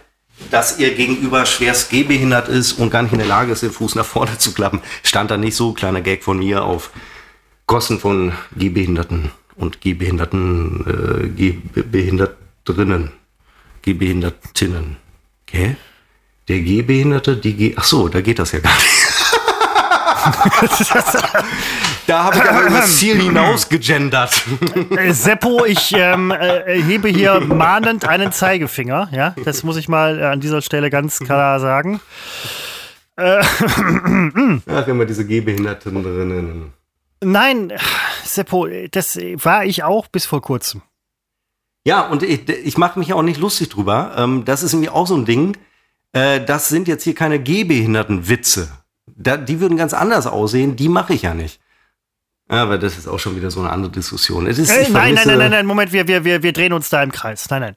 dass 0.51 0.77
ihr 0.77 0.93
gegenüber 0.93 1.45
schwerst 1.45 1.89
gehbehindert 1.89 2.49
ist 2.49 2.73
und 2.73 2.91
gar 2.91 3.01
nicht 3.01 3.13
in 3.13 3.17
der 3.17 3.27
Lage 3.27 3.51
ist, 3.51 3.63
den 3.63 3.71
Fuß 3.71 3.95
nach 3.95 4.05
vorne 4.05 4.37
zu 4.37 4.53
klappen. 4.53 4.81
Stand 5.01 5.31
da 5.31 5.37
nicht 5.37 5.55
so, 5.55 5.73
kleiner 5.73 6.01
Gag 6.01 6.23
von 6.23 6.37
mir 6.37 6.63
auf 6.63 6.91
Kosten 7.65 7.99
von 7.99 8.33
Gehbehinderten 8.55 9.31
und 9.55 9.81
Gehbehinderten, 9.81 10.85
äh, 10.85 11.27
Gehbehindertrinnen, 11.29 13.11
Gehbehindertinnen. 13.81 14.97
Gell? 15.47 15.77
Der 16.47 16.59
Gehbehinderte, 16.59 17.37
die 17.37 17.53
Geh... 17.53 17.73
Ach 17.75 17.83
so, 17.83 18.07
da 18.07 18.21
geht 18.21 18.37
das 18.37 18.51
ja 18.51 18.59
gar 18.59 18.75
nicht. 18.75 18.85
da 22.07 22.23
habe 22.23 22.37
ich 22.37 22.43
aber 22.43 22.61
über 22.61 22.77
das 22.77 22.97
Ziel 22.99 23.19
hinaus 23.19 23.67
gegendert. 23.67 24.43
Äh, 24.95 25.11
Seppo, 25.11 25.65
ich 25.65 25.93
ähm, 25.95 26.31
äh, 26.39 26.81
hebe 26.81 27.09
hier 27.09 27.39
mahnend 27.39 28.05
einen 28.05 28.31
Zeigefinger. 28.31 29.09
Ja, 29.11 29.35
das 29.43 29.63
muss 29.63 29.77
ich 29.77 29.87
mal 29.87 30.19
äh, 30.19 30.23
an 30.25 30.39
dieser 30.39 30.61
Stelle 30.61 30.89
ganz 30.91 31.19
klar 31.19 31.59
sagen. 31.59 31.99
Ach, 33.17 34.87
immer 34.87 35.05
diese 35.05 35.25
Gehbehinderten 35.25 36.03
drinnen. 36.03 36.73
Nein, 37.23 37.73
Seppo, 38.23 38.67
das 38.91 39.17
war 39.17 39.65
ich 39.65 39.83
auch 39.83 40.07
bis 40.07 40.25
vor 40.25 40.41
kurzem. 40.41 40.81
Ja, 41.85 42.01
und 42.01 42.23
ich, 42.23 42.49
ich 42.49 42.77
mache 42.77 42.99
mich 42.99 43.13
auch 43.13 43.21
nicht 43.21 43.39
lustig 43.39 43.69
drüber. 43.69 44.13
Ähm, 44.17 44.43
das 44.43 44.63
ist 44.63 44.73
irgendwie 44.73 44.89
auch 44.89 45.07
so 45.07 45.15
ein 45.15 45.25
Ding. 45.25 45.55
Äh, 46.15 46.43
das 46.45 46.69
sind 46.69 46.87
jetzt 46.87 47.03
hier 47.03 47.13
keine 47.13 47.39
Gehbehinderten-Witze. 47.39 48.69
Da, 49.17 49.37
die 49.37 49.59
würden 49.59 49.77
ganz 49.77 49.93
anders 49.93 50.27
aussehen. 50.27 50.75
Die 50.75 50.89
mache 50.89 51.13
ich 51.13 51.21
ja 51.23 51.33
nicht. 51.33 51.59
Aber 52.47 52.77
das 52.77 52.97
ist 52.97 53.07
auch 53.07 53.17
schon 53.17 53.35
wieder 53.35 53.49
so 53.49 53.59
eine 53.61 53.71
andere 53.71 53.91
Diskussion. 53.91 54.45
Es 54.45 54.59
ist, 54.59 54.69
Äh, 54.69 54.83
ich 54.83 54.89
nein, 54.89 55.15
nein, 55.15 55.27
nein, 55.27 55.37
nein, 55.39 55.51
nein, 55.51 55.65
Moment, 55.65 55.91
wir, 55.91 56.07
wir, 56.07 56.23
wir, 56.25 56.43
wir 56.43 56.53
drehen 56.53 56.73
uns 56.73 56.89
da 56.89 57.01
im 57.01 57.11
Kreis. 57.11 57.49
Nein, 57.49 57.61
nein. 57.61 57.75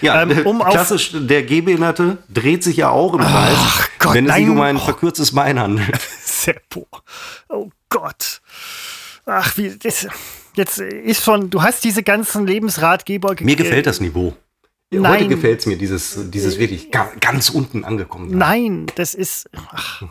Ja, 0.00 0.22
Ähm, 0.22 0.28
der- 0.28 0.46
um 0.46 0.60
klassisch, 0.62 1.10
der 1.12 1.42
Gehbehinderte 1.42 2.18
dreht 2.28 2.62
sich 2.62 2.76
ja 2.76 2.90
auch 2.90 3.14
im 3.14 3.20
Kreis, 3.20 3.56
Gott, 3.98 4.14
wenn 4.14 4.26
es 4.28 4.34
sich 4.36 4.44
nein. 4.46 4.52
um 4.56 4.60
ein 4.60 4.78
verkürztes 4.78 5.34
Bein 5.34 5.58
handelt. 5.58 5.98
Seppo. 6.24 6.86
Oh 7.48 7.70
Gott. 7.88 8.40
Ach, 9.26 9.56
wie, 9.56 9.76
das, 9.76 10.06
jetzt 10.54 10.78
ist 10.78 11.24
schon, 11.24 11.50
du 11.50 11.62
hast 11.62 11.82
diese 11.82 12.04
ganzen 12.04 12.46
Lebensratgeber 12.46 13.34
ge- 13.34 13.44
Mir 13.44 13.56
gefällt 13.56 13.86
das 13.86 14.00
Niveau. 14.00 14.36
Heute 14.92 15.02
Nein. 15.02 15.28
gefällt 15.28 15.60
es 15.60 15.66
mir, 15.66 15.76
dieses, 15.76 16.30
dieses 16.30 16.58
wirklich 16.58 16.90
ga- 16.92 17.10
ganz 17.20 17.50
unten 17.50 17.84
angekommen. 17.84 18.30
sein. 18.30 18.38
Nein, 18.38 18.86
das 18.94 19.14
ist. 19.14 19.50
Ach. 19.72 20.02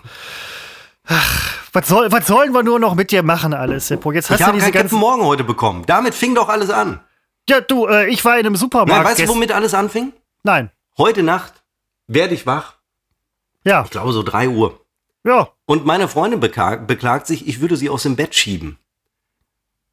Ach, 1.07 1.53
was, 1.71 1.87
soll, 1.87 2.11
was 2.11 2.25
sollen 2.27 2.51
wir 2.53 2.63
nur 2.63 2.79
noch 2.79 2.95
mit 2.95 3.11
dir 3.11 3.21
machen, 3.23 3.53
alles, 3.53 3.87
Seppo? 3.87 4.11
Jetzt 4.11 4.29
hast 4.29 4.39
Ich 4.39 4.45
du 4.45 4.47
habe 4.47 4.57
diese 4.59 4.71
ganzen. 4.71 4.97
Morgen 4.99 5.23
heute 5.23 5.43
bekommen. 5.43 5.83
Damit 5.85 6.13
fing 6.15 6.33
doch 6.35 6.49
alles 6.49 6.69
an. 6.71 6.99
Ja, 7.47 7.61
du, 7.61 7.85
äh, 7.87 8.07
ich 8.09 8.25
war 8.25 8.39
in 8.39 8.45
einem 8.45 8.55
Supermarkt. 8.55 9.03
Nein, 9.03 9.11
weißt 9.11 9.19
du, 9.21 9.27
womit 9.27 9.51
alles 9.51 9.73
anfing? 9.75 10.13
Nein. 10.43 10.71
Heute 10.97 11.21
Nacht 11.23 11.53
werde 12.07 12.33
ich 12.33 12.45
wach. 12.47 12.75
Ja, 13.63 13.83
Ich 13.83 13.91
glaube 13.91 14.11
so 14.13 14.23
3 14.23 14.49
Uhr. 14.49 14.79
ja. 15.23 15.49
Und 15.67 15.85
meine 15.85 16.07
Freundin 16.07 16.39
beklagt 16.39 17.25
sich, 17.27 17.47
ich 17.47 17.59
würde 17.61 17.77
sie 17.77 17.89
aus 17.89 18.03
dem 18.03 18.15
Bett 18.15 18.35
schieben. 18.35 18.77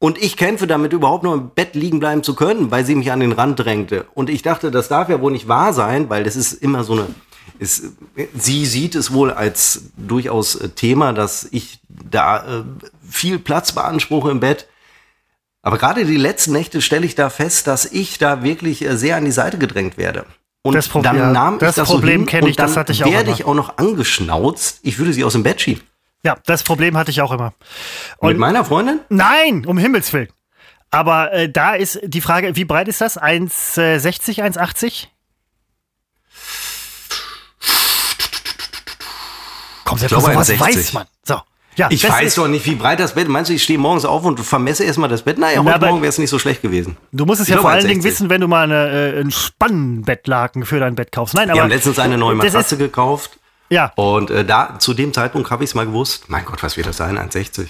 Und 0.03 0.21
ich 0.21 0.35
kämpfe 0.35 0.67
damit, 0.67 0.91
überhaupt 0.91 1.23
nur 1.23 1.33
im 1.33 1.51
Bett 1.51 1.75
liegen 1.75 2.01
bleiben 2.01 2.23
zu 2.23 2.35
können, 2.35 2.71
weil 2.71 2.83
sie 2.85 2.93
mich 2.93 3.13
an 3.13 3.21
den 3.21 3.31
Rand 3.31 3.57
drängte. 3.57 4.05
Und 4.13 4.29
ich 4.29 4.41
dachte, 4.41 4.69
das 4.69 4.89
darf 4.89 5.07
ja 5.07 5.21
wohl 5.21 5.31
nicht 5.31 5.47
wahr 5.47 5.71
sein, 5.71 6.09
weil 6.09 6.25
das 6.25 6.35
ist 6.35 6.51
immer 6.51 6.83
so 6.83 6.91
eine. 6.91 7.07
Ist, 7.57 7.83
sie 8.37 8.65
sieht 8.65 8.95
es 8.95 9.13
wohl 9.13 9.31
als 9.31 9.91
durchaus 9.95 10.55
äh, 10.55 10.67
Thema, 10.67 11.13
dass 11.13 11.47
ich 11.51 11.79
da 11.87 12.39
äh, 12.39 12.63
viel 13.09 13.39
Platz 13.39 13.71
beanspruche 13.71 14.29
im 14.29 14.41
Bett. 14.41 14.67
Aber 15.61 15.77
gerade 15.77 16.03
die 16.03 16.17
letzten 16.17 16.51
Nächte 16.51 16.81
stelle 16.81 17.05
ich 17.05 17.15
da 17.15 17.29
fest, 17.29 17.67
dass 17.67 17.85
ich 17.85 18.17
da 18.17 18.43
wirklich 18.43 18.83
äh, 18.83 18.97
sehr 18.97 19.15
an 19.15 19.23
die 19.23 19.31
Seite 19.31 19.57
gedrängt 19.57 19.97
werde. 19.97 20.25
Und 20.63 20.75
Das 20.75 20.89
Problem- 20.89 21.15
dann 21.15 21.31
nahm 21.31 21.59
das 21.59 21.69
ich 21.69 21.75
das 21.77 21.87
Problem 21.87 22.11
so 22.11 22.19
hin 22.19 22.25
kenn 22.25 22.43
ich, 22.43 22.49
und 22.49 22.59
dann 22.59 22.67
das 22.67 22.75
hatte 22.75 22.91
ich 22.91 23.05
auch 23.05 23.09
werde 23.09 23.27
immer. 23.27 23.35
ich 23.39 23.45
auch 23.45 23.53
noch 23.55 23.77
angeschnauzt, 23.77 24.79
ich 24.83 24.97
würde 24.99 25.13
sie 25.13 25.23
aus 25.23 25.31
dem 25.31 25.43
Bett 25.43 25.61
schieben. 25.61 25.83
Ja, 26.25 26.37
das 26.45 26.63
Problem 26.63 26.97
hatte 26.97 27.11
ich 27.11 27.21
auch 27.21 27.31
immer. 27.31 27.53
Mit 28.21 28.31
Und 28.31 28.37
meiner 28.37 28.63
Freundin? 28.63 28.99
nein, 29.09 29.65
um 29.65 29.77
Himmels 29.77 30.11
Willen. 30.13 30.29
Aber 30.89 31.33
äh, 31.33 31.49
da 31.49 31.73
ist 31.73 31.99
die 32.03 32.21
Frage, 32.21 32.55
wie 32.55 32.65
breit 32.65 32.87
ist 32.87 33.01
das? 33.01 33.19
1,60, 33.19 34.41
1,80? 34.41 35.07
Komm, 39.85 39.97
Sepp, 39.97 40.09
glaube, 40.09 40.31
sowas 40.31 40.49
1,60. 40.49 40.59
weiß 40.59 40.93
man. 40.93 41.05
So. 41.23 41.41
Ja, 41.75 41.87
Ich 41.89 42.07
weiß 42.07 42.27
ist, 42.27 42.37
doch 42.37 42.47
nicht, 42.47 42.65
wie 42.67 42.75
breit 42.75 42.99
das 42.99 43.15
Bett. 43.15 43.27
Meinst 43.27 43.49
du, 43.49 43.55
ich 43.55 43.63
stehe 43.63 43.79
morgens 43.79 44.05
auf 44.05 44.23
und 44.23 44.39
vermesse 44.39 44.83
erstmal 44.83 45.09
das 45.09 45.23
Bett? 45.23 45.39
Naja, 45.39 45.61
Na, 45.63 45.73
heute 45.73 45.85
Morgen 45.87 46.01
wäre 46.03 46.09
es 46.09 46.19
nicht 46.19 46.29
so 46.29 46.37
schlecht 46.37 46.61
gewesen. 46.61 46.95
Du 47.11 47.25
musst 47.25 47.41
es 47.41 47.47
Ich 47.47 47.49
ja 47.49 47.55
glaube, 47.55 47.69
vor 47.69 47.71
allen 47.71 47.87
Dingen 47.87 48.01
1,60. 48.01 48.03
wissen, 48.05 48.29
wenn 48.29 48.41
du 48.41 48.47
mal 48.47 48.63
eine, 48.63 49.15
äh, 49.15 49.19
ein 49.19 49.31
Spannbettlaken 49.31 50.65
für 50.65 50.79
dein 50.79 50.93
Bett 50.95 51.11
kaufst. 51.11 51.33
Nein, 51.33 51.49
aber 51.49 51.57
Wir 51.57 51.63
haben 51.63 51.69
letztens 51.71 51.97
eine 51.97 52.17
neue 52.19 52.35
Matratze 52.35 52.75
ist, 52.75 52.79
gekauft 52.79 53.39
ja, 53.69 53.91
und 53.95 54.29
äh, 54.29 54.45
da 54.45 54.77
zu 54.79 54.93
dem 54.93 55.13
Zeitpunkt 55.13 55.49
habe 55.51 55.63
ich 55.63 55.71
es 55.71 55.75
mal 55.75 55.85
gewusst. 55.85 56.25
Mein 56.29 56.45
Gott, 56.45 56.61
was 56.63 56.77
wird 56.77 56.87
das 56.87 56.97
sein? 56.97 57.17
1,60. 57.17 57.67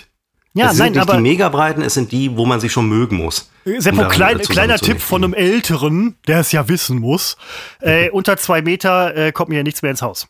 ja, 0.53 0.65
es 0.67 0.71
sind 0.71 0.79
nein, 0.79 0.91
nicht 0.93 1.01
aber 1.01 1.15
die 1.15 1.21
Megabreiten, 1.21 1.81
es 1.83 1.93
sind 1.93 2.11
die, 2.11 2.35
wo 2.35 2.45
man 2.45 2.59
sich 2.59 2.71
schon 2.71 2.87
mögen 2.87 3.17
muss. 3.17 3.49
Seppo, 3.65 3.89
um 4.01 4.03
da, 4.03 4.07
klein, 4.09 4.39
äh, 4.39 4.43
kleiner 4.43 4.77
Tipp 4.77 4.99
von 5.01 5.23
einem 5.23 5.33
Älteren, 5.33 6.17
der 6.27 6.39
es 6.41 6.51
ja 6.51 6.67
wissen 6.67 6.99
muss. 6.99 7.37
Äh, 7.79 8.09
unter 8.09 8.35
zwei 8.37 8.61
Meter 8.61 9.15
äh, 9.15 9.31
kommt 9.31 9.49
mir 9.49 9.57
ja 9.57 9.63
nichts 9.63 9.81
mehr 9.81 9.91
ins 9.91 10.01
Haus. 10.01 10.27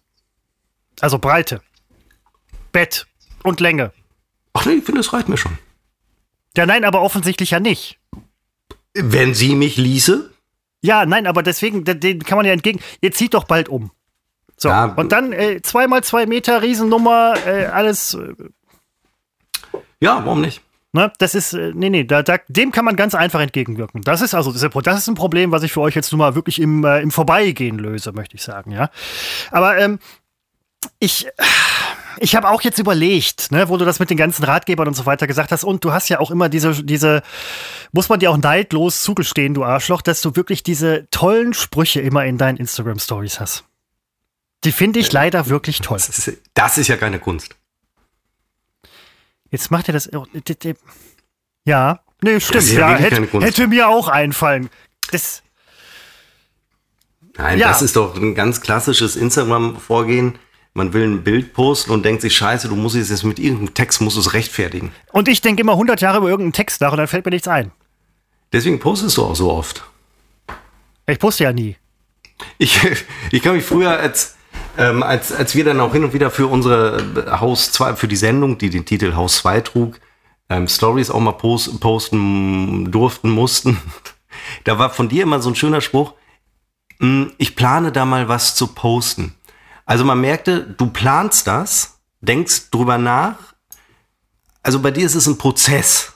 Also 0.99 1.17
Breite, 1.17 1.61
Bett 2.71 3.07
und 3.43 3.59
Länge. 3.59 3.91
Ach 4.53 4.65
nee, 4.65 4.73
ich 4.73 4.83
finde, 4.83 5.01
es 5.01 5.11
reicht 5.13 5.29
mir 5.29 5.37
schon. 5.37 5.57
Ja, 6.55 6.67
nein, 6.67 6.85
aber 6.85 7.01
offensichtlich 7.01 7.49
ja 7.51 7.59
nicht. 7.59 7.97
Wenn 8.93 9.33
sie 9.33 9.55
mich 9.55 9.77
ließe, 9.77 10.29
Ja, 10.81 11.05
nein, 11.05 11.25
aber 11.25 11.41
deswegen, 11.41 11.83
den- 11.85 12.23
kann 12.23 12.35
man 12.37 12.45
ja 12.45 12.51
entgegen. 12.53 12.79
Ihr 13.01 13.11
zieht 13.13 13.33
doch 13.33 13.45
bald 13.45 13.69
um. 13.69 13.89
So, 14.63 14.69
Ja. 14.69 14.85
und 14.85 15.11
dann 15.11 15.31
äh, 15.33 15.61
zweimal 15.61 16.03
zwei 16.03 16.25
Meter, 16.25 16.61
Riesennummer, 16.61 17.35
äh, 17.45 17.65
alles. 17.65 18.15
Äh, 18.15 18.33
ja, 19.99 20.21
warum 20.25 20.41
nicht? 20.41 20.61
ne, 20.93 21.11
das 21.17 21.35
ist, 21.35 21.53
äh, 21.53 21.73
nee, 21.75 21.89
nee, 21.89 22.03
da, 22.05 22.23
da, 22.23 22.37
dem 22.47 22.71
kann 22.71 22.85
man 22.85 22.95
ganz 22.95 23.15
einfach 23.15 23.41
entgegenwirken. 23.41 24.01
Das 24.01 24.21
ist 24.21 24.33
also, 24.33 24.51
das 24.53 24.63
ist, 24.63 25.07
ein 25.07 25.15
Problem, 25.15 25.51
was 25.51 25.63
ich 25.63 25.73
für 25.73 25.81
euch 25.81 25.95
jetzt 25.95 26.11
nur 26.11 26.19
mal 26.19 26.35
wirklich 26.35 26.61
im, 26.61 26.85
äh, 26.85 27.01
im 27.01 27.11
Vorbeigehen 27.11 27.77
löse, 27.77 28.13
möchte 28.13 28.35
ich 28.35 28.43
sagen, 28.43 28.71
ja. 28.71 28.89
Aber 29.51 29.77
ähm, 29.77 29.99
ich, 30.99 31.27
ich 32.19 32.35
habe 32.35 32.49
auch 32.49 32.61
jetzt 32.61 32.79
überlegt, 32.79 33.51
ne, 33.51 33.67
wo 33.69 33.77
du 33.77 33.85
das 33.85 33.99
mit 33.99 34.09
den 34.09 34.17
ganzen 34.17 34.43
Ratgebern 34.43 34.87
und 34.87 34.93
so 34.93 35.05
weiter 35.05 35.27
gesagt 35.27 35.51
hast, 35.51 35.63
und 35.63 35.83
du 35.83 35.91
hast 35.91 36.09
ja 36.09 36.19
auch 36.19 36.31
immer 36.31 36.47
diese, 36.47 36.83
diese, 36.83 37.21
muss 37.91 38.09
man 38.09 38.19
dir 38.19 38.31
auch 38.31 38.37
neidlos 38.37 39.03
zugestehen, 39.03 39.53
du 39.53 39.63
Arschloch, 39.63 40.01
dass 40.01 40.21
du 40.21 40.35
wirklich 40.35 40.63
diese 40.63 41.07
tollen 41.09 41.53
Sprüche 41.53 42.01
immer 42.01 42.25
in 42.25 42.37
deinen 42.37 42.57
Instagram-Stories 42.57 43.39
hast. 43.39 43.65
Die 44.65 44.71
finde 44.71 44.99
ich 44.99 45.11
leider 45.11 45.47
wirklich 45.49 45.79
toll. 45.81 45.97
Das 45.97 46.09
ist, 46.27 46.37
das 46.53 46.77
ist 46.77 46.87
ja 46.87 46.97
keine 46.97 47.19
Kunst. 47.19 47.55
Jetzt 49.51 49.69
macht 49.71 49.87
er 49.89 49.93
das. 49.93 50.11
oh, 50.13 50.25
Ja, 51.65 51.99
nee, 52.21 52.39
stimmt. 52.39 52.71
ja 52.71 52.91
Ja, 52.91 52.95
hätte, 52.97 53.15
keine 53.15 53.27
Kunst. 53.27 53.47
hätte 53.47 53.67
mir 53.67 53.87
auch 53.89 54.07
einfallen. 54.07 54.69
Das, 55.11 55.43
Nein, 57.37 57.59
Ja. 57.59 57.69
das 57.69 57.81
ist 57.81 57.95
doch 57.95 58.15
ein 58.15 58.35
ganz 58.35 58.61
klassisches 58.61 59.15
Instagram-Vorgehen. 59.15 60.37
Man 60.75 60.93
will 60.93 61.03
ein 61.03 61.23
Bild 61.23 61.53
posten 61.53 61.91
und 61.91 62.03
denkt 62.03 62.21
sich, 62.21 62.35
scheiße, 62.35 62.67
du 62.67 62.75
musst 62.75 62.95
es 62.95 63.09
jetzt 63.09 63.23
mit 63.23 63.37
irgendeinem 63.39 63.73
Text 63.75 64.01
musst 64.01 64.17
es 64.17 64.33
rechtfertigen. 64.33 64.91
und 65.11 65.27
ich 65.27 65.41
denke 65.41 65.61
immer 65.61 65.73
100 65.73 66.01
Jahre 66.01 66.17
über 66.19 66.29
irgendeinen 66.29 66.53
Text 66.53 66.81
nach 66.81 66.91
und 66.91 66.97
dann 66.97 67.07
fällt 67.07 67.25
mir 67.25 67.31
nichts 67.31 67.47
ein. 67.47 67.71
Deswegen 68.51 68.79
postest 68.79 69.17
du 69.17 69.23
auch 69.25 69.35
so 69.35 69.51
oft. 69.51 69.83
Ich 71.05 71.19
poste 71.19 71.43
ja 71.43 71.53
nie. 71.53 71.75
Ich, 72.57 72.79
ich 73.31 73.41
kann 73.43 73.55
mich 73.55 73.65
früher, 73.65 73.91
als, 73.91 74.35
ähm, 74.77 75.03
als, 75.03 75.31
als 75.31 75.55
wir 75.55 75.65
dann 75.65 75.79
auch 75.79 75.93
hin 75.93 76.03
und 76.03 76.13
wieder 76.13 76.31
für 76.31 76.47
unsere 76.47 77.27
äh, 77.27 77.39
Haus 77.39 77.71
2, 77.71 77.95
für 77.95 78.07
die 78.07 78.15
Sendung, 78.15 78.57
die 78.57 78.69
den 78.69 78.85
Titel 78.85 79.15
Haus 79.15 79.37
2 79.37 79.61
trug, 79.61 79.99
ähm, 80.49 80.67
Stories 80.67 81.09
auch 81.09 81.19
mal 81.19 81.33
post, 81.33 81.79
posten 81.79 82.91
durften, 82.91 83.29
mussten, 83.29 83.79
da 84.63 84.79
war 84.79 84.89
von 84.89 85.09
dir 85.09 85.23
immer 85.23 85.41
so 85.41 85.49
ein 85.49 85.55
schöner 85.55 85.81
Spruch, 85.81 86.13
"Mm, 86.99 87.25
ich 87.37 87.55
plane 87.55 87.91
da 87.91 88.05
mal 88.05 88.27
was 88.27 88.55
zu 88.55 88.67
posten. 88.67 89.35
Also 89.85 90.05
man 90.05 90.21
merkte, 90.21 90.61
du 90.63 90.87
planst 90.87 91.47
das, 91.47 91.99
denkst 92.21 92.71
drüber 92.71 92.97
nach. 92.97 93.53
Also 94.61 94.79
bei 94.79 94.91
dir 94.91 95.05
ist 95.05 95.15
es 95.15 95.27
ein 95.27 95.37
Prozess. 95.37 96.13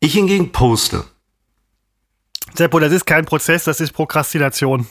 Ich 0.00 0.14
hingegen 0.14 0.52
poste. 0.52 1.04
Seppo, 2.54 2.78
das 2.78 2.92
ist 2.92 3.04
kein 3.04 3.26
Prozess, 3.26 3.64
das 3.64 3.80
ist 3.80 3.92
Prokrastination. 3.92 4.86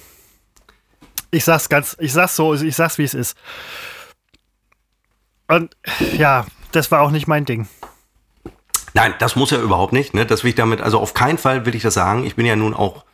Ich 1.32 1.44
sag's 1.44 1.70
ganz, 1.70 1.96
ich 2.00 2.14
sag's 2.14 2.36
so, 2.36 2.54
ich 2.54 2.76
sag's 2.76 2.98
wie 2.98 3.04
es 3.04 3.14
ist. 3.14 3.38
Und 5.48 5.76
ja, 6.18 6.46
das 6.72 6.92
war 6.92 7.02
auch 7.02 7.12
nicht 7.12 7.28
mein 7.28 7.46
Ding. 7.46 7.68
Nein, 8.94 9.14
das 9.20 9.36
muss 9.36 9.52
ja 9.52 9.60
überhaupt 9.60 9.94
nicht. 9.94 10.14
Ne? 10.14 10.26
Das 10.26 10.44
will 10.44 10.50
ich 10.50 10.56
damit, 10.56 10.82
also 10.82 11.00
auf 11.00 11.14
keinen 11.14 11.38
Fall 11.38 11.66
will 11.66 11.76
ich 11.76 11.84
das 11.84 11.94
sagen. 11.94 12.26
Ich 12.26 12.36
bin 12.36 12.46
ja 12.46 12.56
nun 12.56 12.74
auch 12.74 13.06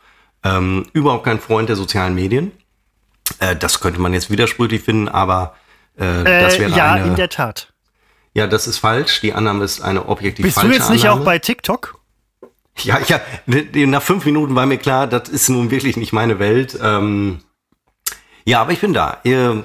ähm, 0.44 0.86
überhaupt 0.92 1.24
kein 1.24 1.40
Freund 1.40 1.68
der 1.68 1.76
sozialen 1.76 2.14
Medien. 2.14 2.52
Äh, 3.40 3.56
das 3.56 3.80
könnte 3.80 4.00
man 4.00 4.12
jetzt 4.14 4.30
widersprüchlich 4.30 4.82
finden, 4.82 5.08
aber 5.08 5.54
äh, 5.96 6.24
das 6.24 6.54
Äh, 6.56 6.60
wäre 6.60 6.70
ja, 6.76 6.92
eine. 6.92 7.06
in 7.08 7.16
der 7.16 7.28
Tat. 7.28 7.72
ja, 8.34 8.46
das 8.46 8.66
ist 8.66 8.78
falsch. 8.78 9.20
Die 9.20 9.32
Annahme 9.32 9.64
ist 9.64 9.80
eine 9.80 10.06
objektiv 10.08 10.44
Bist 10.44 10.56
du 10.56 10.62
falsche 10.62 10.76
jetzt 10.76 10.90
nicht 10.90 11.04
Annahme. 11.04 11.20
auch 11.20 11.24
bei 11.24 11.38
TikTok? 11.38 11.98
Ja, 12.78 12.98
ja, 13.06 13.20
ne, 13.46 13.66
nach 13.86 14.02
fünf 14.02 14.24
Minuten 14.24 14.54
war 14.54 14.64
mir 14.66 14.78
klar, 14.78 15.06
das 15.06 15.28
ist 15.28 15.48
nun 15.50 15.70
wirklich 15.70 15.96
nicht 15.98 16.12
meine 16.14 16.38
Welt. 16.38 16.78
Ähm, 16.82 17.40
ja, 18.44 18.60
aber 18.60 18.72
ich 18.72 18.80
bin 18.80 18.92
da. 18.92 19.18
Ihr 19.24 19.64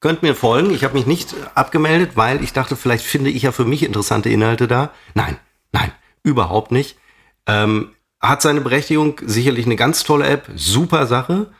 könnt 0.00 0.22
mir 0.22 0.34
folgen. 0.34 0.72
Ich 0.72 0.84
habe 0.84 0.94
mich 0.94 1.06
nicht 1.06 1.34
abgemeldet, 1.54 2.12
weil 2.16 2.42
ich 2.42 2.52
dachte, 2.52 2.76
vielleicht 2.76 3.04
finde 3.04 3.30
ich 3.30 3.42
ja 3.42 3.52
für 3.52 3.64
mich 3.64 3.82
interessante 3.82 4.28
Inhalte 4.28 4.68
da. 4.68 4.90
Nein, 5.14 5.38
nein, 5.72 5.92
überhaupt 6.22 6.72
nicht. 6.72 6.96
Ähm, 7.46 7.90
hat 8.20 8.42
seine 8.42 8.60
Berechtigung, 8.60 9.20
sicherlich 9.24 9.66
eine 9.66 9.76
ganz 9.76 10.04
tolle 10.04 10.26
App, 10.26 10.50
super 10.54 11.06
Sache. 11.06 11.52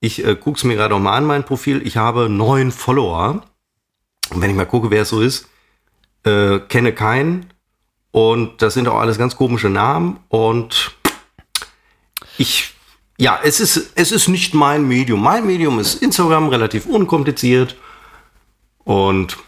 Ich 0.00 0.24
äh, 0.24 0.34
gucke 0.36 0.58
es 0.58 0.64
mir 0.64 0.76
gerade 0.76 0.98
mal 0.98 1.16
an, 1.16 1.24
mein 1.24 1.44
Profil. 1.44 1.86
Ich 1.86 1.96
habe 1.96 2.28
neun 2.28 2.72
Follower. 2.72 3.42
Und 4.30 4.40
wenn 4.40 4.50
ich 4.50 4.56
mal 4.56 4.66
gucke, 4.66 4.90
wer 4.90 5.02
es 5.02 5.08
so 5.08 5.20
ist, 5.20 5.48
äh, 6.24 6.58
kenne 6.58 6.92
keinen. 6.92 7.52
Und 8.10 8.60
das 8.62 8.74
sind 8.74 8.88
auch 8.88 8.98
alles 8.98 9.18
ganz 9.18 9.36
komische 9.36 9.70
Namen. 9.70 10.20
Und 10.28 10.92
ich, 12.36 12.74
ja, 13.22 13.38
es 13.44 13.60
ist, 13.60 13.92
es 13.94 14.10
ist 14.10 14.26
nicht 14.26 14.52
mein 14.52 14.88
Medium. 14.88 15.22
Mein 15.22 15.46
Medium 15.46 15.78
ist 15.78 16.02
Instagram, 16.02 16.48
relativ 16.48 16.86
unkompliziert. 16.86 17.76
Und 18.82 19.38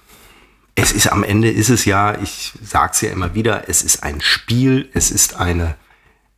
es 0.77 0.93
ist 0.93 1.09
am 1.09 1.25
Ende 1.25 1.51
ist 1.51 1.71
es 1.71 1.85
ja, 1.85 2.17
ich 2.23 2.53
sag's 2.63 3.01
ja 3.01 3.11
immer 3.11 3.35
wieder, 3.35 3.69
es 3.69 3.83
ist 3.83 4.05
ein 4.05 4.21
Spiel, 4.21 4.89
es 4.95 5.11
ist 5.11 5.35
eine, 5.35 5.75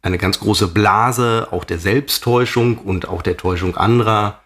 eine 0.01 0.17
ganz 0.17 0.41
große 0.41 0.69
Blase, 0.69 1.49
auch 1.51 1.65
der 1.65 1.79
Selbsttäuschung 1.79 2.79
und 2.79 3.07
auch 3.07 3.21
der 3.21 3.37
Täuschung 3.37 3.77
anderer. 3.77 4.41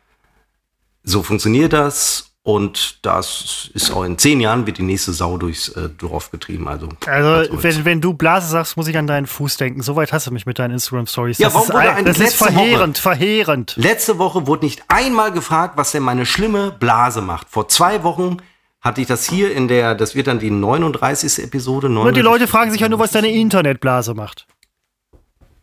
So 1.04 1.22
funktioniert 1.22 1.72
das. 1.72 2.29
Und 2.42 3.04
das 3.04 3.70
ist 3.74 3.90
auch 3.90 4.02
in 4.02 4.16
zehn 4.16 4.40
Jahren 4.40 4.66
wird 4.66 4.78
die 4.78 4.82
nächste 4.82 5.12
Sau 5.12 5.36
durchs 5.36 5.68
äh, 5.68 5.90
Dorf 5.90 6.30
getrieben. 6.30 6.68
Also, 6.68 6.88
Also, 7.06 7.62
wenn, 7.62 7.84
wenn 7.84 8.00
du 8.00 8.14
Blase 8.14 8.48
sagst, 8.48 8.78
muss 8.78 8.88
ich 8.88 8.96
an 8.96 9.06
deinen 9.06 9.26
Fuß 9.26 9.58
denken. 9.58 9.82
Soweit 9.82 10.10
hast 10.14 10.26
du 10.26 10.30
mich 10.30 10.46
mit 10.46 10.58
deinen 10.58 10.72
Instagram-Stories. 10.72 11.36
Ja, 11.38 11.48
das 11.48 11.54
warum 11.54 11.68
ist, 11.68 11.74
wurde 11.74 11.90
ein- 11.90 12.04
das 12.06 12.16
ist 12.16 12.22
letzte 12.22 12.40
Woche- 12.46 12.52
verheerend, 12.54 12.98
verheerend. 12.98 13.74
Letzte 13.76 14.18
Woche 14.18 14.46
wurde 14.46 14.64
nicht 14.64 14.82
einmal 14.88 15.32
gefragt, 15.32 15.76
was 15.76 15.92
denn 15.92 16.02
meine 16.02 16.24
schlimme 16.24 16.70
Blase 16.72 17.20
macht. 17.20 17.50
Vor 17.50 17.68
zwei 17.68 18.02
Wochen 18.04 18.38
hatte 18.80 19.02
ich 19.02 19.06
das 19.06 19.28
hier 19.28 19.52
in 19.54 19.68
der, 19.68 19.94
das 19.94 20.14
wird 20.14 20.26
dann 20.26 20.38
die 20.38 20.50
39. 20.50 21.44
Episode. 21.44 21.88
Und 21.88 21.92
die 21.92 22.22
39. 22.22 22.22
Leute 22.24 22.46
fragen 22.48 22.70
sich 22.70 22.80
ja 22.80 22.88
nur, 22.88 22.98
was 23.00 23.10
deine 23.10 23.28
Internetblase 23.30 24.14
macht. 24.14 24.46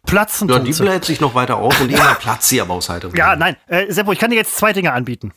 Platzen 0.05 0.47
Ja, 0.47 0.59
die 0.59 0.71
bläht 0.73 1.03
sich 1.05 1.19
noch 1.19 1.33
weiter 1.33 1.57
auf 1.57 1.81
und 1.81 1.89
irgendwann 1.89 2.15
platzt 2.17 2.47
sie 2.49 2.61
aber 2.61 2.75
aus 2.75 2.87
heiterem 2.87 3.15
Ja, 3.15 3.35
nein. 3.35 3.57
Äh, 3.67 3.91
Seppo, 3.91 4.11
ich 4.13 4.19
kann 4.19 4.29
dir 4.29 4.37
jetzt 4.37 4.55
zwei 4.55 4.71
Dinge 4.73 4.93
anbieten. 4.93 5.33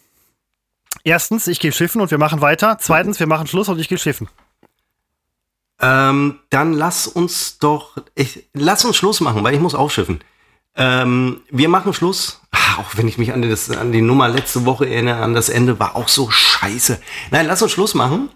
Erstens, 1.04 1.46
ich 1.46 1.60
gehe 1.60 1.72
schiffen 1.72 2.00
und 2.00 2.10
wir 2.10 2.18
machen 2.18 2.40
weiter. 2.40 2.78
Zweitens, 2.78 3.18
wir 3.20 3.26
machen 3.26 3.46
Schluss 3.46 3.68
und 3.68 3.78
ich 3.78 3.88
gehe 3.88 3.98
schiffen. 3.98 4.28
Ähm, 5.80 6.40
dann 6.50 6.74
lass 6.74 7.06
uns 7.06 7.58
doch, 7.58 7.96
ich, 8.14 8.48
lass 8.52 8.84
uns 8.84 8.96
Schluss 8.96 9.20
machen, 9.20 9.42
weil 9.42 9.54
ich 9.54 9.60
muss 9.60 9.74
aufschiffen. 9.74 10.20
Ähm, 10.76 11.40
wir 11.50 11.68
machen 11.68 11.94
Schluss. 11.94 12.40
Ach, 12.50 12.78
auch 12.78 12.96
wenn 12.96 13.08
ich 13.08 13.18
mich 13.18 13.32
an, 13.32 13.42
das, 13.42 13.70
an 13.70 13.92
die 13.92 14.02
Nummer 14.02 14.28
letzte 14.28 14.66
Woche 14.66 14.88
erinnere, 14.88 15.22
an 15.22 15.34
das 15.34 15.48
Ende 15.48 15.78
war 15.78 15.96
auch 15.96 16.08
so 16.08 16.30
scheiße. 16.30 17.00
Nein, 17.30 17.46
lass 17.46 17.62
uns 17.62 17.72
Schluss 17.72 17.94
machen. 17.94 18.28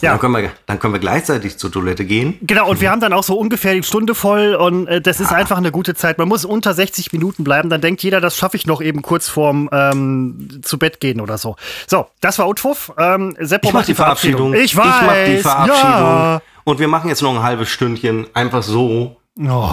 Ja. 0.00 0.12
Dann 0.12 0.20
können, 0.20 0.36
wir, 0.36 0.50
dann 0.66 0.78
können 0.78 0.92
wir 0.92 1.00
gleichzeitig 1.00 1.58
zur 1.58 1.72
Toilette 1.72 2.04
gehen. 2.04 2.38
Genau, 2.42 2.68
und 2.68 2.80
wir 2.80 2.90
haben 2.90 3.00
dann 3.00 3.12
auch 3.12 3.24
so 3.24 3.38
ungefähr 3.38 3.74
die 3.74 3.82
Stunde 3.82 4.14
voll 4.14 4.54
und 4.54 4.86
äh, 4.86 5.00
das 5.00 5.20
ist 5.20 5.30
ja. 5.30 5.36
einfach 5.36 5.56
eine 5.56 5.72
gute 5.72 5.94
Zeit. 5.94 6.18
Man 6.18 6.28
muss 6.28 6.44
unter 6.44 6.74
60 6.74 7.12
Minuten 7.12 7.44
bleiben, 7.44 7.70
dann 7.70 7.80
denkt 7.80 8.02
jeder, 8.02 8.20
das 8.20 8.36
schaffe 8.36 8.56
ich 8.56 8.66
noch 8.66 8.80
eben 8.80 9.02
kurz 9.02 9.28
vorm 9.28 9.68
ähm, 9.72 10.60
zu 10.62 10.78
Bett 10.78 11.00
gehen 11.00 11.20
oder 11.20 11.38
so. 11.38 11.56
So, 11.86 12.06
das 12.20 12.38
war 12.38 12.48
Utfuff. 12.48 12.92
Ähm, 12.98 13.36
Seppo 13.38 13.68
ich 13.68 13.74
mach 13.74 13.86
die 13.86 13.94
Verabschiedung. 13.94 14.54
Ich 14.54 14.76
weiß. 14.76 14.86
Ich 14.86 15.06
mach 15.06 15.24
die 15.26 15.38
Verabschiedung. 15.38 15.82
Ja. 15.82 16.42
Und 16.64 16.78
wir 16.78 16.88
machen 16.88 17.08
jetzt 17.08 17.22
noch 17.22 17.34
ein 17.34 17.42
halbes 17.42 17.68
Stündchen 17.68 18.26
einfach 18.34 18.62
so. 18.62 19.16
Oh. 19.40 19.70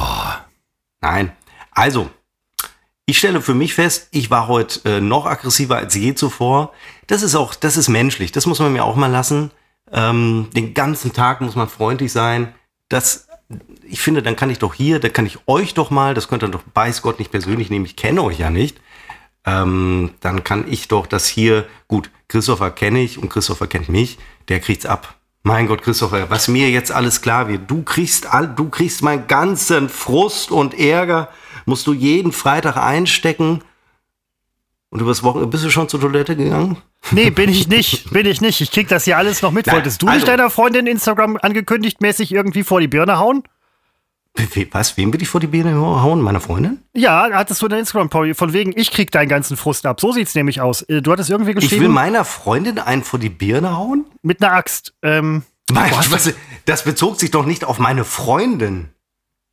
Nein. 1.02 1.32
Also, 1.72 2.10
ich 3.06 3.20
stelle 3.20 3.42
für 3.42 3.54
mich 3.54 3.74
fest, 3.74 4.08
ich 4.12 4.32
war 4.32 4.48
heute 4.48 4.80
äh, 4.90 5.02
noch 5.02 5.26
aggressiver 5.26 5.78
als 5.78 5.94
je 5.94 6.16
zuvor. 6.16 6.72
Das 7.08 7.22
ist 7.22 7.36
auch, 7.36 7.54
das 7.54 7.78
ist 7.78 7.90
menschlich. 7.90 8.32
Das 8.32 8.46
muss 8.46 8.60
man 8.60 8.74
mir 8.74 8.84
auch 8.84 8.96
mal 8.96 9.12
lassen. 9.12 9.52
Ähm, 9.92 10.48
den 10.56 10.74
ganzen 10.74 11.14
Tag 11.14 11.42
muss 11.42 11.56
man 11.56 11.70
freundlich 11.70 12.12
sein. 12.12 12.54
Das, 12.90 13.28
ich 13.88 14.02
finde, 14.02 14.24
dann 14.24 14.36
kann 14.36 14.50
ich 14.50 14.60
doch 14.60 14.74
hier, 14.74 15.00
da 15.00 15.10
kann 15.10 15.26
ich 15.26 15.40
euch 15.48 15.74
doch 15.74 15.92
mal, 15.92 16.14
das 16.14 16.28
könnt 16.28 16.44
ihr 16.44 16.50
doch 16.50 16.64
weiß 16.74 17.02
Gott 17.02 17.20
nicht 17.20 17.32
persönlich 17.32 17.70
nehmen, 17.70 17.86
ich 17.86 17.96
kenne 17.96 18.24
euch 18.24 18.40
ja 18.40 18.50
nicht. 18.50 18.80
Ähm, 19.46 20.12
dann 20.22 20.44
kann 20.44 20.66
ich 20.72 20.88
doch 20.88 21.06
das 21.06 21.28
hier, 21.28 21.68
gut, 21.88 22.10
Christopher 22.28 22.72
kenne 22.72 23.02
ich 23.02 23.20
und 23.20 23.30
Christopher 23.30 23.68
kennt 23.68 23.90
mich, 23.90 24.18
der 24.48 24.60
kriegt's 24.60 24.86
ab. 24.86 25.16
Mein 25.44 25.68
Gott, 25.68 25.84
Christopher, 25.84 26.32
was 26.32 26.48
mir 26.48 26.72
jetzt 26.72 26.92
alles 26.92 27.22
klar 27.22 27.48
wird, 27.48 27.70
du 27.70 27.84
kriegst 27.84 28.26
all, 28.34 28.48
du 28.48 28.70
kriegst 28.70 29.04
meinen 29.04 29.28
ganzen 29.28 29.90
Frust 29.90 30.50
und 30.50 30.74
Ärger, 30.74 31.30
musst 31.66 31.86
du 31.86 31.94
jeden 31.94 32.32
Freitag 32.32 32.78
einstecken. 32.78 33.62
Und 34.96 35.02
übers 35.02 35.24
Wochenende 35.24 35.50
bist 35.50 35.66
du 35.66 35.70
schon 35.70 35.90
zur 35.90 36.00
Toilette 36.00 36.38
gegangen? 36.38 36.78
Nee, 37.12 37.30
bin 37.30 37.50
ich 37.50 37.68
nicht. 37.68 38.12
Bin 38.12 38.26
ich 38.26 38.40
nicht. 38.40 38.62
Ich 38.62 38.72
krieg 38.72 38.88
das 38.88 39.04
hier 39.04 39.18
alles 39.18 39.42
noch 39.42 39.52
mit. 39.52 39.68
Nein, 39.68 39.76
Wolltest 39.76 40.02
du 40.02 40.08
also, 40.08 40.16
nicht 40.16 40.28
deiner 40.30 40.50
Freundin 40.50 40.88
Instagram 40.88 41.38
angekündigt 41.42 42.00
mäßig 42.00 42.32
irgendwie 42.32 42.64
vor 42.64 42.80
die 42.80 42.88
Birne 42.88 43.20
hauen? 43.20 43.44
Was? 44.72 44.96
Wem 44.96 45.12
will 45.12 45.22
ich 45.22 45.28
vor 45.28 45.42
die 45.42 45.48
Birne 45.48 45.76
hauen? 45.76 46.22
Meiner 46.22 46.40
Freundin? 46.40 46.80
Ja, 46.94 47.28
hattest 47.34 47.62
du 47.62 47.66
eine 47.66 47.78
Instagram-Story 47.80 48.36
von 48.36 48.54
wegen, 48.54 48.72
ich 48.74 48.90
krieg 48.90 49.12
deinen 49.12 49.28
ganzen 49.28 49.58
Frust 49.58 49.86
ab. 49.86 50.00
So 50.00 50.14
sieht's 50.14 50.34
nämlich 50.34 50.62
aus. 50.62 50.82
Äh, 50.84 51.02
du 51.02 51.12
hattest 51.12 51.30
irgendwie 51.30 51.54
geschrieben. 51.54 51.76
Ich 51.76 51.82
will 51.82 51.90
meiner 51.90 52.24
Freundin 52.24 52.80
einen 52.80 53.04
vor 53.04 53.20
die 53.20 53.28
Birne 53.28 53.76
hauen? 53.76 54.06
Mit 54.22 54.42
einer 54.42 54.54
Axt. 54.54 54.94
Ähm, 55.02 55.44
Nein, 55.70 55.92
was, 55.92 56.34
das 56.64 56.86
bezog 56.86 57.20
sich 57.20 57.32
doch 57.32 57.46
nicht 57.46 57.66
auf 57.66 57.80
meine 57.80 58.06
Freundin. 58.06 58.92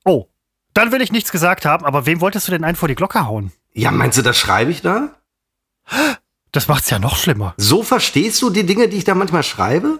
Oh, 0.05 0.27
dann 0.73 0.93
will 0.93 1.03
ich 1.03 1.11
nichts 1.11 1.33
gesagt 1.33 1.67
haben, 1.67 1.85
aber 1.85 2.07
wem 2.07 2.21
wolltest 2.21 2.47
du 2.47 2.53
denn 2.53 2.63
einen 2.63 2.77
vor 2.77 2.87
die 2.87 2.95
Glocke 2.95 3.27
hauen? 3.27 3.51
Ja, 3.73 3.91
meinst 3.91 4.19
du, 4.19 4.23
das 4.23 4.39
schreibe 4.39 4.71
ich 4.71 4.83
da? 4.83 5.17
Das 6.53 6.69
macht's 6.69 6.91
ja 6.91 6.99
noch 6.99 7.17
schlimmer. 7.17 7.55
So 7.57 7.83
verstehst 7.83 8.43
du 8.43 8.51
die 8.51 8.65
Dinge, 8.65 8.89
die 8.89 8.99
ich 8.99 9.05
da 9.05 9.15
manchmal 9.15 9.43
schreibe? 9.43 9.99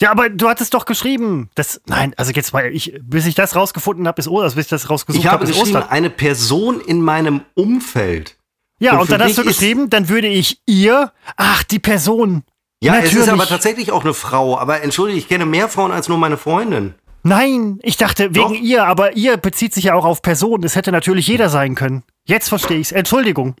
Ja, 0.00 0.10
aber 0.10 0.28
du 0.28 0.48
hattest 0.48 0.74
doch 0.74 0.86
geschrieben. 0.86 1.50
Das, 1.54 1.80
nein, 1.86 2.14
also 2.16 2.32
jetzt 2.32 2.52
mal, 2.52 2.66
ich, 2.74 2.98
bis 3.02 3.26
ich 3.26 3.34
das 3.34 3.54
rausgefunden 3.54 4.08
habe, 4.08 4.20
ist 4.20 4.28
Ostern, 4.28 4.44
also 4.44 4.56
bis 4.56 4.66
ich 4.66 4.70
das 4.70 4.90
rausgesucht 4.90 5.26
habe, 5.26 5.44
hab, 5.44 5.50
ist 5.50 5.60
Ostern. 5.60 5.84
eine 5.88 6.10
Person 6.10 6.80
in 6.80 7.00
meinem 7.00 7.42
Umfeld. 7.54 8.36
Ja, 8.80 8.94
und, 8.94 9.02
und 9.02 9.12
dann 9.12 9.22
hast 9.22 9.38
du 9.38 9.44
geschrieben, 9.44 9.88
dann 9.90 10.08
würde 10.08 10.26
ich 10.26 10.60
ihr, 10.66 11.12
ach, 11.36 11.62
die 11.62 11.78
Person. 11.78 12.42
Ja, 12.82 12.92
Natürlich. 12.92 13.14
es 13.14 13.20
ist 13.20 13.28
aber 13.28 13.46
tatsächlich 13.46 13.92
auch 13.92 14.02
eine 14.02 14.14
Frau. 14.14 14.58
Aber 14.58 14.82
entschuldige, 14.82 15.18
ich 15.18 15.28
kenne 15.28 15.46
mehr 15.46 15.68
Frauen 15.68 15.92
als 15.92 16.08
nur 16.08 16.18
meine 16.18 16.36
Freundin. 16.36 16.94
Nein, 17.22 17.78
ich 17.82 17.96
dachte 17.96 18.34
wegen 18.34 18.48
Doch. 18.48 18.60
ihr, 18.60 18.84
aber 18.84 19.16
ihr 19.16 19.38
bezieht 19.38 19.72
sich 19.72 19.84
ja 19.84 19.94
auch 19.94 20.04
auf 20.04 20.20
Personen. 20.20 20.64
Es 20.64 20.76
hätte 20.76 20.92
natürlich 20.92 21.26
jeder 21.26 21.48
sein 21.48 21.74
können. 21.76 22.02
Jetzt 22.26 22.48
verstehe 22.50 22.78
ich's. 22.78 22.92
Entschuldigung. 22.92 23.54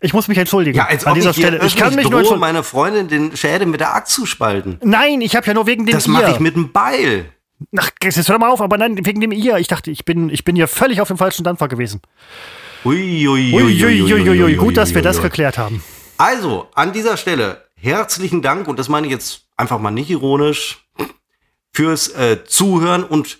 Ich 0.00 0.12
muss 0.12 0.28
mich 0.28 0.38
entschuldigen 0.38 0.76
ja, 0.76 0.86
als 0.86 1.06
an 1.06 1.14
dieser 1.14 1.32
Stelle. 1.32 1.64
Ich 1.64 1.76
kann 1.76 1.94
mich 1.94 2.08
drohe, 2.08 2.22
nur 2.22 2.36
meine 2.36 2.62
Freundin 2.62 3.08
den 3.08 3.36
Schädel 3.36 3.66
mit 3.66 3.80
der 3.80 3.94
Axt 3.94 4.14
zu 4.14 4.26
spalten. 4.26 4.78
Nein, 4.82 5.20
ich 5.20 5.34
habe 5.36 5.46
ja 5.46 5.54
nur 5.54 5.66
wegen 5.66 5.86
dem 5.86 5.94
Das 5.94 6.06
mache 6.08 6.32
ich 6.32 6.40
mit 6.40 6.56
dem 6.56 6.72
Beil. 6.72 7.26
Ach, 7.76 7.90
jetzt 8.02 8.28
hör 8.28 8.38
mal 8.38 8.50
auf, 8.50 8.60
aber 8.60 8.76
nein, 8.76 8.98
wegen 9.06 9.20
dem 9.20 9.32
ihr. 9.32 9.56
Ich 9.58 9.68
dachte, 9.68 9.90
ich 9.90 10.04
bin, 10.04 10.28
ich 10.28 10.44
bin 10.44 10.56
ja 10.56 10.66
völlig 10.66 11.00
auf 11.00 11.08
dem 11.08 11.16
falschen 11.16 11.44
Dampfer 11.44 11.68
gewesen. 11.68 12.02
Uiuiuiui. 12.84 13.54
Ui, 13.54 14.12
ui, 14.12 14.42
ui, 14.42 14.54
Gut, 14.56 14.76
dass 14.76 14.94
wir 14.94 15.02
das 15.02 15.22
geklärt 15.22 15.56
haben. 15.56 15.82
Also, 16.18 16.68
an 16.74 16.92
dieser 16.92 17.16
Stelle 17.16 17.64
herzlichen 17.76 18.42
Dank, 18.42 18.68
und 18.68 18.78
das 18.78 18.88
meine 18.88 19.06
ich 19.06 19.12
jetzt 19.12 19.46
einfach 19.56 19.78
mal 19.78 19.90
nicht 19.90 20.10
ironisch, 20.10 20.86
fürs 21.72 22.08
äh, 22.08 22.44
Zuhören 22.44 23.04
und 23.04 23.38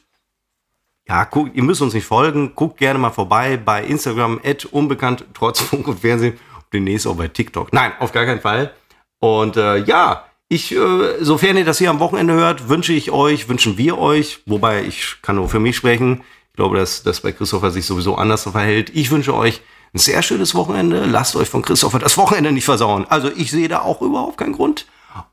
ja, 1.08 1.24
guckt, 1.24 1.54
ihr 1.54 1.62
müsst 1.62 1.82
uns 1.82 1.94
nicht 1.94 2.06
folgen, 2.06 2.54
guckt 2.54 2.78
gerne 2.78 2.98
mal 2.98 3.10
vorbei 3.10 3.56
bei 3.56 3.84
Instagram, 3.84 4.40
unbekannt, 4.70 5.24
trotz 5.34 5.60
Funk 5.60 5.86
und 5.88 6.00
Fernsehen 6.00 6.38
demnächst 6.72 7.06
auch 7.06 7.16
bei 7.16 7.28
TikTok. 7.28 7.72
Nein, 7.72 7.92
auf 8.00 8.12
gar 8.12 8.24
keinen 8.24 8.40
Fall. 8.40 8.72
Und 9.20 9.56
äh, 9.56 9.78
ja, 9.84 10.24
ich, 10.48 10.74
äh, 10.74 11.24
sofern 11.24 11.56
ihr 11.56 11.64
das 11.64 11.78
hier 11.78 11.90
am 11.90 12.00
Wochenende 12.00 12.34
hört, 12.34 12.68
wünsche 12.68 12.92
ich 12.92 13.10
euch, 13.10 13.48
wünschen 13.48 13.78
wir 13.78 13.98
euch, 13.98 14.40
wobei 14.46 14.84
ich 14.84 15.16
kann 15.22 15.36
nur 15.36 15.48
für 15.48 15.60
mich 15.60 15.76
sprechen. 15.76 16.22
Ich 16.50 16.56
glaube, 16.56 16.76
dass 16.76 17.02
das 17.02 17.20
bei 17.20 17.32
Christopher 17.32 17.70
sich 17.70 17.86
sowieso 17.86 18.16
anders 18.16 18.42
verhält. 18.42 18.90
Ich 18.94 19.10
wünsche 19.10 19.34
euch 19.34 19.60
ein 19.92 19.98
sehr 19.98 20.22
schönes 20.22 20.54
Wochenende. 20.54 21.04
Lasst 21.06 21.36
euch 21.36 21.48
von 21.48 21.62
Christopher 21.62 21.98
das 21.98 22.16
Wochenende 22.16 22.52
nicht 22.52 22.64
versauen. 22.64 23.06
Also 23.08 23.30
ich 23.34 23.50
sehe 23.50 23.68
da 23.68 23.80
auch 23.80 24.02
überhaupt 24.02 24.38
keinen 24.38 24.52
Grund. 24.52 24.86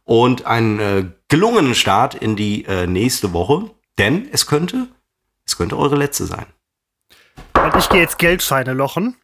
Und 0.03 0.45
einen 0.45 0.80
äh, 0.80 1.05
gelungenen 1.28 1.76
Start 1.76 2.15
in 2.15 2.36
die 2.36 2.65
äh, 2.65 2.88
nächste 2.88 3.34
Woche. 3.34 3.69
Denn 3.97 4.30
es 4.32 4.47
könnte, 4.47 4.88
es 5.46 5.58
könnte 5.58 5.78
eure 5.78 5.96
letzte 5.96 6.26
sein. 6.26 6.46
Und 7.54 7.76
ich 7.78 7.89
gehe 7.89 8.02
jetzt 8.02 8.18
Geldscheine 8.18 8.74
lochen 8.74 9.16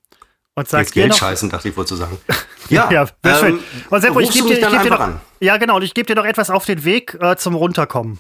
und 0.56 0.68
sagst 0.68 0.94
Geld 0.94 1.16
scheißen, 1.16 1.50
dachte 1.50 1.70
ich 1.70 1.78
wohl 1.78 1.86
zu 1.86 1.96
sagen. 1.96 2.18
Ja, 2.70 2.92
ja 2.92 3.08
ähm, 3.24 3.36
schön. 3.40 3.60
Und 3.90 4.02
Seppo, 4.02 4.20
ich 4.20 4.30
gebe 4.30 4.50
dir, 4.50 4.60
ich 4.60 4.70
geb 4.70 4.84
dir 4.84 4.90
noch, 4.90 5.10
ja 5.40 5.56
genau, 5.56 5.78
und 5.78 5.84
ich 5.84 5.94
gebe 5.94 6.06
dir 6.06 6.16
noch 6.16 6.26
etwas 6.26 6.50
auf 6.50 6.66
den 6.66 6.84
Weg 6.84 7.18
äh, 7.22 7.38
zum 7.38 7.56
Runterkommen. 7.56 8.20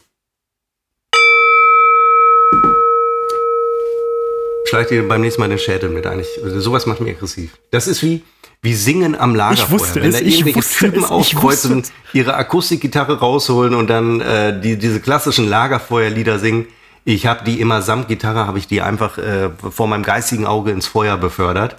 Schleich 4.70 4.88
dir 4.88 5.06
beim 5.06 5.20
nächsten 5.20 5.41
Mal 5.41 5.50
den 5.50 5.60
Schädel 5.60 5.89
mit 5.89 6.08
ein. 6.08 6.24
sowas 6.43 6.86
macht 6.86 7.02
mich 7.02 7.16
aggressiv. 7.16 7.58
Das 7.72 7.88
ist 7.88 8.02
wie, 8.04 8.24
wie 8.62 8.74
Singen 8.74 9.20
am 9.20 9.36
Lagerfeuer. 9.36 9.66
Ich 9.66 9.72
wusste 9.72 10.02
Wenn 10.02 10.10
es, 10.10 10.20
da 10.20 10.26
irgendwelche 10.26 10.62
Typen 10.62 11.04
es, 11.04 11.10
aufkreuzen, 11.10 11.84
ihre 12.14 12.36
Akustikgitarre 12.36 13.20
rausholen 13.20 13.74
und 13.74 13.89
dann 13.89 14.22
äh, 14.22 14.60
die, 14.60 14.78
diese 14.78 15.02
klassischen 15.02 15.50
Lagerfeuerlieder 15.50 16.39
singen. 16.39 16.68
Ich 17.08 17.26
habe 17.26 17.45
die 17.45 17.62
immer 17.62 17.82
samt 17.82 18.10
Gitarre, 18.10 18.47
habe 18.47 18.60
ich 18.60 18.68
die 18.68 18.82
einfach 18.82 19.18
äh, 19.18 19.49
vor 19.72 19.88
meinem 19.88 20.03
geistigen 20.03 20.45
Auge 20.45 20.72
ins 20.72 20.88
Feuer 20.88 21.16
befördert. 21.16 21.78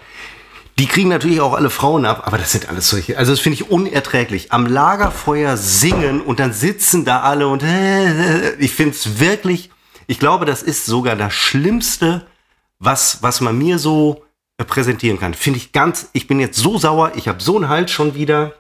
Die 0.78 0.86
kriegen 0.86 1.10
natürlich 1.10 1.42
auch 1.42 1.52
alle 1.52 1.68
Frauen 1.68 2.06
ab, 2.06 2.22
aber 2.24 2.38
das 2.38 2.52
sind 2.52 2.70
alles 2.70 2.88
solche. 2.88 3.18
Also 3.18 3.32
das 3.32 3.40
finde 3.40 3.56
ich 3.56 3.70
unerträglich. 3.70 4.52
Am 4.52 4.64
Lagerfeuer 4.64 5.58
singen 5.58 6.22
und 6.22 6.40
dann 6.40 6.54
sitzen 6.54 7.04
da 7.04 7.20
alle 7.20 7.46
und 7.46 7.62
äh, 7.62 8.54
ich 8.54 8.72
finde 8.72 8.92
es 8.92 9.20
wirklich. 9.20 9.68
Ich 10.06 10.18
glaube, 10.18 10.46
das 10.46 10.62
ist 10.62 10.86
sogar 10.86 11.14
das 11.14 11.34
Schlimmste, 11.34 12.26
was 12.78 13.22
was 13.22 13.42
man 13.42 13.58
mir 13.58 13.78
so 13.78 14.24
äh, 14.56 14.64
präsentieren 14.64 15.20
kann. 15.20 15.34
Finde 15.34 15.58
ich 15.58 15.72
ganz. 15.72 16.08
Ich 16.14 16.26
bin 16.26 16.40
jetzt 16.40 16.56
so 16.56 16.78
sauer. 16.78 17.12
Ich 17.16 17.28
habe 17.28 17.42
so 17.42 17.56
einen 17.56 17.68
Hals 17.68 17.90
schon 17.90 18.14
wieder. 18.14 18.54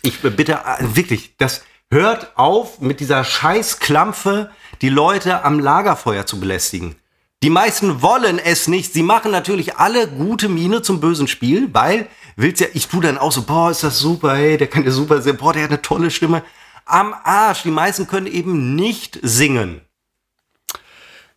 Ich 0.00 0.20
bitte 0.20 0.60
äh, 0.64 0.96
wirklich, 0.96 1.36
das 1.36 1.62
hört 1.90 2.38
auf 2.38 2.80
mit 2.80 3.00
dieser 3.00 3.22
Scheißklampfe, 3.22 4.50
die 4.82 4.88
Leute 4.88 5.44
am 5.44 5.58
Lagerfeuer 5.58 6.26
zu 6.26 6.40
belästigen. 6.40 6.96
Die 7.42 7.50
meisten 7.50 8.02
wollen 8.02 8.38
es 8.38 8.68
nicht. 8.68 8.92
Sie 8.92 9.02
machen 9.02 9.30
natürlich 9.30 9.76
alle 9.76 10.08
gute 10.08 10.48
Miene 10.48 10.82
zum 10.82 11.00
bösen 11.00 11.26
Spiel, 11.26 11.70
weil 11.72 12.06
willst 12.36 12.60
ja, 12.60 12.66
ich 12.74 12.88
tu 12.88 13.00
dann 13.00 13.18
auch 13.18 13.32
so, 13.32 13.42
boah, 13.42 13.70
ist 13.70 13.82
das 13.82 13.98
super, 13.98 14.36
hey, 14.36 14.58
der 14.58 14.66
kann 14.66 14.84
ja 14.84 14.90
super 14.90 15.22
singen, 15.22 15.38
boah, 15.38 15.52
der 15.52 15.64
hat 15.64 15.70
eine 15.70 15.82
tolle 15.82 16.10
Stimme. 16.10 16.42
Am 16.84 17.14
Arsch, 17.24 17.62
die 17.62 17.70
meisten 17.70 18.06
können 18.06 18.26
eben 18.26 18.74
nicht 18.74 19.18
singen. 19.22 19.80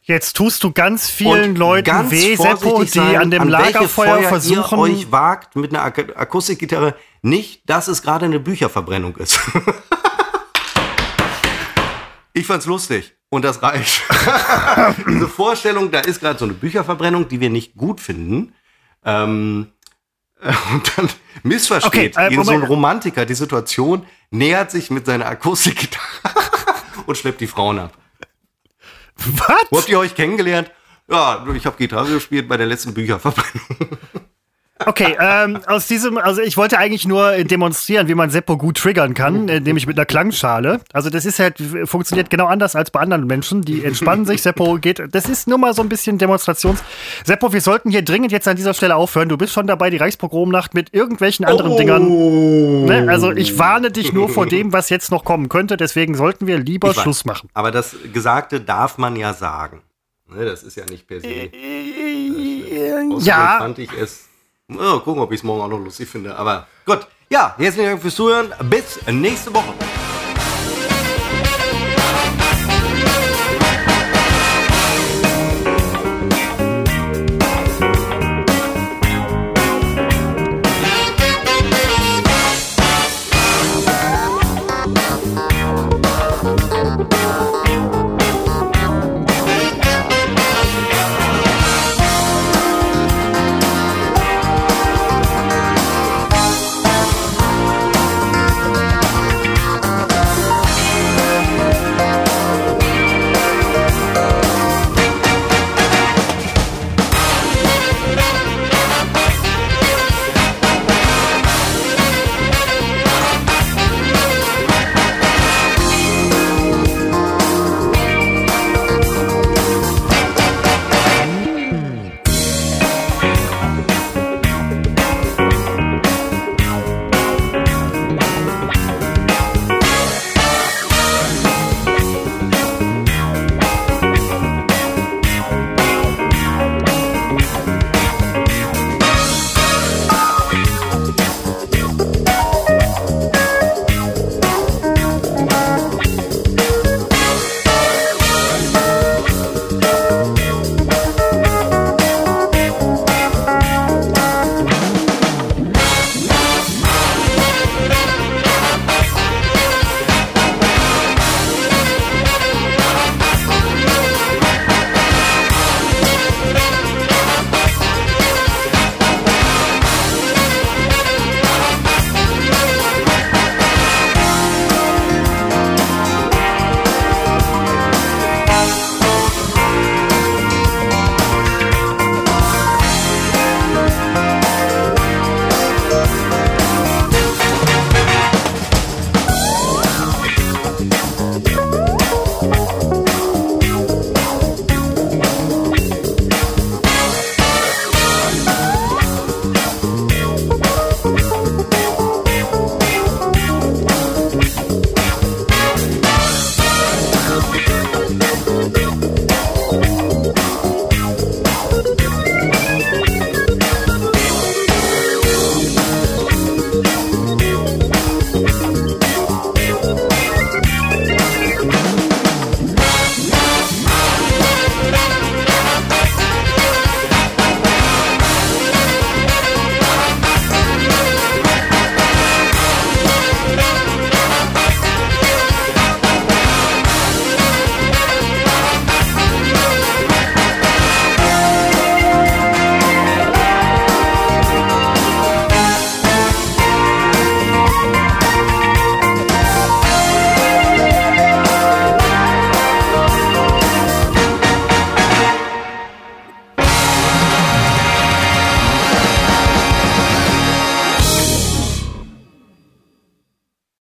Jetzt 0.01 0.35
tust 0.35 0.61
du 0.65 0.73
ganz 0.73 1.09
vielen 1.09 1.51
Und 1.51 1.57
Leuten 1.57 1.85
ganz 1.85 2.11
weh, 2.11 2.35
Seppo, 2.35 2.83
die 2.83 2.89
sein, 2.89 3.15
an 3.15 3.31
dem 3.31 3.43
an 3.43 3.49
Lagerfeuer 3.49 4.23
versuchen. 4.23 4.77
Ihr 4.77 4.83
euch 4.83 5.11
wagt 5.13 5.55
mit 5.55 5.73
einer 5.73 5.83
Ak 5.83 6.17
Akustikgitarre 6.17 6.95
nicht, 7.21 7.61
dass 7.69 7.87
es 7.87 8.01
gerade 8.01 8.25
eine 8.25 8.41
Bücherverbrennung 8.41 9.15
ist. 9.15 9.39
ich 12.33 12.45
fand's 12.45 12.65
lustig. 12.65 13.15
Und 13.29 13.43
das 13.43 13.63
reicht. 13.63 14.03
Diese 15.07 15.27
Vorstellung, 15.27 15.89
da 15.89 15.99
ist 16.01 16.19
gerade 16.19 16.37
so 16.37 16.45
eine 16.45 16.53
Bücherverbrennung, 16.53 17.27
die 17.27 17.39
wir 17.39 17.49
nicht 17.49 17.75
gut 17.75 17.99
finden. 17.99 18.53
Ähm, 19.03 19.71
und 20.71 20.97
dann 20.97 21.09
missversteht 21.43 22.17
okay, 22.17 22.35
äh, 22.35 22.43
so 22.43 22.51
ein 22.51 22.63
Romantiker 22.63 23.25
die 23.25 23.33
Situation, 23.33 24.05
nähert 24.29 24.71
sich 24.71 24.91
mit 24.91 25.05
seiner 25.05 25.25
Akustikgitarre 25.25 26.05
und 27.05 27.17
schleppt 27.17 27.41
die 27.41 27.47
Frauen 27.47 27.79
ab. 27.79 27.97
Was? 29.15 29.65
Wo 29.69 29.77
habt 29.77 29.89
ihr 29.89 29.99
euch 29.99 30.15
kennengelernt? 30.15 30.71
Ja, 31.09 31.45
ich 31.55 31.65
habe 31.65 31.77
Gitarre 31.77 32.13
gespielt 32.13 32.47
bei 32.47 32.57
der 32.57 32.65
letzten 32.65 32.93
Bücherverbrennung. 32.93 33.97
Okay, 34.85 35.15
ähm, 35.19 35.59
aus 35.67 35.87
diesem, 35.87 36.17
also 36.17 36.41
ich 36.41 36.57
wollte 36.57 36.77
eigentlich 36.77 37.07
nur 37.07 37.31
demonstrieren, 37.43 38.07
wie 38.07 38.15
man 38.15 38.29
Seppo 38.29 38.57
gut 38.57 38.77
triggern 38.77 39.13
kann, 39.13 39.49
äh, 39.49 39.59
nämlich 39.59 39.87
mit 39.87 39.97
einer 39.97 40.05
Klangschale. 40.05 40.79
Also 40.91 41.09
das 41.09 41.25
ist 41.25 41.39
halt, 41.39 41.57
funktioniert 41.85 42.29
genau 42.29 42.45
anders 42.45 42.75
als 42.75 42.91
bei 42.91 42.99
anderen 42.99 43.27
Menschen. 43.27 43.61
Die 43.61 43.83
entspannen 43.83 44.25
sich, 44.25 44.41
Seppo 44.41 44.77
geht, 44.79 45.01
das 45.11 45.29
ist 45.29 45.47
nur 45.47 45.57
mal 45.57 45.73
so 45.73 45.81
ein 45.81 45.89
bisschen 45.89 46.17
Demonstrations. 46.17 46.83
Seppo, 47.25 47.53
wir 47.53 47.61
sollten 47.61 47.89
hier 47.89 48.03
dringend 48.03 48.31
jetzt 48.31 48.47
an 48.47 48.55
dieser 48.55 48.73
Stelle 48.73 48.95
aufhören. 48.95 49.29
Du 49.29 49.37
bist 49.37 49.53
schon 49.53 49.67
dabei, 49.67 49.89
die 49.89 49.97
Reichspogromnacht 49.97 50.73
mit 50.73 50.93
irgendwelchen 50.93 51.45
anderen 51.45 51.71
oh. 51.71 51.77
Dingern. 51.77 52.85
Ne? 52.85 53.07
Also 53.09 53.31
ich 53.31 53.57
warne 53.59 53.91
dich 53.91 54.13
nur 54.13 54.29
vor 54.29 54.45
dem, 54.45 54.73
was 54.73 54.89
jetzt 54.89 55.11
noch 55.11 55.23
kommen 55.23 55.49
könnte. 55.49 55.77
Deswegen 55.77 56.15
sollten 56.15 56.47
wir 56.47 56.59
lieber 56.59 56.93
Schluss 56.93 57.25
machen. 57.25 57.49
Aber 57.53 57.71
das 57.71 57.95
Gesagte 58.13 58.61
darf 58.61 58.97
man 58.97 59.15
ja 59.15 59.33
sagen. 59.33 59.81
Ne, 60.29 60.45
das 60.45 60.63
ist 60.63 60.75
ja 60.75 60.85
nicht 60.85 61.07
per 61.07 61.19
se. 61.19 61.27
Äh, 61.27 61.45
äh, 61.45 63.19
ja. 63.19 63.57
fand 63.59 63.77
ich 63.79 63.91
es 63.93 64.29
Mal 64.75 64.99
gucken, 64.99 65.21
ob 65.21 65.31
ich 65.31 65.39
es 65.39 65.43
morgen 65.43 65.61
auch 65.61 65.67
noch 65.67 65.79
lustig 65.79 66.09
finde. 66.09 66.35
Aber 66.35 66.67
gut. 66.85 67.07
Ja, 67.29 67.55
herzlichen 67.57 67.89
Dank 67.89 68.01
fürs 68.01 68.15
Zuhören. 68.15 68.53
Bis 68.69 68.99
nächste 69.07 69.53
Woche. 69.53 69.73